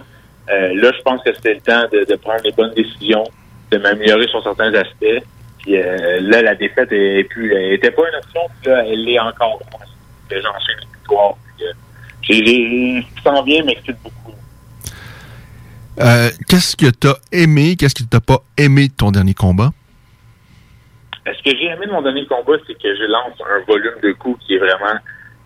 Euh, 0.51 0.75
là, 0.75 0.93
je 0.97 1.03
pense 1.03 1.23
que 1.23 1.33
c'était 1.35 1.55
le 1.55 1.61
temps 1.61 1.85
de, 1.93 2.05
de 2.05 2.17
prendre 2.17 2.43
les 2.45 2.53
bonnes 2.53 2.75
décisions, 2.75 3.25
de 3.71 3.79
m'améliorer 3.79 4.27
sur 4.29 4.43
certains 4.43 4.73
aspects. 4.75 5.25
Puis 5.59 5.77
euh, 5.77 6.21
là, 6.21 6.43
la 6.43 6.55
défaite 6.55 6.91
est 6.93 7.25
plus, 7.25 7.53
elle 7.55 7.73
était 7.73 7.91
pas 7.91 8.03
une 8.09 8.17
option. 8.17 8.41
Puis 8.61 8.71
là, 8.71 8.85
elle 8.87 9.05
l'est 9.05 9.19
encore. 9.19 9.61
J'enchaîne 10.31 10.77
les 10.81 10.99
victoires. 10.99 11.35
Puis, 11.57 11.67
euh, 11.67 13.03
s'en 13.25 13.43
vient 13.43 13.65
m'excite 13.65 13.97
beaucoup. 14.03 14.35
Euh, 16.01 16.31
qu'est-ce 16.49 16.77
que 16.77 16.91
tu 16.91 17.09
as 17.09 17.17
aimé, 17.33 17.77
qu'est-ce 17.77 17.95
que 17.95 18.05
tu 18.09 18.21
pas 18.21 18.39
aimé 18.57 18.89
de 18.89 18.93
ton 18.93 19.11
dernier 19.11 19.35
combat? 19.35 19.71
Euh, 21.27 21.33
Ce 21.37 21.43
que 21.43 21.57
j'ai 21.57 21.67
aimé 21.67 21.87
de 21.87 21.93
mon 21.93 22.03
dernier 22.03 22.27
combat, 22.27 22.55
c'est 22.67 22.75
que 22.75 22.95
je 22.95 23.05
lance 23.05 23.35
un 23.41 23.65
volume 23.67 24.01
de 24.03 24.13
coups 24.13 24.39
qui 24.47 24.55
est 24.55 24.59
vraiment 24.59 24.99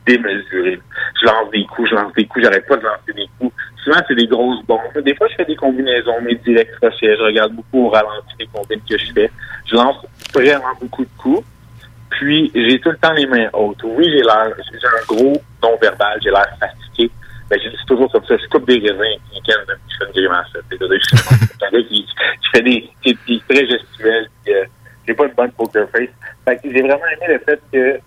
démesuré. 0.07 0.81
Je 1.20 1.27
lance 1.27 1.51
des 1.51 1.65
coups, 1.65 1.91
je 1.91 1.95
lance 1.95 2.12
des 2.15 2.27
coups, 2.27 2.45
j'arrête 2.45 2.66
pas 2.66 2.77
de 2.77 2.85
lancer 2.85 3.12
des 3.15 3.29
coups. 3.39 3.55
Souvent, 3.83 3.99
c'est 4.07 4.15
des 4.15 4.27
grosses 4.27 4.65
bombes. 4.66 5.03
Des 5.05 5.15
fois, 5.15 5.29
je 5.29 5.35
fais 5.35 5.45
des 5.45 5.57
combinaisons, 5.57 6.20
mes 6.23 6.37
directs 6.37 6.70
crochets. 6.81 7.16
Je 7.16 7.23
regarde 7.23 7.53
beaucoup 7.53 7.87
au 7.87 7.89
ralenti 7.89 8.35
les 8.39 8.47
combines 8.47 8.81
que 8.89 8.97
je 8.97 9.12
fais. 9.12 9.31
Je 9.66 9.74
lance 9.74 9.97
vraiment 10.35 10.74
beaucoup 10.81 11.05
de 11.05 11.11
coups. 11.19 11.45
Puis, 12.11 12.51
j'ai 12.55 12.79
tout 12.79 12.91
le 12.91 12.97
temps 12.99 13.12
les 13.12 13.27
mains 13.27 13.49
hautes. 13.53 13.83
Oui, 13.83 14.05
j'ai 14.05 14.23
l'air, 14.23 14.53
j'ai 14.57 14.87
un 14.87 15.05
gros 15.09 15.43
non-verbal, 15.62 16.20
j'ai 16.23 16.31
l'air 16.31 16.47
fatigué. 16.61 17.11
Ben, 17.51 17.59
je 17.62 17.70
dis 17.70 17.87
toujours 17.87 18.11
comme 18.12 18.24
ça, 18.24 18.37
je 18.37 18.47
coupe 18.49 18.66
des 18.66 18.79
raisins, 18.79 19.20
qui 19.45 19.51
une 19.51 20.12
grimace. 20.12 20.47
C'est 20.70 21.89
qui, 21.89 22.07
fait 22.53 22.62
des, 22.62 22.91
qui, 23.03 23.43
très 23.49 23.66
gestuel, 23.66 24.29
euh, 24.49 24.65
j'ai 25.07 25.15
pas 25.15 25.27
une 25.27 25.33
bonne 25.33 25.53
poker 25.53 25.89
face. 25.91 26.09
Fait 26.45 26.57
que 26.57 26.73
j'ai 26.73 26.83
vraiment 26.83 27.07
aimé 27.07 27.35
le 27.35 27.39
fait 27.41 27.61
que, 27.73 28.01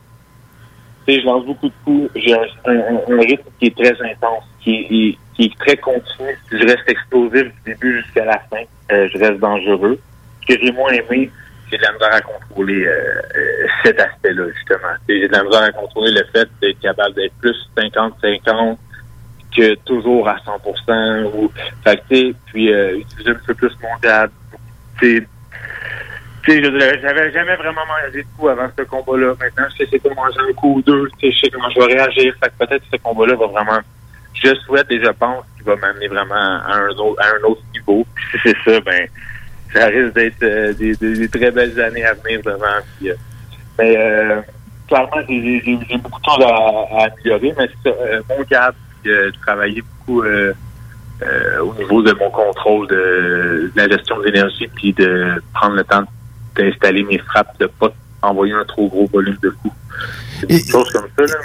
je 1.08 1.26
lance 1.26 1.46
beaucoup 1.46 1.68
de 1.68 1.74
coups, 1.84 2.10
j'ai 2.16 2.34
un, 2.34 3.20
rythme 3.20 3.50
qui 3.60 3.68
est 3.68 3.76
très 3.76 3.94
intense, 4.02 4.44
qui 4.62 5.18
est, 5.40 5.60
très 5.60 5.78
continu. 5.78 6.38
Je 6.52 6.66
reste 6.66 6.88
explosif 6.88 7.44
du 7.44 7.74
début 7.74 8.02
jusqu'à 8.02 8.26
la 8.26 8.40
fin. 8.50 8.64
Euh, 8.92 9.08
je 9.14 9.18
reste 9.18 9.40
dangereux. 9.40 10.00
Ce 10.42 10.54
que 10.56 10.62
j'ai 10.62 10.72
moins 10.72 10.92
aimé, 10.92 11.30
c'est 11.70 11.78
de 11.78 11.82
la 11.82 11.92
misère 11.94 12.14
à 12.14 12.22
contrôler 12.22 12.86
euh, 12.86 13.22
euh, 13.36 13.68
cet 13.84 14.00
aspect-là, 14.00 14.44
justement. 14.56 14.94
J'ai 15.08 15.28
de 15.28 15.34
la 15.34 15.44
misère 15.44 15.64
à 15.64 15.72
contrôler 15.72 16.12
le 16.12 16.24
fait 16.32 16.48
d'être 16.62 16.80
capable 16.80 17.16
d'être 17.16 17.34
plus 17.42 17.70
50-50 17.78 18.78
que 19.56 19.76
toujours 19.86 20.28
à 20.28 20.38
100%. 20.38 21.26
Ou, 21.36 21.52
fait 21.84 22.04
puis 22.48 22.70
utiliser 22.70 23.32
un 23.32 23.40
peu 23.46 23.54
plus 23.54 23.72
mon 23.82 23.90
jab. 24.04 24.32
Je 26.48 27.00
j'avais 27.02 27.32
jamais 27.32 27.56
vraiment 27.56 27.82
mangé 27.88 28.22
de 28.22 28.28
coup 28.38 28.48
avant 28.48 28.70
ce 28.78 28.84
combat-là. 28.84 29.34
Maintenant, 29.40 29.66
je 29.72 29.86
sais 29.86 29.90
c'est 29.92 30.16
manger 30.16 30.40
un 30.48 30.54
coup 30.54 30.76
ou 30.76 30.82
deux. 30.84 31.10
Je 31.22 31.32
sais 31.32 31.50
comment 31.50 31.70
je 31.72 31.80
vais 31.80 31.96
réagir. 31.96 32.34
Fait 32.40 32.50
que 32.50 32.66
peut-être 32.66 32.84
que 32.84 32.98
ce 32.98 33.02
combat-là 33.02 33.36
va 33.36 33.48
vraiment, 33.48 33.80
je 34.34 34.54
souhaite 34.66 34.86
et 34.92 35.04
je 35.04 35.10
pense 35.10 35.44
qu'il 35.56 35.66
va 35.66 35.76
m'amener 35.76 36.08
vraiment 36.08 36.36
à 36.36 36.76
un 36.76 36.90
autre, 36.90 37.20
à 37.20 37.30
un 37.30 37.50
autre 37.50 37.62
niveau. 37.74 38.06
Puis 38.14 38.26
si 38.32 38.38
c'est 38.44 38.72
ça, 38.72 38.80
ben, 38.82 39.08
ça 39.74 39.88
risque 39.88 40.14
d'être 40.14 40.44
euh, 40.44 40.74
des, 40.74 41.30
très 41.30 41.50
belles 41.50 41.80
années 41.82 42.06
à 42.06 42.14
venir 42.14 42.42
devant. 42.46 42.66
Euh, 43.04 43.14
mais 43.80 43.98
euh, 43.98 44.42
clairement, 44.88 45.22
j'ai 45.28 45.98
beaucoup 45.98 46.22
de 46.22 46.26
choses 46.26 46.46
à, 46.46 47.06
améliorer, 47.06 47.56
mais 47.58 47.70
c'est 47.84 47.96
mon 48.30 48.42
euh, 48.42 48.72
de 49.04 49.32
travailler 49.42 49.82
beaucoup 49.82 50.24
au 50.24 51.74
niveau 51.76 52.02
de 52.02 52.12
mon 52.14 52.30
contrôle 52.30 52.88
de, 52.88 53.72
de 53.74 53.82
la 53.82 53.88
gestion 53.88 54.20
de 54.20 54.26
l'énergie, 54.26 54.68
puis 54.76 54.94
de 54.94 55.42
prendre 55.54 55.76
le 55.76 55.84
temps 55.84 56.04
d'installer 56.56 57.04
mes 57.04 57.18
frappes, 57.18 57.60
de 57.60 57.68
pas 57.68 57.94
envoyer 58.22 58.54
un 58.54 58.66
trop 58.66 58.88
gros 58.88 59.08
volume 59.08 59.38
de 59.42 59.50
coups. 59.50 59.76
Et, 60.50 60.64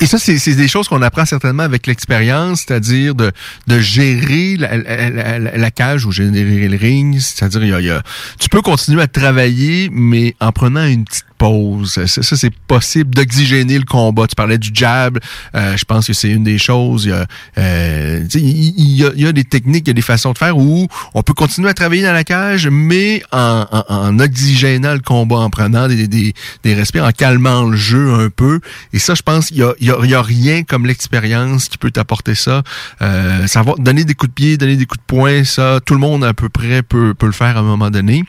Et 0.01 0.07
ça, 0.07 0.19
c'est 0.19 0.55
des 0.55 0.69
choses 0.69 0.89
qu'on 0.89 1.03
apprend 1.03 1.25
certainement 1.25 1.63
avec 1.63 1.87
l'expérience, 1.87 2.65
c'est-à-dire 2.67 3.15
de, 3.15 3.31
de 3.67 3.79
gérer 3.79 4.57
la, 4.57 4.77
la, 4.77 5.39
la, 5.39 5.71
cage 5.71 6.07
ou 6.07 6.13
gérer 6.13 6.31
le 6.69 6.77
ring. 6.77 7.19
C'est-à-dire, 7.19 7.79
il 7.79 7.85
y 7.85 7.91
a, 7.91 8.03
tu 8.39 8.49
peux 8.49 8.63
continuer 8.63 9.03
à 9.03 9.07
travailler, 9.07 9.89
mais 9.93 10.35
en 10.41 10.53
prenant 10.53 10.85
une 10.85 11.05
petite 11.05 11.25
pause. 11.41 11.99
Ça, 12.07 12.23
ça 12.23 12.37
c'est 12.37 12.55
possible 12.69 13.15
d'oxygéner 13.15 13.79
le 13.79 13.85
combat. 13.85 14.27
Tu 14.27 14.35
parlais 14.35 14.59
du 14.59 14.71
jab. 14.75 15.19
Euh, 15.55 15.77
je 15.77 15.85
pense 15.87 16.07
que 16.07 16.13
c'est 16.13 16.29
une 16.29 16.45
des 16.45 16.59
choses. 16.59 17.07
Il 17.07 17.11
y, 17.11 17.13
a, 17.13 17.27
euh, 17.57 18.25
il, 18.35 18.97
y 18.97 19.05
a, 19.05 19.11
il 19.17 19.23
y 19.23 19.27
a 19.27 19.33
des 19.33 19.45
techniques, 19.45 19.85
il 19.87 19.89
y 19.89 19.91
a 19.93 19.95
des 19.95 20.03
façons 20.03 20.33
de 20.33 20.39
faire 20.39 20.59
où 20.59 20.87
on 21.15 21.23
peut 21.23 21.33
continuer 21.33 21.71
à 21.71 21.75
travailler 21.75 22.03
dans 22.03 22.13
la 22.13 22.25
cage, 22.25 22.69
mais 22.71 23.23
en, 23.33 23.65
en, 23.73 23.85
en 23.89 24.19
oxygénant 24.21 24.93
le 24.93 25.01
combat, 25.01 25.39
en 25.39 25.49
prenant 25.49 25.89
des, 25.89 26.07
des, 26.07 26.35
des 26.63 26.75
respires, 26.75 27.05
en 27.05 27.13
calmant 27.13 27.65
le 27.65 27.77
jeu 27.77 28.13
un 28.13 28.29
peu. 28.29 28.61
Et 28.93 28.99
ça, 28.99 29.15
je 29.15 29.23
pense 29.23 29.49
qu'il 29.49 29.59
y 29.59 29.63
a, 29.63 29.75
il 29.79 30.11
y 30.11 30.15
a, 30.15 30.23
rien 30.23 30.65
comme 30.65 30.87
l'expérience 30.87 31.69
qui 31.69 31.79
peut 31.79 31.91
t'apporter 31.91 32.35
ça. 32.35 32.63
Euh, 33.03 33.47
savoir 33.47 33.77
donner 33.79 34.05
des 34.05 34.15
coups 34.15 34.31
de 34.31 34.35
pied, 34.35 34.57
donner 34.57 34.77
des 34.77 34.87
coups 34.87 35.01
de 35.01 35.07
poing, 35.07 35.45
ça, 35.45 35.81
tout 35.85 35.95
le 35.95 36.01
monde 36.01 36.25
à 36.25 36.35
peu 36.35 36.49
près 36.49 36.83
peut, 36.83 37.15
peut 37.15 37.27
le 37.27 37.33
faire 37.33 37.57
à 37.57 37.61
un 37.61 37.65
moment 37.65 37.91
donné. 37.91 38.25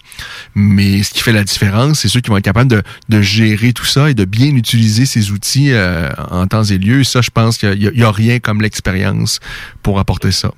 Mais 0.55 1.03
ce 1.03 1.13
qui 1.13 1.21
fait 1.21 1.31
la 1.31 1.43
différence, 1.43 1.99
c'est 1.99 2.07
ceux 2.07 2.21
qui 2.21 2.29
vont 2.29 2.37
être 2.37 2.45
capables 2.45 2.69
de, 2.69 2.81
de 3.09 3.21
gérer 3.21 3.73
tout 3.73 3.85
ça 3.85 4.09
et 4.09 4.13
de 4.13 4.25
bien 4.25 4.55
utiliser 4.55 5.05
ces 5.05 5.31
outils 5.31 5.73
euh, 5.73 6.09
en 6.29 6.47
temps 6.47 6.63
et 6.63 6.77
lieu. 6.77 7.03
ça, 7.03 7.21
je 7.21 7.31
pense 7.31 7.57
qu'il 7.57 7.77
n'y 7.77 8.03
a, 8.03 8.11
rien 8.11 8.39
comme 8.39 8.61
l'expérience 8.61 9.39
pour 9.83 9.99
apporter 9.99 10.31
ça. 10.31 10.51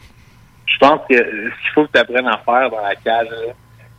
Je 0.65 0.77
pense 0.79 1.01
que 1.09 1.15
ce 1.15 1.21
qu'il 1.21 1.71
faut 1.73 1.85
que 1.85 1.91
tu 1.93 1.99
apprennes 1.99 2.27
à 2.27 2.41
faire 2.43 2.69
dans 2.69 2.81
la 2.81 2.95
cage, 2.95 3.27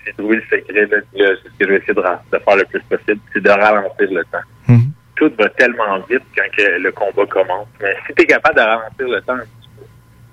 c'est 0.04 0.16
trouver 0.16 0.36
le 0.36 0.42
secret. 0.42 0.88
C'est 0.90 1.20
ce 1.20 1.58
que 1.58 1.64
je 1.64 1.66
vais 1.66 1.76
essayer 1.76 1.94
de, 1.94 2.02
faire 2.02 2.56
le 2.56 2.64
plus 2.64 2.82
possible, 2.82 3.20
c'est 3.32 3.42
de 3.42 3.50
ralentir 3.50 4.08
le 4.10 4.24
temps. 4.24 4.38
Mhm 4.68 4.92
tout 5.16 5.30
va 5.38 5.48
tellement 5.50 5.98
vite 6.08 6.22
quand 6.36 6.44
le 6.78 6.90
combat 6.92 7.26
commence. 7.26 7.68
Mais 7.80 7.94
si 8.06 8.14
tu 8.14 8.22
es 8.22 8.26
capable 8.26 8.56
de 8.56 8.60
ralentir 8.60 9.08
le 9.08 9.20
temps 9.22 9.36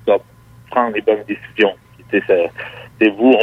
tu 0.05 0.11
vas 0.11 0.17
prendre 0.69 0.95
les 0.95 1.01
bonnes 1.01 1.23
décisions. 1.27 1.75
C'est 2.11 3.09
vous, 3.17 3.33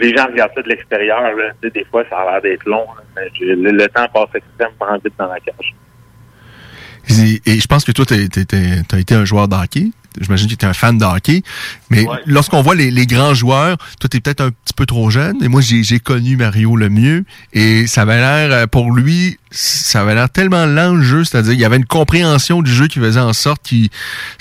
les 0.00 0.14
gens 0.14 0.26
regardent 0.26 0.52
ça 0.54 0.62
de 0.62 0.68
l'extérieur. 0.68 1.22
Des 1.62 1.84
fois, 1.84 2.04
ça 2.10 2.18
a 2.18 2.32
l'air 2.32 2.42
d'être 2.42 2.66
long, 2.66 2.86
mais 3.14 3.30
le, 3.40 3.86
temps 3.88 4.06
passe 4.12 4.28
extrêmement 4.34 4.98
vite 5.02 5.14
dans 5.16 5.28
la 5.28 5.40
cage. 5.40 5.74
Et, 7.08 7.60
je 7.60 7.66
pense 7.66 7.84
que 7.84 7.92
toi, 7.92 8.04
tu 8.04 8.14
as, 8.14 8.98
été 8.98 9.14
un 9.14 9.24
joueur 9.24 9.48
de 9.48 9.54
hockey. 9.54 9.90
J'imagine 10.20 10.48
que 10.48 10.54
tu 10.54 10.64
es 10.64 10.68
un 10.68 10.74
fan 10.74 10.98
de 10.98 11.04
hockey. 11.04 11.42
Mais 11.90 12.06
lorsqu'on 12.26 12.62
voit 12.62 12.74
les, 12.74 13.06
grands 13.06 13.34
joueurs, 13.34 13.76
toi, 14.00 14.08
tu 14.10 14.16
es 14.16 14.20
peut-être 14.20 14.40
un 14.40 14.50
petit 14.50 14.74
peu 14.74 14.86
trop 14.86 15.10
jeune. 15.10 15.42
Et 15.42 15.48
moi, 15.48 15.60
j'ai 15.60 16.00
connu 16.00 16.36
Mario 16.36 16.76
le 16.76 16.88
mieux. 16.88 17.24
Et 17.52 17.86
ça 17.86 18.02
avait 18.02 18.16
l'air, 18.16 18.52
euh, 18.52 18.66
pour 18.66 18.92
lui, 18.92 19.38
ça 19.50 20.00
avait 20.00 20.14
l'air 20.14 20.30
tellement 20.30 20.66
lent 20.66 20.94
le 20.94 21.02
jeu. 21.02 21.24
C'est-à-dire, 21.24 21.52
il 21.52 21.60
y 21.60 21.64
avait 21.64 21.76
une 21.76 21.86
compréhension 21.86 22.62
du 22.62 22.72
jeu 22.72 22.86
qui 22.88 22.98
faisait 22.98 23.20
en 23.20 23.32
sorte 23.32 23.62
qu'il... 23.62 23.88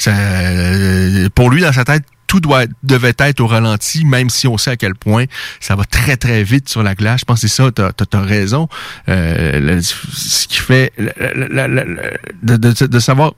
Euh, 0.07 1.29
pour 1.35 1.49
lui, 1.49 1.61
dans 1.61 1.73
sa 1.73 1.85
tête, 1.85 2.03
tout 2.27 2.39
doit, 2.39 2.65
devait 2.83 3.13
être 3.19 3.39
au 3.39 3.47
ralenti, 3.47 4.05
même 4.05 4.29
si 4.29 4.47
on 4.47 4.57
sait 4.57 4.71
à 4.71 4.77
quel 4.77 4.95
point 4.95 5.25
ça 5.59 5.75
va 5.75 5.85
très, 5.85 6.17
très 6.17 6.43
vite 6.43 6.69
sur 6.69 6.83
la 6.83 6.95
glace. 6.95 7.21
Je 7.21 7.25
pense 7.25 7.41
que 7.41 7.47
c'est 7.47 7.55
ça, 7.55 7.71
tu 7.71 7.81
as, 7.81 8.21
raison. 8.21 8.67
Euh, 9.09 9.79
ce 9.81 10.47
qui 10.47 10.57
fait 10.57 10.91
de, 10.97 12.57
de, 12.57 12.85
de 12.87 12.99
savoir 12.99 13.33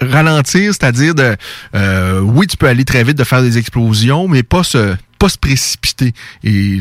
ralentir, 0.00 0.72
c'est-à-dire 0.74 1.14
de 1.14 1.36
euh, 1.74 2.20
oui, 2.20 2.46
tu 2.46 2.56
peux 2.56 2.68
aller 2.68 2.84
très 2.84 3.04
vite 3.04 3.16
de 3.16 3.24
faire 3.24 3.42
des 3.42 3.58
explosions, 3.58 4.28
mais 4.28 4.42
pas 4.42 4.64
se 4.64 4.94
pas 5.18 5.28
se 5.28 5.38
précipiter. 5.38 6.12
Et 6.42 6.78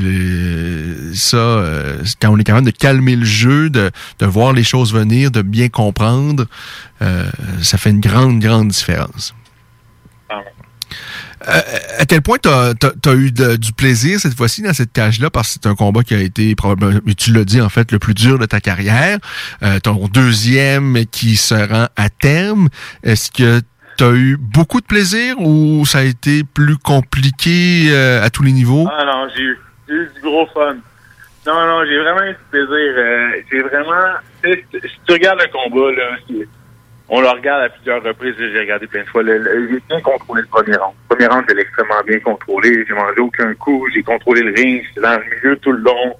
ça, 1.13 1.37
euh, 1.37 2.03
quand 2.21 2.29
on 2.29 2.37
est 2.37 2.43
capable 2.43 2.65
de 2.65 2.71
calmer 2.71 3.15
le 3.15 3.25
jeu, 3.25 3.69
de, 3.69 3.91
de 4.19 4.25
voir 4.25 4.53
les 4.53 4.63
choses 4.63 4.91
venir, 4.93 5.31
de 5.31 5.41
bien 5.41 5.69
comprendre, 5.69 6.45
euh, 7.01 7.29
ça 7.61 7.77
fait 7.77 7.91
une 7.91 8.01
grande, 8.01 8.39
grande 8.39 8.69
différence. 8.69 9.33
Euh, 11.47 11.59
à 11.99 12.05
quel 12.05 12.21
point 12.21 12.37
tu 12.37 12.49
as, 12.49 13.13
eu 13.13 13.31
du 13.31 13.73
plaisir 13.73 14.19
cette 14.19 14.35
fois-ci 14.35 14.61
dans 14.61 14.73
cette 14.73 14.93
cage-là, 14.93 15.29
parce 15.29 15.49
que 15.49 15.59
c'est 15.61 15.69
un 15.69 15.75
combat 15.75 16.03
qui 16.03 16.13
a 16.13 16.19
été 16.19 16.55
probablement, 16.55 16.99
tu 17.17 17.33
l'as 17.33 17.43
dit 17.43 17.61
en 17.61 17.69
fait, 17.69 17.91
le 17.91 17.99
plus 17.99 18.13
dur 18.13 18.39
de 18.39 18.45
ta 18.45 18.61
carrière, 18.61 19.17
euh, 19.61 19.79
ton 19.79 20.07
deuxième 20.07 21.05
qui 21.11 21.35
se 21.35 21.55
rend 21.55 21.87
à 21.95 22.09
terme. 22.09 22.69
Est-ce 23.03 23.31
que 23.31 23.61
tu 23.97 24.03
as 24.03 24.11
eu 24.11 24.37
beaucoup 24.37 24.79
de 24.79 24.85
plaisir 24.85 25.39
ou 25.39 25.85
ça 25.85 25.99
a 25.99 26.03
été 26.03 26.43
plus 26.43 26.77
compliqué 26.77 27.87
euh, 27.89 28.23
à 28.23 28.29
tous 28.29 28.43
les 28.43 28.51
niveaux? 28.51 28.87
Ah 28.91 29.05
non, 29.05 29.27
j'ai 29.35 29.43
eu, 29.43 29.59
du 29.87 30.21
gros 30.21 30.47
fun. 30.53 30.75
Non, 31.45 31.67
non, 31.67 31.83
j'ai 31.85 31.99
vraiment 31.99 32.23
eu 32.23 32.31
du 32.31 32.37
plaisir. 32.51 32.69
Euh, 32.71 33.31
j'ai 33.51 33.61
vraiment... 33.61 34.17
Si 34.43 34.89
tu 35.05 35.13
regardes 35.13 35.39
le 35.39 35.51
combat, 35.51 35.91
là, 35.91 36.17
on 37.15 37.21
le 37.21 37.29
regarde 37.29 37.61
à 37.61 37.69
plusieurs 37.69 38.01
reprises, 38.01 38.33
j'ai 38.39 38.57
regardé 38.57 38.87
plein 38.87 39.03
de 39.03 39.07
fois. 39.07 39.21
J'ai 39.23 39.79
bien 39.87 40.01
contrôlé 40.01 40.41
le 40.41 40.47
premier 40.47 40.75
rang. 40.77 40.95
Le 41.11 41.15
premier 41.15 41.27
rang, 41.27 41.43
j'ai 41.47 41.59
extrêmement 41.59 42.01
bien 42.07 42.19
contrôlé. 42.19 42.83
J'ai 42.87 42.93
mangé 42.95 43.19
aucun 43.19 43.53
coup. 43.53 43.87
J'ai 43.93 44.01
contrôlé 44.01 44.41
le 44.41 44.51
ring. 44.51 44.83
J'étais 44.87 45.01
dans 45.01 45.19
le 45.19 45.35
milieu 45.35 45.55
tout 45.57 45.71
le 45.73 45.77
long. 45.77 46.15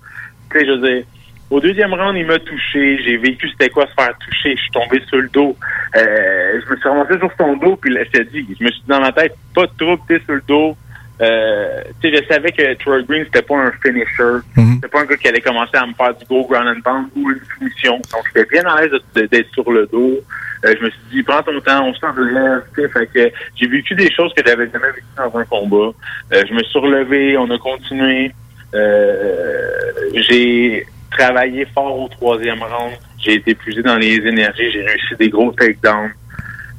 Je 0.54 1.04
au 1.50 1.60
deuxième 1.60 1.96
round, 1.96 2.16
il 2.16 2.28
m'a 2.28 2.38
touché. 2.38 3.00
J'ai 3.04 3.18
vécu 3.18 3.50
c'était 3.50 3.70
quoi 3.70 3.88
se 3.88 3.94
faire 3.96 4.16
toucher. 4.20 4.56
Je 4.56 4.62
suis 4.62 4.72
tombé 4.72 5.02
sur 5.08 5.18
le 5.18 5.30
dos. 5.30 5.58
Euh, 5.96 6.62
je 6.64 6.72
me 6.72 6.78
suis 6.78 6.88
remonté 6.88 7.18
sur 7.18 7.32
son 7.40 7.58
dos, 7.58 7.76
puis 7.76 7.92
là, 7.92 8.02
je 8.14 8.22
dis, 8.22 8.46
je 8.60 8.64
me 8.64 8.70
suis 8.70 8.82
dit 8.82 8.88
dans 8.88 9.02
ma 9.02 9.12
tête, 9.12 9.36
pas 9.56 9.66
trop 9.80 9.98
que 9.98 10.20
sur 10.20 10.34
le 10.36 10.44
dos. 10.48 10.78
Euh, 11.22 11.84
tu 12.02 12.10
sais, 12.10 12.18
je 12.18 12.34
savais 12.34 12.52
que 12.52 12.74
Troy 12.76 13.04
Green, 13.04 13.24
c'était 13.26 13.44
pas 13.44 13.56
un 13.56 13.72
finisher. 13.84 14.42
Mhm. 14.58 14.76
C'était 14.76 14.88
pas 14.88 15.02
un 15.02 15.06
gars 15.06 15.18
qui 15.18 15.28
allait 15.28 15.42
commencer 15.42 15.78
à 15.78 15.86
me 15.86 15.94
faire 15.94 16.16
du 16.16 16.26
go 16.26 16.46
ground 16.46 16.68
and 16.68 16.82
pound 16.82 17.08
ou 17.16 17.32
une 17.32 17.42
finition. 17.58 17.96
Donc, 18.12 18.24
j'étais 18.36 18.50
bien 18.50 18.66
à 18.66 18.82
l'aise 18.82 19.00
d'être 19.16 19.52
sur 19.54 19.72
le 19.72 19.86
dos. 19.88 20.20
Euh, 20.66 20.76
je 20.80 20.86
me 20.86 20.90
suis 20.90 21.00
dit, 21.12 21.24
prends 21.24 21.44
ton 21.44 21.60
temps, 21.60 21.86
on 21.88 21.94
s'en 21.96 22.14
relève. 22.14 22.64
Fait 22.76 23.08
que 23.08 23.32
j'ai 23.56 23.68
vécu 23.68 23.96
des 23.96 24.12
choses 24.12 24.34
que 24.34 24.42
j'avais 24.46 24.70
jamais 24.72 24.88
vécues 24.88 25.04
dans 25.18 25.38
un 25.38 25.46
combat. 25.46 25.92
Euh, 26.34 26.44
je 26.48 26.54
me 26.54 26.64
suis 26.64 26.80
relevé, 26.80 27.38
on 27.38 27.50
a 27.50 27.58
continué. 27.58 28.32
Euh, 28.74 29.70
j'ai 30.16 30.88
travaillé 31.12 31.66
fort 31.74 32.00
au 32.00 32.08
troisième 32.08 32.64
round. 32.64 32.94
J'ai 33.20 33.36
été 33.36 33.52
épuisé 33.52 33.82
dans 33.84 33.98
les 33.98 34.16
énergies. 34.16 34.72
J'ai 34.72 34.82
réussi 34.82 35.16
des 35.20 35.30
gros 35.30 35.52
takedowns. 35.52 36.12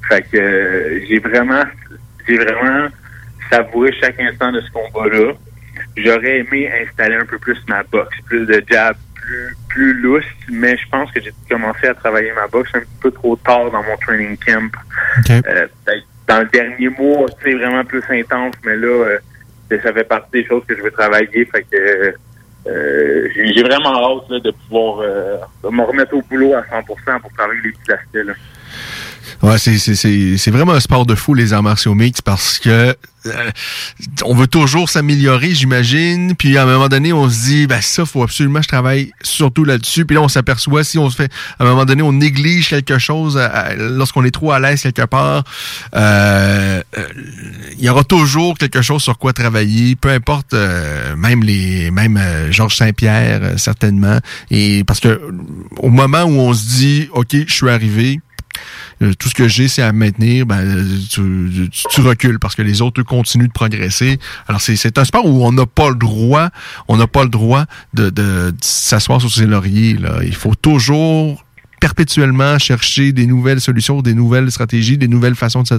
Fait 0.09 0.23
que 0.23 1.03
j'ai 1.09 1.19
vraiment, 1.19 1.63
j'ai 2.27 2.37
vraiment 2.37 2.89
chaque 4.01 4.21
instant 4.21 4.53
de 4.53 4.61
ce 4.61 4.71
combat-là. 4.71 5.33
J'aurais 5.97 6.39
aimé 6.39 6.71
installer 6.83 7.17
un 7.17 7.27
peu 7.27 7.39
plus 7.39 7.59
ma 7.69 7.83
boxe, 7.85 8.17
plus 8.27 8.47
de 8.47 8.63
jab, 8.69 8.97
plus, 9.15 9.57
plus 9.69 9.95
lousse, 9.95 10.25
mais 10.51 10.77
je 10.77 10.89
pense 10.89 11.11
que 11.13 11.21
j'ai 11.21 11.33
commencé 11.49 11.87
à 11.87 11.95
travailler 11.95 12.33
ma 12.33 12.47
boxe 12.49 12.71
un 12.75 12.83
peu 13.01 13.11
trop 13.11 13.37
tard 13.37 13.71
dans 13.71 13.83
mon 13.83 13.97
training 13.99 14.37
camp. 14.37 14.71
Euh, 15.31 15.67
dans 16.27 16.41
le 16.41 16.47
dernier 16.47 16.89
mois, 16.89 17.27
c'est 17.43 17.55
vraiment 17.55 17.85
plus 17.85 18.03
intense, 18.09 18.55
mais 18.65 18.77
là, 18.77 18.87
euh, 18.87 19.19
ça 19.83 19.93
fait 19.93 20.05
partie 20.05 20.31
des 20.33 20.47
choses 20.47 20.63
que 20.67 20.77
je 20.77 20.83
veux 20.83 20.91
travailler. 20.91 21.45
Fait 21.45 21.65
que 21.71 22.15
euh, 22.67 23.29
j'ai 23.35 23.63
vraiment 23.63 23.95
hâte 23.95 24.43
de 24.43 24.51
pouvoir 24.51 25.03
me 25.71 25.83
remettre 25.83 26.15
au 26.15 26.23
boulot 26.23 26.55
à 26.55 26.63
100% 26.63 27.21
pour 27.21 27.33
travailler 27.33 27.61
les 27.65 27.73
petits 27.73 27.93
aspects. 27.93 28.27
Là. 28.27 28.33
Ouais, 29.43 29.59
c'est 29.59 30.51
vraiment 30.51 30.73
un 30.73 30.81
sport 30.81 31.07
de 31.07 31.15
fou, 31.15 31.35
les 31.35 31.53
arts 31.53 31.63
martiaux 31.63 31.95
mixtes, 31.95 32.23
parce 32.23 32.59
que 32.59 32.97
euh, 33.27 33.51
on 34.25 34.35
veut 34.35 34.47
toujours 34.47 34.89
s'améliorer, 34.89 35.55
j'imagine. 35.55 36.35
Puis 36.35 36.59
à 36.59 36.63
un 36.63 36.67
moment 36.67 36.89
donné, 36.89 37.13
on 37.13 37.29
se 37.29 37.45
dit, 37.45 37.67
ben 37.67 37.81
ça, 37.81 38.05
faut 38.05 38.23
absolument 38.23 38.59
que 38.59 38.65
je 38.65 38.69
travaille 38.69 39.13
surtout 39.23 39.65
là-dessus. 39.65 40.05
Puis 40.05 40.15
là, 40.15 40.23
on 40.23 40.29
s'aperçoit 40.29 40.85
si 40.85 40.99
on 40.99 41.09
se 41.11 41.17
fait, 41.17 41.33
à 41.59 41.65
un 41.65 41.69
moment 41.69 41.85
donné, 41.85 42.03
on 42.03 42.13
néglige 42.13 42.69
quelque 42.69 42.99
chose 42.99 43.41
lorsqu'on 43.79 44.25
est 44.25 44.31
trop 44.31 44.53
à 44.53 44.61
l'aise 44.61 44.83
quelque 44.83 45.07
part. 45.07 45.45
Euh, 45.95 46.83
euh, 46.99 47.09
il 47.79 47.85
y 47.85 47.89
aura 47.89 48.05
toujours 48.05 48.59
quelque 48.59 48.83
chose 48.83 49.03
sur 49.03 49.19
quoi 49.19 49.33
travailler, 49.33 49.97
peu 49.97 50.11
importe, 50.11 50.55
même 51.17 51.43
les, 51.43 51.91
même 51.91 52.21
Georges 52.51 52.77
Saint-Pierre 52.77 53.59
certainement. 53.59 54.19
Et 54.51 54.85
parce 54.85 55.01
que 55.01 55.21
au 55.79 55.91
moment 55.91 56.25
où 56.25 56.39
on 56.41 56.53
se 56.53 56.67
dit, 56.67 57.09
ok, 57.13 57.37
je 57.47 57.53
suis 57.53 57.71
arrivé 57.71 58.21
tout 59.19 59.29
ce 59.29 59.35
que 59.35 59.49
j'ai, 59.49 59.69
c'est 59.69 59.83
à 59.83 59.93
maintenir, 59.93 60.47
ben, 60.47 60.87
tu, 61.11 61.71
tu, 61.71 62.01
recules 62.01 62.39
parce 62.39 62.55
que 62.55 62.63
les 62.63 62.83
autres 62.83 63.03
continuent 63.03 63.49
de 63.49 63.53
progresser. 63.53 64.19
Alors, 64.49 64.61
c'est 64.61 64.99
un 64.99 65.05
sport 65.05 65.27
où 65.27 65.45
on 65.45 65.53
n'a 65.53 65.67
pas 65.67 65.91
le 65.91 65.97
droit, 65.97 66.51
on 66.89 66.97
n'a 66.97 67.07
pas 67.07 67.25
le 67.25 67.31
droit 67.31 67.65
de, 67.93 68.11
de, 68.11 68.51
de 68.51 68.57
s'asseoir 68.61 69.21
sur 69.21 69.31
ses 69.31 69.47
lauriers. 69.47 69.95
Là. 69.95 70.19
Il 70.23 70.35
faut 70.35 70.55
toujours 70.55 71.45
perpétuellement 71.81 72.59
chercher 72.59 73.13
des 73.13 73.27
nouvelles 73.27 73.61
solutions, 73.61 74.03
des 74.03 74.15
nouvelles 74.15 74.51
stratégies, 74.51 74.99
des 74.99 75.09
nouvelles 75.09 75.35
façons 75.35 75.63
de, 75.63 75.79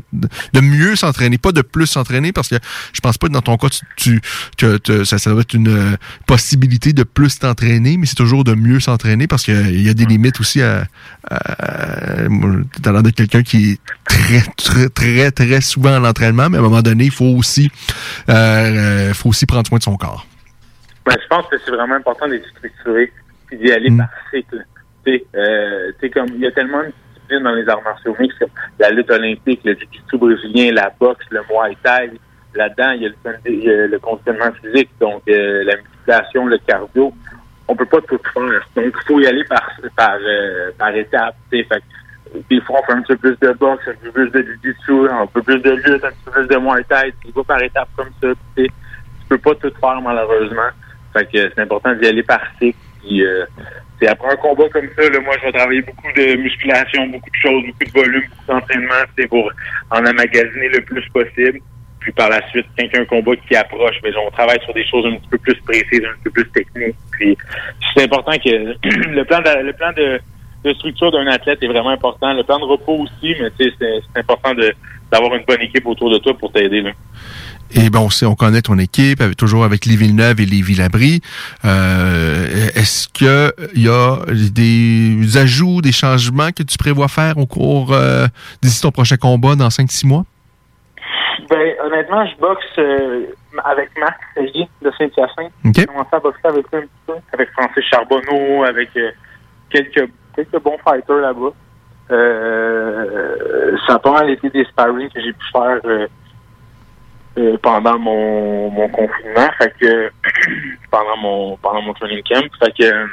de 0.53 0.59
mieux 0.59 0.95
s'entraîner, 0.95 1.38
pas 1.38 1.51
de 1.51 1.61
plus 1.61 1.88
s'entraîner, 1.88 2.31
parce 2.31 2.49
que 2.49 2.55
je 2.93 3.01
pense 3.01 3.17
pas 3.17 3.27
que 3.27 3.34
dans 3.34 3.41
ton 3.41 3.57
cas, 3.57 3.67
tu, 3.95 4.22
tu, 4.57 4.67
ça, 5.05 5.17
ça 5.17 5.31
doit 5.31 5.41
être 5.41 5.53
une 5.53 5.67
euh, 5.67 5.97
possibilité 6.27 6.93
de 6.93 7.03
plus 7.03 7.39
t'entraîner, 7.39 7.97
mais 7.97 8.05
c'est 8.05 8.15
toujours 8.15 8.43
de 8.43 8.53
mieux 8.53 8.80
s'entraîner 8.80 9.27
parce 9.27 9.43
qu'il 9.43 9.81
y 9.81 9.89
a 9.89 9.93
des 9.93 10.05
limites 10.05 10.39
aussi 10.39 10.61
à, 10.61 10.85
à, 11.30 12.23
l'air 12.27 13.03
de 13.03 13.09
quelqu'un 13.09 13.43
qui 13.43 13.72
est 13.72 13.80
très, 14.05 14.41
très, 14.57 14.89
très, 14.89 15.31
très 15.31 15.61
souvent 15.61 15.95
à 15.95 15.99
l'entraînement, 15.99 16.49
mais 16.49 16.57
à 16.57 16.59
un 16.59 16.63
moment 16.63 16.81
donné, 16.81 17.05
il 17.05 17.11
faut 17.11 17.26
aussi, 17.26 17.72
euh, 18.30 18.34
euh 18.34 19.13
faut 19.13 19.30
aussi 19.30 19.45
prendre 19.45 19.67
soin 19.67 19.77
de 19.77 19.84
son 19.84 19.97
corps. 19.97 20.26
Ben, 21.05 21.15
je 21.22 21.27
pense 21.27 21.45
que 21.47 21.55
c'est 21.63 21.72
vraiment 21.72 21.95
important 21.95 22.27
d'être 22.27 22.47
structuré 22.57 23.11
et 23.51 23.57
d'y 23.57 23.72
aller 23.72 23.89
mm. 23.89 23.97
par 23.97 24.09
cycle. 24.31 24.65
Euh, 25.07 25.91
comme 26.14 26.27
il 26.36 26.41
y 26.41 26.48
a 26.48 26.52
tellement 26.52 26.82
de 26.82 26.91
disciplines 27.14 27.44
dans 27.44 27.53
les 27.53 27.68
arts 27.69 27.84
martiaux 27.84 28.15
mixtes, 28.19 28.40
comme 28.40 28.49
la 28.80 28.90
lutte 28.90 29.11
olympique, 29.11 29.61
le 29.64 29.73
jiu-jitsu 29.73 30.18
brésilien, 30.18 30.72
la 30.73 30.91
boxe, 30.99 31.26
le 31.30 31.41
muay 31.41 31.76
thai. 31.84 32.11
Là-dedans, 32.56 32.91
il 32.91 33.02
y 33.02 33.06
a 33.06 33.10
le, 33.10 33.88
le 33.88 33.99
conditionnement 33.99 34.52
physique, 34.61 34.90
donc 34.99 35.22
euh, 35.27 35.64
la 35.65 35.76
musculation, 35.76 36.45
le 36.45 36.57
cardio. 36.60 37.14
On 37.68 37.76
peut 37.76 37.86
pas 37.86 37.99
tout 38.02 38.19
faire. 38.34 38.44
Donc, 38.76 38.86
il 38.86 39.07
faut 39.07 39.19
y 39.19 39.27
aller 39.27 39.44
par 39.44 39.69
par, 39.95 40.18
euh, 40.22 40.91
étapes. 40.94 41.36
Fait 41.49 41.68
des 42.49 42.61
fois, 42.61 42.82
fait 42.86 42.94
un 42.94 43.02
petit 43.02 43.15
peu 43.15 43.36
plus 43.36 43.48
de 43.48 43.53
boxe, 43.53 43.84
un 43.88 43.94
peu 44.03 44.11
plus 44.11 44.30
de 44.32 44.41
jiu-jitsu, 44.41 45.10
un 45.10 45.27
peu 45.27 45.41
plus 45.41 45.60
de 45.60 45.72
lutte, 45.72 46.03
un 46.03 46.10
petit 46.10 46.26
peu 46.26 46.32
plus 46.32 46.48
de 46.48 46.57
muay 46.57 46.84
thai. 46.86 47.14
Tu 47.23 47.32
vas 47.34 47.44
par 47.44 47.61
étapes 47.61 47.90
comme 47.98 48.10
ça. 48.22 48.30
tu 48.56 48.68
peux 49.27 49.38
pas 49.38 49.56
tout 49.56 49.72
faire, 49.80 50.02
malheureusement. 50.02 50.69
Fait 51.11 51.26
que 51.26 51.52
c'est 51.53 51.61
important 51.61 51.94
d'y 51.95 52.07
aller 52.07 52.23
par 52.23 52.41
cycle. 52.57 52.77
C'est 53.99 54.07
après 54.07 54.34
un 54.34 54.35
combat 54.35 54.67
comme 54.69 54.88
ça, 54.95 55.09
là, 55.09 55.19
moi, 55.22 55.35
je 55.39 55.45
vais 55.45 55.51
travailler 55.51 55.81
beaucoup 55.81 56.11
de 56.15 56.35
musculation, 56.35 57.07
beaucoup 57.07 57.30
de 57.30 57.35
choses, 57.41 57.63
beaucoup 57.65 57.84
de 57.85 57.91
volume, 57.91 58.23
beaucoup 58.30 58.45
d'entraînement, 58.47 59.03
c'est 59.17 59.27
pour 59.27 59.51
en 59.91 60.05
amagasiner 60.05 60.69
le 60.69 60.81
plus 60.81 61.07
possible. 61.09 61.59
Puis 61.99 62.11
par 62.11 62.30
la 62.30 62.47
suite, 62.49 62.67
quand 62.77 62.85
il 62.93 63.05
combat 63.07 63.35
qui 63.47 63.55
approche, 63.55 63.95
mais 64.03 64.11
on 64.15 64.30
travaille 64.30 64.61
sur 64.63 64.73
des 64.76 64.85
choses 64.85 65.05
un 65.07 65.15
petit 65.15 65.30
peu 65.30 65.38
plus 65.39 65.55
précises, 65.61 66.05
un 66.05 66.13
petit 66.13 66.23
peu 66.26 66.31
plus 66.31 66.49
techniques. 66.51 66.95
Puis 67.11 67.38
c'est 67.95 68.03
important 68.03 68.34
que 68.34 68.49
le 69.09 69.23
plan 69.23 69.39
de, 69.39 69.63
le 69.63 69.73
plan 69.73 69.91
de, 69.93 70.19
de 70.63 70.73
structure 70.73 71.11
d'un 71.11 71.26
athlète 71.27 71.63
est 71.63 71.67
vraiment 71.67 71.89
important. 71.89 72.34
Le 72.34 72.43
plan 72.43 72.59
de 72.59 72.65
repos 72.65 72.93
aussi, 72.93 73.35
mais 73.39 73.49
c'est 73.57 74.19
important 74.19 74.53
d'avoir 75.11 75.34
une 75.35 75.45
bonne 75.45 75.61
équipe 75.61 75.88
autour 75.88 76.11
de 76.11 76.19
toi 76.19 76.38
pour 76.38 76.51
t'aider. 76.51 76.84
Et 77.73 77.89
bon, 77.89 78.01
on 78.01 78.09
sait, 78.09 78.25
on 78.25 78.35
connaît 78.35 78.61
ton 78.61 78.77
équipe, 78.77 79.19
avec- 79.21 79.35
toujours 79.37 79.65
avec 79.65 79.85
les 79.85 79.95
Villeneuve 79.95 80.39
et 80.39 80.45
les 80.45 80.61
Villabri. 80.61 81.21
Euh, 81.65 82.67
Est-ce 82.75 83.07
que 83.09 83.51
il 83.75 83.83
y 83.83 83.89
a 83.89 84.17
des 84.51 85.37
ajouts, 85.37 85.81
des 85.81 85.91
changements 85.91 86.51
que 86.51 86.63
tu 86.63 86.77
prévois 86.77 87.07
faire 87.07 87.37
au 87.37 87.45
cours 87.47 87.91
euh, 87.91 88.27
d'ici 88.61 88.81
ton 88.81 88.91
prochain 88.91 89.17
combat 89.17 89.55
dans 89.55 89.69
5-6 89.69 90.05
mois? 90.07 90.23
Ben, 91.49 91.73
honnêtement, 91.85 92.25
je 92.27 92.39
boxe 92.39 92.63
euh, 92.77 93.25
avec 93.63 93.89
Marc 93.99 94.19
Ségier 94.35 94.67
de 94.81 94.91
Saint-Hyacinthe. 94.97 95.51
J'ai 95.75 95.85
commencé 95.85 96.09
à 96.13 96.19
boxer 96.19 96.39
avec 96.47 96.65
lui 96.71 96.77
un 96.79 96.81
petit 96.81 96.89
peu, 97.07 97.13
avec 97.33 97.49
Francis 97.51 97.83
Charbonneau, 97.91 98.63
avec 98.63 98.89
euh, 98.95 99.11
quelques, 99.69 100.09
quelques 100.35 100.63
bons 100.63 100.77
fighters 100.87 101.17
là-bas. 101.17 101.51
Ça 103.87 103.95
a 103.95 103.99
pas 103.99 104.11
mal 104.11 104.29
été 104.29 104.49
des 104.51 104.63
sparring 104.65 105.09
que 105.09 105.19
j'ai 105.21 105.33
pu 105.33 105.45
faire 105.51 105.79
euh, 107.37 107.53
euh, 107.53 107.57
pendant 107.61 107.97
mon, 107.99 108.69
mon 108.69 108.87
confinement, 108.89 109.49
fait 109.57 109.73
que 109.79 110.11
pendant 110.91 111.17
mon 111.17 111.57
pendant 111.57 111.81
mon 111.81 111.93
training 111.93 112.23
camp. 112.23 112.47
Fait 112.59 112.71
que 112.77 112.83
euh, 112.83 113.07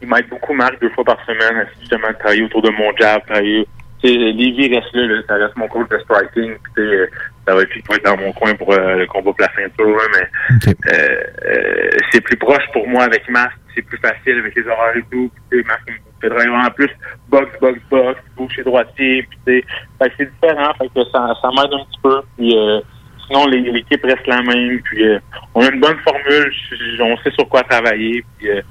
il 0.00 0.08
m'aide 0.08 0.28
beaucoup 0.28 0.54
Marc 0.54 0.80
deux 0.80 0.90
fois 0.90 1.04
par 1.04 1.24
semaine 1.24 1.56
à 1.56 1.66
justement 1.80 2.12
travailler 2.18 2.42
autour 2.42 2.62
de 2.62 2.70
mon 2.70 2.94
jab, 2.96 3.24
travailler. 3.26 3.66
Tu 4.00 4.08
sais, 4.08 4.14
Lévi 4.14 4.72
reste 4.72 4.94
là, 4.94 5.06
là, 5.06 5.22
ça 5.26 5.34
reste 5.34 5.56
mon 5.56 5.66
coach 5.66 5.88
de 5.88 5.98
striking. 5.98 6.54
sais, 6.76 6.80
euh, 6.80 7.06
ça 7.46 7.54
va 7.54 7.62
être 7.62 7.76
être 7.76 8.04
dans 8.04 8.16
mon 8.16 8.32
coin 8.32 8.54
pour 8.54 8.72
euh, 8.72 8.96
le 8.96 9.06
combat 9.06 9.32
pour 9.32 9.40
la 9.40 9.52
ceinture, 9.54 10.00
mais 10.14 10.72
euh, 10.92 11.22
euh, 11.46 11.90
c'est 12.12 12.20
plus 12.20 12.36
proche 12.36 12.62
pour 12.72 12.86
moi 12.86 13.04
avec 13.04 13.28
Marc, 13.28 13.58
c'est 13.74 13.82
plus 13.82 13.98
facile 13.98 14.38
avec 14.38 14.54
les 14.54 14.66
horaires 14.68 14.96
et 14.96 15.04
tout. 15.10 15.30
Puis, 15.50 15.64
Marc 15.64 15.80
me 15.88 15.94
fait 16.20 16.28
travailler 16.28 16.50
vraiment 16.50 16.70
plus 16.70 16.90
box, 17.28 17.48
box, 17.60 17.80
box, 17.90 18.20
gaucher, 18.36 18.62
droitier, 18.62 19.26
puis 19.28 19.38
tu 19.46 19.52
sais, 19.52 19.64
fait 19.98 20.10
que 20.10 20.14
c'est 20.18 20.30
différent, 20.30 20.72
fait 20.78 20.88
que 20.88 21.04
ça, 21.10 21.34
ça 21.42 21.48
m'aide 21.48 21.72
un 21.72 21.84
petit 21.84 22.00
peu. 22.02 22.20
Puis 22.36 22.56
euh, 22.56 22.80
sinon 23.28 23.46
l'équipe 23.46 24.02
reste 24.04 24.26
la 24.26 24.42
même, 24.42 24.80
puis 24.82 25.04
euh, 25.04 25.18
on 25.54 25.60
a 25.62 25.70
une 25.70 25.80
bonne 25.80 25.98
formule, 25.98 26.52
on 27.00 27.16
sait 27.18 27.30
sur 27.32 27.48
quoi 27.48 27.62
travailler, 27.62 28.24
puis 28.36 28.50
euh, 28.50 28.62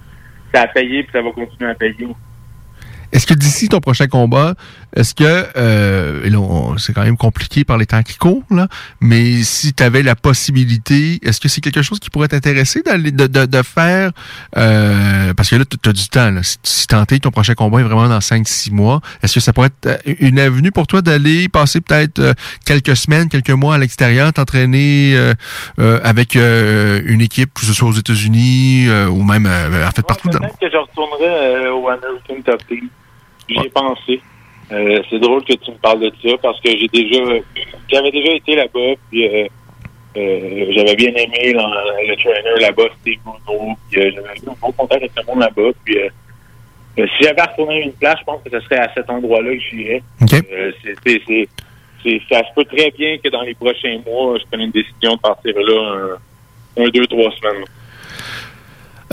ça 0.53 0.63
a 0.63 0.67
payé, 0.67 1.03
puis 1.03 1.11
ça 1.13 1.21
va 1.21 1.31
continuer 1.31 1.69
à 1.71 1.75
payer. 1.75 2.07
Est-ce 3.11 3.25
que 3.25 3.33
d'ici 3.33 3.69
ton 3.69 3.79
prochain 3.79 4.07
combat, 4.07 4.55
est-ce 4.95 5.13
que, 5.13 5.45
euh, 5.57 6.23
et 6.23 6.29
là, 6.29 6.39
c'est 6.77 6.93
quand 6.93 7.03
même 7.03 7.17
compliqué 7.17 7.63
par 7.63 7.77
les 7.77 7.85
temps 7.85 8.01
qui 8.03 8.15
courent, 8.17 8.43
là, 8.49 8.67
mais 9.01 9.43
si 9.43 9.73
tu 9.73 9.83
avais 9.83 10.01
la 10.03 10.15
possibilité, 10.15 11.19
est-ce 11.23 11.39
que 11.41 11.49
c'est 11.49 11.61
quelque 11.61 11.81
chose 11.81 11.99
qui 11.99 12.09
pourrait 12.09 12.29
t'intéresser 12.29 12.81
d'aller- 12.81 13.11
de, 13.11 13.27
de, 13.27 13.45
de 13.45 13.61
faire, 13.63 14.11
euh, 14.57 15.33
parce 15.33 15.49
que 15.49 15.55
là, 15.57 15.65
tu 15.65 15.89
as 15.89 15.93
du 15.93 16.07
temps, 16.09 16.31
là, 16.31 16.41
si, 16.43 16.57
si 16.63 16.87
tenter 16.87 17.19
ton 17.19 17.31
prochain 17.31 17.53
combat 17.53 17.79
est 17.79 17.83
vraiment 17.83 18.07
dans 18.07 18.19
5-6 18.21 18.71
mois, 18.71 19.01
est-ce 19.21 19.35
que 19.35 19.39
ça 19.39 19.53
pourrait 19.53 19.67
être 19.83 19.99
euh, 20.07 20.13
une 20.19 20.39
avenue 20.39 20.71
pour 20.71 20.87
toi 20.87 21.01
d'aller 21.01 21.49
passer 21.49 21.81
peut-être 21.81 22.19
euh, 22.19 22.33
quelques 22.65 22.95
semaines, 22.95 23.29
quelques 23.29 23.49
mois 23.51 23.75
à 23.75 23.77
l'extérieur, 23.77 24.31
t'entraîner 24.33 25.13
euh, 25.15 25.33
euh, 25.79 25.99
avec 26.03 26.35
euh, 26.35 27.01
une 27.05 27.21
équipe, 27.21 27.53
que 27.53 27.65
ce 27.65 27.73
soit 27.73 27.89
aux 27.89 27.93
États-Unis 27.93 28.87
euh, 28.87 29.07
ou 29.07 29.23
même, 29.23 29.45
euh, 29.45 29.85
en 29.87 29.91
fait, 29.91 30.05
partout 30.05 30.29
dans 30.29 30.39
Peut-être 30.39 30.59
que 30.59 30.69
je 30.71 30.77
retournerai 30.77 31.65
euh, 31.67 31.73
au 31.73 31.87
American 31.89 32.41
Top 32.45 32.61
Team. 32.67 32.87
J'y 33.49 33.55
ai 33.65 33.69
pensé. 33.69 34.21
Euh, 34.71 35.01
c'est 35.09 35.19
drôle 35.19 35.43
que 35.45 35.53
tu 35.53 35.71
me 35.71 35.77
parles 35.77 36.01
de 36.01 36.11
ça 36.21 36.35
parce 36.41 36.59
que 36.59 36.69
j'ai 36.77 36.87
déjà 36.89 37.23
j'avais 37.89 38.11
déjà 38.11 38.33
été 38.33 38.55
là-bas 38.55 38.95
puis 39.09 39.25
euh, 39.27 39.47
euh, 40.17 40.65
j'avais 40.71 40.95
bien 40.95 41.09
aimé 41.15 41.53
là, 41.53 41.69
le 42.05 42.15
trainer 42.17 42.59
là-bas, 42.59 42.83
Steve 42.99 43.19
Bruno, 43.23 43.75
puis 43.89 44.01
euh, 44.01 44.11
j'avais 44.13 44.27
eu 44.39 44.49
un 44.49 44.55
bon 44.61 44.71
contact 44.73 45.01
avec 45.03 45.11
le 45.15 45.23
monde 45.25 45.39
là-bas. 45.41 45.69
Puis 45.85 45.97
si 46.97 47.23
j'avais 47.23 47.41
à 47.41 47.53
une 47.85 47.93
place, 47.93 48.15
je 48.19 48.23
pense 48.25 48.41
que 48.43 48.49
ce 48.49 48.59
serait 48.61 48.79
à 48.79 48.91
cet 48.93 49.09
endroit-là 49.09 49.51
que 49.51 49.59
j'irais. 49.59 50.01
C'est, 51.05 51.21
c'est- 51.27 52.21
ça 52.29 52.39
se 52.39 52.53
peut 52.55 52.63
très 52.65 52.89
bien 52.91 53.17
que 53.19 53.29
dans 53.29 53.41
les 53.41 53.53
prochains 53.53 53.99
mois, 54.05 54.37
je 54.39 54.45
prenne 54.47 54.61
une 54.61 54.71
décision 54.71 55.15
de 55.15 55.19
partir 55.19 55.53
là 55.55 56.17
un, 56.77 56.83
un 56.83 56.89
deux, 56.89 57.05
trois 57.07 57.31
semaines. 57.31 57.63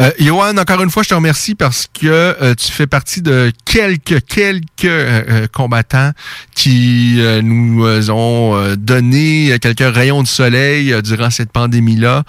Euh, 0.00 0.10
Johan, 0.18 0.56
encore 0.56 0.82
une 0.82 0.90
fois, 0.90 1.04
je 1.04 1.10
te 1.10 1.14
remercie 1.14 1.54
parce 1.54 1.86
que 1.86 2.06
euh, 2.06 2.54
tu 2.54 2.72
fais 2.72 2.86
partie 2.86 3.22
de 3.22 3.52
quelques, 3.64 4.26
quelques 4.26 4.84
euh, 4.84 5.22
euh, 5.28 5.46
combattants 5.52 6.10
qui 6.54 7.20
nous 7.42 8.10
ont 8.10 8.74
donné 8.76 9.56
quelques 9.60 9.94
rayons 9.94 10.22
de 10.22 10.28
soleil 10.28 10.94
durant 11.02 11.30
cette 11.30 11.50
pandémie-là. 11.50 12.22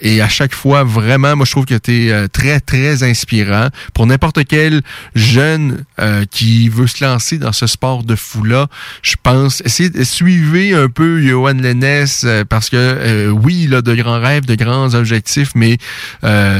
Et 0.00 0.20
à 0.20 0.28
chaque 0.28 0.54
fois, 0.54 0.82
vraiment, 0.82 1.36
moi, 1.36 1.46
je 1.46 1.52
trouve 1.52 1.66
que 1.66 1.78
tu 1.78 2.08
es 2.08 2.28
très, 2.28 2.60
très 2.60 3.04
inspirant 3.04 3.68
pour 3.94 4.06
n'importe 4.06 4.44
quel 4.44 4.82
jeune 5.14 5.84
qui 6.30 6.68
veut 6.68 6.88
se 6.88 7.04
lancer 7.04 7.38
dans 7.38 7.52
ce 7.52 7.66
sport 7.66 8.02
de 8.02 8.16
fou-là. 8.16 8.66
Je 9.02 9.14
pense, 9.22 9.62
essayez 9.64 9.90
de 9.90 10.02
suivre 10.02 10.82
un 10.82 10.88
peu 10.88 11.22
Johan 11.22 11.54
Lennes 11.54 12.06
parce 12.48 12.68
que, 12.68 13.30
oui, 13.30 13.62
il 13.64 13.74
a 13.74 13.82
de 13.82 13.94
grands 13.94 14.20
rêves, 14.20 14.46
de 14.46 14.56
grands 14.56 14.94
objectifs, 14.94 15.52
mais 15.54 15.78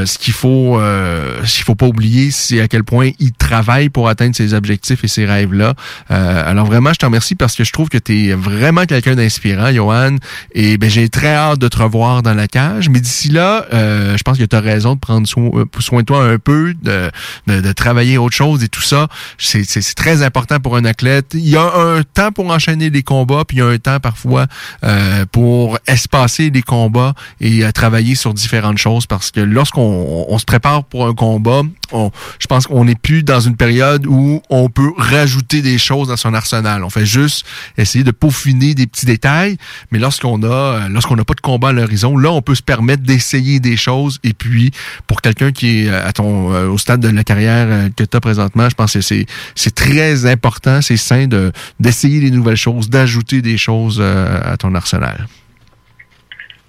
ce 0.07 0.19
qu'il 0.19 0.32
faut, 0.35 0.78
euh, 0.81 1.43
qu'il 1.44 1.65
faut 1.65 1.74
pas 1.74 1.86
oublier, 1.86 2.31
c'est 2.31 2.61
à 2.61 2.69
quel 2.69 2.85
point 2.85 3.11
il 3.19 3.32
travaille 3.32 3.89
pour 3.89 4.09
atteindre 4.09 4.35
ses 4.36 4.55
objectifs 4.55 5.03
et 5.05 5.09
ses 5.09 5.27
rêves-là. 5.27 5.74
Euh, 6.11 6.51
alors 6.51 6.66
vraiment, 6.66 6.93
je 6.93 6.98
te 6.98 7.07
remercie 7.07 7.35
parce 7.35 7.55
que 7.55 7.65
je 7.65 7.73
trouve 7.73 7.89
que 7.89 7.98
tu 7.98 8.28
es 8.28 8.32
vraiment 8.35 8.85
quelqu'un 8.86 9.15
d'inspirant, 9.15 9.73
Johan. 9.73 10.16
Et 10.55 10.78
ben, 10.78 10.89
j'ai 10.90 11.09
très 11.09 11.35
hâte 11.35 11.59
de 11.59 11.69
te 11.69 11.78
revoir 11.78 12.23
dans 12.23 12.35
la 12.35 12.48
cage. 12.48 12.89
Mais 12.89 13.01
d'ici 13.01 13.28
là, 13.28 13.66
euh, 13.73 14.16
je 14.16 14.23
pense 14.23 14.39
que 14.39 14.44
tu 14.44 14.57
as 14.57 14.61
raison 14.61 14.94
de 14.94 15.01
prendre 15.01 15.27
soin, 15.27 15.51
euh, 15.55 15.65
soin 15.81 16.01
de 16.01 16.07
toi 16.07 16.24
un 16.24 16.39
peu, 16.39 16.74
de, 16.82 17.11
de, 17.47 17.61
de 17.61 17.73
travailler 17.73 18.19
autre 18.19 18.36
chose 18.36 18.62
et 18.62 18.69
tout 18.69 18.82
ça. 18.82 19.09
C'est 19.39 19.65
c'est- 19.65 19.82
c'est 19.82 19.94
très 19.94 20.23
important 20.23 20.59
pour 20.61 20.77
un 20.77 20.85
athlète. 20.85 21.27
Il 21.35 21.48
y 21.48 21.57
a 21.57 21.62
un 21.77 22.03
temps 22.03 22.32
pour 22.32 22.51
enchaîner 22.51 22.90
les 22.90 23.03
combats, 23.03 23.44
puis 23.47 23.59
il 23.59 23.61
y 23.61 23.62
a 23.62 23.66
un 23.66 23.78
temps 23.78 24.01
parfois 24.01 24.47
euh, 24.85 25.24
pour 25.31 25.78
espacer 25.86 26.51
les 26.51 26.62
combats 26.62 27.15
et 27.40 27.65
euh, 27.65 27.73
travailler 27.73 28.15
sur 28.15 28.32
différentes 28.35 28.78
choses 28.78 29.07
parce 29.07 29.31
que 29.31 29.40
lorsqu'on 29.66 30.26
on 30.28 30.38
se 30.38 30.44
prépare 30.44 30.84
pour 30.84 31.06
un 31.06 31.14
combat, 31.14 31.62
je 31.93 32.47
pense 32.48 32.68
qu'on 32.68 32.84
n'est 32.84 32.94
plus 32.94 33.24
dans 33.24 33.40
une 33.40 33.56
période 33.56 34.06
où 34.06 34.40
on 34.48 34.68
peut 34.68 34.93
rajouter 34.97 35.60
des 35.60 35.76
choses 35.78 36.09
dans 36.09 36.16
son 36.16 36.34
arsenal. 36.34 36.84
On 36.84 36.90
fait 36.90 37.06
juste 37.06 37.44
essayer 37.76 38.05
de 38.05 38.12
peaufiner 38.12 38.74
des 38.74 38.86
petits 38.86 39.06
détails, 39.06 39.56
mais 39.90 39.98
lorsqu'on 39.98 40.43
a 40.44 40.47
euh, 40.47 40.88
lorsqu'on 40.88 41.16
n'a 41.16 41.24
pas 41.24 41.34
de 41.34 41.40
combat 41.40 41.70
à 41.70 41.72
l'horizon, 41.72 42.16
là 42.16 42.30
on 42.30 42.43
peut 42.43 42.55
se 42.55 42.62
permettre 42.62 43.02
d'essayer 43.02 43.59
des 43.59 43.76
choses 43.76 44.20
et 44.22 44.34
puis 44.34 44.70
pour 45.09 45.20
quelqu'un 45.20 45.51
qui 45.51 45.86
est 45.86 45.88
euh, 45.88 46.10
euh, 46.20 46.68
au 46.68 46.78
stade 46.78 47.01
de 47.01 47.09
la 47.09 47.24
carrière 47.24 47.90
que 47.97 48.05
tu 48.05 48.16
as 48.16 48.20
présentement, 48.20 48.68
je 48.68 48.74
pense 48.76 48.93
que 48.93 49.01
c'est 49.01 49.74
très 49.74 50.26
important, 50.26 50.80
c'est 50.80 50.97
sain 50.97 51.26
de 51.26 51.51
d'essayer 51.80 52.20
des 52.20 52.30
nouvelles 52.30 52.56
choses, 52.56 52.88
d'ajouter 52.88 53.43
des 53.43 53.59
choses 53.59 54.01
à 54.01 54.56
ton 54.56 54.74
arsenal. 54.76 55.26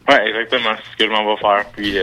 Ouais, 0.09 0.29
exactement. 0.29 0.71
C'est 0.77 0.91
ce 0.93 0.97
que 0.97 1.03
je 1.03 1.09
m'en 1.09 1.35
vais 1.35 1.41
faire. 1.41 1.65
Puis, 1.75 1.97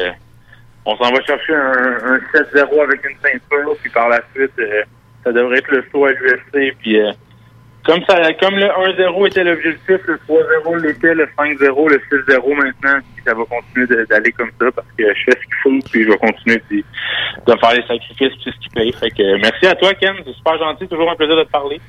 on 0.86 0.96
s'en 0.96 1.10
va 1.10 1.22
chercher 1.22 1.54
un, 1.54 2.14
un 2.14 2.18
7-0 2.34 2.82
avec 2.82 3.04
une 3.04 3.16
ceinture. 3.22 3.76
Puis, 3.80 3.90
par 3.90 4.08
la 4.08 4.20
suite, 4.34 4.52
euh, 4.58 4.82
ça 5.24 5.32
devrait 5.32 5.58
être 5.58 5.70
le 5.70 5.84
saut 5.90 6.04
à 6.04 6.12
l'UFC. 6.12 6.74
Puis, 6.80 7.00
euh, 7.00 7.12
comme 7.84 8.02
ça, 8.08 8.32
comme 8.34 8.54
le 8.56 8.66
1-0 8.66 9.26
était 9.26 9.44
l'objectif, 9.44 10.00
le 10.06 10.18
3-0 10.28 10.82
l'était, 10.82 11.14
le 11.14 11.26
5-0, 11.38 11.88
le 11.88 12.00
6-0 12.10 12.54
maintenant. 12.54 13.00
Puis, 13.14 13.24
ça 13.24 13.34
va 13.34 13.44
continuer 13.44 14.04
d'aller 14.06 14.32
comme 14.32 14.50
ça 14.60 14.66
parce 14.72 14.88
que 14.98 15.04
je 15.14 15.24
fais 15.24 15.38
ce 15.40 15.44
qu'il 15.46 15.56
faut. 15.62 15.90
Puis, 15.90 16.04
je 16.04 16.10
vais 16.10 16.18
continuer 16.18 16.62
de, 16.70 17.56
faire 17.58 17.74
les 17.74 17.86
sacrifices. 17.86 18.42
Puis, 18.42 18.52
ce 18.52 18.60
qui 18.60 18.68
paye. 18.74 18.92
Fait 18.92 19.10
que, 19.10 19.40
merci 19.40 19.66
à 19.66 19.74
toi, 19.74 19.94
Ken. 19.94 20.14
C'est 20.24 20.34
super 20.34 20.58
gentil. 20.58 20.86
Toujours 20.86 21.10
un 21.10 21.16
plaisir 21.16 21.36
de 21.36 21.44
te 21.44 21.50
parler. 21.50 21.80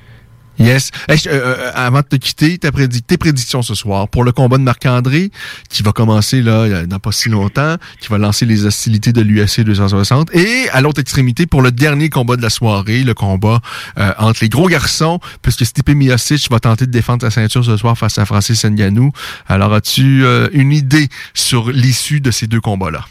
Yes. 0.58 0.92
Euh, 1.10 1.16
euh, 1.28 1.72
avant 1.76 2.00
de 2.00 2.06
te 2.06 2.16
quitter, 2.16 2.58
tes 2.58 3.18
prédictions 3.18 3.62
ce 3.62 3.76
soir 3.76 4.08
pour 4.08 4.24
le 4.24 4.32
combat 4.32 4.58
de 4.58 4.64
Marc-André, 4.64 5.30
qui 5.70 5.84
va 5.84 5.92
commencer 5.92 6.42
là 6.42 6.86
dans 6.86 7.00
pas 7.00 7.12
si 7.12 7.28
longtemps, 7.30 7.76
qui 8.00 8.08
va 8.08 8.18
lancer 8.18 8.46
les 8.46 8.66
hostilités 8.66 9.12
de 9.12 9.22
l'UFC 9.22 9.62
260, 9.62 10.34
et 10.34 10.70
à 10.72 10.80
l'autre 10.82 11.02
extrémité 11.02 11.46
pour 11.46 11.62
le 11.62 11.72
dernier 11.72 12.10
combat 12.10 12.38
de 12.38 12.42
la 12.42 12.50
soirée, 12.50 13.04
le 13.04 13.14
combat 13.14 13.60
euh, 13.98 14.14
entre 14.18 14.40
les 14.44 14.50
gros 14.50 14.68
garçons, 14.68 15.20
puisque 15.42 15.66
Stipe 15.66 15.90
Miocic 15.90 16.50
va 16.50 16.60
tenter 16.60 16.86
de 16.86 16.92
défendre 16.92 17.22
sa 17.24 17.32
ceinture 17.32 17.66
ce 17.66 17.76
soir 17.76 17.98
face 17.98 18.18
à 18.18 18.26
Francis 18.26 18.64
Ngannou. 18.66 19.12
Alors, 19.48 19.74
as-tu 19.74 20.24
euh, 20.24 20.48
une 20.54 20.72
idée 20.72 21.10
sur 21.34 21.70
l'issue 21.70 22.22
de 22.22 22.32
ces 22.32 22.48
deux 22.48 22.62
combats-là? 22.62 23.06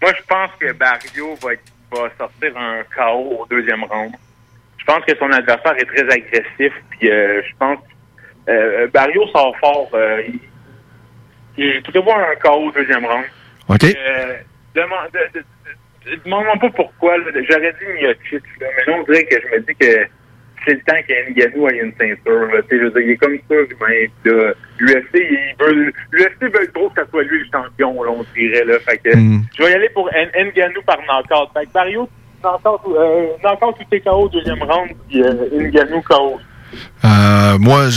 Moi, 0.00 0.10
je 0.16 0.22
pense 0.26 0.50
que 0.58 0.72
Barrio 0.72 1.36
va, 1.42 1.52
être- 1.52 1.62
va 1.92 2.08
sortir 2.18 2.56
un 2.56 2.82
KO 2.94 3.42
au 3.42 3.46
deuxième 3.50 3.84
round. 3.84 4.12
Je 4.82 4.92
pense 4.92 5.04
que 5.04 5.16
son 5.16 5.30
adversaire 5.30 5.74
est 5.78 5.84
très 5.84 6.02
agressif. 6.02 6.72
Puis 6.90 7.10
euh, 7.10 7.40
je 7.48 7.52
pense 7.58 7.78
euh, 8.48 8.88
Barrio 8.92 9.26
sort 9.28 9.56
fort. 9.60 9.88
Euh, 9.94 10.22
il, 10.28 10.40
il 11.64 11.82
prévoit 11.82 12.16
un 12.16 12.34
KO 12.36 12.66
au 12.68 12.72
deuxième 12.72 13.04
round. 13.06 13.24
OK. 13.68 13.84
Euh, 13.84 14.34
demande, 14.74 15.08
de- 15.14 15.38
de- 15.38 15.44
de- 16.10 16.22
demande-moi 16.24 16.54
pas 16.60 16.70
pourquoi. 16.70 17.16
J'aurais 17.48 17.72
dit 17.80 17.86
Miocic, 17.94 18.42
là, 18.60 18.66
mais 18.76 18.84
là, 18.92 18.98
on 18.98 19.02
dirait 19.04 19.24
que 19.26 19.36
je 19.40 19.54
me 19.54 19.60
dis 19.60 19.74
que 19.76 20.06
c'est 20.64 20.74
le 20.74 20.80
temps 20.80 21.00
qu'Nganou 21.08 21.68
ait 21.68 21.78
une 21.78 21.92
ceinture. 21.98 22.46
Là. 22.52 22.60
Je 22.70 22.76
veux 22.76 22.90
dire, 22.90 23.00
il 23.00 23.10
est 23.10 23.16
comme 23.16 23.38
ça. 23.48 23.54
L'UFC, 24.78 25.14
il 25.14 25.54
veut, 25.60 25.92
l'UFC 26.12 26.40
veut 26.42 26.66
trop 26.72 26.88
que 26.90 27.00
ça 27.02 27.08
soit 27.10 27.22
lui 27.24 27.40
le 27.40 27.46
champion, 27.52 28.02
là, 28.02 28.10
on 28.10 28.24
dirait. 28.34 28.64
Là. 28.64 28.78
Fait 28.80 28.98
que, 28.98 29.16
Mm. 29.16 29.42
Je 29.56 29.62
vais 29.62 29.70
y 29.70 29.74
aller 29.74 29.88
pour 29.90 30.08
N- 30.14 30.30
Ngannou 30.54 30.82
par 30.82 30.98
knockout. 31.02 31.50
Fait 31.54 31.66
que 31.66 31.72
Barrio, 31.72 32.08
euh, 32.44 33.26
knockout 33.42 33.76
ou 33.80 33.84
TKO 33.96 34.10
au 34.10 34.28
deuxième 34.28 34.62
round, 34.62 34.90
puis 35.08 35.22
euh, 35.22 35.70
Ngannou 35.70 36.02
KO. 36.02 36.38
Euh, 37.04 37.58
moi, 37.58 37.88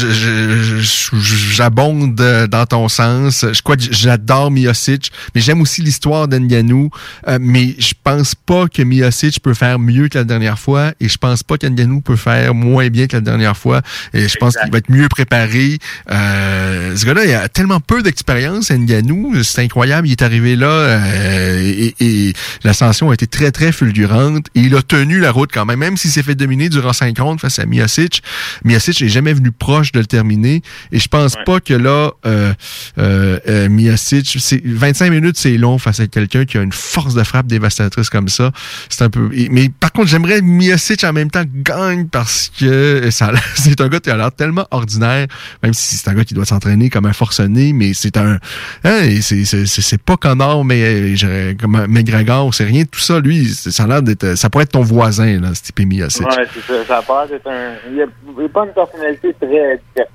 j'abonde 1.52 2.20
euh, 2.20 2.48
dans 2.48 2.66
ton 2.66 2.90
sens. 2.90 3.46
Je 3.52 3.62
crois 3.62 3.76
j'adore 3.78 4.52
Miocic, 4.52 5.12
mais 5.34 5.42
j'aime 5.42 5.62
aussi 5.62 5.82
l'histoire 5.82 6.28
d'Nganou. 6.28 6.90
Euh, 7.28 7.38
mais 7.40 7.76
je 7.78 7.94
pense 8.04 8.36
pas 8.36 8.68
que 8.68 8.82
Miocic 8.82 9.40
peut 9.42 9.54
faire 9.54 9.80
mieux 9.80 10.08
que 10.08 10.18
la 10.18 10.24
dernière 10.24 10.58
fois, 10.58 10.94
et 11.00 11.08
je 11.08 11.18
pense 11.18 11.44
pas 11.44 11.58
qu'Nganou 11.58 12.02
peut 12.02 12.16
faire 12.16 12.56
moins 12.56 12.90
bien 12.90 13.08
que 13.08 13.16
la 13.16 13.22
dernière 13.22 13.56
fois. 13.56 13.82
Et 14.14 14.28
je 14.28 14.38
pense 14.38 14.56
qu'il 14.58 14.72
va 14.72 14.78
être 14.80 14.90
mieux 14.90 15.08
préparé. 15.08 15.78
Euh, 16.12 16.96
ce 16.96 17.06
gars-là, 17.06 17.26
il 17.26 17.34
a 17.34 17.48
tellement 17.48 17.80
peu 17.80 18.02
d'expérience, 18.02 18.72
Nganou. 18.72 19.34
C'est 19.44 19.62
incroyable. 19.62 20.08
Il 20.08 20.12
est 20.12 20.22
arrivé 20.24 20.56
là 20.56 20.68
euh, 20.68 21.62
et, 21.62 21.96
et 22.00 22.34
l'ascension 22.64 23.12
a 23.12 23.14
été 23.14 23.28
très 23.28 23.52
très 23.52 23.72
fulgurante. 23.72 24.48
Et 24.56 24.62
il 24.62 24.76
a 24.76 24.82
tenu 24.82 25.20
la 25.20 25.32
route 25.32 25.52
quand 25.54 25.66
même, 25.66 25.80
même 25.80 25.98
s'il 25.98 26.12
s'est 26.12 26.24
fait 26.24 26.36
dominer 26.36 26.70
durant 26.70 26.94
cinq 26.94 27.20
rondes 27.20 27.40
face 27.40 27.60
à 27.60 27.66
Miocic. 27.66 28.24
Miocic 28.66 29.02
n'est 29.02 29.08
jamais 29.08 29.34
venu 29.34 29.52
proche 29.52 29.92
de 29.92 30.00
le 30.00 30.06
terminer. 30.06 30.62
Et 30.92 31.00
je 31.00 31.08
pense 31.08 31.36
pas 31.46 31.60
que 31.60 31.74
là, 31.74 32.12
euh, 32.26 32.54
euh, 32.98 33.40
euh, 33.48 33.70
Miocic, 33.70 34.38
c'est 34.40 34.62
25 34.66 35.12
minutes, 35.12 35.38
c'est 35.38 35.58
long 35.58 35.78
face 35.78 36.00
à 36.00 36.08
quelqu'un 36.08 36.46
qui 36.46 36.58
a 36.58 36.62
une 36.62 36.74
force 36.74 37.14
de 37.14 37.24
frappe 37.24 37.48
dévastatrice 37.48 38.10
comme 38.10 38.28
ça. 38.28 38.52
C'est 38.90 39.04
un 39.04 39.10
peu. 39.10 39.30
Mais 39.50 39.70
par 39.70 39.92
contre, 39.92 40.08
j'aimerais 40.08 40.42
Miocic 40.42 41.04
en 41.04 41.14
même 41.14 41.32
temps 41.32 41.44
gagne 41.54 42.08
parce 42.08 42.52
que 42.60 43.10
ça, 43.12 43.32
c'est 43.56 43.80
un 43.80 43.88
gars 43.88 44.00
qui 44.00 44.10
a 44.10 44.18
l'air 44.18 44.32
tellement 44.32 44.66
ordinaire, 44.72 45.28
même 45.64 45.74
si 45.74 45.96
c'est 45.96 46.10
un 46.10 46.14
gars 46.14 46.26
qui 46.26 46.34
doit 46.34 46.46
s'entraîner 46.46 46.90
comme 46.90 47.06
un 47.06 47.14
forcené, 47.14 47.74
mais 47.74 47.94
c'est 47.94 48.18
un. 48.18 48.40
Hein, 48.84 49.02
c'est, 49.22 49.46
c'est, 49.46 49.66
c'est, 49.66 49.82
c'est 49.82 50.02
pas 50.02 50.18
Connor, 50.18 50.66
mais 50.66 51.16
euh, 51.24 51.54
comme 51.60 51.76
un 51.76 51.88
McGregor, 51.88 52.54
c'est 52.54 52.64
rien 52.64 52.84
de 52.84 52.90
tout 52.90 53.00
ça. 53.00 53.20
Lui, 53.20 53.46
ça 53.48 53.84
a 53.84 53.88
l'air 53.88 54.02
d'être. 54.02 54.36
Ça 54.36 54.50
pourrait 54.50 54.64
être 54.64 54.72
ton 54.72 54.82
voisin, 54.82 55.40
là, 55.40 55.54
ce 55.54 55.62
type 55.62 55.80
Miocic. 55.80 56.26
Ouais, 56.26 56.48
c'est 56.54 56.62
ça. 56.62 56.86
Ça 56.88 56.98
a 56.98 57.26
l'air 57.26 57.28
d'être 57.30 57.48
un. 57.48 57.74
Il 57.92 58.50
pas 58.56 58.66
une 58.66 58.74
personnalité 58.74 59.36
très. 59.40 60.08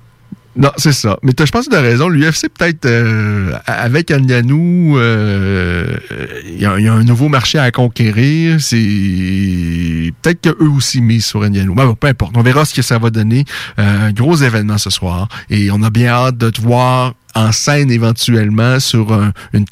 Non, 0.53 0.71
c'est 0.75 0.91
ça. 0.91 1.17
Mais 1.23 1.31
je 1.37 1.49
pense 1.49 1.67
que 1.67 1.71
tu 1.71 1.77
as 1.77 1.81
raison. 1.81 2.09
L'UFC, 2.09 2.49
peut-être, 2.49 2.85
euh, 2.85 3.53
avec 3.65 4.11
Ngannou, 4.11 4.97
euh, 4.97 5.95
il 6.45 6.61
y, 6.61 6.65
a 6.65 6.73
un 6.73 7.03
nouveau 7.03 7.29
marché 7.29 7.57
à 7.57 7.71
conquérir. 7.71 8.59
C'est 8.59 8.75
peut-être 10.21 10.41
qu'eux 10.41 10.69
aussi 10.75 11.01
misent 11.01 11.25
sur 11.25 11.39
Ngannou. 11.41 11.73
Mais 11.73 11.85
bon, 11.85 11.95
peu 11.95 12.07
importe. 12.07 12.35
On 12.35 12.41
verra 12.41 12.65
ce 12.65 12.73
que 12.73 12.81
ça 12.81 12.97
va 12.97 13.09
donner. 13.11 13.45
Euh, 13.79 14.07
un 14.07 14.11
gros 14.11 14.35
événement 14.35 14.77
ce 14.77 14.89
soir. 14.89 15.29
Et 15.49 15.71
on 15.71 15.81
a 15.83 15.89
bien 15.89 16.09
hâte 16.09 16.37
de 16.37 16.49
te 16.49 16.59
voir 16.59 17.13
en 17.33 17.53
scène 17.53 17.89
éventuellement 17.89 18.81
sur 18.81 19.13
un, 19.13 19.31
une 19.53 19.65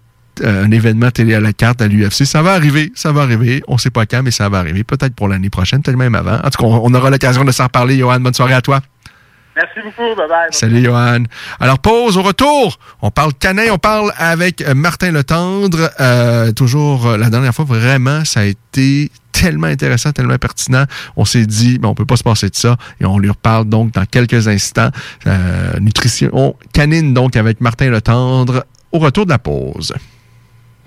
un 0.44 0.72
événement 0.72 1.12
télé 1.12 1.34
à 1.36 1.40
la 1.40 1.54
carte 1.54 1.82
à 1.82 1.88
l'UFC. 1.88 2.26
Ça 2.26 2.42
va 2.42 2.54
arriver, 2.54 2.92
ça 2.96 3.12
va 3.12 3.22
arriver. 3.22 3.64
On 3.68 3.78
sait 3.78 3.90
pas 3.90 4.06
quand, 4.06 4.24
mais 4.24 4.32
ça 4.32 4.50
va 4.50 4.60
arriver. 4.60 4.84
Peut-être 4.84 5.16
pour 5.16 5.28
l'année 5.28 5.50
prochaine, 5.50 5.82
peut-être 5.82 5.98
même 5.98 6.16
avant. 6.16 6.36
En 6.36 6.50
tout 6.50 6.62
cas, 6.62 6.68
on, 6.68 6.82
on 6.84 6.94
aura 6.94 7.10
l'occasion 7.10 7.44
de 7.44 7.52
s'en 7.52 7.66
reparler. 7.66 7.98
Johan, 7.98 8.20
bonne 8.20 8.34
soirée 8.34 8.54
à 8.54 8.62
toi. 8.62 8.82
Merci 9.56 9.80
beaucoup. 9.84 10.16
Bye 10.16 10.30
bye. 10.30 10.48
Salut 10.52 10.84
Johan. 10.84 11.24
Alors 11.60 11.80
pause 11.80 12.18
au 12.18 12.22
retour. 12.22 12.80
On 13.02 13.12
parle 13.12 13.34
canin, 13.34 13.66
on 13.72 13.78
parle 13.78 14.14
avec 14.18 14.62
euh, 14.62 14.74
Martin 14.74 15.12
Letendre. 15.12 15.90
Euh, 16.00 16.54
toujours 16.54 17.08
euh, 17.08 17.18
la 17.18 17.30
dernière 17.30 17.54
fois, 17.54 17.66
vraiment, 17.66 18.24
ça 18.24 18.42
a 18.42 18.46
été 18.46 19.12
tellement 19.34 19.68
intéressant, 19.68 20.12
tellement 20.12 20.38
pertinent. 20.38 20.86
On 21.18 21.26
s'est 21.26 21.46
dit, 21.46 21.78
ben, 21.78 21.90
on 21.90 21.96
peut 21.96 22.06
pas 22.06 22.16
se 22.16 22.24
passer 22.24 22.50
de 22.50 22.56
ça. 22.56 22.78
Et 23.02 23.06
on 23.06 23.18
lui 23.20 23.30
reparle 23.30 23.66
donc 23.66 23.92
dans 23.92 24.06
quelques 24.06 24.48
instants. 24.48 24.92
Euh, 25.28 25.80
nutrition 25.80 26.56
canine 26.74 27.14
donc 27.14 27.36
avec 27.36 27.60
Martin 27.60 27.90
Letendre 27.90 28.64
au 28.92 29.00
retour 29.00 29.26
de 29.26 29.32
la 29.32 29.40
pause. 29.40 29.94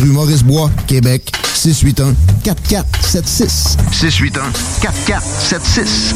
rue 0.00 0.08
Maurice-Bois, 0.08 0.70
Québec, 0.86 1.32
681 1.54 2.14
4476. 2.44 3.76
681 3.92 4.42
4476. 4.82 6.14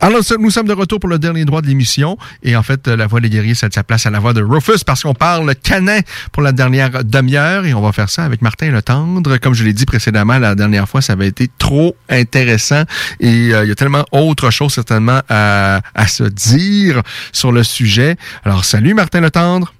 Alors, 0.00 0.20
nous 0.38 0.50
sommes 0.50 0.68
de 0.68 0.72
retour 0.72 1.00
pour 1.00 1.08
le 1.08 1.18
dernier 1.18 1.44
droit 1.44 1.60
de 1.60 1.66
l'émission. 1.66 2.16
Et 2.44 2.54
en 2.54 2.62
fait, 2.62 2.86
la 2.86 3.08
voix 3.08 3.20
des 3.20 3.30
guerriers 3.30 3.54
cède 3.54 3.74
sa 3.74 3.82
place 3.82 4.06
à 4.06 4.10
la 4.10 4.20
voix 4.20 4.32
de 4.32 4.42
Rufus 4.42 4.84
parce 4.86 5.02
qu'on 5.02 5.14
parle 5.14 5.52
canin 5.56 6.00
pour 6.30 6.42
la 6.42 6.52
dernière 6.52 7.02
demi-heure. 7.02 7.66
Et 7.66 7.74
on 7.74 7.80
va 7.80 7.90
faire 7.90 8.08
ça 8.08 8.24
avec 8.24 8.40
Martin 8.40 8.70
Le 8.70 8.80
Tendre. 8.80 9.38
Comme 9.38 9.54
je 9.54 9.64
l'ai 9.64 9.72
dit 9.72 9.86
précédemment, 9.86 10.38
la 10.38 10.54
dernière 10.54 10.88
fois, 10.88 11.02
ça 11.02 11.14
avait 11.14 11.26
été 11.26 11.50
trop 11.58 11.96
intéressant. 12.08 12.82
Et 13.18 13.52
euh, 13.52 13.64
il 13.64 13.68
y 13.68 13.72
a 13.72 13.74
tellement 13.74 14.04
autre 14.12 14.50
chose 14.50 14.72
certainement 14.72 15.20
à, 15.28 15.80
à 15.94 16.06
se 16.06 16.24
dire 16.24 17.02
sur 17.32 17.50
le 17.50 17.64
sujet. 17.64 18.16
Alors, 18.44 18.64
salut 18.64 18.94
Martin 18.94 19.20
Le 19.20 19.30
Tendre. 19.30 19.72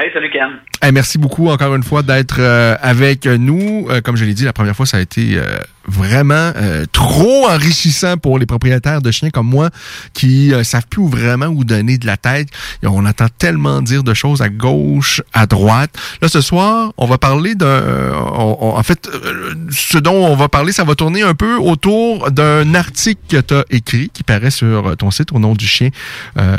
Hey, 0.00 0.12
salut 0.12 0.30
Cam. 0.30 0.60
Hey, 0.80 0.92
merci 0.92 1.18
beaucoup 1.18 1.48
encore 1.48 1.74
une 1.74 1.82
fois 1.82 2.04
d'être 2.04 2.36
euh, 2.38 2.76
avec 2.80 3.26
nous. 3.26 3.88
Euh, 3.90 4.00
comme 4.00 4.14
je 4.14 4.24
l'ai 4.24 4.32
dit, 4.32 4.44
la 4.44 4.52
première 4.52 4.76
fois, 4.76 4.86
ça 4.86 4.98
a 4.98 5.00
été 5.00 5.32
euh, 5.34 5.58
vraiment 5.88 6.52
euh, 6.56 6.84
trop 6.92 7.48
enrichissant 7.48 8.16
pour 8.16 8.38
les 8.38 8.46
propriétaires 8.46 9.02
de 9.02 9.10
chiens 9.10 9.30
comme 9.30 9.48
moi 9.48 9.70
qui 10.12 10.52
euh, 10.52 10.62
savent 10.62 10.86
plus 10.88 11.02
où 11.02 11.08
vraiment 11.08 11.46
où 11.46 11.64
donner 11.64 11.98
de 11.98 12.06
la 12.06 12.16
tête. 12.16 12.48
On 12.82 13.04
entend 13.06 13.26
tellement 13.38 13.82
dire 13.82 14.02
de 14.02 14.14
choses 14.14 14.42
à 14.42 14.48
gauche, 14.48 15.22
à 15.32 15.46
droite. 15.46 15.90
Là, 16.22 16.28
ce 16.28 16.40
soir, 16.40 16.92
on 16.96 17.06
va 17.06 17.18
parler 17.18 17.54
d'un... 17.54 17.66
euh, 17.66 18.12
en 18.14 18.82
fait, 18.82 19.08
euh, 19.12 19.54
ce 19.70 19.98
dont 19.98 20.26
on 20.26 20.36
va 20.36 20.48
parler, 20.48 20.72
ça 20.72 20.84
va 20.84 20.94
tourner 20.94 21.22
un 21.22 21.34
peu 21.34 21.56
autour 21.56 22.30
d'un 22.30 22.74
article 22.74 23.20
que 23.28 23.40
tu 23.40 23.54
as 23.54 23.64
écrit 23.70 24.10
qui 24.12 24.22
paraît 24.22 24.50
sur 24.50 24.96
ton 24.96 25.10
site 25.10 25.32
au 25.32 25.38
nom 25.38 25.54
du 25.54 25.66
chien 25.66 25.90
euh, 26.38 26.56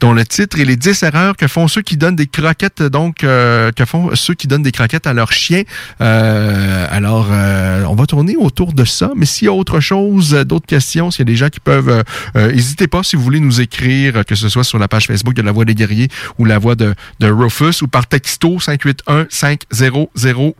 dont 0.00 0.12
le 0.12 0.24
titre 0.24 0.58
est 0.58 0.64
les 0.64 0.76
10 0.76 1.02
erreurs 1.02 1.36
que 1.36 1.46
font 1.48 1.68
ceux 1.68 1.82
qui 1.82 1.96
donnent 1.96 2.16
des 2.16 2.26
croquettes, 2.26 2.82
donc 2.82 3.24
euh, 3.24 3.70
que 3.72 3.84
font 3.84 4.14
ceux 4.14 4.34
qui 4.34 4.46
donnent 4.46 4.62
des 4.62 4.72
croquettes 4.72 5.06
à 5.06 5.12
leurs 5.12 5.32
chiens. 5.32 5.62
Alors, 6.00 7.28
euh, 7.46 7.84
on 7.84 7.94
va 7.94 8.06
tourner 8.06 8.36
autour 8.36 8.72
de 8.72 8.84
ça, 8.84 9.10
mais 9.14 9.26
s'il 9.26 9.46
y 9.46 9.48
a 9.48 9.52
autre 9.52 9.80
chose, 9.80 10.34
euh, 10.34 10.44
d'autres 10.44 10.66
questions, 10.66 11.10
s'il 11.10 11.20
y 11.20 11.22
a 11.28 11.32
des 11.32 11.36
gens 11.36 11.48
qui 11.48 11.60
peuvent, 11.60 12.02
euh, 12.36 12.52
n'hésitez 12.52 12.88
pas 12.88 13.02
si 13.02 13.16
vous 13.16 13.22
voulez 13.22 13.40
nous 13.40 13.60
écrire, 13.60 14.24
que 14.24 14.34
ce 14.34 14.48
soit 14.48 14.64
sur 14.64 14.78
la 14.78 14.88
page 14.88 15.06
Facebook 15.06 15.34
de 15.34 15.42
La 15.42 15.52
Voix 15.52 15.64
des 15.64 15.74
Guerriers 15.74 16.08
ou 16.38 16.44
La 16.44 16.58
Voix 16.58 16.74
de, 16.74 16.94
Rufus 17.22 17.82
ou 17.82 17.88
par 17.88 18.06
texto 18.06 18.58
581 18.58 19.26
500 19.30 20.08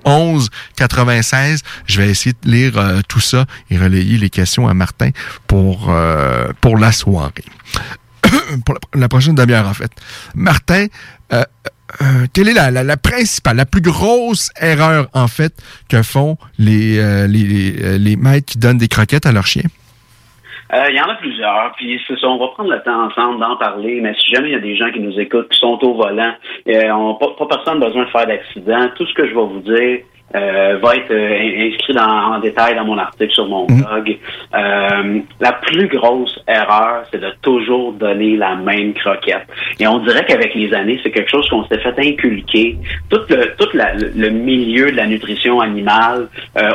11 0.05 0.51
96. 0.77 1.63
Je 1.87 2.01
vais 2.01 2.09
essayer 2.09 2.35
de 2.45 2.51
lire 2.51 3.03
tout 3.09 3.21
ça 3.21 3.47
et 3.71 3.79
relayer 3.79 4.19
les 4.19 4.31
questions 4.31 4.69
à 4.69 4.75
Martin 4.75 5.11
pour, 5.47 5.93
pour 6.61 6.79
la 6.79 6.93
soirée. 6.93 7.33
pour 8.65 8.75
la, 8.75 9.01
la 9.01 9.09
prochaine 9.09 9.35
demi-heure, 9.35 9.69
en 9.69 9.75
fait. 9.75 9.91
Martin, 10.35 10.87
euh, 12.03 12.27
quelle 12.35 12.49
est 12.49 12.55
la, 12.55 12.71
la, 12.71 12.97
principale, 12.97 13.57
la 13.57 13.67
plus 13.67 13.81
grosse 13.81 14.51
erreur, 14.61 15.07
en 15.15 15.29
fait, 15.29 15.53
que 15.89 16.03
font 16.03 16.37
les, 16.59 16.99
euh, 16.99 17.27
les, 17.27 17.83
euh, 17.83 17.99
les 17.99 18.17
maîtres 18.17 18.47
qui 18.47 18.59
donnent 18.59 18.79
des 18.79 18.89
croquettes 18.89 19.27
à 19.27 19.33
leurs 19.33 19.47
chiens? 19.47 19.69
Il 20.73 20.97
y 20.97 21.01
en 21.01 21.09
a 21.09 21.15
plusieurs, 21.15 21.73
puis 21.77 22.01
c'est 22.09 22.19
ça, 22.19 22.27
on 22.27 22.39
va 22.39 22.49
prendre 22.49 22.71
le 22.71 22.83
temps 22.83 23.07
ensemble 23.07 23.39
d'en 23.39 23.57
parler, 23.57 24.01
mais 24.03 24.15
si 24.15 24.35
jamais 24.35 24.49
il 24.49 24.53
y 24.53 24.57
a 24.57 24.61
des 24.61 24.77
gens 24.77 24.91
qui 24.91 24.99
nous 24.99 25.17
écoutent, 25.19 25.49
qui 25.49 25.59
sont 25.61 25.79
au 25.81 25.95
volant, 25.95 26.35
on, 26.67 27.15
pas, 27.15 27.29
pas 27.39 27.47
personne 27.47 27.79
besoin 27.79 28.05
de 28.05 28.11
faire 28.11 28.27
d'accident, 28.27 28.89
tout 28.97 29.07
ce 29.07 29.15
que 29.15 29.29
je 29.29 29.35
vais 29.35 29.47
vous 29.47 29.61
dire 29.61 30.01
euh, 30.35 30.79
va 30.83 30.97
être 30.97 31.11
euh, 31.13 31.39
in- 31.39 31.69
inscrit 31.73 31.95
dans, 31.95 32.35
en 32.35 32.39
détail 32.41 32.75
dans 32.75 32.85
mon 32.85 32.99
article 32.99 33.33
sur 33.33 33.47
mon 33.49 33.65
blog. 33.67 34.19
Euh, 34.55 35.21
la 35.41 35.53
plus 35.53 35.87
grosse 35.89 36.39
erreur, 36.49 37.05
c'est 37.11 37.21
de 37.21 37.31
toujours 37.43 37.93
donner 37.93 38.37
la 38.37 38.57
même 38.57 38.93
croquette. 38.95 39.47
Et 39.79 39.87
on 39.87 39.99
dirait 40.01 40.25
qu'avec 40.27 40.55
les 40.55 40.73
années, 40.75 40.99
c'est 41.03 41.11
quelque 41.11 41.31
chose 41.31 41.49
qu'on 41.49 41.65
s'est 41.67 41.79
fait 41.79 41.95
inculquer. 41.99 42.77
Tout 43.09 43.21
le, 43.31 43.55
tout 43.57 43.69
la- 43.75 43.95
le 43.95 44.29
milieu 44.31 44.91
de 44.91 44.97
la 44.97 45.07
nutrition 45.07 45.61
animale, 45.61 46.29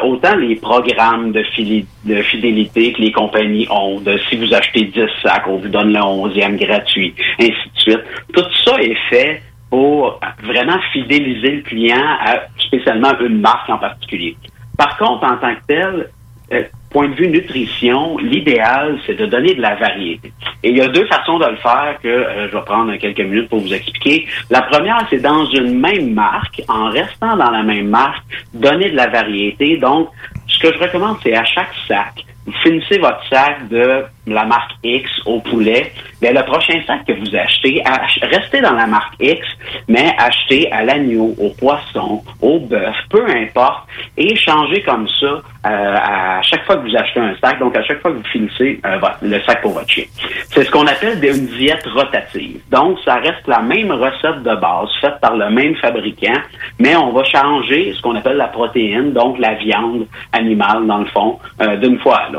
autant 0.03 0.35
les 0.37 0.55
programmes 0.55 1.31
de, 1.31 1.43
fili- 1.43 1.85
de 2.05 2.21
fidélité 2.23 2.93
que 2.93 3.01
les 3.01 3.11
compagnies 3.11 3.67
ont, 3.69 3.99
de 3.99 4.17
si 4.29 4.37
vous 4.37 4.53
achetez 4.53 4.85
10 4.85 5.01
sacs, 5.21 5.43
on 5.47 5.57
vous 5.57 5.67
donne 5.67 5.91
le 5.93 5.99
11e 5.99 6.55
gratuit, 6.57 7.13
ainsi 7.39 7.51
de 7.51 7.79
suite. 7.79 7.99
Tout 8.33 8.45
ça 8.65 8.75
est 8.81 8.95
fait 9.09 9.41
pour 9.71 10.19
vraiment 10.43 10.79
fidéliser 10.91 11.51
le 11.51 11.61
client 11.61 12.05
à 12.19 12.41
spécialement 12.59 13.17
une 13.21 13.39
marque 13.39 13.69
en 13.69 13.77
particulier. 13.79 14.35
Par 14.77 14.97
contre, 14.97 15.23
en 15.23 15.37
tant 15.37 15.55
que 15.55 15.61
tel, 15.67 16.09
euh, 16.51 16.63
point 16.89 17.07
de 17.07 17.15
vue 17.15 17.29
nutrition, 17.29 18.17
l'idéal, 18.17 18.99
c'est 19.05 19.13
de 19.13 19.25
donner 19.25 19.53
de 19.55 19.61
la 19.61 19.75
variété. 19.75 20.33
Et 20.61 20.71
il 20.71 20.77
y 20.77 20.81
a 20.81 20.89
deux 20.89 21.05
façons 21.05 21.39
de 21.39 21.45
le 21.45 21.55
faire 21.55 21.97
que 22.03 22.09
euh, 22.09 22.49
je 22.49 22.57
vais 22.57 22.63
prendre 22.63 22.93
quelques 22.97 23.21
minutes 23.21 23.47
pour 23.47 23.59
vous 23.59 23.73
expliquer. 23.73 24.27
La 24.49 24.61
première, 24.63 25.07
c'est 25.09 25.21
dans 25.21 25.45
une 25.45 25.79
même 25.79 26.13
marque, 26.13 26.61
en 26.67 26.89
restant 26.89 27.37
dans 27.37 27.49
la 27.49 27.63
même 27.63 27.87
marque, 27.87 28.23
donner 28.53 28.91
de 28.91 28.97
la 28.97 29.07
variété. 29.07 29.77
Donc, 29.77 30.09
ce 30.47 30.59
que 30.59 30.73
je 30.73 30.79
recommande, 30.79 31.17
c'est 31.23 31.33
à 31.33 31.45
chaque 31.45 31.73
sac, 31.87 32.25
finissez 32.63 32.97
votre 32.97 33.23
sac 33.29 33.67
de 33.69 34.03
la 34.27 34.45
marque 34.45 34.71
X 34.83 35.09
au 35.25 35.39
poulet, 35.39 35.91
mais 36.21 36.31
le 36.33 36.43
prochain 36.43 36.79
sac 36.85 37.05
que 37.05 37.13
vous 37.13 37.35
achetez, 37.35 37.81
ach- 37.85 38.19
restez 38.21 38.61
dans 38.61 38.73
la 38.73 38.85
marque 38.87 39.13
X, 39.19 39.45
mais 39.87 40.13
achetez 40.17 40.71
à 40.71 40.83
l'agneau, 40.83 41.33
au 41.39 41.49
poisson, 41.49 42.21
au 42.41 42.59
bœuf, 42.59 42.95
peu 43.09 43.25
importe, 43.29 43.87
et 44.17 44.35
changez 44.35 44.81
comme 44.83 45.07
ça 45.19 45.25
euh, 45.25 45.41
à 45.65 46.41
chaque 46.43 46.65
fois 46.65 46.77
que 46.77 46.87
vous 46.89 46.95
achetez 46.95 47.19
un 47.19 47.35
sac, 47.41 47.59
donc 47.59 47.75
à 47.77 47.83
chaque 47.83 48.01
fois 48.01 48.11
que 48.11 48.17
vous 48.17 48.23
finissez 48.31 48.79
euh, 48.85 48.99
le 49.21 49.39
sac 49.41 49.61
pour 49.61 49.73
votre 49.73 49.89
chien. 49.89 50.05
C'est 50.49 50.63
ce 50.63 50.71
qu'on 50.71 50.87
appelle 50.87 51.23
une 51.23 51.47
diète 51.57 51.85
rotative. 51.93 52.59
Donc, 52.71 52.97
ça 53.05 53.15
reste 53.15 53.47
la 53.47 53.59
même 53.61 53.91
recette 53.91 54.43
de 54.43 54.55
base, 54.55 54.89
faite 55.01 55.19
par 55.21 55.35
le 55.35 55.49
même 55.49 55.75
fabricant, 55.75 56.39
mais 56.79 56.95
on 56.95 57.11
va 57.11 57.23
changer 57.23 57.93
ce 57.95 58.01
qu'on 58.01 58.15
appelle 58.15 58.37
la 58.37 58.47
protéine, 58.47 59.13
donc 59.13 59.37
la 59.39 59.53
viande 59.55 60.07
animale, 60.33 60.85
dans 60.87 60.99
le 60.99 61.05
fond, 61.05 61.39
euh, 61.61 61.75
d'une 61.77 61.99
fois 61.99 62.17
à 62.27 62.29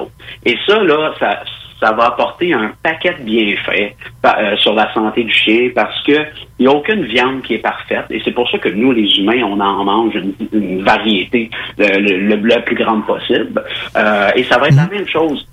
Et 0.45 0.57
ça, 0.67 0.83
là, 0.83 1.15
ça, 1.19 1.45
ça 1.83 1.93
va 1.93 2.05
apporter 2.07 2.53
un 2.55 2.71
paquet 2.83 3.15
de 3.19 3.25
bienfaits 3.25 3.95
euh, 4.25 4.57
sur 4.59 4.73
la 4.75 4.93
santé 4.95 5.25
du 5.25 5.33
chien 5.33 5.71
parce 5.75 6.01
que 6.05 6.13
il 6.59 6.67
n'y 6.67 6.73
a 6.73 6.77
aucune 6.77 7.05
viande 7.07 7.43
qui 7.43 7.55
est 7.55 7.59
parfaite 7.59 8.05
et 8.11 8.21
c'est 8.25 8.31
pour 8.31 8.49
ça 8.49 8.59
que 8.59 8.69
nous, 8.69 8.93
les 8.93 9.09
humains, 9.19 9.43
on 9.45 9.59
en 9.59 9.83
mange 9.85 10.15
une, 10.15 10.33
une 10.53 10.83
variété 10.85 11.51
le, 11.77 11.99
le- 12.29 12.63
plus 12.65 12.77
grande 12.77 13.05
possible. 13.05 13.61
Euh, 13.97 14.29
et 14.37 14.45
ça 14.45 14.59
va 14.59 14.69
être 14.69 14.77
la 14.77 14.87
même 14.87 15.09
chose. 15.09 15.45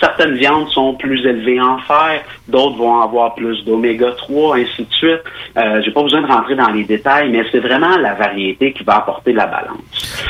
Certaines 0.00 0.34
viandes 0.36 0.68
sont 0.70 0.94
plus 0.94 1.24
élevées 1.24 1.60
en 1.60 1.78
fer, 1.78 2.22
d'autres 2.48 2.76
vont 2.76 3.00
avoir 3.02 3.34
plus 3.36 3.62
d'oméga 3.64 4.06
3, 4.16 4.56
ainsi 4.56 4.82
de 4.82 4.92
suite. 4.92 5.20
Euh, 5.56 5.80
J'ai 5.84 5.92
pas 5.92 6.02
besoin 6.02 6.22
de 6.22 6.26
rentrer 6.26 6.56
dans 6.56 6.70
les 6.70 6.82
détails, 6.84 7.30
mais 7.30 7.42
c'est 7.52 7.60
vraiment 7.60 7.96
la 7.98 8.14
variété 8.14 8.72
qui 8.72 8.82
va 8.82 8.96
apporter 8.96 9.32
la 9.32 9.46
balance. 9.46 9.78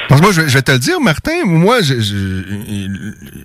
Parce 0.09 0.21
que 0.21 0.27
moi, 0.27 0.33
je, 0.35 0.41
vais- 0.43 0.49
je 0.49 0.55
vais 0.59 0.63
te 0.63 0.73
le 0.73 0.79
dire, 0.79 1.01
Martin, 1.01 1.45
moi, 1.47 1.77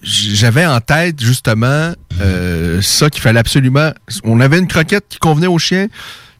j'avais 0.03 0.65
en 0.65 0.79
tête, 0.81 1.21
justement, 1.21 1.76
euh, 2.21 2.81
ça 2.81 3.09
qu'il 3.09 3.21
fallait 3.21 3.39
absolument... 3.39 3.91
On 4.23 4.39
avait 4.39 4.59
une 4.59 4.67
croquette 4.67 5.05
qui 5.09 5.19
convenait 5.19 5.47
au 5.47 5.59
chien, 5.59 5.87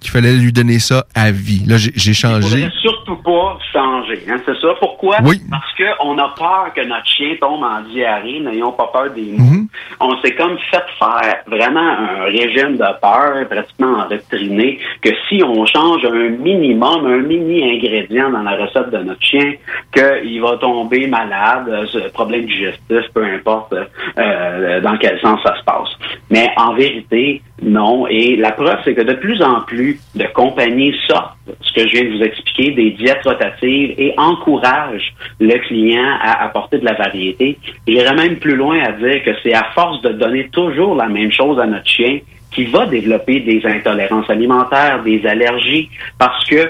qu'il 0.01 0.11
fallait 0.11 0.33
lui 0.33 0.51
donner 0.51 0.79
ça 0.79 1.05
à 1.15 1.31
vie. 1.31 1.63
Là, 1.67 1.75
j'ai 1.77 2.13
changé. 2.13 2.41
faudrait 2.49 2.71
surtout 2.81 3.15
pas 3.17 3.57
changer. 3.73 4.23
Hein, 4.29 4.37
c'est 4.45 4.57
ça. 4.59 4.67
Pourquoi? 4.79 5.17
Oui. 5.23 5.41
Parce 5.49 5.65
qu'on 5.75 6.17
a 6.17 6.33
peur 6.37 6.71
que 6.75 6.81
notre 6.87 7.05
chien 7.07 7.35
tombe 7.41 7.63
en 7.63 7.81
diarrhée, 7.91 8.39
n'ayons 8.39 8.71
pas 8.73 8.87
peur 8.93 9.09
des 9.13 9.33
Mhm. 9.33 9.37
mous. 9.39 9.67
On 9.99 10.15
s'est 10.21 10.35
comme 10.35 10.57
fait 10.71 10.83
faire 10.99 11.35
vraiment 11.47 11.79
un 11.79 12.23
régime 12.25 12.73
de 12.77 12.99
peur, 13.01 13.47
pratiquement 13.49 14.03
endoctriné, 14.03 14.79
que 15.01 15.09
si 15.27 15.41
on 15.43 15.65
change 15.65 16.05
un 16.05 16.29
minimum, 16.29 17.05
un 17.05 17.17
mini-ingrédient 17.21 18.29
dans 18.29 18.43
la 18.43 18.55
recette 18.55 18.89
de 18.91 18.99
notre 18.99 19.21
chien, 19.23 19.53
qu'il 19.93 20.41
va 20.41 20.57
tomber 20.57 21.07
malade, 21.07 21.65
euh, 21.69 21.85
ce 21.91 22.09
problème 22.09 22.45
digestif, 22.45 23.01
peu 23.13 23.23
importe 23.25 23.73
euh, 24.17 24.81
dans 24.81 24.97
quel 24.97 25.19
sens 25.21 25.39
ça 25.43 25.55
se 25.57 25.63
passe. 25.63 25.89
Mais 26.29 26.49
en 26.57 26.73
vérité, 26.75 27.41
non. 27.61 28.07
Et 28.07 28.35
la 28.35 28.51
preuve, 28.51 28.77
c'est 28.85 28.93
que 28.93 29.01
de 29.01 29.13
plus 29.13 29.41
en 29.41 29.61
plus 29.61 29.99
de 30.15 30.25
compagnies 30.33 30.93
sortent, 31.07 31.37
ce 31.61 31.73
que 31.73 31.87
je 31.87 31.93
viens 31.93 32.03
de 32.03 32.17
vous 32.17 32.23
expliquer, 32.23 32.71
des 32.71 32.91
diètes 32.91 33.23
rotatives 33.23 33.95
et 33.97 34.13
encouragent 34.17 35.13
le 35.39 35.57
client 35.67 36.17
à 36.21 36.43
apporter 36.43 36.77
de 36.77 36.85
la 36.85 36.93
variété. 36.93 37.57
J'irais 37.87 38.15
même 38.15 38.37
plus 38.37 38.55
loin 38.55 38.79
à 38.83 38.91
dire 38.91 39.23
que 39.23 39.31
c'est 39.43 39.53
à 39.53 39.65
force 39.73 40.01
de 40.01 40.09
donner 40.09 40.49
toujours 40.49 40.95
la 40.95 41.07
même 41.07 41.31
chose 41.31 41.59
à 41.59 41.65
notre 41.65 41.87
chien 41.87 42.19
qui 42.51 42.65
va 42.65 42.85
développer 42.85 43.41
des 43.41 43.61
intolérances 43.65 44.29
alimentaires, 44.29 45.03
des 45.03 45.25
allergies, 45.25 45.89
parce 46.17 46.43
que 46.45 46.69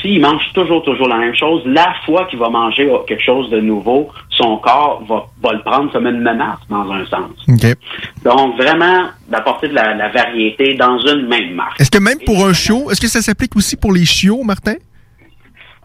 s'il 0.00 0.20
mange 0.20 0.42
toujours, 0.54 0.82
toujours 0.82 1.08
la 1.08 1.16
même 1.16 1.34
chose, 1.34 1.62
la 1.66 1.94
fois 2.04 2.24
qu'il 2.26 2.38
va 2.38 2.48
manger 2.48 2.90
quelque 3.06 3.22
chose 3.22 3.48
de 3.50 3.60
nouveau, 3.60 4.08
son 4.30 4.58
corps 4.58 5.02
va, 5.08 5.24
va 5.42 5.52
le 5.54 5.62
prendre 5.62 5.90
comme 5.92 6.06
une 6.06 6.20
menace 6.20 6.58
dans 6.68 6.90
un 6.90 7.04
sens. 7.06 7.30
Donc, 8.24 8.56
vraiment, 8.56 9.08
d'apporter 9.28 9.68
de 9.68 9.74
la, 9.74 9.94
la 9.94 10.08
variété 10.08 10.74
dans 10.74 10.98
une 10.98 11.26
même 11.26 11.54
marque. 11.54 11.80
Est-ce 11.80 11.90
que 11.90 11.98
même 11.98 12.18
pour 12.24 12.44
un 12.46 12.52
chiot, 12.52 12.90
est-ce 12.90 13.00
que 13.00 13.08
ça 13.08 13.20
s'applique 13.22 13.56
aussi 13.56 13.76
pour 13.76 13.92
les 13.92 14.04
chiots, 14.04 14.42
Martin? 14.42 14.74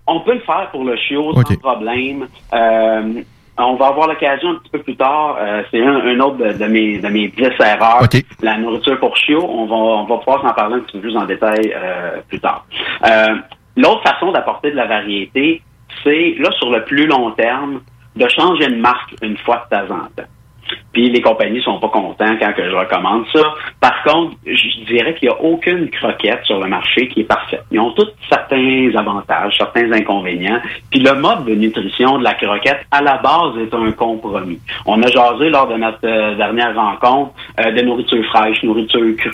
On 0.08 0.20
peut 0.22 0.34
le 0.34 0.42
faire 0.42 0.70
pour 0.72 0.84
le 0.84 0.96
chiot 0.98 1.34
sans 1.34 1.56
problème. 1.58 2.28
Euh, 2.54 3.22
on 3.58 3.76
va 3.76 3.88
avoir 3.88 4.08
l'occasion 4.08 4.50
un 4.50 4.56
petit 4.56 4.70
peu 4.72 4.80
plus 4.80 4.96
tard. 4.96 5.38
euh, 5.40 5.62
c'est 5.70 5.82
un, 5.86 5.96
un 5.96 6.20
autre 6.20 6.38
de, 6.38 6.52
de 6.54 6.66
mes 6.66 6.98
de 6.98 7.08
mes 7.08 7.28
10 7.28 7.44
erreurs. 7.60 8.08
La 8.42 8.58
nourriture 8.58 9.00
pour 9.00 9.16
chiot. 9.16 9.46
On 9.48 9.66
va 9.68 9.76
on 9.76 10.06
va 10.06 10.18
pouvoir 10.18 10.42
s'en 10.42 10.54
parler 10.54 10.76
un 10.78 10.80
petit 10.80 10.94
peu 10.94 11.00
plus 11.02 11.16
en 11.16 11.26
détail 11.26 11.72
euh, 11.76 12.18
plus 12.28 12.40
tard. 12.40 12.66
Euh, 13.06 13.36
L'autre 13.78 14.04
façon 14.04 14.32
d'apporter 14.32 14.72
de 14.72 14.76
la 14.76 14.88
variété, 14.88 15.62
c'est 16.04 16.36
là 16.40 16.52
sur 16.52 16.70
le 16.70 16.84
plus 16.84 17.06
long 17.06 17.32
terme 17.32 17.82
de 18.16 18.28
changer 18.28 18.68
de 18.68 18.76
marque 18.76 19.16
une 19.22 19.38
fois 19.38 19.68
de 19.72 19.78
temps 19.78 19.94
en. 19.94 20.08
Puis 20.94 21.10
les 21.10 21.22
compagnies 21.22 21.62
sont 21.62 21.80
pas 21.80 21.88
contents 21.90 22.36
quand 22.40 22.54
que 22.54 22.70
je 22.70 22.76
recommande 22.76 23.24
ça. 23.34 23.42
Par 23.80 24.04
contre, 24.04 24.36
je 24.46 24.86
dirais 24.94 25.14
qu'il 25.16 25.30
n'y 25.30 25.34
a 25.36 25.42
aucune 25.42 25.90
croquette 25.90 26.42
sur 26.46 26.60
le 26.60 26.68
marché 26.68 27.08
qui 27.08 27.22
est 27.22 27.26
parfaite. 27.26 27.64
Ils 27.72 27.80
ont 27.80 27.92
tous 27.92 28.10
certains 28.30 28.90
avantages, 28.98 29.56
certains 29.58 29.92
inconvénients. 29.92 30.60
Puis 30.90 31.00
le 31.00 31.14
mode 31.16 31.46
de 31.46 31.56
nutrition 31.56 32.18
de 32.18 32.24
la 32.24 32.34
croquette, 32.34 32.86
à 32.92 33.02
la 33.02 33.18
base, 33.18 33.58
est 33.62 33.74
un 33.74 33.92
compromis. 33.92 34.60
On 34.86 35.02
a 35.02 35.08
jasé 35.08 35.50
lors 35.50 35.68
de 35.68 35.76
notre 35.78 36.00
euh, 36.06 36.36
dernière 36.36 36.76
rencontre 36.76 37.32
euh, 37.60 37.72
de 37.72 37.82
nourriture 37.82 38.24
fraîche, 38.26 38.62
nourriture 38.64 39.02
crue, 39.18 39.32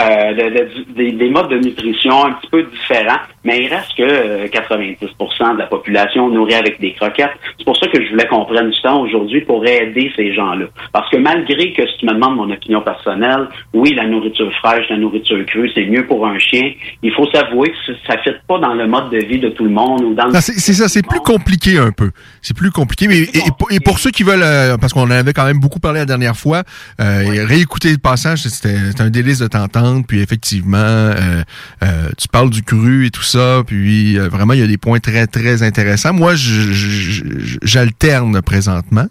euh, 0.00 0.32
de- 0.34 0.58
de- 0.58 0.92
des- 0.94 1.12
des 1.12 1.30
modes 1.30 1.48
de 1.48 1.58
nutrition 1.58 2.24
un 2.26 2.32
petit 2.32 2.50
peu 2.50 2.62
différents, 2.64 3.20
mais 3.44 3.58
il 3.62 3.68
reste 3.68 3.94
que 3.96 4.02
euh, 4.02 4.46
90% 4.48 5.54
de 5.54 5.58
la 5.58 5.66
population 5.66 6.28
nourrit 6.28 6.54
avec 6.54 6.80
des 6.80 6.92
croquettes. 6.92 7.32
C'est 7.58 7.64
pour 7.64 7.76
ça 7.76 7.86
que 7.88 8.02
je 8.02 8.10
voulais 8.10 8.26
qu'on 8.26 8.44
prenne 8.44 8.70
du 8.70 8.80
temps 8.82 9.00
aujourd'hui 9.00 9.40
pour 9.42 9.64
aider 9.66 10.12
ces 10.16 10.32
gens-là. 10.34 10.61
Parce 10.92 11.10
que 11.10 11.16
malgré 11.16 11.72
que 11.72 11.86
si 11.86 11.98
tu 11.98 12.06
me 12.06 12.14
demandes 12.14 12.36
mon 12.36 12.50
opinion 12.50 12.80
personnelle, 12.82 13.48
oui, 13.72 13.94
la 13.94 14.06
nourriture 14.06 14.50
fraîche, 14.62 14.86
la 14.90 14.98
nourriture 14.98 15.44
crue, 15.46 15.70
c'est 15.74 15.86
mieux 15.86 16.06
pour 16.06 16.26
un 16.26 16.38
chien. 16.38 16.72
Il 17.02 17.12
faut 17.12 17.26
s'avouer 17.32 17.70
que 17.70 17.92
ça 18.06 18.16
ne 18.16 18.22
fit 18.22 18.38
pas 18.48 18.58
dans 18.58 18.74
le 18.74 18.86
mode 18.86 19.10
de 19.10 19.18
vie 19.18 19.38
de 19.38 19.48
tout 19.48 19.64
le 19.64 19.70
monde 19.70 20.02
ou 20.02 20.14
dans 20.14 20.26
le 20.26 20.32
c'est 20.40 20.72
ça, 20.72 20.88
c'est 20.88 21.06
plus 21.06 21.20
compliqué 21.20 21.78
un 21.78 21.92
peu. 21.92 22.10
C'est 22.40 22.56
plus 22.56 22.70
compliqué. 22.70 23.08
Mais, 23.08 23.18
et, 23.20 23.42
et 23.70 23.80
pour- 23.80 23.98
ceux 23.98 24.10
qui 24.10 24.22
veulent, 24.24 24.42
euh, 24.42 24.76
parce 24.78 24.92
qu'on 24.92 25.02
en 25.02 25.10
avait 25.10 25.32
quand 25.32 25.44
même 25.44 25.60
beaucoup 25.60 25.78
parlé 25.78 26.00
la 26.00 26.06
dernière 26.06 26.36
fois, 26.36 26.62
euh, 27.00 27.44
réécouter 27.46 27.90
le 27.92 27.98
passage, 27.98 28.40
c'était 28.42 28.74
un 29.00 29.10
délice 29.10 29.38
de 29.38 29.46
t'entendre. 29.46 30.04
Puis 30.06 30.20
effectivement, 30.20 30.76
euh, 30.78 31.42
tu 32.18 32.26
parles 32.28 32.50
du 32.50 32.62
cru 32.62 33.06
et 33.06 33.10
tout 33.10 33.22
ça. 33.22 33.62
Puis 33.66 34.16
vraiment, 34.18 34.54
il 34.54 34.60
y 34.60 34.64
a 34.64 34.66
des 34.66 34.78
points 34.78 34.98
très, 34.98 35.26
très 35.26 35.62
intéressants. 35.62 36.12
Moi, 36.12 36.32
j'alterne 37.62 38.40
présentement. 38.42 39.06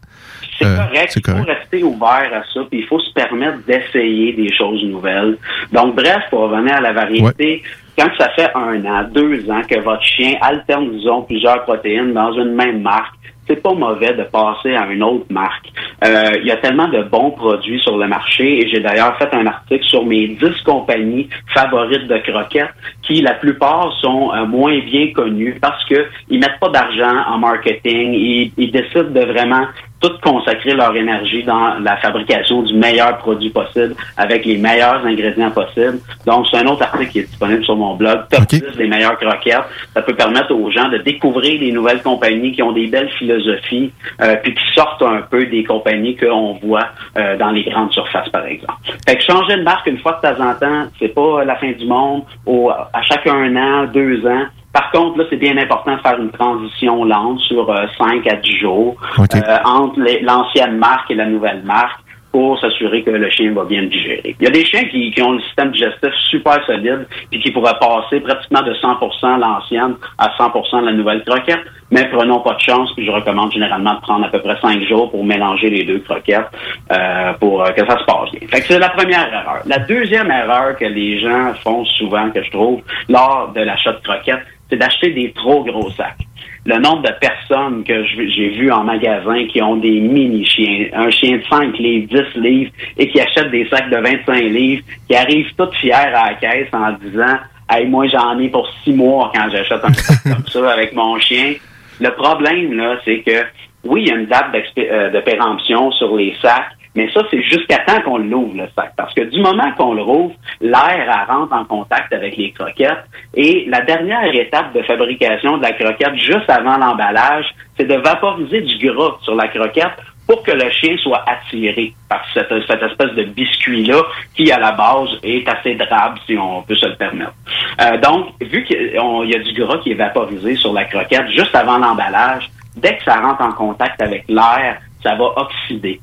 C'est 0.57 0.65
Euh, 0.65 0.77
correct. 0.77 1.13
Il 1.17 1.31
faut 1.31 1.43
rester 1.43 1.83
ouvert 1.83 2.31
à 2.33 2.43
ça, 2.53 2.61
puis 2.69 2.79
il 2.79 2.85
faut 2.85 2.99
se 2.99 3.11
permettre 3.13 3.59
d'essayer 3.67 4.33
des 4.33 4.53
choses 4.53 4.83
nouvelles. 4.83 5.37
Donc, 5.71 5.95
bref, 5.95 6.23
pour 6.29 6.41
revenir 6.41 6.75
à 6.75 6.81
la 6.81 6.93
variété, 6.93 7.63
quand 7.97 8.09
ça 8.17 8.29
fait 8.29 8.49
un 8.55 8.83
an, 8.85 9.03
deux 9.11 9.49
ans 9.49 9.61
que 9.69 9.79
votre 9.79 10.03
chien 10.03 10.35
alterne, 10.41 10.91
disons, 10.91 11.23
plusieurs 11.23 11.63
protéines 11.63 12.13
dans 12.13 12.31
une 12.33 12.53
même 12.53 12.81
marque, 12.81 13.15
c'est 13.47 13.61
pas 13.61 13.73
mauvais 13.73 14.13
de 14.13 14.23
passer 14.23 14.75
à 14.75 14.85
une 14.87 15.03
autre 15.03 15.25
marque. 15.29 15.67
Euh, 16.05 16.31
Il 16.39 16.45
y 16.47 16.51
a 16.51 16.57
tellement 16.57 16.87
de 16.87 17.01
bons 17.03 17.31
produits 17.31 17.81
sur 17.81 17.97
le 17.97 18.07
marché 18.07 18.59
et 18.61 18.69
j'ai 18.69 18.79
d'ailleurs 18.79 19.17
fait 19.17 19.27
un 19.33 19.45
article 19.45 19.83
sur 19.83 20.05
mes 20.05 20.27
10 20.27 20.61
compagnies 20.63 21.27
favorites 21.53 22.07
de 22.07 22.17
croquettes 22.19 22.69
qui, 23.01 23.21
la 23.21 23.33
plupart, 23.33 23.91
sont 23.99 24.31
euh, 24.33 24.45
moins 24.45 24.79
bien 24.79 25.11
connues 25.11 25.57
parce 25.59 25.83
que 25.85 26.05
ils 26.29 26.39
mettent 26.39 26.59
pas 26.61 26.69
d'argent 26.69 27.13
en 27.27 27.39
marketing, 27.39 28.13
ils, 28.13 28.51
ils 28.57 28.71
décident 28.71 29.09
de 29.09 29.19
vraiment 29.25 29.65
tout 30.01 30.11
consacrer 30.21 30.73
leur 30.73 30.95
énergie 30.95 31.43
dans 31.43 31.79
la 31.79 31.97
fabrication 31.97 32.63
du 32.63 32.73
meilleur 32.73 33.17
produit 33.19 33.49
possible 33.49 33.95
avec 34.17 34.45
les 34.45 34.57
meilleurs 34.57 35.05
ingrédients 35.05 35.51
possibles. 35.51 35.99
Donc, 36.25 36.47
c'est 36.49 36.57
un 36.57 36.67
autre 36.67 36.83
article 36.83 37.11
qui 37.11 37.19
est 37.19 37.27
disponible 37.27 37.63
sur 37.63 37.75
mon 37.75 37.95
blog, 37.95 38.21
Top 38.29 38.41
10 38.47 38.77
des 38.77 38.87
meilleures 38.87 39.17
croquettes. 39.17 39.63
Ça 39.93 40.01
peut 40.01 40.15
permettre 40.15 40.53
aux 40.53 40.71
gens 40.71 40.89
de 40.89 40.97
découvrir 40.97 41.59
des 41.59 41.71
nouvelles 41.71 42.01
compagnies 42.01 42.51
qui 42.51 42.63
ont 42.63 42.71
des 42.71 42.87
belles 42.87 43.11
philosophies, 43.11 43.93
euh, 44.21 44.35
puis 44.43 44.53
qui 44.53 44.63
sortent 44.73 45.03
un 45.03 45.21
peu 45.21 45.45
des 45.45 45.63
compagnies 45.63 46.15
qu'on 46.15 46.53
voit 46.53 46.87
euh, 47.17 47.37
dans 47.37 47.51
les 47.51 47.63
grandes 47.63 47.91
surfaces, 47.91 48.29
par 48.29 48.45
exemple. 48.45 48.73
Fait 49.07 49.17
que 49.17 49.23
changer 49.23 49.57
de 49.57 49.63
marque 49.63 49.87
une 49.87 49.99
fois 49.99 50.19
de 50.21 50.27
temps 50.27 50.43
en 50.43 50.53
temps, 50.55 50.87
c'est 50.99 51.13
pas 51.13 51.43
la 51.45 51.55
fin 51.55 51.71
du 51.71 51.85
monde. 51.85 52.23
Au, 52.45 52.69
à 52.69 53.01
chaque 53.03 53.27
un 53.27 53.55
an, 53.55 53.85
deux 53.85 54.25
ans, 54.25 54.45
par 54.73 54.91
contre, 54.91 55.17
là, 55.17 55.25
c'est 55.29 55.37
bien 55.37 55.57
important 55.57 55.95
de 55.95 56.01
faire 56.01 56.17
une 56.19 56.31
transition 56.31 57.03
lente 57.03 57.39
sur 57.41 57.69
euh, 57.69 57.85
5 57.97 58.25
à 58.27 58.35
10 58.35 58.57
jours 58.59 58.95
euh, 59.19 59.57
entre 59.65 59.99
l'ancienne 60.21 60.77
marque 60.77 61.11
et 61.11 61.15
la 61.15 61.25
nouvelle 61.25 61.63
marque 61.63 61.99
pour 62.31 62.59
s'assurer 62.59 63.03
que 63.03 63.11
le 63.11 63.29
chien 63.29 63.51
va 63.53 63.65
bien 63.65 63.83
digérer. 63.83 64.35
Il 64.39 64.45
y 64.45 64.47
a 64.47 64.51
des 64.51 64.63
chiens 64.65 64.85
qui, 64.85 65.11
qui 65.11 65.21
ont 65.21 65.33
le 65.33 65.41
système 65.41 65.71
digestif 65.71 66.13
super 66.29 66.65
solide 66.65 67.05
puis 67.29 67.41
qui 67.41 67.51
pourraient 67.51 67.77
passer 67.79 68.19
pratiquement 68.21 68.61
de 68.61 68.73
100% 68.73 69.39
l'ancienne 69.39 69.95
à 70.17 70.29
100% 70.37 70.85
la 70.85 70.93
nouvelle 70.93 71.23
croquette, 71.25 71.59
mais 71.89 72.07
prenons 72.09 72.39
pas 72.39 72.53
de 72.53 72.61
chance 72.61 72.89
puis 72.95 73.05
je 73.05 73.11
recommande 73.11 73.51
généralement 73.51 73.95
de 73.95 74.01
prendre 74.01 74.25
à 74.25 74.29
peu 74.29 74.39
près 74.39 74.57
5 74.61 74.81
jours 74.83 75.11
pour 75.11 75.25
mélanger 75.25 75.69
les 75.69 75.83
deux 75.83 75.99
croquettes 75.99 76.49
euh, 76.91 77.33
pour 77.33 77.63
euh, 77.63 77.71
que 77.71 77.85
ça 77.85 77.99
se 77.99 78.05
passe 78.05 78.31
bien. 78.31 78.47
Fait 78.47 78.61
que 78.61 78.67
c'est 78.67 78.79
la 78.79 78.89
première 78.89 79.27
erreur. 79.27 79.61
La 79.65 79.79
deuxième 79.79 80.31
erreur 80.31 80.77
que 80.77 80.85
les 80.85 81.19
gens 81.19 81.53
font 81.63 81.83
souvent, 81.83 82.29
que 82.31 82.41
je 82.41 82.51
trouve, 82.51 82.81
lors 83.09 83.51
de 83.53 83.61
l'achat 83.61 83.91
de 83.91 83.99
croquettes, 84.01 84.45
c'est 84.71 84.77
d'acheter 84.77 85.11
des 85.11 85.31
trop 85.33 85.63
gros 85.63 85.91
sacs. 85.91 86.25
Le 86.65 86.77
nombre 86.77 87.01
de 87.01 87.13
personnes 87.19 87.83
que 87.83 88.05
j'ai 88.05 88.49
vues 88.49 88.71
en 88.71 88.83
magasin 88.83 89.45
qui 89.47 89.61
ont 89.61 89.75
des 89.77 89.99
mini-chiens, 89.99 90.89
un 90.93 91.09
chien 91.09 91.37
de 91.37 91.43
5 91.49 91.77
livres, 91.77 92.07
10 92.35 92.39
livres, 92.39 92.71
et 92.97 93.09
qui 93.09 93.19
achètent 93.19 93.51
des 93.51 93.67
sacs 93.67 93.89
de 93.89 93.97
25 93.97 94.43
livres, 94.43 94.83
qui 95.07 95.15
arrivent 95.15 95.51
toutes 95.57 95.73
fières 95.75 96.15
à 96.15 96.31
la 96.31 96.33
caisse 96.35 96.69
en 96.71 96.93
disant 97.03 97.37
Hey, 97.69 97.87
moi 97.87 98.07
j'en 98.07 98.37
ai 98.37 98.49
pour 98.49 98.69
six 98.83 98.93
mois 98.93 99.31
quand 99.33 99.49
j'achète 99.49 99.83
un 99.83 99.93
sac 99.93 100.17
comme 100.23 100.45
ça 100.47 100.71
avec 100.71 100.93
mon 100.93 101.17
chien. 101.19 101.53
Le 101.99 102.09
problème, 102.11 102.73
là, 102.73 102.97
c'est 103.05 103.19
que 103.19 103.43
oui, 103.83 104.03
il 104.03 104.07
y 104.09 104.11
a 104.11 104.15
une 104.15 104.25
date 104.27 104.47
euh, 104.77 105.09
de 105.09 105.19
péremption 105.21 105.91
sur 105.91 106.15
les 106.15 106.35
sacs, 106.41 106.71
mais 106.95 107.09
ça, 107.11 107.21
c'est 107.31 107.41
jusqu'à 107.43 107.77
temps 107.79 108.01
qu'on 108.01 108.17
l'ouvre, 108.17 108.55
le 108.55 108.67
sac. 108.75 108.93
Parce 108.97 109.13
que 109.13 109.21
du 109.21 109.39
moment 109.39 109.71
qu'on 109.77 109.93
le 109.93 110.01
rouvre, 110.01 110.35
l'air 110.59 111.25
rentre 111.27 111.53
en 111.53 111.63
contact 111.63 112.11
avec 112.13 112.35
les 112.35 112.51
croquettes. 112.51 113.05
Et 113.33 113.65
la 113.69 113.81
dernière 113.81 114.33
étape 114.33 114.73
de 114.73 114.81
fabrication 114.83 115.57
de 115.57 115.63
la 115.63 115.71
croquette, 115.71 116.15
juste 116.15 116.49
avant 116.49 116.77
l'emballage, 116.77 117.45
c'est 117.77 117.85
de 117.85 117.95
vaporiser 117.95 118.61
du 118.61 118.91
gras 118.91 119.17
sur 119.21 119.35
la 119.35 119.47
croquette 119.47 119.95
pour 120.27 120.43
que 120.43 120.51
le 120.51 120.69
chien 120.69 120.95
soit 120.97 121.23
attiré 121.27 121.93
par 122.09 122.23
cette, 122.33 122.51
espèce 122.51 123.13
de 123.15 123.23
biscuit-là 123.23 124.01
qui, 124.35 124.51
à 124.51 124.59
la 124.59 124.71
base, 124.71 125.09
est 125.23 125.47
assez 125.47 125.75
drabe, 125.75 126.15
si 126.25 126.37
on 126.37 126.61
peut 126.61 126.75
se 126.75 126.87
le 126.87 126.95
permettre. 126.95 127.33
Euh, 127.81 127.97
donc, 127.97 128.33
vu 128.41 128.63
qu'il 128.63 128.93
y 128.93 129.35
a 129.35 129.39
du 129.39 129.53
gras 129.53 129.77
qui 129.79 129.91
est 129.91 129.95
vaporisé 129.95 130.55
sur 130.55 130.73
la 130.73 130.85
croquette 130.85 131.29
juste 131.31 131.55
avant 131.55 131.77
l'emballage, 131.77 132.49
dès 132.75 132.97
que 132.97 133.03
ça 133.03 133.19
rentre 133.19 133.41
en 133.41 133.51
contact 133.53 134.01
avec 134.01 134.25
l'air, 134.29 134.77
ça 135.03 135.15
va 135.15 135.33
oxyder. 135.37 135.99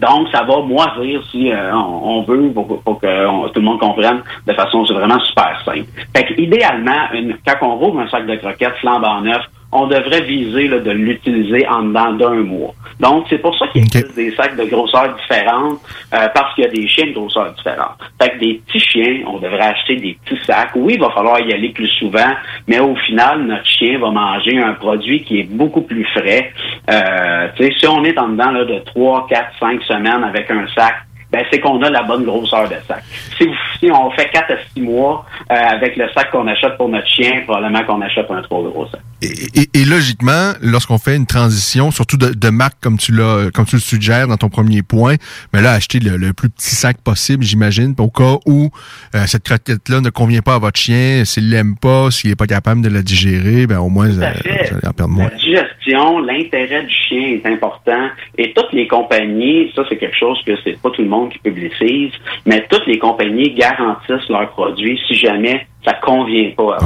Donc, 0.00 0.28
ça 0.32 0.42
va 0.42 0.60
moisir 0.60 1.22
si 1.30 1.52
euh, 1.52 1.72
on, 1.72 2.22
veut 2.22 2.50
pour, 2.52 2.82
pour 2.82 3.00
que 3.00 3.48
tout 3.48 3.60
le 3.60 3.64
monde 3.64 3.78
comprenne 3.78 4.22
de 4.46 4.52
façon 4.52 4.82
vraiment 4.82 5.20
super 5.20 5.62
simple. 5.64 5.86
Fait 6.14 6.24
que, 6.24 6.40
idéalement, 6.40 7.12
une, 7.12 7.36
quand 7.46 7.66
on 7.66 7.76
rouvre 7.76 8.00
un 8.00 8.08
sac 8.08 8.26
de 8.26 8.34
croquettes 8.36 8.76
flambant 8.80 9.20
neuf, 9.20 9.42
on 9.74 9.88
devrait 9.88 10.22
viser 10.22 10.68
là, 10.68 10.78
de 10.78 10.92
l'utiliser 10.92 11.66
en 11.68 11.82
dedans 11.82 12.12
d'un 12.12 12.42
mois. 12.44 12.74
Donc, 13.00 13.26
c'est 13.28 13.38
pour 13.38 13.58
ça 13.58 13.66
qu'il 13.68 13.82
existe 13.82 14.14
des 14.14 14.30
sacs 14.36 14.56
de 14.56 14.64
grosseur 14.64 15.14
différentes, 15.16 15.80
euh, 16.14 16.28
parce 16.32 16.54
qu'il 16.54 16.64
y 16.64 16.66
a 16.68 16.70
des 16.70 16.86
chiens 16.86 17.08
de 17.08 17.12
grosseur 17.12 17.52
différentes. 17.54 17.98
Fait 18.22 18.30
que 18.30 18.38
des 18.38 18.62
petits 18.64 18.78
chiens, 18.78 19.24
on 19.26 19.38
devrait 19.38 19.66
acheter 19.66 19.96
des 19.96 20.16
petits 20.24 20.40
sacs. 20.44 20.70
Oui, 20.76 20.94
il 20.94 21.00
va 21.00 21.10
falloir 21.10 21.40
y 21.40 21.52
aller 21.52 21.70
plus 21.70 21.88
souvent, 21.88 22.30
mais 22.68 22.78
au 22.78 22.94
final, 22.94 23.42
notre 23.42 23.66
chien 23.66 23.98
va 23.98 24.10
manger 24.10 24.58
un 24.58 24.74
produit 24.74 25.24
qui 25.24 25.40
est 25.40 25.50
beaucoup 25.50 25.82
plus 25.82 26.04
frais. 26.16 26.52
Euh, 26.90 27.48
tu 27.56 27.64
sais, 27.64 27.72
si 27.80 27.86
on 27.88 28.04
est 28.04 28.16
en 28.16 28.28
dedans 28.28 28.52
là, 28.52 28.64
de 28.64 28.78
3, 28.78 29.26
4, 29.28 29.44
5 29.58 29.82
semaines 29.82 30.22
avec 30.22 30.48
un 30.52 30.68
sac, 30.68 30.94
ben, 31.34 31.44
c'est 31.50 31.58
qu'on 31.60 31.82
a 31.82 31.90
la 31.90 32.04
bonne 32.04 32.24
grosseur 32.24 32.68
de 32.68 32.76
sac. 32.86 33.02
Si, 33.36 33.44
vous- 33.44 33.54
si 33.80 33.90
on 33.90 34.10
fait 34.12 34.28
4 34.32 34.52
à 34.52 34.56
6 34.74 34.80
mois 34.82 35.26
euh, 35.50 35.54
avec 35.54 35.96
le 35.96 36.06
sac 36.14 36.30
qu'on 36.30 36.46
achète 36.46 36.76
pour 36.76 36.88
notre 36.88 37.08
chien, 37.08 37.42
probablement 37.44 37.82
qu'on 37.84 38.00
achète 38.02 38.30
un 38.30 38.40
trop 38.42 38.62
gros 38.62 38.86
sac. 38.86 39.00
Et, 39.22 39.80
et 39.80 39.84
logiquement, 39.84 40.52
lorsqu'on 40.62 40.98
fait 40.98 41.16
une 41.16 41.26
transition, 41.26 41.90
surtout 41.90 42.16
de, 42.16 42.28
de 42.34 42.50
marque 42.50 42.76
comme 42.80 42.98
tu 42.98 43.10
l'as, 43.12 43.50
comme 43.52 43.64
tu 43.66 43.76
le 43.76 43.80
suggères 43.80 44.28
dans 44.28 44.36
ton 44.36 44.48
premier 44.48 44.82
point, 44.82 45.14
mais 45.52 45.60
là, 45.62 45.72
acheter 45.72 45.98
le, 45.98 46.16
le 46.16 46.32
plus 46.32 46.50
petit 46.50 46.74
sac 46.76 46.98
possible, 47.02 47.42
j'imagine, 47.42 47.94
au 47.98 48.08
cas 48.10 48.36
où 48.46 48.70
euh, 49.16 49.26
cette 49.26 49.42
croquette-là 49.44 50.00
ne 50.02 50.10
convient 50.10 50.42
pas 50.42 50.54
à 50.54 50.58
votre 50.58 50.78
chien, 50.78 51.24
s'il 51.24 51.50
l'aime 51.50 51.74
pas, 51.76 52.10
s'il 52.10 52.30
est 52.30 52.36
pas 52.36 52.46
capable 52.46 52.80
de 52.82 52.88
la 52.88 53.02
digérer, 53.02 53.66
ben 53.66 53.78
au 53.78 53.88
moins, 53.88 54.06
euh, 54.08 54.12
vous 54.12 54.22
allez 54.22 54.86
en 54.86 54.92
perdre 54.92 55.12
moins. 55.14 55.24
La 55.30 55.36
digestion, 55.36 56.18
l'intérêt 56.20 56.84
du 56.84 56.94
chien 57.08 57.38
est 57.42 57.46
important. 57.46 58.08
Et 58.38 58.52
toutes 58.54 58.72
les 58.72 58.86
compagnies, 58.86 59.72
ça 59.74 59.82
c'est 59.88 59.96
quelque 59.96 60.16
chose 60.18 60.38
que 60.46 60.52
c'est 60.64 60.78
pas 60.80 60.90
tout 60.90 61.02
le 61.02 61.08
monde 61.08 61.23
qui 61.28 61.38
publicise, 61.38 62.12
mais 62.46 62.66
toutes 62.68 62.86
les 62.86 62.98
compagnies 62.98 63.52
garantissent 63.52 64.28
leurs 64.28 64.48
produits 64.50 65.00
si 65.06 65.14
jamais 65.14 65.66
ça 65.84 65.94
convient 65.94 66.50
pas 66.56 66.76
à. 66.76 66.78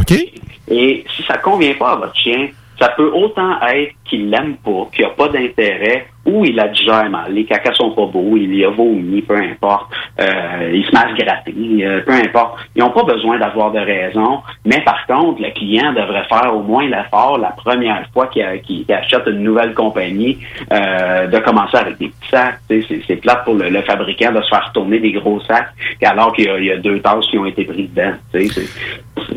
Et 0.70 1.05
si 1.16 1.23
ça 1.23 1.39
convient 1.39 1.74
pas 1.74 1.93
à 1.93 1.97
votre 1.97 2.16
chien, 2.16 2.48
ça 2.78 2.89
peut 2.90 3.10
autant 3.12 3.60
être 3.62 3.93
qu'il 4.05 4.31
l'aime 4.31 4.56
pas, 4.56 4.89
qu'il 4.93 5.05
a 5.05 5.10
pas 5.10 5.28
d'intérêt, 5.28 6.06
ou 6.28 6.44
il 6.44 6.55
la 6.55 6.68
digère 6.68 7.09
mal. 7.10 7.32
Les 7.32 7.44
cacas 7.44 7.72
sont 7.74 7.90
pas 7.92 8.06
beaux, 8.06 8.36
il 8.36 8.55
y 8.55 8.64
a 8.64 8.70
vomi, 8.70 9.22
peu 9.22 9.36
importe. 9.36 9.90
Euh, 10.20 10.70
il 10.74 10.84
se 10.84 10.92
met 10.92 10.98
à 10.98 11.09
se 11.10 11.22
gratter, 11.22 11.55
euh, 11.84 12.00
peu 12.05 12.12
importe. 12.12 12.59
Ils 12.76 12.80
n'ont 12.80 12.90
pas 12.90 13.05
besoin 13.05 13.38
d'avoir 13.38 13.72
de 13.72 13.78
raison, 13.78 14.40
mais 14.64 14.80
par 14.84 15.06
contre, 15.06 15.40
le 15.42 15.50
client 15.52 15.92
devrait 15.92 16.24
faire 16.28 16.55
au 16.55 16.62
moins 16.62 16.86
l'effort 16.86 17.38
la 17.38 17.50
première 17.50 18.05
fois 18.12 18.26
qu'il 18.28 18.42
a- 18.42 18.96
achète 18.98 19.22
une 19.26 19.42
nouvelle 19.42 19.74
compagnie 19.74 20.38
euh, 20.72 21.26
de 21.26 21.38
commencer 21.38 21.76
avec 21.76 21.98
des 21.98 22.09
petits 22.09 22.30
sacs. 22.30 22.59
C'est 22.68 23.16
plate 23.16 23.44
pour 23.44 23.55
le, 23.55 23.82
fabricant 23.82 24.32
de 24.32 24.42
se 24.42 24.48
faire 24.48 24.70
tourner 24.74 24.98
des 25.00 25.12
gros 25.12 25.40
sacs 25.40 25.68
alors 26.02 26.32
qu'il 26.34 26.44
y, 26.44 26.70
a- 26.70 26.74
a 26.74 26.76
deux 26.78 27.00
tasses 27.00 27.26
qui 27.30 27.38
ont 27.38 27.46
été 27.46 27.64
prises 27.64 27.88
dedans. 27.94 28.14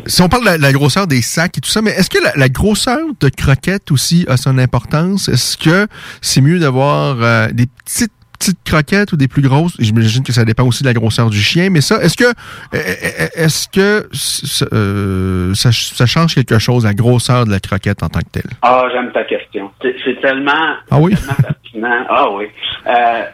Si 0.06 0.22
on 0.22 0.28
parle 0.28 0.56
de 0.56 0.62
la, 0.62 0.72
grosseur 0.72 1.06
des 1.06 1.22
sacs 1.22 1.58
et 1.58 1.60
tout 1.60 1.68
ça, 1.70 1.82
mais 1.82 1.90
est-ce 1.90 2.10
que 2.10 2.22
la, 2.22 2.32
la 2.36 2.48
grosseur 2.48 2.98
de 3.20 3.28
croquette 3.28 3.90
aussi 3.90 4.24
a 4.28 4.36
son 4.36 4.58
importance? 4.58 5.28
Est-ce 5.28 5.56
que 5.56 5.86
c'est 6.20 6.40
mieux 6.40 6.58
d'avoir 6.58 6.81
euh, 6.82 7.48
des 7.52 7.66
petites 7.84 8.12
petites 8.42 8.64
croquettes 8.64 9.12
ou 9.12 9.16
des 9.16 9.28
plus 9.28 9.42
grosses? 9.42 9.76
J'imagine 9.78 10.24
que 10.24 10.32
ça 10.32 10.44
dépend 10.44 10.66
aussi 10.66 10.82
de 10.82 10.88
la 10.88 10.94
grosseur 10.94 11.30
du 11.30 11.38
chien, 11.38 11.68
mais 11.70 11.80
ça, 11.80 12.02
est-ce 12.02 12.16
que 12.16 12.32
est-ce 12.72 13.68
que 13.68 14.08
euh, 14.72 15.54
ça, 15.54 15.70
ça, 15.72 16.06
change 16.06 16.34
quelque 16.34 16.58
chose, 16.58 16.84
la 16.84 16.94
grosseur 16.94 17.46
de 17.46 17.50
la 17.50 17.60
croquette 17.60 18.02
en 18.02 18.08
tant 18.08 18.20
que 18.20 18.40
telle? 18.40 18.50
Ah, 18.62 18.84
j'aime 18.92 19.12
ta 19.12 19.24
question. 19.24 19.70
C'est 19.80 20.20
tellement, 20.20 20.76
ah 20.90 20.98
oui? 20.98 21.14
tellement 21.72 22.04
Ah 22.08 22.30
oui. 22.32 22.46
Euh, 22.86 23.24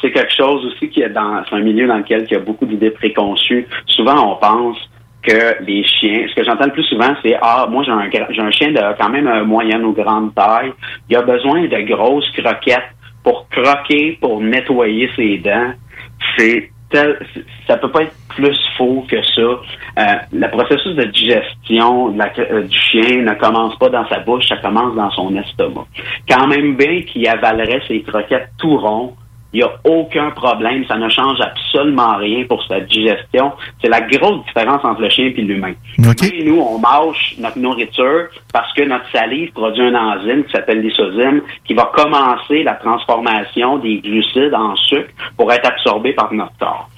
c'est 0.00 0.12
quelque 0.12 0.34
chose 0.36 0.64
aussi 0.66 0.90
qui 0.90 1.00
est 1.00 1.08
dans 1.08 1.42
un 1.50 1.60
milieu 1.60 1.88
dans 1.88 1.98
lequel 1.98 2.26
il 2.28 2.32
y 2.32 2.36
a 2.36 2.40
beaucoup 2.40 2.66
d'idées 2.66 2.90
préconçues. 2.90 3.66
Souvent, 3.86 4.32
on 4.32 4.36
pense 4.36 4.76
que 5.22 5.64
les 5.64 5.84
chiens, 5.84 6.26
ce 6.28 6.34
que 6.34 6.44
j'entends 6.44 6.66
le 6.66 6.72
plus 6.72 6.84
souvent, 6.84 7.14
c'est 7.22 7.36
ah 7.40 7.66
moi 7.68 7.82
j'ai 7.84 7.90
un 7.90 8.08
j'ai 8.30 8.40
un 8.40 8.50
chien 8.50 8.70
de 8.70 8.80
quand 9.00 9.08
même 9.08 9.44
moyenne 9.44 9.84
ou 9.84 9.92
grande 9.92 10.34
taille, 10.34 10.72
il 11.08 11.16
a 11.16 11.22
besoin 11.22 11.62
de 11.62 11.80
grosses 11.88 12.30
croquettes 12.36 12.94
pour 13.28 13.46
croquer, 13.50 14.16
pour 14.22 14.40
nettoyer 14.40 15.10
ses 15.14 15.36
dents. 15.38 15.72
C'est 16.36 16.70
tel, 16.90 17.18
ça 17.66 17.76
peut 17.76 17.90
pas 17.90 18.04
être 18.04 18.16
plus 18.30 18.58
faux 18.78 19.04
que 19.06 19.22
ça. 19.22 19.42
Euh, 19.42 20.04
le 20.32 20.48
processus 20.48 20.96
de 20.96 21.04
digestion 21.04 22.16
euh, 22.18 22.62
du 22.62 22.78
chien 22.78 23.22
ne 23.22 23.34
commence 23.34 23.76
pas 23.78 23.90
dans 23.90 24.08
sa 24.08 24.20
bouche, 24.20 24.46
ça 24.48 24.56
commence 24.56 24.94
dans 24.94 25.10
son 25.10 25.36
estomac. 25.36 25.84
Quand 26.26 26.46
même 26.46 26.76
bien 26.76 27.02
qu'il 27.02 27.28
avalerait 27.28 27.82
ses 27.86 28.00
croquettes 28.00 28.48
tout 28.56 28.78
rond, 28.78 29.14
il 29.52 29.60
n'y 29.60 29.62
a 29.62 29.70
aucun 29.84 30.30
problème. 30.30 30.84
Ça 30.86 30.96
ne 30.96 31.08
change 31.08 31.40
absolument 31.40 32.16
rien 32.16 32.44
pour 32.48 32.62
sa 32.66 32.80
digestion. 32.80 33.52
C'est 33.80 33.88
la 33.88 34.02
grosse 34.02 34.44
différence 34.46 34.84
entre 34.84 35.00
le 35.00 35.10
chien 35.10 35.32
et 35.36 35.40
l'humain. 35.40 35.72
Nous, 35.98 36.60
on 36.60 36.78
mâche 36.78 37.34
notre 37.38 37.58
nourriture 37.58 38.28
parce 38.52 38.72
que 38.74 38.82
notre 38.82 39.10
salive 39.10 39.52
produit 39.52 39.82
un 39.82 39.94
enzyme 39.94 40.44
qui 40.44 40.52
s'appelle 40.52 40.80
l'isozyme 40.80 41.40
qui 41.64 41.74
va 41.74 41.90
commencer 41.94 42.62
la 42.62 42.74
transformation 42.74 43.78
des 43.78 43.98
glucides 43.98 44.54
en 44.54 44.76
sucre 44.76 45.10
pour 45.36 45.52
être 45.52 45.66
absorbé 45.66 46.12
par 46.12 46.32
notre 46.32 46.56
corps. 46.58 46.88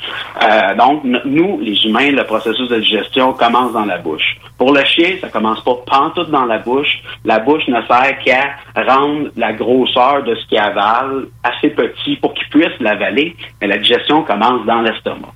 Euh, 0.42 0.74
donc, 0.74 1.04
nous, 1.04 1.60
les 1.60 1.84
humains, 1.84 2.10
le 2.10 2.24
processus 2.24 2.68
de 2.68 2.80
digestion 2.80 3.32
commence 3.32 3.72
dans 3.72 3.84
la 3.84 3.98
bouche. 3.98 4.36
Pour 4.58 4.72
le 4.72 4.84
chien, 4.84 5.16
ça 5.20 5.28
commence 5.28 5.62
pas 5.62 5.74
pantoute 5.86 6.30
dans 6.30 6.44
la 6.44 6.58
bouche. 6.58 7.00
La 7.24 7.38
bouche 7.38 7.66
ne 7.68 7.80
sert 7.82 8.18
qu'à 8.24 8.56
rendre 8.76 9.28
la 9.36 9.52
grosseur 9.52 10.22
de 10.22 10.34
ce 10.34 10.46
qui 10.46 10.58
avale 10.58 11.26
assez 11.42 11.70
petit 11.70 12.16
pour 12.16 12.34
qu'il 12.34 12.39
puisse 12.50 12.78
l'avaler, 12.80 13.36
mais 13.60 13.66
la 13.66 13.78
digestion 13.78 14.22
commence 14.22 14.64
dans 14.66 14.82
l'estomac. 14.82 15.32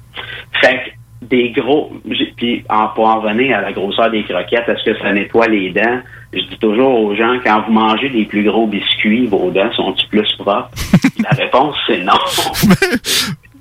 Fait 0.60 0.76
que 0.76 0.90
des 1.28 1.50
gros, 1.50 1.92
puis 2.36 2.64
en, 2.68 2.88
pour 2.88 3.06
en 3.06 3.20
revenir 3.20 3.56
à 3.56 3.62
la 3.62 3.72
grosseur 3.72 4.10
des 4.10 4.24
croquettes, 4.24 4.68
est-ce 4.68 4.84
que 4.84 4.98
ça 4.98 5.12
nettoie 5.12 5.48
les 5.48 5.70
dents? 5.70 6.00
Je 6.32 6.40
dis 6.40 6.58
toujours 6.58 7.00
aux 7.00 7.14
gens, 7.14 7.38
quand 7.44 7.62
vous 7.66 7.72
mangez 7.72 8.10
des 8.10 8.24
plus 8.24 8.44
gros 8.44 8.66
biscuits, 8.66 9.26
vos 9.26 9.50
dents 9.50 9.72
sont-ils 9.72 10.08
plus 10.08 10.30
propres? 10.38 10.70
la 11.22 11.30
réponse, 11.30 11.76
c'est 11.86 12.02
non. 12.02 12.12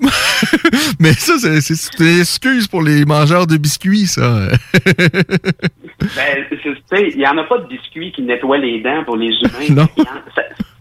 Mais 1.00 1.14
ça, 1.14 1.34
c'est 1.38 2.00
une 2.00 2.20
excuse 2.20 2.68
pour 2.68 2.82
les 2.82 3.06
mangeurs 3.06 3.48
de 3.48 3.56
biscuits, 3.58 4.08
ça. 4.08 4.48
ben, 6.02 6.46
il 6.92 7.18
n'y 7.18 7.28
en 7.28 7.38
a 7.38 7.44
pas 7.44 7.60
de 7.60 7.68
biscuits 7.68 8.12
qui 8.12 8.24
nettoient 8.24 8.58
les 8.58 8.82
dents 8.82 9.04
pour 9.06 9.16
les 9.16 9.30
humains. 9.30 9.70
Non. 9.70 9.88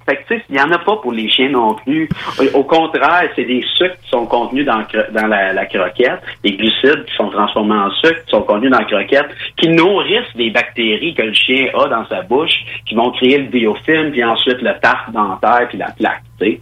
Fait 0.06 0.16
que, 0.16 0.22
tu 0.28 0.36
sais, 0.36 0.44
il 0.48 0.56
n'y 0.56 0.60
en 0.60 0.70
a 0.70 0.78
pas 0.78 0.96
pour 0.96 1.12
les 1.12 1.28
chiens 1.28 1.50
non 1.50 1.74
plus. 1.74 2.08
Au 2.54 2.64
contraire, 2.64 3.28
c'est 3.36 3.44
des 3.44 3.64
sucres 3.76 3.96
qui 4.02 4.10
sont 4.10 4.26
contenus 4.26 4.66
dans, 4.66 4.82
dans 5.12 5.26
la, 5.26 5.66
croquette, 5.66 6.20
des 6.42 6.52
glucides 6.52 7.04
qui 7.06 7.14
sont 7.16 7.28
transformés 7.28 7.74
en 7.74 7.90
sucre, 7.90 8.24
qui 8.24 8.30
sont 8.30 8.42
contenus 8.42 8.70
dans 8.70 8.78
la 8.78 8.84
croquette, 8.84 9.28
qui 9.56 9.68
nourrissent 9.68 10.34
des 10.36 10.50
bactéries 10.50 11.14
que 11.14 11.22
le 11.22 11.34
chien 11.34 11.68
a 11.74 11.88
dans 11.88 12.06
sa 12.08 12.22
bouche, 12.22 12.54
qui 12.86 12.94
vont 12.94 13.10
créer 13.12 13.38
le 13.38 13.46
biofilm, 13.46 14.10
puis 14.10 14.24
ensuite 14.24 14.60
le 14.60 14.78
tartre 14.80 15.10
dentaire, 15.12 15.68
puis 15.68 15.78
la 15.78 15.90
plaque, 15.90 16.22
tu 16.40 16.46
sais. 16.46 16.60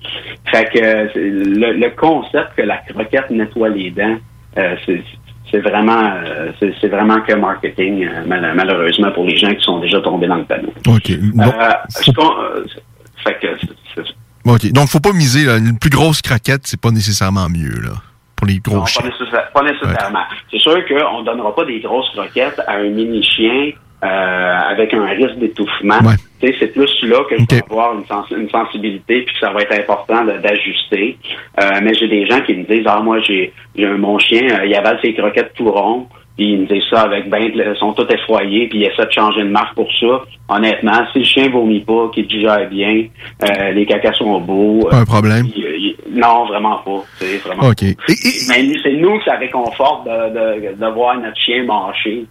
Fait 0.50 0.64
que 0.70 1.10
le, 1.14 1.90
concept 1.90 2.54
que 2.56 2.62
la 2.62 2.78
croquette 2.78 3.30
nettoie 3.30 3.68
les 3.68 3.90
dents, 3.90 4.16
euh, 4.58 4.76
c'est 5.50 5.58
vraiment 5.58 6.12
euh, 6.26 6.52
c'est 6.60 6.88
vraiment 6.88 7.20
que 7.22 7.34
marketing 7.34 8.06
euh, 8.06 8.24
malheureusement 8.26 9.10
pour 9.12 9.24
les 9.24 9.36
gens 9.36 9.52
qui 9.52 9.62
sont 9.62 9.80
déjà 9.80 10.00
tombés 10.00 10.26
dans 10.26 10.36
le 10.36 10.44
panneau. 10.44 10.72
OK. 10.86 11.10
Fait 13.24 13.38
que 13.38 13.46
OK. 14.46 14.72
Donc, 14.72 14.88
faut 14.88 15.00
pas 15.00 15.12
miser. 15.12 15.44
Une 15.44 15.78
plus 15.78 15.90
grosse 15.90 16.22
craquette, 16.22 16.62
c'est 16.64 16.80
pas 16.80 16.90
nécessairement 16.90 17.48
mieux, 17.48 17.80
là. 17.80 17.92
Pour 18.36 18.46
les 18.46 18.58
gros 18.58 18.86
chiens. 18.86 19.02
Pas, 19.52 19.62
nécessairement. 19.62 20.24
C'est 20.50 20.60
sûr 20.60 20.76
qu'on 20.86 21.20
ne 21.20 21.26
donnera 21.26 21.54
pas 21.54 21.64
des 21.66 21.80
grosses 21.80 22.08
croquettes 22.10 22.58
à 22.66 22.76
un 22.76 22.88
mini-chien 22.88 23.72
euh, 24.02 24.06
avec 24.06 24.94
un 24.94 25.04
risque 25.08 25.36
d'étouffement. 25.36 25.98
C'est 26.40 26.72
plus 26.72 27.02
là 27.02 27.22
que 27.28 27.36
je 27.36 27.44
vais 27.54 27.62
avoir 27.70 27.94
une, 27.94 28.48
sensibilité 28.48 29.22
puis 29.22 29.34
que 29.34 29.40
ça 29.40 29.52
va 29.52 29.60
être 29.60 29.78
important 29.78 30.24
d'ajuster. 30.24 31.18
Euh, 31.60 31.80
mais 31.82 31.92
j'ai 31.92 32.08
des 32.08 32.26
gens 32.26 32.40
qui 32.40 32.54
me 32.54 32.64
disent 32.64 32.86
Ah, 32.86 33.00
moi, 33.00 33.20
j'ai 33.20 33.52
mon 33.76 34.18
chien, 34.18 34.44
euh, 34.50 34.64
il 34.64 34.74
avale 34.74 34.98
ses 35.02 35.12
croquettes 35.12 35.52
tout 35.54 35.70
rond. 35.70 36.08
Puis 36.36 36.52
ils 36.52 36.60
me 36.60 36.66
disent 36.66 36.88
ça 36.90 37.02
avec 37.02 37.28
ben, 37.28 37.38
ils 37.42 37.76
sont 37.78 37.92
tous 37.92 38.06
effroyés, 38.12 38.68
puis 38.68 38.78
ils 38.78 38.84
essaient 38.84 39.06
de 39.06 39.12
changer 39.12 39.42
de 39.42 39.48
marque 39.48 39.74
pour 39.74 39.88
ça. 39.98 40.22
Honnêtement, 40.48 41.06
si 41.12 41.20
le 41.20 41.24
chien 41.24 41.48
vomit 41.50 41.80
pas, 41.80 42.10
qu'il 42.14 42.26
digère 42.26 42.68
bien, 42.68 43.04
euh, 43.44 43.70
les 43.72 43.86
cacas 43.86 44.14
sont 44.14 44.40
beaux. 44.40 44.88
Pas 44.90 44.98
un 44.98 45.04
problème. 45.04 45.46
Euh, 45.56 45.92
non, 46.10 46.46
vraiment 46.46 46.78
pas. 46.78 47.04
C'est 47.18 47.36
vraiment. 47.38 47.68
Ok. 47.68 47.82
Mais 47.82 48.66
c'est 48.82 48.94
nous 48.94 49.18
que 49.18 49.24
ça 49.24 49.36
réconforte 49.36 50.06
de, 50.06 50.70
de, 50.70 50.74
de 50.74 50.86
voir 50.92 51.18
notre 51.20 51.36
chien 51.36 51.64
marcher. 51.64 52.24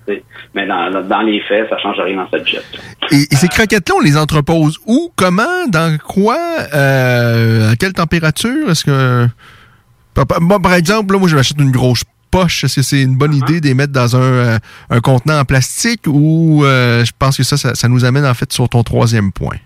Mais 0.54 0.66
dans, 0.66 1.08
dans 1.08 1.22
les 1.22 1.40
faits, 1.42 1.70
ça 1.70 1.78
change 1.78 2.00
rien 2.00 2.18
dans 2.18 2.30
cette 2.30 2.48
jet. 2.48 2.64
Et, 3.12 3.36
ces 3.36 3.48
croquettes-là, 3.48 3.96
on 3.98 4.02
les 4.02 4.18
entrepose 4.18 4.80
où, 4.86 5.12
comment, 5.16 5.68
dans 5.70 5.98
quoi, 5.98 6.38
euh, 6.74 7.72
à 7.72 7.76
quelle 7.76 7.94
température? 7.94 8.70
Est-ce 8.70 8.84
que 8.84 9.28
moi, 10.42 10.60
par 10.60 10.74
exemple, 10.74 11.14
là, 11.14 11.20
moi, 11.20 11.30
je 11.30 11.36
m'achète 11.36 11.60
une 11.60 11.72
grosse 11.72 12.04
poche? 12.32 12.64
Est-ce 12.64 12.78
que 12.78 12.82
c'est 12.82 13.02
une 13.02 13.18
bonne 13.18 13.34
idée 13.34 13.60
de 13.62 13.68
les 13.68 13.74
mettre 13.74 13.94
dans 13.94 14.16
un, 14.16 14.22
euh, 14.22 14.58
un 14.90 15.00
contenant 15.00 15.40
en 15.40 15.46
plastique 15.46 16.02
ou 16.08 16.64
euh, 16.64 17.04
je 17.04 17.12
pense 17.18 17.38
que 17.38 17.44
ça, 17.44 17.58
ça, 17.58 17.88
nous 17.88 18.06
amène 18.06 18.26
en 18.26 18.34
fait 18.34 18.52
sur 18.52 18.68
ton 18.70 18.84
troisième 18.84 19.32
point? 19.32 19.58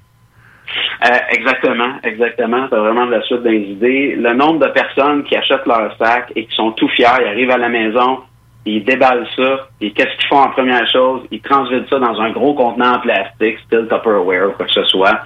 Euh, 1.06 1.18
exactement, 1.32 1.96
exactement. 2.04 2.68
C'est 2.70 2.78
vraiment 2.78 3.06
de 3.06 3.12
la 3.12 3.22
suite 3.24 3.44
des 3.44 3.58
idées. 3.58 4.16
Le 4.16 4.34
nombre 4.34 4.66
de 4.66 4.72
personnes 4.72 5.24
qui 5.24 5.36
achètent 5.36 5.66
leur 5.66 5.96
sac 5.98 6.32
et 6.36 6.46
qui 6.46 6.56
sont 6.56 6.72
tout 6.72 6.88
fiers, 6.90 7.06
ils 7.22 7.28
arrivent 7.28 7.52
à 7.52 7.58
la 7.58 7.70
maison, 7.70 8.20
ils 8.66 8.84
déballent 8.84 9.28
ça, 9.36 9.68
et 9.82 9.92
qu'est-ce 9.92 10.18
qu'ils 10.18 10.30
font 10.30 10.40
en 10.40 10.52
première 10.52 10.88
chose? 10.90 11.22
Ils 11.32 11.42
transvitent 11.42 11.90
ça 11.90 12.00
dans 12.00 12.20
un 12.22 12.32
gros 12.32 12.54
contenant 12.54 12.96
en 12.96 13.00
plastique, 13.00 13.60
style 13.66 13.88
Tupperware 13.90 14.50
ou 14.50 14.52
quoi 14.54 14.66
que 14.66 14.72
ce 14.72 14.84
soit. 14.86 15.20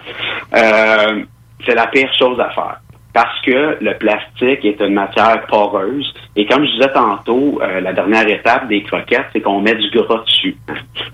c'est 0.52 1.76
la 1.76 1.88
pire 1.88 2.12
chose 2.18 2.40
à 2.40 2.50
faire 2.50 2.80
parce 3.18 3.42
que 3.42 3.84
le 3.84 3.98
plastique 3.98 4.64
est 4.64 4.80
une 4.80 4.94
matière 4.94 5.42
poreuse. 5.48 6.14
Et 6.36 6.46
comme 6.46 6.64
je 6.68 6.72
disais 6.74 6.94
tantôt, 6.94 7.60
euh, 7.64 7.82
la 7.82 7.92
dernière 7.92 8.28
étape 8.28 8.68
des 8.68 8.84
croquettes, 8.84 9.26
c'est 9.34 9.42
qu'on 9.42 9.60
met 9.60 9.74
du 9.74 9.90
gras 9.90 10.22
dessus. 10.24 10.56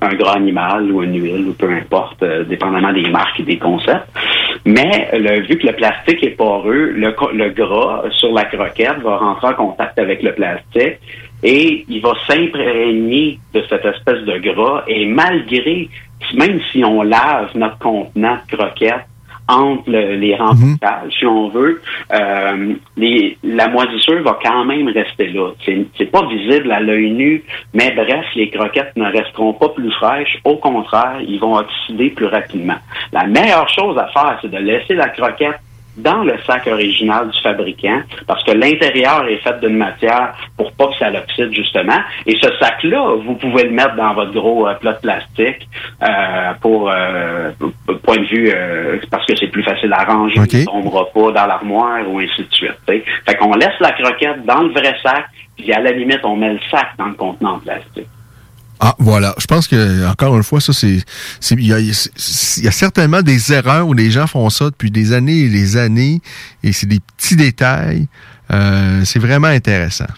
Un 0.02 0.14
gras 0.14 0.34
animal 0.34 0.92
ou 0.92 1.02
une 1.02 1.18
huile, 1.18 1.48
ou 1.48 1.54
peu 1.54 1.72
importe, 1.72 2.22
euh, 2.22 2.44
dépendamment 2.44 2.92
des 2.92 3.10
marques 3.10 3.40
et 3.40 3.44
des 3.44 3.58
concepts. 3.58 4.10
Mais 4.66 5.12
vu 5.48 5.58
que 5.58 5.68
le 5.68 5.72
plastique 5.72 6.22
est 6.26 6.36
poreux, 6.36 6.92
le, 6.92 7.16
le 7.34 7.50
gras 7.52 8.04
sur 8.12 8.34
la 8.34 8.44
croquette 8.46 9.00
va 9.02 9.16
rentrer 9.20 9.48
en 9.48 9.54
contact 9.54 9.98
avec 9.98 10.24
le 10.24 10.34
plastique 10.34 11.00
et 11.42 11.86
il 11.88 12.02
va 12.02 12.14
s'imprégner 12.28 13.40
de 13.54 13.64
cette 13.70 13.86
espèce 13.86 14.24
de 14.26 14.40
gras. 14.40 14.84
Et 14.88 15.06
malgré, 15.06 15.88
même 16.34 16.60
si 16.70 16.84
on 16.84 17.02
lave 17.02 17.52
notre 17.56 17.80
contenant 17.80 18.40
de 18.52 18.58
croquettes, 18.58 19.06
entre 19.48 19.90
les 19.90 20.36
remboursages, 20.36 21.12
si 21.18 21.26
on 21.26 21.50
veut, 21.50 21.82
euh, 22.14 22.74
les, 22.96 23.38
la 23.44 23.68
moisissure 23.68 24.22
va 24.24 24.40
quand 24.44 24.66
même 24.66 24.88
rester 24.88 25.28
là. 25.28 25.52
C'est 25.66 26.12
pas 26.12 26.26
visible 26.28 26.72
à 26.72 26.80
l'œil 26.80 27.12
nu, 27.12 27.44
mais 27.74 27.92
bref, 27.92 28.26
les 28.36 28.50
croquettes 28.50 28.96
ne 28.96 29.06
resteront 29.12 29.54
pas 29.54 29.70
plus 29.70 29.92
fraîches. 29.92 30.40
Au 30.44 30.58
contraire, 30.58 31.18
ils 31.28 31.40
vont 31.40 31.56
oxyder 31.56 32.10
plus 32.12 32.28
rapidement. 32.28 32.78
La 33.12 33.26
meilleure 33.26 33.70
chose 33.70 33.98
à 33.98 34.08
faire, 34.08 34.38
c'est 34.42 34.52
de 34.52 34.58
laisser 34.58 34.96
la 34.96 35.10
croquette 35.10 35.60
dans 35.98 36.24
le 36.24 36.34
sac 36.46 36.68
original 36.68 37.30
du 37.30 37.42
fabricant, 37.42 38.02
parce 38.28 38.44
que 38.44 38.52
l'intérieur 38.52 39.28
est 39.28 39.38
fait 39.38 39.60
d'une 39.60 39.78
matière 39.78 40.34
pour 40.58 40.72
pas 40.74 40.88
que 40.88 40.98
ça 40.98 41.10
l'oxyde 41.10 41.54
justement. 41.54 42.00
Et 42.26 42.36
ce 42.42 42.50
sac-là, 42.60 43.16
vous 43.24 43.36
pouvez 43.36 43.64
le 43.64 43.72
mettre 43.72 43.96
dans 43.96 44.14
votre 44.14 44.32
gros 44.32 44.68
euh, 44.68 44.74
plat 44.76 44.94
de 44.94 45.00
plastique 45.00 45.68
euh, 46.02 46.54
pour 46.62 46.90
euh, 46.90 47.52
point 48.04 48.18
de 48.18 48.26
vue 48.26 48.52
parce 49.10 49.26
que 49.26 49.36
c'est 49.36 49.48
plus 49.48 49.64
facile 49.64 49.94
à 49.94 50.04
ranger, 50.04 50.40
okay. 50.40 50.60
il 50.60 50.66
tombera 50.66 51.06
pas 51.06 51.32
dans 51.32 51.46
l'armoire 51.46 52.10
ou 52.10 52.20
ainsi 52.20 52.44
de 52.44 52.54
suite. 52.54 52.78
Fait 52.86 53.36
qu'on 53.36 53.54
laisse 53.54 53.80
la 53.80 53.92
croquette 53.92 54.46
dans 54.46 54.62
le 54.62 54.72
vrai 54.72 54.96
sac, 55.02 55.26
puis 55.58 55.72
à 55.72 55.80
la 55.80 55.92
limite 55.92 56.22
on 56.24 56.36
met 56.36 56.54
le 56.54 56.60
sac 56.72 56.90
dans 56.98 57.06
le 57.06 57.14
contenant 57.14 57.60
plastique. 57.60 58.08
Ah, 58.86 58.96
voilà. 59.00 59.34
Je 59.40 59.48
pense 59.48 59.66
que, 59.70 60.12
encore 60.12 60.36
une 60.36 60.44
fois, 60.44 60.60
ça, 60.60 60.74
c'est. 60.74 60.98
Il 61.52 61.66
y 61.66 62.68
a, 62.68 62.72
certainement 62.72 63.22
des 63.22 63.54
erreurs 63.54 63.88
où 63.88 63.94
les 63.94 64.12
gens 64.12 64.28
font 64.28 64.50
ça 64.50 64.66
depuis 64.66 64.92
des 64.92 65.14
années 65.14 65.46
et 65.46 65.50
des 65.50 65.78
années, 65.78 66.20
et 66.64 66.74
c'est 66.74 66.88
des 66.88 67.00
petits 67.00 67.38
détails. 67.38 68.08
Euh, 68.52 69.06
c'est 69.06 69.20
vraiment 69.20 69.48
intéressant. 69.48 70.12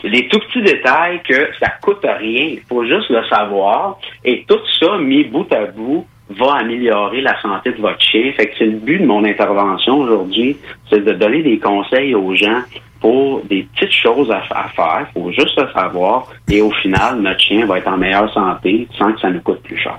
C'est 0.00 0.08
des 0.08 0.26
tout 0.28 0.38
petits 0.38 0.62
détails 0.62 1.20
que 1.28 1.50
ça 1.60 1.68
coûte 1.82 2.02
rien. 2.02 2.48
Il 2.52 2.62
faut 2.66 2.82
juste 2.86 3.10
le 3.10 3.22
savoir. 3.28 3.98
Et 4.24 4.46
tout 4.48 4.60
ça, 4.80 4.96
mis 4.96 5.24
bout 5.24 5.52
à 5.52 5.66
bout, 5.66 6.06
va 6.30 6.56
améliorer 6.56 7.20
la 7.20 7.40
santé 7.40 7.72
de 7.72 7.80
votre 7.80 8.00
chien. 8.00 8.32
Fait 8.36 8.48
que 8.48 8.54
c'est 8.58 8.66
le 8.66 8.78
but 8.78 8.98
de 8.98 9.06
mon 9.06 9.24
intervention 9.24 9.98
aujourd'hui, 9.98 10.56
c'est 10.90 11.04
de 11.04 11.12
donner 11.12 11.42
des 11.42 11.58
conseils 11.58 12.14
aux 12.14 12.34
gens 12.34 12.62
pour 13.00 13.42
des 13.44 13.66
petites 13.74 13.92
choses 13.92 14.30
à, 14.30 14.42
à 14.50 14.68
faire. 14.68 15.06
Il 15.14 15.20
faut 15.22 15.32
juste 15.32 15.58
le 15.60 15.72
savoir. 15.72 16.26
Et 16.50 16.60
au 16.60 16.70
final, 16.82 17.20
notre 17.20 17.40
chien 17.40 17.64
va 17.66 17.78
être 17.78 17.88
en 17.88 17.96
meilleure 17.96 18.32
santé 18.32 18.88
sans 18.98 19.12
que 19.12 19.20
ça 19.20 19.30
nous 19.30 19.40
coûte 19.40 19.62
plus 19.62 19.78
cher. 19.78 19.98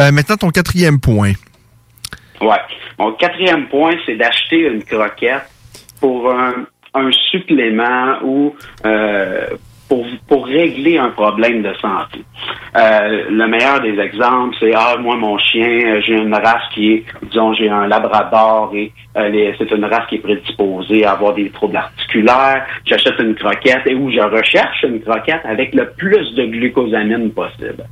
Euh, 0.00 0.12
maintenant, 0.12 0.36
ton 0.36 0.50
quatrième 0.50 1.00
point. 1.00 1.32
Ouais. 2.40 2.60
Mon 2.98 3.12
quatrième 3.12 3.68
point, 3.68 3.94
c'est 4.06 4.16
d'acheter 4.16 4.68
une 4.68 4.84
croquette 4.84 5.48
pour 6.00 6.30
un, 6.30 6.66
un 6.94 7.10
supplément 7.30 8.18
ou 8.22 8.54
euh, 8.84 9.46
pour, 9.88 10.06
pour 10.26 10.46
régler 10.46 10.98
un 10.98 11.10
problème 11.10 11.62
de 11.62 11.72
santé. 11.80 12.24
Euh, 12.76 13.24
le 13.30 13.46
meilleur 13.48 13.80
des 13.80 13.98
exemples, 13.98 14.56
c'est 14.60 14.72
ah 14.74 14.96
moi 14.98 15.16
mon 15.16 15.38
chien, 15.38 15.66
euh, 15.66 16.00
j'ai 16.04 16.14
une 16.14 16.34
race 16.34 16.68
qui 16.74 16.92
est, 16.92 17.04
disons 17.22 17.54
j'ai 17.54 17.68
un 17.68 17.86
labrador 17.86 18.70
et 18.74 18.92
euh, 19.16 19.52
c'est 19.56 19.70
une 19.70 19.84
race 19.84 20.06
qui 20.08 20.16
est 20.16 20.18
prédisposée 20.18 21.04
à 21.04 21.12
avoir 21.12 21.34
des 21.34 21.48
troubles 21.50 21.76
articulaires. 21.76 22.66
J'achète 22.84 23.18
une 23.18 23.34
croquette 23.34 23.86
et 23.86 23.94
où 23.94 24.10
je 24.10 24.20
recherche 24.20 24.82
une 24.82 25.00
croquette 25.00 25.44
avec 25.44 25.74
le 25.74 25.90
plus 25.96 26.34
de 26.34 26.44
glucosamine 26.44 27.30
possible. 27.30 27.84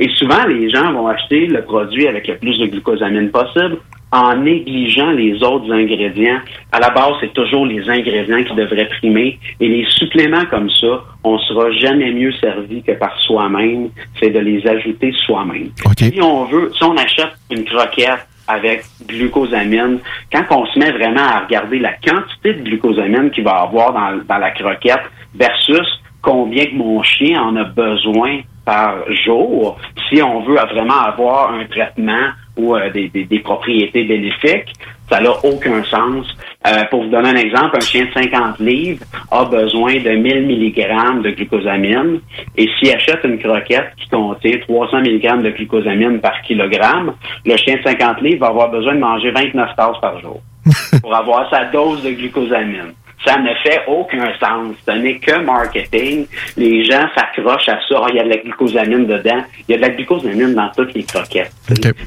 Et 0.00 0.08
souvent 0.16 0.44
les 0.46 0.68
gens 0.70 0.92
vont 0.92 1.06
acheter 1.06 1.46
le 1.46 1.62
produit 1.62 2.08
avec 2.08 2.26
le 2.26 2.36
plus 2.36 2.58
de 2.58 2.66
glucosamine 2.66 3.30
possible 3.30 3.78
en 4.12 4.36
négligeant 4.36 5.10
les 5.10 5.42
autres 5.42 5.70
ingrédients. 5.72 6.38
À 6.72 6.80
la 6.80 6.90
base, 6.90 7.14
c'est 7.20 7.32
toujours 7.32 7.66
les 7.66 7.88
ingrédients 7.88 8.42
qui 8.42 8.54
devraient 8.54 8.88
primer. 8.98 9.38
Et 9.60 9.68
les 9.68 9.86
suppléments 9.90 10.46
comme 10.46 10.70
ça, 10.70 11.04
on 11.24 11.38
sera 11.38 11.70
jamais 11.72 12.12
mieux 12.12 12.32
servi 12.32 12.82
que 12.82 12.92
par 12.92 13.18
soi-même. 13.20 13.90
C'est 14.18 14.30
de 14.30 14.38
les 14.38 14.66
ajouter 14.66 15.12
soi-même. 15.26 15.70
Si 15.96 16.20
on 16.22 16.44
veut, 16.44 16.72
si 16.74 16.84
on 16.84 16.96
achète 16.96 17.36
une 17.50 17.64
croquette 17.64 18.26
avec 18.46 18.82
glucosamine, 19.06 19.98
quand 20.32 20.44
on 20.50 20.66
se 20.66 20.78
met 20.78 20.90
vraiment 20.90 21.20
à 21.20 21.40
regarder 21.40 21.78
la 21.78 21.92
quantité 21.92 22.54
de 22.54 22.62
glucosamine 22.62 23.30
qu'il 23.30 23.44
va 23.44 23.60
avoir 23.60 23.92
dans, 23.92 24.24
dans 24.26 24.38
la 24.38 24.50
croquette 24.52 25.04
versus 25.34 26.00
combien 26.22 26.64
que 26.64 26.74
mon 26.74 27.02
chien 27.02 27.40
en 27.42 27.56
a 27.56 27.64
besoin 27.64 28.40
par 28.64 28.96
jour, 29.24 29.78
si 30.08 30.20
on 30.22 30.40
veut 30.40 30.56
vraiment 30.56 31.00
avoir 31.00 31.52
un 31.52 31.64
traitement 31.66 32.28
ou 32.58 32.74
euh, 32.76 32.90
des, 32.90 33.08
des- 33.08 33.24
des 33.24 33.38
propriétés 33.40 34.04
bénéfiques, 34.04 34.72
ça 35.10 35.20
n'a 35.20 35.30
aucun 35.44 35.82
sens. 35.84 36.26
Euh, 36.66 36.84
pour 36.90 37.04
vous 37.04 37.08
donner 37.10 37.30
un 37.30 37.36
exemple, 37.36 37.76
un 37.76 37.80
chien 37.80 38.04
de 38.04 38.12
50 38.12 38.58
livres 38.58 39.04
a 39.30 39.44
besoin 39.46 39.94
de 39.94 40.10
1000 40.10 40.46
mg 40.46 41.22
de 41.22 41.30
glucosamine 41.30 42.20
et 42.56 42.68
s'il 42.78 42.90
achète 42.94 43.20
une 43.24 43.38
croquette 43.38 43.92
qui 43.96 44.08
contient 44.10 44.58
300 44.66 44.98
mg 44.98 45.42
de 45.42 45.50
glucosamine 45.50 46.20
par 46.20 46.42
kilogramme, 46.42 47.14
le 47.46 47.56
chien 47.56 47.76
de 47.76 47.82
50 47.82 48.20
livres 48.20 48.40
va 48.40 48.48
avoir 48.48 48.70
besoin 48.70 48.94
de 48.96 49.00
manger 49.00 49.30
29 49.30 49.76
tasses 49.76 50.00
par 50.02 50.20
jour 50.20 50.40
pour 51.00 51.14
avoir 51.14 51.48
sa 51.48 51.64
dose 51.66 52.02
de 52.02 52.10
glucosamine. 52.10 52.92
Ça 53.24 53.36
ne 53.36 53.52
fait 53.62 53.82
aucun 53.86 54.32
sens. 54.38 54.74
Ce 54.86 54.92
n'est 54.92 55.18
que 55.18 55.40
marketing. 55.40 56.26
Les 56.56 56.84
gens 56.84 57.04
s'accrochent 57.16 57.68
à 57.68 57.78
ça. 57.88 58.00
Ah, 58.02 58.06
il 58.10 58.16
y 58.16 58.20
a 58.20 58.24
de 58.24 58.28
la 58.28 58.36
glucosamine 58.36 59.06
dedans. 59.06 59.42
Il 59.68 59.72
y 59.72 59.74
a 59.74 59.76
de 59.76 59.82
la 59.82 59.90
glucosamine 59.90 60.54
dans 60.54 60.70
toutes 60.76 60.94
les 60.94 61.02
croquettes. 61.02 61.52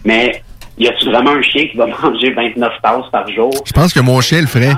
Mais 0.05 0.41
y 0.77 0.87
a-tu 0.87 1.05
vraiment 1.05 1.31
un 1.31 1.41
chien 1.41 1.67
qui 1.67 1.77
va 1.77 1.85
manger 2.01 2.31
29 2.31 2.73
tasses 2.81 3.09
par 3.11 3.27
jour? 3.29 3.51
Je 3.65 3.73
pense 3.73 3.93
que 3.93 3.99
mon 3.99 4.19
chien 4.21 4.41
le 4.41 4.47
ferait. 4.47 4.73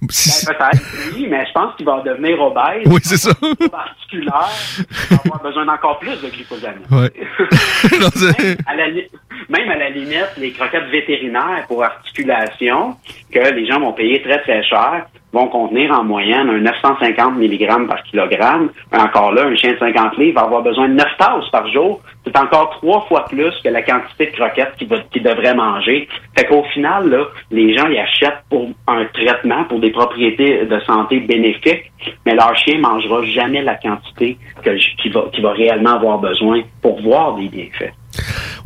Ben, 0.00 0.08
peut-être, 0.08 0.82
oui, 1.14 1.26
mais 1.30 1.44
je 1.46 1.52
pense 1.52 1.76
qu'il 1.76 1.86
va 1.86 2.02
devenir 2.04 2.40
obèse. 2.40 2.82
Oui, 2.86 3.00
c'est 3.02 3.16
ça. 3.16 3.30
Articulaire. 3.30 4.48
Il 5.10 5.16
va 5.16 5.22
avoir 5.24 5.42
besoin 5.42 5.66
d'encore 5.66 5.98
plus 5.98 6.20
de 6.20 6.28
glucosamine. 6.28 6.82
Ouais. 6.90 7.12
Non, 8.00 8.08
à 8.66 8.74
la, 8.74 8.84
même 9.48 9.70
à 9.70 9.76
la 9.76 9.90
limite, 9.90 10.32
les 10.38 10.52
croquettes 10.52 10.88
vétérinaires 10.90 11.64
pour 11.68 11.84
articulation, 11.84 12.96
que 13.32 13.54
les 13.54 13.66
gens 13.66 13.80
vont 13.80 13.92
payer 13.92 14.22
très 14.22 14.38
très 14.42 14.62
cher, 14.62 15.06
vont 15.32 15.48
contenir 15.48 15.92
en 15.92 16.04
moyenne 16.04 16.48
un 16.48 16.58
950 16.58 17.36
mg 17.36 17.86
par 17.86 18.02
kilogramme. 18.04 18.70
Encore 18.92 19.32
là, 19.32 19.44
un 19.44 19.54
chien 19.54 19.72
de 19.72 19.78
50 19.78 20.16
livres 20.16 20.40
va 20.40 20.46
avoir 20.46 20.62
besoin 20.62 20.88
de 20.88 20.94
9 20.94 21.06
tasses 21.18 21.50
par 21.52 21.70
jour. 21.70 22.00
C'est 22.24 22.36
encore 22.38 22.70
trois 22.80 23.02
fois 23.02 23.26
plus 23.26 23.52
que 23.62 23.68
la 23.68 23.82
quantité 23.82 24.26
de 24.26 24.30
croquettes 24.32 24.74
qu'il 24.76 25.22
devrait 25.22 25.54
manger. 25.54 26.08
Fait 26.36 26.46
qu'au 26.46 26.64
final, 26.72 27.26
les 27.50 27.76
gens 27.76 27.88
y 27.88 27.98
achètent 27.98 28.44
pour 28.48 28.68
un 28.86 29.04
traitement, 29.12 29.64
pour 29.64 29.80
des 29.80 29.90
propriétés 29.90 30.64
de 30.64 30.80
santé 30.80 31.20
bénéfiques, 31.20 31.92
mais 32.24 32.34
leur 32.34 32.56
chien 32.56 32.78
mangera 32.78 33.22
jamais 33.24 33.62
la 33.62 33.74
quantité 33.74 34.38
qu'il 35.02 35.12
va, 35.12 35.24
va 35.42 35.52
réellement 35.52 35.94
avoir 35.94 36.18
besoin 36.18 36.62
pour 36.80 37.00
voir 37.02 37.34
des 37.36 37.48
bienfaits. 37.48 37.92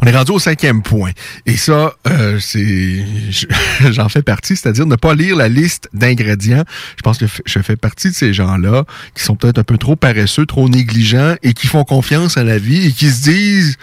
On 0.02 0.06
est 0.06 0.16
rendu 0.16 0.32
au 0.32 0.39
cinquième 0.39 0.82
point. 0.82 1.10
Et 1.47 1.56
ça, 1.56 1.93
euh, 2.09 2.39
c'est, 2.40 3.05
je- 3.31 3.47
j'en 3.93 4.09
fais 4.09 4.22
partie, 4.22 4.56
c'est-à-dire 4.56 4.86
ne 4.86 4.97
pas 4.97 5.14
lire 5.14 5.36
la 5.36 5.48
liste 5.48 5.89
d'ingrédients. 5.93 6.64
Je 6.97 7.02
pense 7.02 7.18
que 7.18 7.27
je 7.44 7.59
fais 7.60 7.77
partie 7.77 8.09
de 8.10 8.14
ces 8.14 8.32
gens-là 8.32 8.85
qui 9.14 9.22
sont 9.22 9.36
peut-être 9.36 9.59
un 9.59 9.64
peu 9.64 9.77
trop 9.78 9.97
paresseux, 9.97 10.47
trop 10.47 10.68
négligents 10.68 11.35
et 11.43 11.52
qui 11.52 11.66
font 11.66 11.85
confiance 11.85 12.36
à 12.36 12.44
la 12.44 12.59
vie 12.59 12.86
et 12.89 12.93
qui 12.93 13.10
se 13.10 13.22
disent, 13.22 13.77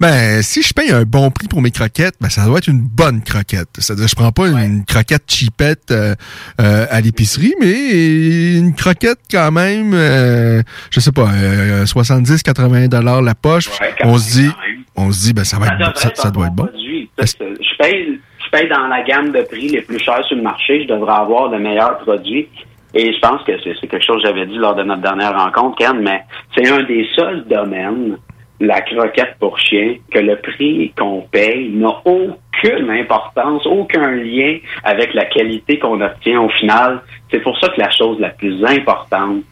ben, 0.00 0.42
si 0.42 0.62
je 0.62 0.72
paye 0.72 0.90
un 0.90 1.02
bon 1.04 1.30
prix 1.30 1.48
pour 1.48 1.62
mes 1.62 1.70
croquettes, 1.70 2.14
ben, 2.20 2.28
ça 2.28 2.44
doit 2.44 2.58
être 2.58 2.68
une 2.68 2.80
bonne 2.82 3.22
croquette. 3.22 3.68
C'est-à-dire, 3.78 4.08
je 4.08 4.14
prends 4.14 4.32
pas 4.32 4.48
une 4.48 4.84
croquette 4.84 5.24
cheapette 5.28 5.90
euh, 5.90 6.14
euh, 6.60 6.86
à 6.90 7.00
l'épicerie, 7.00 7.54
mais 7.60 8.54
une 8.56 8.74
croquette 8.74 9.18
quand 9.30 9.50
même, 9.52 9.92
euh, 9.94 10.62
je 10.90 11.00
sais 11.00 11.12
pas, 11.12 11.30
euh, 11.32 11.84
70-80 11.84 12.88
dollars 12.88 13.22
la 13.22 13.34
poche. 13.34 13.68
on 14.02 14.18
se 14.18 14.32
dit, 14.32 14.50
on 14.96 15.10
se 15.12 15.26
dit, 15.26 15.34
ben, 15.34 15.44
ça 15.44 15.58
va 15.58 15.66
Ça 15.66 15.74
être, 15.74 15.98
ça, 15.98 16.08
être 16.08 16.16
ça 16.16 16.30
doit 16.30 16.46
être 16.46 16.54
bon. 16.54 16.66
produit. 16.66 17.10
Je 17.18 17.76
paye, 17.78 18.20
je 18.44 18.50
paye 18.50 18.68
dans 18.68 18.86
la 18.86 19.02
gamme 19.02 19.32
de 19.32 19.42
prix 19.42 19.68
les 19.68 19.82
plus 19.82 19.98
chers 19.98 20.24
sur 20.24 20.36
le 20.36 20.42
marché. 20.42 20.82
Je 20.82 20.88
devrais 20.94 21.14
avoir 21.14 21.50
de 21.50 21.56
meilleurs 21.58 21.98
produits. 21.98 22.48
Et 22.94 23.12
je 23.12 23.18
pense 23.18 23.42
que 23.42 23.52
c'est 23.62 23.88
quelque 23.88 24.04
chose 24.04 24.22
que 24.22 24.28
j'avais 24.28 24.46
dit 24.46 24.56
lors 24.56 24.76
de 24.76 24.84
notre 24.84 25.02
dernière 25.02 25.36
rencontre, 25.36 25.76
Ken, 25.78 25.98
mais 26.00 26.22
c'est 26.56 26.68
un 26.70 26.84
des 26.84 27.08
seuls 27.16 27.44
domaines, 27.48 28.16
la 28.60 28.80
croquette 28.82 29.34
pour 29.40 29.58
chien, 29.58 29.96
que 30.12 30.20
le 30.20 30.36
prix 30.36 30.92
qu'on 30.96 31.22
paye 31.22 31.70
n'a 31.70 32.00
aucune 32.04 32.90
importance, 32.90 33.66
aucun 33.66 34.12
lien 34.12 34.58
avec 34.84 35.12
la 35.12 35.24
qualité 35.24 35.80
qu'on 35.80 36.00
obtient 36.00 36.40
au 36.40 36.48
final. 36.50 37.02
C'est 37.32 37.40
pour 37.40 37.58
ça 37.58 37.68
que 37.70 37.80
la 37.80 37.90
chose 37.90 38.20
la 38.20 38.30
plus 38.30 38.64
importante, 38.64 39.42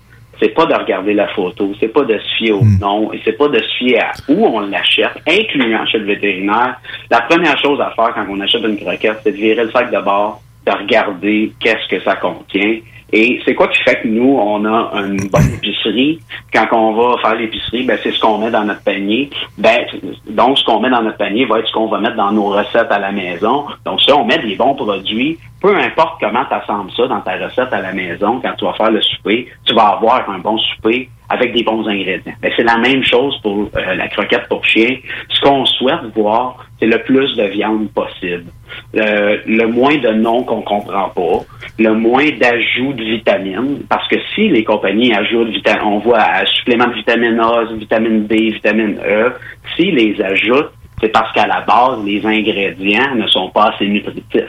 c'est 0.43 0.49
pas 0.49 0.67
de 0.67 0.75
regarder 0.75 1.15
la 1.15 1.29
photo, 1.29 1.73
c'est 1.79 1.89
pas 1.89 2.03
de 2.03 2.19
se 2.19 2.37
fier 2.37 2.53
au 2.53 2.65
nom, 2.81 3.13
et 3.13 3.21
c'est 3.25 3.39
pas 3.39 3.49
de 3.49 3.59
se 3.59 3.77
fier 3.79 4.01
à 4.01 4.13
où 4.29 4.45
on 4.45 4.61
l'achète, 4.61 5.13
incluant 5.29 5.87
chez 5.87 5.99
le 5.99 6.07
vétérinaire. 6.07 6.81
La 7.11 7.21
première 7.23 7.57
chose 7.59 7.81
à 7.81 7.91
faire 7.91 8.13
quand 8.15 8.27
on 8.29 8.41
achète 8.41 8.65
une 8.65 8.77
croquette, 8.77 9.21
c'est 9.23 9.33
de 9.33 9.37
virer 9.37 9.65
le 9.65 9.71
sac 9.71 9.93
de 9.93 10.01
bord, 10.01 10.43
de 10.67 10.73
regarder 10.73 11.53
qu'est-ce 11.61 11.89
que 11.89 12.03
ça 12.03 12.17
contient. 12.17 12.79
Et 13.15 13.41
c'est 13.45 13.55
quoi 13.55 13.69
qui 13.69 13.79
fait 13.83 14.01
que 14.01 14.09
nous, 14.09 14.39
on 14.41 14.65
a 14.65 14.91
une 14.95 15.29
bonne 15.29 15.55
épicerie? 15.59 16.19
Quand 16.53 16.67
on 16.73 16.93
va 16.95 17.21
faire 17.21 17.35
l'épicerie, 17.35 17.85
ben, 17.85 17.99
c'est 18.03 18.11
ce 18.11 18.21
qu'on 18.21 18.39
met 18.39 18.51
dans 18.51 18.65
notre 18.65 18.83
panier. 18.83 19.29
Ben, 19.59 19.85
donc, 20.31 20.59
ce 20.59 20.65
qu'on 20.65 20.81
met 20.81 20.89
dans 20.89 21.03
notre 21.03 21.19
panier 21.19 21.45
va 21.45 21.59
être 21.59 21.69
ce 21.69 21.73
qu'on 21.73 21.89
va 21.89 22.01
mettre 22.01 22.17
dans 22.17 22.33
nos 22.33 22.47
recettes 22.47 22.91
à 22.91 22.99
la 22.99 23.13
maison. 23.13 23.67
Donc, 23.85 24.01
ça, 24.01 24.17
on 24.17 24.25
met 24.25 24.39
des 24.39 24.57
bons 24.57 24.75
produits. 24.75 25.39
Peu 25.63 25.77
importe 25.77 26.21
comment 26.21 26.45
tu 26.45 26.55
assembles 26.55 26.91
ça 26.91 27.07
dans 27.07 27.21
ta 27.21 27.37
recette 27.37 27.73
à 27.73 27.81
la 27.81 27.93
maison, 27.93 28.41
quand 28.43 28.53
tu 28.59 28.65
vas 28.65 28.73
faire 28.73 28.91
le 28.91 29.01
souper, 29.01 29.47
tu 29.65 29.73
vas 29.75 29.91
avoir 29.91 30.29
un 30.29 30.41
bon 30.41 30.59
souper 30.59 31.09
avec 31.29 31.55
des 31.55 31.63
bons 31.63 31.87
ingrédients. 31.87 32.33
Ben, 32.43 32.51
c'est 32.57 32.65
la 32.65 32.79
même 32.79 33.05
chose 33.05 33.39
pour 33.43 33.71
euh, 33.77 33.95
la 33.95 34.09
croquette 34.09 34.49
pour 34.49 34.65
chien. 34.65 34.97
Ce 35.29 35.41
qu'on 35.41 35.65
souhaite 35.65 36.01
voir, 36.17 36.67
c'est 36.81 36.87
le 36.87 36.99
plus 37.05 37.37
de 37.37 37.45
viande 37.45 37.89
possible. 37.93 38.47
Le, 38.93 39.41
le 39.47 39.69
moins 39.69 39.97
de 39.97 40.09
noms 40.09 40.43
qu'on 40.43 40.63
comprend 40.63 41.11
pas, 41.11 41.45
le 41.79 41.95
moins 41.95 42.29
d'ajouts 42.41 42.93
de 42.95 43.05
vitamines, 43.05 43.85
parce 43.89 44.07
que 44.09 44.17
si 44.35 44.49
les 44.49 44.65
compagnies 44.65 45.15
ajoutent, 45.15 45.55
on 45.85 45.99
voit 45.99 46.23
à 46.23 46.45
suppléments 46.45 46.89
de 46.89 46.95
vitamine 46.95 47.39
A, 47.39 47.65
vitamine 47.73 48.25
B, 48.25 48.33
vitamine 48.33 48.99
E, 49.07 49.33
s'ils 49.77 49.95
les 49.95 50.21
ajoutent, 50.21 50.73
c'est 51.03 51.09
parce 51.11 51.33
qu'à 51.33 51.47
la 51.47 51.61
base, 51.63 52.05
les 52.05 52.25
ingrédients 52.25 53.15
ne 53.17 53.27
sont 53.27 53.51
pas 53.51 53.73
assez 53.75 53.89
nutritifs. 53.89 54.43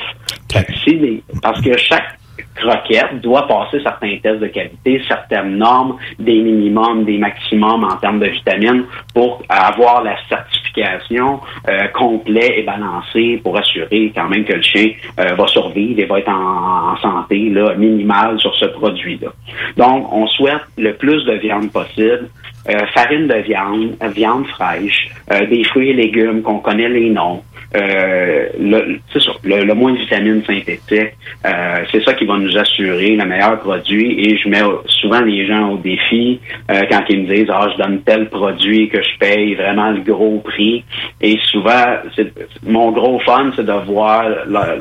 Si 0.84 0.92
les- 1.00 1.24
parce 1.42 1.60
que 1.62 1.76
chaque 1.78 2.20
croquette 2.56 3.20
doit 3.22 3.48
passer 3.48 3.82
certains 3.82 4.16
tests 4.22 4.40
de 4.40 4.48
qualité, 4.48 5.02
certaines 5.08 5.58
normes, 5.58 5.98
des 6.20 6.40
minimums, 6.40 7.04
des 7.04 7.18
maximums 7.18 7.84
en 7.84 7.96
termes 7.98 8.20
de 8.20 8.28
vitamines 8.28 8.84
pour 9.14 9.42
avoir 9.50 10.04
la 10.04 10.16
certification 10.30 11.40
euh, 11.68 11.88
complet 11.94 12.60
et 12.60 12.64
balancée 12.64 13.40
pour 13.44 13.58
assurer 13.58 14.12
quand 14.16 14.30
même 14.30 14.44
que 14.46 14.54
le 14.54 14.62
chien 14.62 14.92
euh, 15.20 15.34
va 15.36 15.48
survivre 15.48 16.00
et 16.00 16.06
va 16.06 16.20
être 16.20 16.30
en, 16.30 16.92
en 16.94 16.98
santé 16.98 17.50
là, 17.50 17.74
minimale 17.76 18.40
sur 18.40 18.54
ce 18.56 18.66
produit-là. 18.66 19.30
Donc, 19.78 20.12
on 20.14 20.28
souhaite 20.28 20.62
le 20.78 20.94
plus 20.94 21.24
de 21.26 21.34
viande 21.34 21.72
possible, 21.72 22.30
euh, 22.70 22.86
farine 22.94 23.28
de 23.28 23.36
viande, 23.42 23.96
viande 24.16 24.48
fraîche, 24.48 25.10
euh, 25.32 25.46
des 25.48 25.64
fruits 25.66 25.90
et 25.90 25.94
légumes 25.94 26.42
qu'on 26.42 26.60
connaît 26.60 26.90
les 26.90 27.10
noms, 27.10 27.42
euh, 27.76 28.48
le, 28.60 29.00
le, 29.44 29.64
le 29.66 29.74
moins 29.74 29.94
de 29.94 29.98
vitamines 29.98 30.44
synthétiques. 30.46 31.14
Euh, 31.46 31.84
c'est 31.92 32.04
ça 32.04 32.14
qui 32.14 32.26
va 32.26 32.38
nous 32.38 32.56
assurer 32.58 33.16
le 33.16 33.26
meilleur 33.26 33.60
produit. 33.60 34.20
Et 34.30 34.38
je 34.38 34.48
mets 34.48 34.62
souvent 34.88 35.22
les 35.22 35.46
gens 35.48 35.72
au 35.72 35.78
défi 35.78 36.40
euh, 36.72 36.82
quand 36.90 37.02
ils 37.10 37.24
me 37.24 37.34
disent 37.36 37.50
ah 37.52 37.68
je 37.76 37.82
donne 37.82 38.02
tel 38.04 38.30
produit 38.30 38.90
que 38.90 39.02
je 39.02 39.18
paye 39.20 39.56
vraiment 39.56 39.90
le 39.92 40.02
gros 40.02 40.40
prix 40.40 40.84
Et 41.22 41.38
souvent, 41.52 41.98
c'est- 42.16 42.32
mon 42.66 42.92
gros 42.92 43.20
fun, 43.22 43.52
c'est 43.56 43.66
de 43.66 43.72
voir 43.92 44.24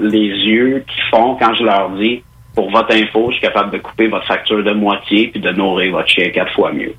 les 0.00 0.28
yeux 0.28 0.84
qui 0.86 1.00
font 1.10 1.36
quand 1.40 1.54
je 1.54 1.64
leur 1.64 1.90
dis, 1.90 2.22
pour 2.54 2.70
votre 2.70 2.94
info, 2.94 3.28
je 3.30 3.36
suis 3.38 3.42
capable 3.46 3.70
de 3.72 3.78
couper 3.78 4.08
votre 4.08 4.26
facture 4.26 4.62
de 4.62 4.72
moitié 4.72 5.28
puis 5.28 5.40
de 5.40 5.50
nourrir 5.52 5.92
votre 5.92 6.08
chien 6.08 6.28
quatre 6.28 6.52
fois 6.52 6.70
mieux. 6.72 6.92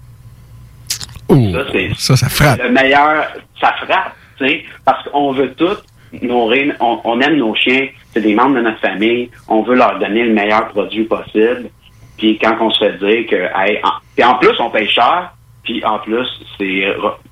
Ça, 1.29 1.65
c'est 1.71 1.89
Ça, 1.97 2.15
ça 2.15 2.29
frappe. 2.29 2.61
le 2.63 2.69
meilleur, 2.71 3.27
ça 3.59 3.73
frappe, 3.85 4.15
tu 4.37 4.47
sais, 4.47 4.63
parce 4.85 5.03
qu'on 5.09 5.31
veut 5.31 5.53
tout 5.53 5.77
nourrir, 6.21 6.75
on, 6.79 6.99
on 7.03 7.19
aime 7.21 7.37
nos 7.37 7.55
chiens, 7.55 7.87
c'est 8.13 8.21
des 8.21 8.35
membres 8.35 8.55
de 8.55 8.61
notre 8.61 8.79
famille, 8.79 9.29
on 9.47 9.63
veut 9.63 9.75
leur 9.75 9.97
donner 9.99 10.23
le 10.25 10.33
meilleur 10.33 10.67
produit 10.69 11.03
possible. 11.05 11.69
Puis 12.17 12.37
quand 12.39 12.55
on 12.61 12.69
se 12.69 12.79
fait 12.85 12.97
dire 12.99 13.25
que, 13.27 13.35
hey, 13.35 13.79
en, 13.83 13.89
puis 14.15 14.23
en 14.23 14.35
plus 14.35 14.59
on 14.59 14.69
paye 14.69 14.87
cher, 14.87 15.33
puis 15.63 15.83
en 15.83 15.97
plus 15.99 16.27
c'est 16.57 16.85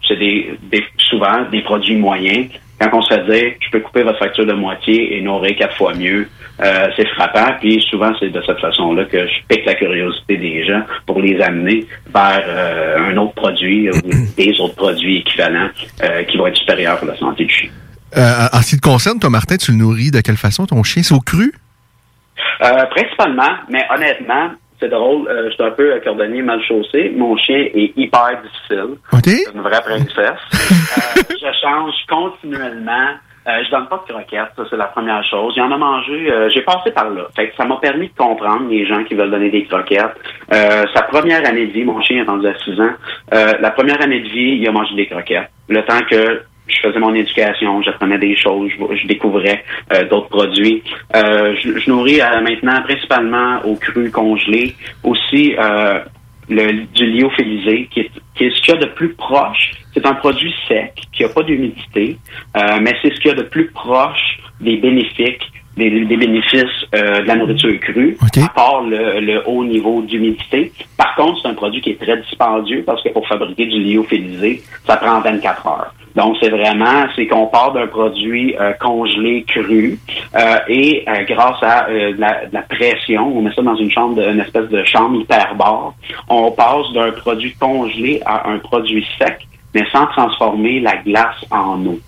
c'est 0.08 0.16
des, 0.16 0.58
des 0.64 0.84
souvent 0.98 1.44
des 1.52 1.62
produits 1.62 1.96
moyens. 1.96 2.48
Quand 2.80 2.90
on 2.98 3.02
se 3.04 3.14
fait 3.14 3.24
dire, 3.26 3.54
je 3.60 3.70
peux 3.70 3.80
couper 3.82 4.02
votre 4.02 4.18
facture 4.18 4.46
de 4.48 4.54
moitié 4.54 5.16
et 5.16 5.22
nourrir 5.22 5.56
quatre 5.56 5.78
fois 5.78 5.94
mieux, 5.94 6.28
euh, 6.60 6.88
c'est 6.96 7.08
frappant. 7.10 7.56
Puis 7.60 7.82
souvent, 7.90 8.12
c'est 8.20 8.30
de 8.30 8.42
cette 8.46 8.60
façon-là 8.60 9.06
que 9.06 9.28
je 9.28 9.34
pique 9.48 9.66
la 9.66 9.76
curiosité 9.76 10.38
des 10.38 10.66
gens 10.66 10.82
pour 11.06 11.22
les 11.22 11.40
amener 11.42 11.86
vers 12.14 12.44
euh, 12.48 13.12
un 13.12 13.18
autre 13.18 13.34
produit 13.34 13.90
ou 13.90 13.94
des 14.38 14.60
autres 14.60 14.76
produits 14.76 15.20
équivalents 15.20 15.70
euh, 16.04 16.24
qui 16.24 16.38
vont 16.38 16.48
être 16.48 16.58
supérieurs 16.58 16.98
pour 16.98 17.08
la 17.08 17.18
santé 17.18 17.46
du 17.46 17.54
chien. 17.54 17.70
En 18.16 18.62
ce 18.62 18.72
qui 18.72 18.82
te 18.82 18.86
concerne, 18.86 19.20
toi, 19.20 19.30
Martin, 19.30 19.56
tu 19.56 19.72
le 19.72 19.78
nourris 19.78 20.12
de 20.12 20.20
quelle 20.20 20.36
façon, 20.36 20.66
ton 20.66 20.84
chien? 20.84 21.02
C'est 21.02 21.16
au 21.16 21.22
cru? 21.22 21.54
Principalement, 22.60 23.54
mais 23.70 23.86
honnêtement, 23.90 24.52
c'est 24.82 24.90
drôle, 24.90 25.28
euh, 25.28 25.50
je 25.50 25.54
suis 25.54 25.64
un 25.64 25.72
peu 25.72 26.02
cordonnier 26.04 26.42
mal 26.42 26.60
chaussé. 26.64 27.14
Mon 27.16 27.38
chien 27.38 27.68
est 27.74 27.94
hyper 27.96 28.42
difficile. 28.42 28.98
C'est 29.24 29.54
une 29.54 29.62
vraie 29.62 29.82
princesse. 29.82 30.40
Euh, 30.92 31.22
je 31.30 31.48
change 31.62 31.94
continuellement. 32.10 33.16
Euh, 33.48 33.64
je 33.66 33.72
donne 33.72 33.88
pas 33.88 34.04
de 34.08 34.14
croquettes, 34.14 34.52
ça 34.56 34.64
c'est 34.70 34.78
la 34.78 34.86
première 34.86 35.24
chose. 35.24 35.54
Il 35.56 35.64
en 35.64 35.72
a 35.72 35.78
mangé, 35.78 36.32
euh, 36.32 36.50
j'ai 36.50 36.62
passé 36.62 36.92
par 36.92 37.10
là. 37.10 37.24
Fait 37.36 37.50
que 37.50 37.56
ça 37.56 37.66
m'a 37.66 37.78
permis 37.78 38.08
de 38.08 38.14
comprendre 38.14 38.70
les 38.70 38.86
gens 38.86 39.04
qui 39.04 39.16
veulent 39.16 39.32
donner 39.32 39.50
des 39.50 39.66
croquettes. 39.66 40.16
Euh, 40.54 40.86
sa 40.94 41.02
première 41.04 41.48
année 41.48 41.66
de 41.66 41.72
vie, 41.72 41.84
mon 41.84 42.00
chien 42.02 42.24
est 42.24 42.28
rendu 42.28 42.48
à 42.48 42.54
6 42.60 42.80
ans, 42.80 42.94
euh, 43.34 43.54
la 43.60 43.72
première 43.72 44.00
année 44.02 44.20
de 44.20 44.28
vie, 44.28 44.58
il 44.60 44.68
a 44.68 44.72
mangé 44.72 44.94
des 44.96 45.08
croquettes. 45.08 45.50
Le 45.70 45.84
temps 45.84 46.02
que 46.10 46.44
je 46.72 46.80
faisais 46.80 47.00
mon 47.00 47.14
éducation, 47.14 47.82
j'apprenais 47.82 48.18
des 48.18 48.36
choses, 48.36 48.70
je, 48.72 49.08
découvrais 49.08 49.64
euh, 49.94 50.04
d'autres 50.08 50.30
produits. 50.30 50.84
Euh, 51.16 51.56
je, 51.62 51.90
nourris 51.90 52.22
euh, 52.22 52.42
maintenant 52.42 52.82
principalement 52.84 53.60
au 53.66 53.76
cru 53.76 54.12
congelé, 54.12 54.76
aussi 55.04 55.56
le, 56.52 56.86
du 56.94 57.06
lyophilisé, 57.06 57.88
qui 57.92 58.02
est, 58.02 58.12
qui 58.36 58.46
est 58.46 58.56
ce 58.56 58.62
qu'il 58.62 58.74
y 58.76 58.78
a 58.78 58.82
de 58.82 58.88
plus 58.88 59.14
proche. 59.14 59.72
C'est 59.94 60.06
un 60.06 60.14
produit 60.14 60.54
sec, 60.68 60.94
qui 61.12 61.24
n'a 61.24 61.30
pas 61.30 61.44
d'humidité, 61.44 62.18
euh, 62.58 62.80
mais 62.82 62.96
c'est 63.02 63.14
ce 63.14 63.20
qu'il 63.20 63.32
y 63.32 63.34
a 63.34 63.38
de 63.38 63.44
plus 63.44 63.72
proche 63.72 64.40
des 64.60 64.78
bénéfiques, 64.78 65.52
des, 65.78 65.90
des 66.06 66.18
bénéfices 66.18 66.64
euh, 66.96 67.22
de 67.22 67.28
la 67.28 67.36
nourriture 67.36 67.80
crue, 67.80 68.18
à 68.44 68.50
part 68.50 68.84
le, 68.84 69.20
le 69.20 69.42
haut 69.48 69.64
niveau 69.64 70.02
d'humidité. 70.02 70.72
Par 70.98 71.16
contre, 71.16 71.42
c'est 71.42 71.48
un 71.48 71.54
produit 71.54 71.82
qui 71.82 71.92
est 71.92 72.02
très 72.02 72.18
dispendieux 72.18 72.84
parce 72.86 73.02
que 73.04 73.10
pour 73.10 73.28
fabriquer 73.28 73.66
du 73.66 73.80
lyophilisé, 73.82 74.62
ça 74.86 74.98
prend 74.98 75.22
24 75.22 75.68
heures. 75.68 75.94
Donc, 76.16 76.38
c'est 76.42 76.50
vraiment, 76.50 77.06
c'est 77.16 77.28
qu'on 77.28 77.48
part 77.48 77.72
d'un 77.74 77.88
produit 77.88 78.56
euh, 78.60 78.74
congelé 78.74 79.44
cru 79.48 79.98
euh, 80.36 80.58
et 80.68 81.06
euh, 81.08 81.24
grâce 81.24 81.62
à 81.62 81.88
euh, 81.90 82.14
de 82.14 82.20
la, 82.20 82.46
de 82.46 82.54
la 82.54 82.62
pression, 82.64 83.38
on 83.38 83.42
met 83.42 83.54
ça 83.54 83.62
dans 83.62 83.76
une 83.76 83.92
chambre, 83.92 84.16
de, 84.16 84.24
une 84.24 84.40
espèce 84.40 84.70
de 84.70 84.84
chambre 84.84 85.22
hyperbare, 85.22 85.94
on 86.28 86.52
passe 86.52 86.92
d'un 86.94 87.12
produit 87.12 87.54
congelé 87.54 88.22
à 88.26 88.50
un 88.50 88.60
produit 88.60 89.06
sec 89.18 89.48
mais 89.74 89.86
sans 89.90 90.06
transformer 90.08 90.82
la 90.82 90.98
glace 90.98 91.46
en 91.50 91.86
eau. 91.86 92.00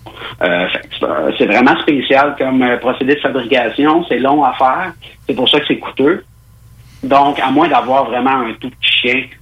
Euh, 0.42 0.66
euh, 1.02 1.32
c'est 1.38 1.46
vraiment 1.46 1.76
spécial 1.78 2.34
comme 2.38 2.62
procédé 2.80 3.14
de 3.14 3.20
fabrication, 3.20 4.04
c'est 4.06 4.18
long 4.18 4.44
à 4.44 4.52
faire, 4.52 4.92
c'est 5.26 5.34
pour 5.34 5.48
ça 5.48 5.60
que 5.60 5.66
c'est 5.68 5.78
coûteux. 5.78 6.24
Donc, 7.02 7.38
à 7.38 7.50
moins 7.50 7.68
d'avoir 7.68 8.06
vraiment 8.06 8.30
un 8.30 8.54
tout 8.54 8.70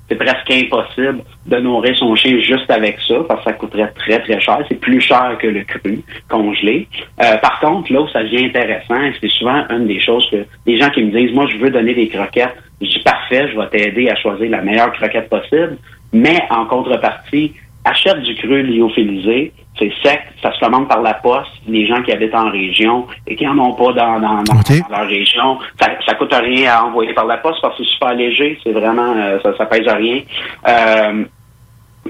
c'est 0.09 0.15
presque 0.17 0.51
impossible 0.51 1.23
de 1.47 1.57
nourrir 1.59 1.97
son 1.97 2.15
chien 2.15 2.39
juste 2.41 2.71
avec 2.71 2.99
ça, 3.07 3.17
parce 3.29 3.45
que 3.45 3.51
ça 3.51 3.57
coûterait 3.57 3.93
très, 3.97 4.19
très 4.21 4.41
cher. 4.41 4.59
C'est 4.69 4.81
plus 4.81 5.01
cher 5.01 5.37
que 5.41 5.47
le 5.47 5.65
cru, 5.65 6.03
congelé. 6.29 6.89
Euh, 7.23 7.37
par 7.39 7.61
contre, 7.61 7.93
là 7.93 8.03
où 8.03 8.09
ça 8.09 8.23
devient 8.23 8.47
intéressant, 8.47 9.01
c'est 9.21 9.31
souvent 9.31 9.65
une 9.71 9.87
des 9.87 10.01
choses 10.01 10.29
que 10.31 10.45
les 10.67 10.79
gens 10.79 10.91
qui 10.91 11.03
me 11.05 11.11
disent, 11.11 11.35
moi, 11.35 11.47
je 11.51 11.57
veux 11.59 11.71
donner 11.71 11.95
des 11.95 12.09
croquettes, 12.09 12.57
je 12.81 12.89
dis, 12.89 13.01
parfait, 13.05 13.49
je 13.49 13.59
vais 13.59 13.69
t'aider 13.69 14.09
à 14.09 14.17
choisir 14.17 14.51
la 14.51 14.63
meilleure 14.63 14.93
croquette 14.93 15.29
possible, 15.29 15.79
mais 16.13 16.43
en 16.51 16.67
contrepartie, 16.67 17.55
achète 17.85 18.21
du 18.23 18.35
cru 18.37 18.63
lyophilisé, 18.63 19.53
c'est 19.79 19.93
sec, 20.03 20.21
ça 20.43 20.53
se 20.53 20.61
commande 20.61 20.89
par 20.89 21.03
la 21.03 21.15
poste, 21.15 21.51
les 21.67 21.87
gens 21.87 22.03
qui 22.03 22.13
habitent 22.13 22.35
en 22.35 22.51
région 22.51 23.07
et 23.27 23.37
qui 23.37 23.47
en 23.47 23.59
ont 23.59 23.73
pas 23.73 23.93
dans, 23.93 24.21
dans, 24.21 24.43
dans, 24.43 24.55
dans 24.55 24.89
leur 24.99 25.09
région, 25.09 25.59
ça, 25.81 25.89
ça 26.07 26.15
coûte 26.15 26.33
rien 26.33 26.73
à 26.73 26.85
envoyer 26.85 27.13
par 27.15 27.27
la 27.27 27.39
poste 27.39 27.61
parce 27.63 27.77
que 27.77 27.85
c'est 27.85 27.91
super 27.91 28.15
léger, 28.15 28.59
c'est 28.63 28.73
vraiment, 28.73 29.15
euh, 29.17 29.39
ça, 29.43 29.57
ça 29.57 29.67
pèse 29.67 29.89
rien. 29.89 30.21
Euh, 30.69 31.25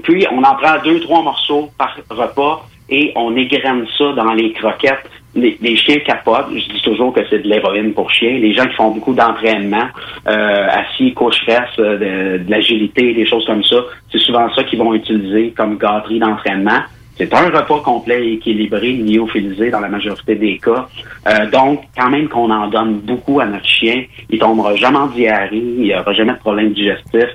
puis, 0.01 0.25
on 0.31 0.43
en 0.43 0.55
prend 0.55 0.77
deux, 0.83 0.99
trois 1.01 1.21
morceaux 1.21 1.69
par 1.77 1.95
repas 2.09 2.65
et 2.89 3.11
on 3.15 3.35
égrène 3.35 3.85
ça 3.97 4.11
dans 4.13 4.33
les 4.33 4.51
croquettes. 4.53 5.09
Les, 5.35 5.75
chiens 5.75 5.99
capotent. 6.05 6.49
Je 6.51 6.73
dis 6.73 6.81
toujours 6.83 7.13
que 7.13 7.21
c'est 7.29 7.39
de 7.39 7.47
l'héroïne 7.47 7.93
pour 7.93 8.11
chiens. 8.11 8.37
Les 8.37 8.53
gens 8.53 8.65
qui 8.65 8.75
font 8.75 8.91
beaucoup 8.91 9.13
d'entraînement, 9.13 9.87
euh, 10.27 10.67
assis, 10.69 11.13
couche-fesses, 11.13 11.79
euh, 11.79 12.37
de, 12.37 12.43
de 12.43 12.51
l'agilité, 12.51 13.13
des 13.13 13.25
choses 13.25 13.45
comme 13.45 13.63
ça, 13.63 13.77
c'est 14.11 14.19
souvent 14.19 14.53
ça 14.53 14.63
qu'ils 14.63 14.79
vont 14.79 14.93
utiliser 14.93 15.51
comme 15.57 15.77
gâterie 15.77 16.19
d'entraînement. 16.19 16.81
C'est 17.15 17.31
un 17.33 17.45
repas 17.45 17.79
complet 17.81 18.25
et 18.25 18.33
équilibré, 18.33 18.93
lyophilisé 18.93 19.69
dans 19.69 19.79
la 19.79 19.87
majorité 19.87 20.35
des 20.35 20.57
cas. 20.57 20.87
Euh, 21.27 21.49
donc, 21.51 21.81
quand 21.95 22.09
même 22.09 22.27
qu'on 22.27 22.49
en 22.49 22.67
donne 22.67 22.99
beaucoup 23.01 23.39
à 23.39 23.45
notre 23.45 23.67
chien, 23.67 24.03
il 24.29 24.39
tombera 24.39 24.75
jamais 24.75 24.97
en 24.97 25.07
diarrhée, 25.07 25.57
il 25.57 25.81
n'y 25.81 25.95
aura 25.95 26.11
jamais 26.13 26.33
de 26.33 26.39
problème 26.39 26.73
digestif, 26.73 27.27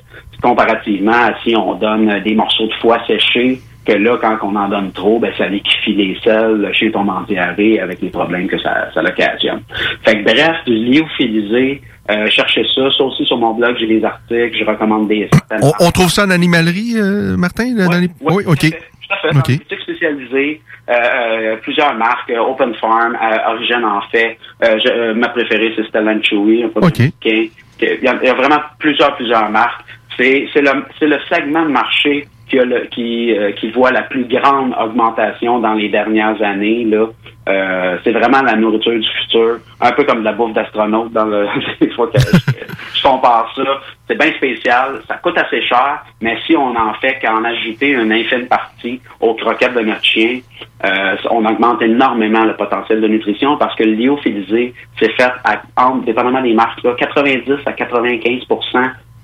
comparativement 0.43 1.13
à 1.13 1.35
si 1.45 1.55
on 1.55 1.75
donne 1.75 2.21
des 2.25 2.35
morceaux 2.35 2.67
de 2.67 2.75
foie 2.75 2.99
séchés, 3.07 3.61
que 3.89 3.93
là, 3.95 4.19
quand 4.21 4.37
on 4.43 4.55
en 4.55 4.69
donne 4.69 4.93
trop, 4.93 5.19
ben, 5.19 5.33
ça 5.39 5.47
liquifie 5.49 5.95
les 5.95 6.17
selles, 6.23 6.59
le 6.59 6.73
chien 6.73 6.91
tombe 6.91 7.09
en 7.09 7.23
diarrhée 7.23 7.81
avec 7.81 8.01
les 8.03 8.11
problèmes 8.11 8.47
que 8.47 8.59
ça, 8.61 8.89
ça 8.93 9.01
l'occasionne. 9.03 9.63
Fait 10.05 10.19
que 10.19 10.25
bref, 10.25 10.57
du 10.67 10.75
lyophilisé, 10.75 11.81
euh, 12.11 12.27
cherchez 12.31 12.65
ça. 12.75 12.91
Ça 12.97 13.05
aussi 13.05 13.25
sur 13.25 13.39
mon 13.39 13.55
blog, 13.55 13.77
j'ai 13.81 13.87
des 13.87 14.05
articles, 14.05 14.57
je 14.59 14.65
recommande 14.65 15.09
des... 15.09 15.29
On, 15.63 15.73
on 15.81 15.91
trouve 15.91 16.11
ça 16.11 16.25
en 16.25 16.31
animalerie, 16.31 16.95
euh, 16.97 17.37
Martin? 17.37 17.75
là, 17.75 17.87
dans 17.87 17.99
les- 17.99 18.11
Oui, 18.21 18.45
OK. 18.47 18.61
Tout 18.61 19.15
à 19.15 19.17
fait. 19.17 19.33
Dans 19.33 19.41
OK. 19.41 19.49
une 19.49 19.57
boutique 19.57 19.81
spécialisée, 19.81 20.61
euh, 20.91 20.93
euh, 20.93 21.57
plusieurs 21.63 21.95
marques, 21.95 22.31
euh, 22.31 22.41
Open 22.41 22.75
Farm, 22.75 23.15
euh, 23.17 23.51
Origin 23.55 23.83
en 23.85 24.03
fait. 24.13 24.37
Je- 24.63 25.13
ma 25.15 25.29
préférée, 25.31 25.73
c'est 25.77 25.87
Stella 25.89 26.15
Chewy, 26.23 26.65
américain. 26.65 27.11
Il 27.25 27.51
y, 27.81 28.09
a, 28.09 28.15
il 28.23 28.27
y 28.27 28.29
a 28.31 28.35
vraiment 28.35 28.61
plusieurs, 28.79 29.17
plusieurs 29.17 29.49
marques. 29.51 29.83
C'est 30.19 30.47
c'est 30.53 30.61
le, 30.61 30.71
c'est 30.99 31.07
le 31.07 31.19
segment 31.33 31.63
de 31.65 31.71
marché 31.71 32.27
qui, 32.49 32.59
a 32.59 32.65
le, 32.65 32.87
qui, 32.87 33.33
euh, 33.37 33.53
qui 33.53 33.71
voit 33.71 33.91
la 33.91 34.03
plus 34.03 34.25
grande 34.25 34.75
augmentation 34.81 35.59
dans 35.61 35.75
les 35.75 35.89
dernières 35.89 36.41
années. 36.43 36.85
Là. 36.85 37.07
Euh, 37.49 37.97
c'est 38.05 38.13
vraiment 38.13 38.43
la 38.43 38.57
nourriture 38.57 38.93
du 38.93 39.09
futur, 39.23 39.59
un 39.81 39.93
peu 39.93 40.05
comme 40.05 40.21
de 40.21 40.25
la 40.25 40.33
bouffe 40.33 40.53
d'astronaute 40.53 41.13
dans 41.13 41.25
le 41.25 41.47
je 41.81 43.03
compare 43.03 43.51
ça. 43.57 43.63
C'est 44.07 44.19
bien 44.19 44.33
spécial, 44.33 45.01
ça 45.09 45.15
coûte 45.17 45.39
assez 45.39 45.63
cher, 45.63 46.05
mais 46.21 46.37
si 46.47 46.57
on 46.57 46.77
en 46.77 46.93
fait 47.01 47.19
qu'en 47.23 47.45
ajouter 47.45 47.91
une 47.91 48.13
infime 48.13 48.47
partie 48.49 49.01
aux 49.21 49.35
croquettes 49.35 49.75
de 49.75 49.81
notre 49.81 50.05
chien, 50.05 50.41
euh, 50.85 51.17
on 51.31 51.45
augmente 51.47 51.81
énormément 51.81 52.45
le 52.45 52.55
potentiel 52.55 53.01
de 53.01 53.09
nutrition 53.09 53.57
parce 53.57 53.75
que 53.77 53.85
le 53.85 53.93
lyophilisé, 53.93 54.75
c'est 54.99 55.13
fait 55.13 55.33
à, 55.45 55.63
entre, 55.77 56.05
dépendamment 56.05 56.43
des 56.43 56.55
marques, 56.55 56.83
là, 56.83 56.95
90 56.99 57.51
à 57.65 57.73
95 57.73 58.45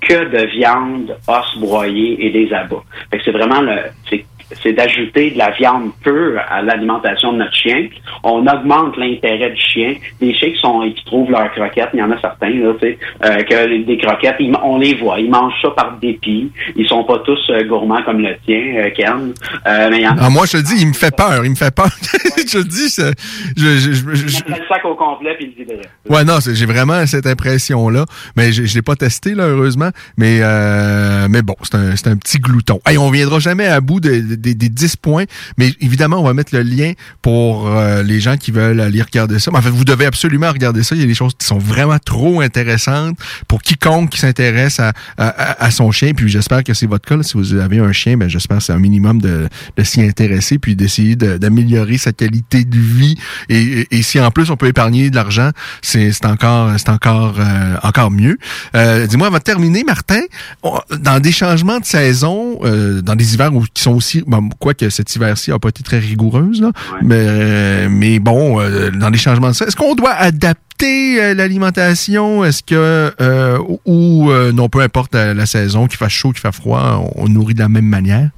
que 0.06 0.24
de 0.24 0.46
viande, 0.46 1.16
os 1.26 1.58
broyés 1.58 2.16
et 2.24 2.30
des 2.30 2.52
abats. 2.52 2.84
C'est 3.24 3.32
vraiment 3.32 3.60
le, 3.60 3.76
c'est, 4.08 4.24
c'est 4.62 4.72
d'ajouter 4.72 5.30
de 5.30 5.38
la 5.38 5.50
viande 5.50 5.90
pure 6.02 6.40
à 6.48 6.62
l'alimentation 6.62 7.32
de 7.32 7.38
notre 7.38 7.54
chien. 7.54 7.88
On 8.22 8.46
augmente 8.46 8.96
l'intérêt 8.96 9.50
du 9.50 9.60
chien. 9.60 9.94
Les 10.20 10.34
chiens 10.34 10.50
qui 10.50 10.58
sont, 10.60 10.80
qui 10.94 11.04
trouvent 11.04 11.30
leurs 11.30 11.50
croquettes, 11.52 11.90
il 11.94 12.00
y 12.00 12.02
en 12.02 12.10
a 12.10 12.20
certains, 12.20 12.50
là, 12.50 12.72
tu 12.80 12.86
sais, 12.86 12.98
euh, 13.24 13.42
que 13.42 13.84
des 13.84 13.98
croquettes, 13.98 14.36
ils- 14.40 14.54
on 14.62 14.78
les 14.78 14.94
voit, 14.94 15.18
ils 15.20 15.30
mangent 15.30 15.54
ça 15.62 15.70
par 15.70 15.96
dépit. 16.00 16.50
Ils 16.76 16.86
sont 16.88 17.04
pas 17.04 17.18
tous 17.20 17.38
euh, 17.50 17.64
gourmands 17.64 18.02
comme 18.04 18.20
le 18.20 18.34
tien, 18.46 18.62
euh, 18.76 18.90
Ken. 18.96 19.32
Euh, 19.66 19.88
mais 19.90 19.98
il 19.98 20.02
y 20.02 20.08
en 20.08 20.16
a 20.16 20.24
Ah, 20.26 20.30
moi, 20.30 20.44
je 20.46 20.52
te 20.58 20.62
dis, 20.62 20.74
il 20.80 20.88
me 20.88 20.92
fait 20.92 21.14
peur. 21.14 21.44
Il 21.44 21.50
me 21.50 21.54
fait 21.56 21.74
peur. 21.74 21.88
je 22.12 22.52
te 22.52 22.58
le 22.58 22.64
dis, 22.64 22.88
je, 22.96 23.12
je, 23.56 23.92
je- 23.92 24.14
je- 24.28 24.44
le 24.48 24.54
sac 24.68 24.84
au 24.84 24.94
complet 24.94 25.34
puis 25.38 25.46
le 25.56 25.64
videraient. 25.64 25.88
Ouais, 26.08 26.24
non, 26.24 26.38
j'ai 26.40 26.66
vraiment 26.66 27.04
cette 27.06 27.26
impression-là. 27.26 28.04
Mais 28.36 28.52
je, 28.52 28.64
je 28.64 28.74
l'ai 28.74 28.82
pas 28.82 28.96
testé, 28.96 29.34
là, 29.34 29.44
heureusement. 29.44 29.90
Mais, 30.16 30.38
euh, 30.42 31.26
mais 31.30 31.42
bon, 31.42 31.54
c'est 31.62 31.74
un, 31.76 31.90
un 32.12 32.16
petit 32.16 32.38
glouton. 32.38 32.80
Hey, 32.86 32.98
on 32.98 33.10
viendra 33.10 33.38
jamais 33.38 33.66
à 33.66 33.80
bout 33.80 34.00
de- 34.00 34.20
de- 34.20 34.34
des, 34.44 34.54
des 34.54 34.68
10 34.68 34.96
points. 34.96 35.24
Mais 35.58 35.72
évidemment, 35.80 36.18
on 36.18 36.24
va 36.24 36.34
mettre 36.34 36.54
le 36.54 36.62
lien 36.62 36.92
pour 37.22 37.66
euh, 37.68 38.02
les 38.02 38.20
gens 38.20 38.36
qui 38.36 38.50
veulent 38.50 38.80
aller 38.80 39.02
regarder 39.02 39.38
ça. 39.38 39.50
Mais 39.50 39.58
en 39.58 39.62
fait, 39.62 39.70
vous 39.70 39.84
devez 39.84 40.06
absolument 40.06 40.50
regarder 40.52 40.82
ça. 40.82 40.94
Il 40.94 41.00
y 41.00 41.04
a 41.04 41.06
des 41.06 41.14
choses 41.14 41.32
qui 41.38 41.46
sont 41.46 41.58
vraiment 41.58 41.98
trop 41.98 42.40
intéressantes 42.40 43.18
pour 43.48 43.62
quiconque 43.62 44.10
qui 44.10 44.18
s'intéresse 44.20 44.78
à, 44.80 44.92
à, 45.18 45.64
à 45.64 45.70
son 45.70 45.90
chien. 45.90 46.12
Puis 46.14 46.28
j'espère 46.28 46.62
que 46.62 46.74
c'est 46.74 46.86
votre 46.86 47.06
cas. 47.08 47.16
là. 47.16 47.22
Si 47.22 47.34
vous 47.34 47.54
avez 47.54 47.78
un 47.78 47.92
chien, 47.92 48.16
ben, 48.16 48.28
j'espère 48.28 48.58
que 48.58 48.64
c'est 48.64 48.72
un 48.72 48.78
minimum 48.78 49.20
de, 49.20 49.48
de 49.76 49.82
s'y 49.82 50.02
intéresser 50.02 50.58
puis 50.58 50.76
d'essayer 50.76 51.16
de- 51.16 51.38
d'améliorer 51.38 51.98
sa 51.98 52.12
qualité 52.12 52.64
de 52.64 52.78
vie. 52.78 53.16
Et, 53.48 53.86
et- 53.90 54.02
si 54.02 54.20
en 54.20 54.30
plus 54.30 54.50
on 54.50 54.56
peut 54.56 54.66
épargner 54.68 55.08
de 55.10 55.16
l'argent, 55.16 55.50
c'est 55.82 56.12
encore 56.26 56.70
c'est 56.78 56.90
encore 56.90 57.36
euh, 57.38 57.76
encore 57.82 58.10
mieux. 58.10 58.36
Euh, 58.76 59.06
Dis-moi, 59.06 59.28
avant 59.28 59.38
de 59.38 59.42
terminer, 59.42 59.82
Martin, 59.84 60.20
on- 60.62 60.78
dans 61.00 61.20
des 61.20 61.32
changements 61.32 61.80
de 61.80 61.84
saison, 61.86 62.58
euh, 62.64 63.00
dans 63.00 63.16
des 63.16 63.34
hivers 63.34 63.54
où, 63.54 63.64
qui 63.72 63.82
sont 63.82 63.92
aussi, 63.92 64.22
bon, 64.40 64.50
quoi 64.58 64.74
que 64.74 64.88
cet 64.90 65.14
hiver-ci 65.14 65.52
a 65.52 65.58
pas 65.58 65.68
été 65.68 65.82
très 65.82 65.98
rigoureuse, 65.98 66.60
là, 66.60 66.72
mais, 67.02 67.16
euh, 67.18 67.88
mais 67.90 68.18
bon, 68.18 68.60
euh, 68.60 68.90
dans 68.90 69.10
les 69.10 69.18
changements 69.18 69.48
de 69.48 69.52
saison, 69.54 69.68
est-ce 69.68 69.76
qu'on 69.76 69.94
doit 69.94 70.12
adapter 70.12 71.22
euh, 71.22 71.34
l'alimentation? 71.34 72.44
Est-ce 72.44 72.62
que, 72.62 73.12
euh, 73.20 73.58
ou- 73.84 74.30
euh, 74.30 74.52
non, 74.52 74.68
peu 74.68 74.80
importe 74.80 75.14
la, 75.14 75.34
la 75.34 75.46
saison, 75.46 75.86
qu'il 75.86 75.96
fasse 75.98 76.12
chaud, 76.12 76.30
qu'il 76.32 76.40
fasse 76.40 76.56
froid, 76.56 77.10
on, 77.16 77.24
on 77.24 77.28
nourrit 77.28 77.54
de 77.54 77.60
la 77.60 77.68
même 77.68 77.86
manière? 77.86 78.30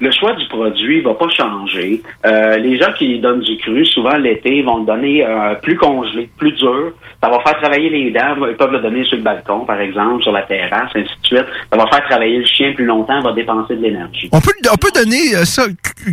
Le 0.00 0.10
choix 0.12 0.32
du 0.34 0.46
produit 0.48 1.00
va 1.00 1.14
pas 1.14 1.28
changer. 1.28 2.02
Euh, 2.24 2.56
les 2.56 2.78
gens 2.78 2.92
qui 2.96 3.18
donnent 3.18 3.40
du 3.40 3.56
cru, 3.58 3.84
souvent 3.86 4.16
l'été, 4.16 4.62
vont 4.62 4.78
le 4.78 4.86
donner 4.86 5.24
euh, 5.24 5.54
plus 5.56 5.76
congelé, 5.76 6.28
plus 6.36 6.52
dur. 6.52 6.92
Ça 7.22 7.28
va 7.28 7.40
faire 7.40 7.58
travailler 7.60 7.90
les 7.90 8.10
dents. 8.10 8.46
Ils 8.48 8.56
peuvent 8.56 8.72
le 8.72 8.80
donner 8.80 9.04
sur 9.04 9.16
le 9.16 9.22
balcon, 9.22 9.64
par 9.64 9.80
exemple, 9.80 10.22
sur 10.22 10.32
la 10.32 10.42
terrasse, 10.42 10.90
ainsi 10.94 11.02
de 11.02 11.26
suite. 11.26 11.46
Ça 11.70 11.76
va 11.76 11.86
faire 11.88 12.04
travailler 12.08 12.38
le 12.38 12.46
chien 12.46 12.72
plus 12.74 12.84
longtemps, 12.84 13.20
va 13.20 13.32
dépenser 13.32 13.76
de 13.76 13.82
l'énergie. 13.82 14.28
On 14.32 14.40
peut, 14.40 14.52
on 14.72 14.76
peut 14.76 14.92
donner 14.94 15.34
euh, 15.34 15.44
ça 15.44 15.66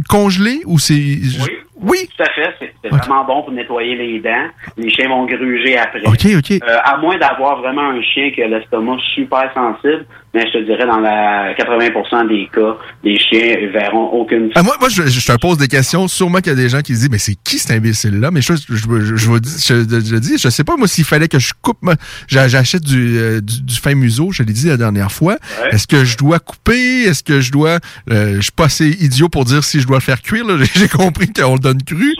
congelé 0.09 0.61
ou 0.65 0.79
c'est... 0.79 0.93
Oui. 0.93 1.64
Oui. 1.81 2.07
Tout 2.15 2.23
à 2.23 2.29
fait. 2.33 2.71
C'est 2.83 2.89
vraiment 2.89 3.25
bon 3.25 3.43
pour 3.43 3.51
nettoyer 3.51 3.95
les 3.95 4.19
dents. 4.19 4.47
Les 4.77 4.89
chiens 4.89 5.09
vont 5.09 5.25
gruger 5.25 5.77
après. 5.77 6.01
OK, 6.05 6.25
OK. 6.37 6.51
Euh, 6.51 6.77
à 6.83 6.97
moins 6.97 7.17
d'avoir 7.17 7.59
vraiment 7.59 7.89
un 7.89 8.01
chien 8.01 8.31
qui 8.31 8.41
a 8.41 8.47
l'estomac 8.47 8.97
super 9.13 9.51
sensible, 9.53 10.05
mais 10.33 10.45
je 10.47 10.59
te 10.59 10.63
dirais 10.65 10.85
dans 10.85 10.99
la 10.99 11.53
80% 11.53 12.27
des 12.29 12.47
cas, 12.53 12.77
les 13.03 13.17
chiens 13.19 13.55
verront 13.73 14.05
aucune 14.11 14.51
Ah, 14.55 14.63
moi, 14.63 14.75
moi 14.79 14.89
je, 14.89 15.03
je 15.03 15.25
te 15.31 15.37
pose 15.37 15.57
des 15.57 15.67
questions. 15.67 16.07
Sûrement 16.07 16.37
qu'il 16.39 16.47
y 16.47 16.55
a 16.55 16.55
des 16.55 16.69
gens 16.69 16.81
qui 16.81 16.93
se 16.95 16.99
disent, 17.01 17.09
mais 17.11 17.17
c'est 17.17 17.35
qui 17.43 17.57
cet 17.57 17.71
imbécile-là? 17.77 18.31
Mais 18.31 18.41
je, 18.41 18.53
je, 18.55 18.75
je, 18.75 19.15
je, 19.15 19.35
je, 19.45 20.15
dis- 20.17 20.37
je, 20.37 20.49
sais 20.49 20.63
pas, 20.63 20.77
moi, 20.77 20.87
s'il 20.87 21.03
fallait 21.05 21.27
que 21.27 21.39
je 21.39 21.53
coupe, 21.61 21.77
ma- 21.81 21.95
j'achète 22.27 22.83
du, 22.83 23.17
euh, 23.17 23.41
du, 23.41 23.61
du 23.63 23.75
fin 23.75 23.95
museau, 23.95 24.31
je 24.31 24.43
l'ai 24.43 24.53
dit 24.53 24.67
la 24.67 24.77
dernière 24.77 25.11
fois. 25.11 25.33
Ouais. 25.63 25.69
Est-ce 25.71 25.87
que 25.87 26.05
je 26.05 26.17
dois 26.17 26.39
couper? 26.39 27.03
Est-ce 27.03 27.23
que 27.23 27.41
je 27.41 27.51
dois, 27.51 27.79
euh, 28.11 28.35
je 28.37 28.41
suis 28.41 28.51
pas 28.51 28.65
assez 28.65 28.89
idiot 29.03 29.29
pour 29.29 29.45
dire 29.45 29.63
si 29.63 29.79
je 29.81 29.87
dois 29.87 29.97
le 29.97 30.01
faire 30.03 30.21
cuire. 30.21 30.45
J'ai 30.75 30.87
compris 30.89 31.27
qu'on 31.31 31.53
le 31.55 31.59
donne 31.65 31.83
cru. 31.83 32.13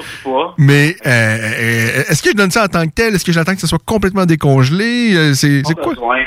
Mais, 0.58 0.96
euh, 1.06 1.10
euh, 1.10 2.10
est-ce 2.10 2.22
que 2.22 2.32
je 2.32 2.36
donne 2.36 2.52
ça 2.52 2.64
en 2.66 2.68
tant 2.68 2.86
que 2.86 2.94
tel? 2.94 3.14
Est-ce 3.16 3.26
que 3.26 3.32
j'attends 3.32 3.54
que 3.54 3.62
ça 3.62 3.68
soit 3.68 3.86
complètement 3.86 4.26
décongelé? 4.26 5.16
Euh, 5.16 5.34
C'est, 5.34 5.62
quoi? 5.76 5.94
besoin. 5.94 6.20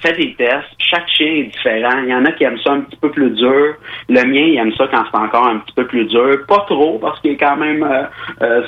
Faites 0.00 0.16
des 0.16 0.32
tests. 0.34 0.64
Chaque 0.78 1.08
chien 1.08 1.26
est 1.26 1.50
différent. 1.52 1.98
Il 2.04 2.10
y 2.10 2.14
en 2.14 2.24
a 2.24 2.30
qui 2.32 2.44
aiment 2.44 2.58
ça 2.62 2.70
un 2.72 2.80
petit 2.82 2.96
peu 2.96 3.10
plus 3.10 3.30
dur. 3.30 3.74
Le 4.08 4.22
mien, 4.22 4.46
il 4.52 4.56
aime 4.56 4.72
ça 4.78 4.84
quand 4.90 5.02
c'est 5.10 5.18
encore 5.18 5.48
un 5.48 5.58
petit 5.58 5.74
peu 5.74 5.86
plus 5.86 6.04
dur. 6.04 6.38
Pas 6.46 6.64
trop, 6.68 6.98
parce 7.00 7.20
qu'il 7.20 7.32
est 7.32 7.36
quand 7.36 7.56
même... 7.56 7.82
euh, 7.82 8.04
euh, 8.42 8.62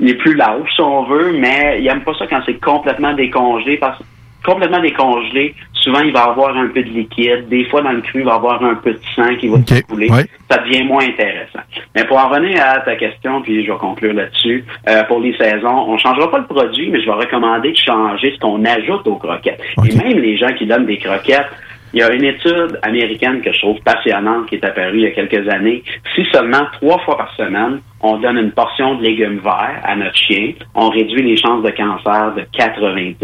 il 0.00 0.10
est 0.10 0.14
plus 0.14 0.34
lâche, 0.34 0.68
si 0.74 0.80
on 0.80 1.04
veut, 1.04 1.32
mais 1.38 1.78
il 1.80 1.86
aime 1.86 2.02
pas 2.02 2.12
ça 2.18 2.26
quand 2.26 2.40
c'est 2.44 2.60
complètement 2.60 3.14
décongelé, 3.14 3.76
parce 3.78 3.98
que 3.98 4.04
complètement 4.46 4.80
décongelé, 4.80 5.54
souvent, 5.74 6.00
il 6.00 6.12
va 6.12 6.24
avoir 6.24 6.56
un 6.56 6.68
peu 6.68 6.82
de 6.82 6.88
liquide. 6.88 7.48
Des 7.48 7.64
fois, 7.66 7.82
dans 7.82 7.92
le 7.92 8.00
cru, 8.00 8.20
il 8.20 8.24
va 8.24 8.34
avoir 8.34 8.62
un 8.62 8.74
peu 8.76 8.92
de 8.92 9.00
sang 9.14 9.34
qui 9.38 9.48
va 9.48 9.58
couler. 9.88 10.10
ouais. 10.10 10.24
Ça 10.50 10.58
devient 10.58 10.84
moins 10.84 11.04
intéressant. 11.04 11.60
Mais 11.94 12.04
pour 12.04 12.18
en 12.18 12.28
revenir 12.28 12.60
à 12.64 12.80
ta 12.80 12.96
question, 12.96 13.42
puis 13.42 13.64
je 13.64 13.72
vais 13.72 13.78
conclure 13.78 14.14
là-dessus, 14.14 14.64
euh, 14.88 15.02
pour 15.04 15.20
les 15.20 15.36
saisons, 15.36 15.88
on 15.88 15.98
changera 15.98 16.30
pas 16.30 16.38
le 16.38 16.46
produit, 16.46 16.88
mais 16.90 17.00
je 17.00 17.06
vais 17.06 17.12
recommander 17.12 17.72
de 17.72 17.76
changer 17.76 18.32
ce 18.34 18.38
qu'on 18.40 18.64
ajoute 18.64 19.06
aux 19.06 19.16
croquettes. 19.16 19.60
Et 19.84 19.96
même 19.96 20.18
les 20.18 20.36
gens 20.36 20.52
qui 20.56 20.66
donnent 20.66 20.86
des 20.86 20.98
croquettes, 20.98 21.50
il 21.92 22.00
y 22.00 22.02
a 22.02 22.12
une 22.12 22.24
étude 22.24 22.78
américaine 22.82 23.40
que 23.40 23.52
je 23.52 23.58
trouve 23.60 23.80
passionnante 23.80 24.46
qui 24.48 24.56
est 24.56 24.64
apparue 24.64 24.98
il 24.98 25.02
y 25.02 25.06
a 25.06 25.10
quelques 25.12 25.48
années. 25.48 25.82
Si 26.14 26.24
seulement 26.32 26.66
trois 26.72 26.98
fois 27.00 27.16
par 27.16 27.34
semaine, 27.36 27.80
on 28.00 28.18
donne 28.18 28.38
une 28.38 28.52
portion 28.52 28.96
de 28.96 29.02
légumes 29.02 29.38
verts 29.38 29.80
à 29.84 29.96
notre 29.96 30.16
chien, 30.16 30.52
on 30.74 30.90
réduit 30.90 31.22
les 31.22 31.36
chances 31.36 31.62
de 31.62 31.70
cancer 31.70 32.34
de 32.34 32.42
90% 32.56 33.14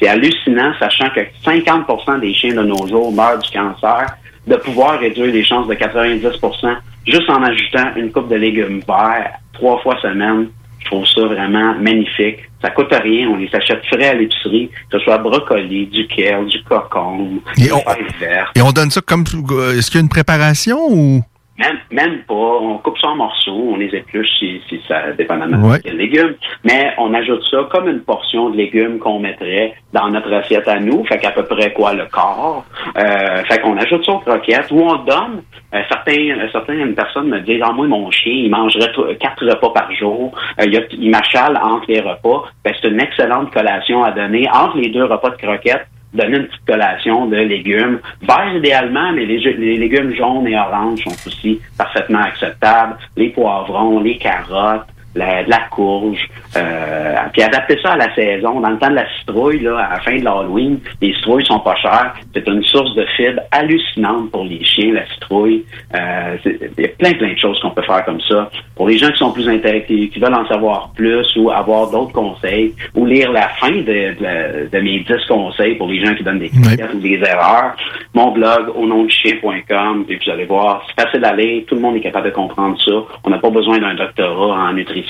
C'est 0.00 0.08
hallucinant, 0.08 0.72
sachant 0.78 1.10
que 1.10 1.20
50% 1.44 2.20
des 2.20 2.32
chiens 2.32 2.54
de 2.54 2.62
nos 2.62 2.86
jours 2.86 3.12
meurent 3.12 3.38
du 3.38 3.50
cancer, 3.50 4.06
de 4.46 4.56
pouvoir 4.56 4.98
réduire 5.00 5.32
les 5.32 5.44
chances 5.44 5.66
de 5.66 5.74
90% 5.74 6.76
juste 7.06 7.28
en 7.28 7.42
ajoutant 7.42 7.94
une 7.96 8.10
coupe 8.10 8.28
de 8.28 8.36
légumes 8.36 8.80
verts 8.86 9.32
trois 9.52 9.78
fois 9.80 9.96
semaine. 10.00 10.48
Je 10.84 10.90
trouve 10.90 11.06
ça 11.06 11.22
vraiment 11.22 11.74
magnifique. 11.80 12.38
Ça 12.62 12.70
coûte 12.70 12.92
rien. 12.92 13.28
On 13.28 13.36
les 13.36 13.48
achète 13.52 13.84
frais 13.86 14.08
à 14.08 14.14
l'épicerie, 14.14 14.70
que 14.90 14.98
ce 14.98 15.04
soit 15.04 15.18
brocoli, 15.18 15.86
du 15.86 16.06
kale, 16.06 16.46
du 16.46 16.62
cocon, 16.64 17.40
des 17.56 17.68
fraises 17.68 18.20
vertes. 18.20 18.56
Et 18.56 18.62
on 18.62 18.70
donne 18.70 18.90
ça 18.90 19.00
comme, 19.00 19.24
euh, 19.50 19.78
est-ce 19.78 19.90
qu'il 19.90 19.98
y 19.98 20.02
a 20.02 20.02
une 20.02 20.08
préparation 20.08 20.78
ou? 20.90 21.22
Même, 21.56 21.78
même 21.92 22.18
pas. 22.26 22.34
On 22.34 22.78
coupe 22.78 22.98
ça 22.98 23.08
en 23.08 23.16
morceaux, 23.16 23.70
on 23.72 23.76
les 23.76 23.94
épluche 23.94 24.26
si, 24.40 24.60
si 24.68 24.80
ça, 24.88 25.12
dépendamment 25.12 25.68
Ouais. 25.68 25.78
de 25.78 25.82
quel 25.84 25.96
légume. 25.98 26.34
Mais 26.64 26.92
on 26.98 27.14
ajoute 27.14 27.42
ça 27.48 27.68
comme 27.70 27.88
une 27.88 28.00
portion 28.00 28.50
de 28.50 28.56
légumes 28.56 28.98
qu'on 28.98 29.20
mettrait 29.20 29.74
dans 29.92 30.08
notre 30.08 30.32
assiette 30.32 30.66
à 30.66 30.80
nous. 30.80 31.04
Fait 31.04 31.18
qu'à 31.18 31.30
peu 31.30 31.44
près 31.44 31.72
quoi, 31.72 31.94
le 31.94 32.06
quart. 32.06 32.64
Euh, 32.98 33.44
fait 33.44 33.60
qu'on 33.60 33.76
ajoute 33.76 34.04
ça 34.04 34.12
aux 34.12 34.18
croquettes 34.18 34.68
ou 34.72 34.80
on 34.80 34.96
donne. 35.04 35.42
Euh, 35.74 35.80
certains, 35.88 36.30
euh, 36.30 36.48
certaines 36.50 36.94
personnes 36.96 37.28
me 37.28 37.38
disent, 37.40 37.62
ah, 37.64 37.72
moi, 37.72 37.86
mon 37.86 38.10
chien, 38.10 38.32
il 38.32 38.50
mangerait 38.50 38.90
quatre 39.20 39.46
repas 39.46 39.70
par 39.70 39.92
jour. 39.92 40.32
Euh, 40.60 40.64
il, 40.66 40.76
a- 40.76 40.80
il 40.90 41.10
m'achale 41.10 41.56
entre 41.62 41.84
les 41.88 42.00
repas. 42.00 42.44
Ben, 42.64 42.74
c'est 42.82 42.88
une 42.88 43.00
excellente 43.00 43.52
collation 43.52 44.02
à 44.02 44.10
donner 44.10 44.48
entre 44.52 44.76
les 44.78 44.88
deux 44.90 45.04
repas 45.04 45.30
de 45.30 45.36
croquettes 45.36 45.86
donner 46.14 46.38
une 46.38 46.46
petite 46.46 46.64
collation 46.66 47.26
de 47.26 47.36
légumes. 47.36 47.98
Vert 48.22 48.54
idéalement, 48.56 49.12
mais 49.12 49.26
les, 49.26 49.38
les 49.38 49.76
légumes 49.76 50.14
jaunes 50.14 50.46
et 50.46 50.56
oranges 50.56 51.02
sont 51.04 51.28
aussi 51.28 51.60
parfaitement 51.76 52.20
acceptables. 52.20 52.96
Les 53.16 53.30
poivrons, 53.30 54.00
les 54.00 54.16
carottes, 54.16 54.86
la, 55.14 55.44
de 55.44 55.50
la 55.50 55.60
courge. 55.70 56.18
Euh, 56.56 57.14
puis 57.32 57.42
adapter 57.42 57.78
ça 57.82 57.92
à 57.92 57.96
la 57.96 58.14
saison. 58.14 58.60
Dans 58.60 58.70
le 58.70 58.78
temps 58.78 58.90
de 58.90 58.94
la 58.96 59.06
citrouille, 59.18 59.60
là, 59.60 59.78
à 59.78 59.94
la 59.94 60.00
fin 60.00 60.16
de 60.16 60.24
l'Halloween, 60.24 60.78
les 61.00 61.12
citrouilles 61.14 61.44
sont 61.46 61.58
pas 61.60 61.74
chères. 61.76 62.14
C'est 62.32 62.46
une 62.48 62.62
source 62.64 62.94
de 62.94 63.04
fibres 63.16 63.40
hallucinante 63.50 64.30
pour 64.30 64.44
les 64.44 64.62
chiens, 64.64 64.92
la 64.92 65.06
citrouille. 65.06 65.64
Euh, 65.94 66.36
Il 66.44 66.82
y 66.82 66.86
a 66.86 66.88
plein, 66.88 67.12
plein 67.14 67.32
de 67.32 67.38
choses 67.38 67.58
qu'on 67.60 67.70
peut 67.70 67.82
faire 67.82 68.04
comme 68.04 68.20
ça. 68.22 68.50
Pour 68.76 68.88
les 68.88 68.98
gens 68.98 69.10
qui 69.10 69.18
sont 69.18 69.32
plus 69.32 69.48
intéressés, 69.48 70.08
qui 70.12 70.18
veulent 70.20 70.34
en 70.34 70.46
savoir 70.46 70.90
plus 70.94 71.26
ou 71.36 71.50
avoir 71.50 71.90
d'autres 71.90 72.12
conseils, 72.12 72.72
ou 72.94 73.04
lire 73.06 73.32
la 73.32 73.48
fin 73.60 73.70
de, 73.70 73.82
de- 73.82 74.68
de 74.70 74.78
mes 74.80 75.00
10 75.00 75.06
conseils 75.28 75.74
pour 75.76 75.88
les 75.88 76.04
gens 76.04 76.14
qui 76.14 76.22
donnent 76.22 76.38
des 76.38 76.50
ou 76.94 76.98
des 76.98 77.20
erreurs, 77.26 77.74
mon 78.14 78.30
blog 78.30 78.70
au 78.76 78.86
nom 78.86 79.04
du 79.04 79.10
chien.com, 79.10 80.04
puis 80.06 80.18
vous 80.24 80.30
allez 80.30 80.44
voir, 80.44 80.84
c'est 80.88 81.02
facile 81.04 81.24
lire, 81.36 81.64
tout 81.66 81.74
le 81.74 81.80
monde 81.80 81.96
est 81.96 82.00
capable 82.00 82.26
de 82.26 82.34
comprendre 82.34 82.76
ça. 82.80 82.92
On 83.24 83.30
n'a 83.30 83.38
pas 83.38 83.50
besoin 83.50 83.78
d'un 83.78 83.94
doctorat 83.94 84.68
en 84.68 84.72
nutrition 84.72 85.03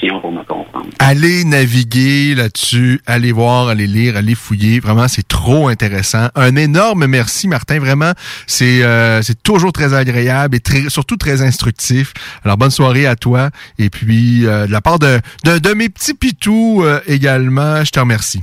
Allez 0.98 1.44
naviguer 1.44 2.34
là-dessus, 2.34 3.00
allez 3.06 3.32
voir, 3.32 3.68
allez 3.68 3.86
lire, 3.86 4.16
allez 4.16 4.34
fouiller. 4.34 4.80
Vraiment, 4.80 5.08
c'est 5.08 5.26
trop 5.26 5.68
intéressant. 5.68 6.28
Un 6.34 6.56
énorme 6.56 7.06
merci, 7.06 7.48
Martin. 7.48 7.78
Vraiment, 7.78 8.12
c'est 8.46 8.82
euh, 8.82 9.22
toujours 9.42 9.72
très 9.72 9.94
agréable 9.94 10.56
et 10.56 10.88
surtout 10.88 11.16
très 11.16 11.42
instructif. 11.42 12.12
Alors, 12.44 12.56
bonne 12.56 12.70
soirée 12.70 13.06
à 13.06 13.16
toi. 13.16 13.50
Et 13.78 13.90
puis, 13.90 14.46
euh, 14.46 14.66
de 14.66 14.72
la 14.72 14.80
part 14.80 14.98
de, 14.98 15.20
de, 15.44 15.58
de 15.58 15.74
mes 15.74 15.88
petits 15.88 16.14
pitous 16.14 16.82
euh, 16.82 17.00
également, 17.06 17.84
je 17.84 17.90
te 17.90 18.00
remercie. 18.00 18.42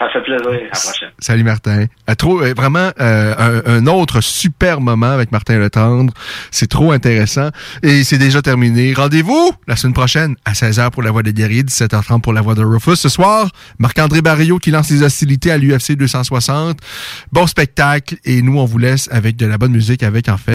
Ça 0.00 0.08
fait 0.10 0.22
plaisir. 0.22 0.48
À 0.48 0.52
la 0.52 0.80
prochaine. 0.80 1.10
Salut 1.18 1.44
Martin. 1.44 1.84
À 2.06 2.16
trop, 2.16 2.40
euh, 2.40 2.54
vraiment 2.56 2.90
euh, 3.00 3.62
un, 3.66 3.70
un 3.70 3.86
autre 3.86 4.22
super 4.22 4.80
moment 4.80 5.10
avec 5.10 5.30
Martin 5.30 5.58
Le 5.58 5.68
Tendre. 5.68 6.14
C'est 6.50 6.68
trop 6.68 6.92
intéressant. 6.92 7.50
Et 7.82 8.02
c'est 8.02 8.16
déjà 8.16 8.40
terminé. 8.40 8.94
Rendez-vous 8.94 9.52
la 9.68 9.76
semaine 9.76 9.92
prochaine 9.92 10.36
à 10.46 10.52
16h 10.52 10.90
pour 10.90 11.02
la 11.02 11.10
Voix 11.10 11.22
des 11.22 11.34
guerriers, 11.34 11.64
17h30 11.64 12.22
pour 12.22 12.32
la 12.32 12.40
Voix 12.40 12.54
de 12.54 12.64
Rufus. 12.64 12.96
Ce 12.96 13.10
soir, 13.10 13.50
Marc-André 13.78 14.22
Barrio 14.22 14.58
qui 14.58 14.70
lance 14.70 14.90
les 14.90 15.02
hostilités 15.02 15.52
à 15.52 15.58
l'UFC 15.58 15.92
260. 15.96 16.78
Bon 17.30 17.46
spectacle. 17.46 18.16
Et 18.24 18.40
nous, 18.40 18.58
on 18.58 18.64
vous 18.64 18.78
laisse 18.78 19.06
avec 19.12 19.36
de 19.36 19.44
la 19.44 19.58
bonne 19.58 19.72
musique 19.72 20.02
avec 20.02 20.30
en 20.30 20.38
fait 20.38 20.54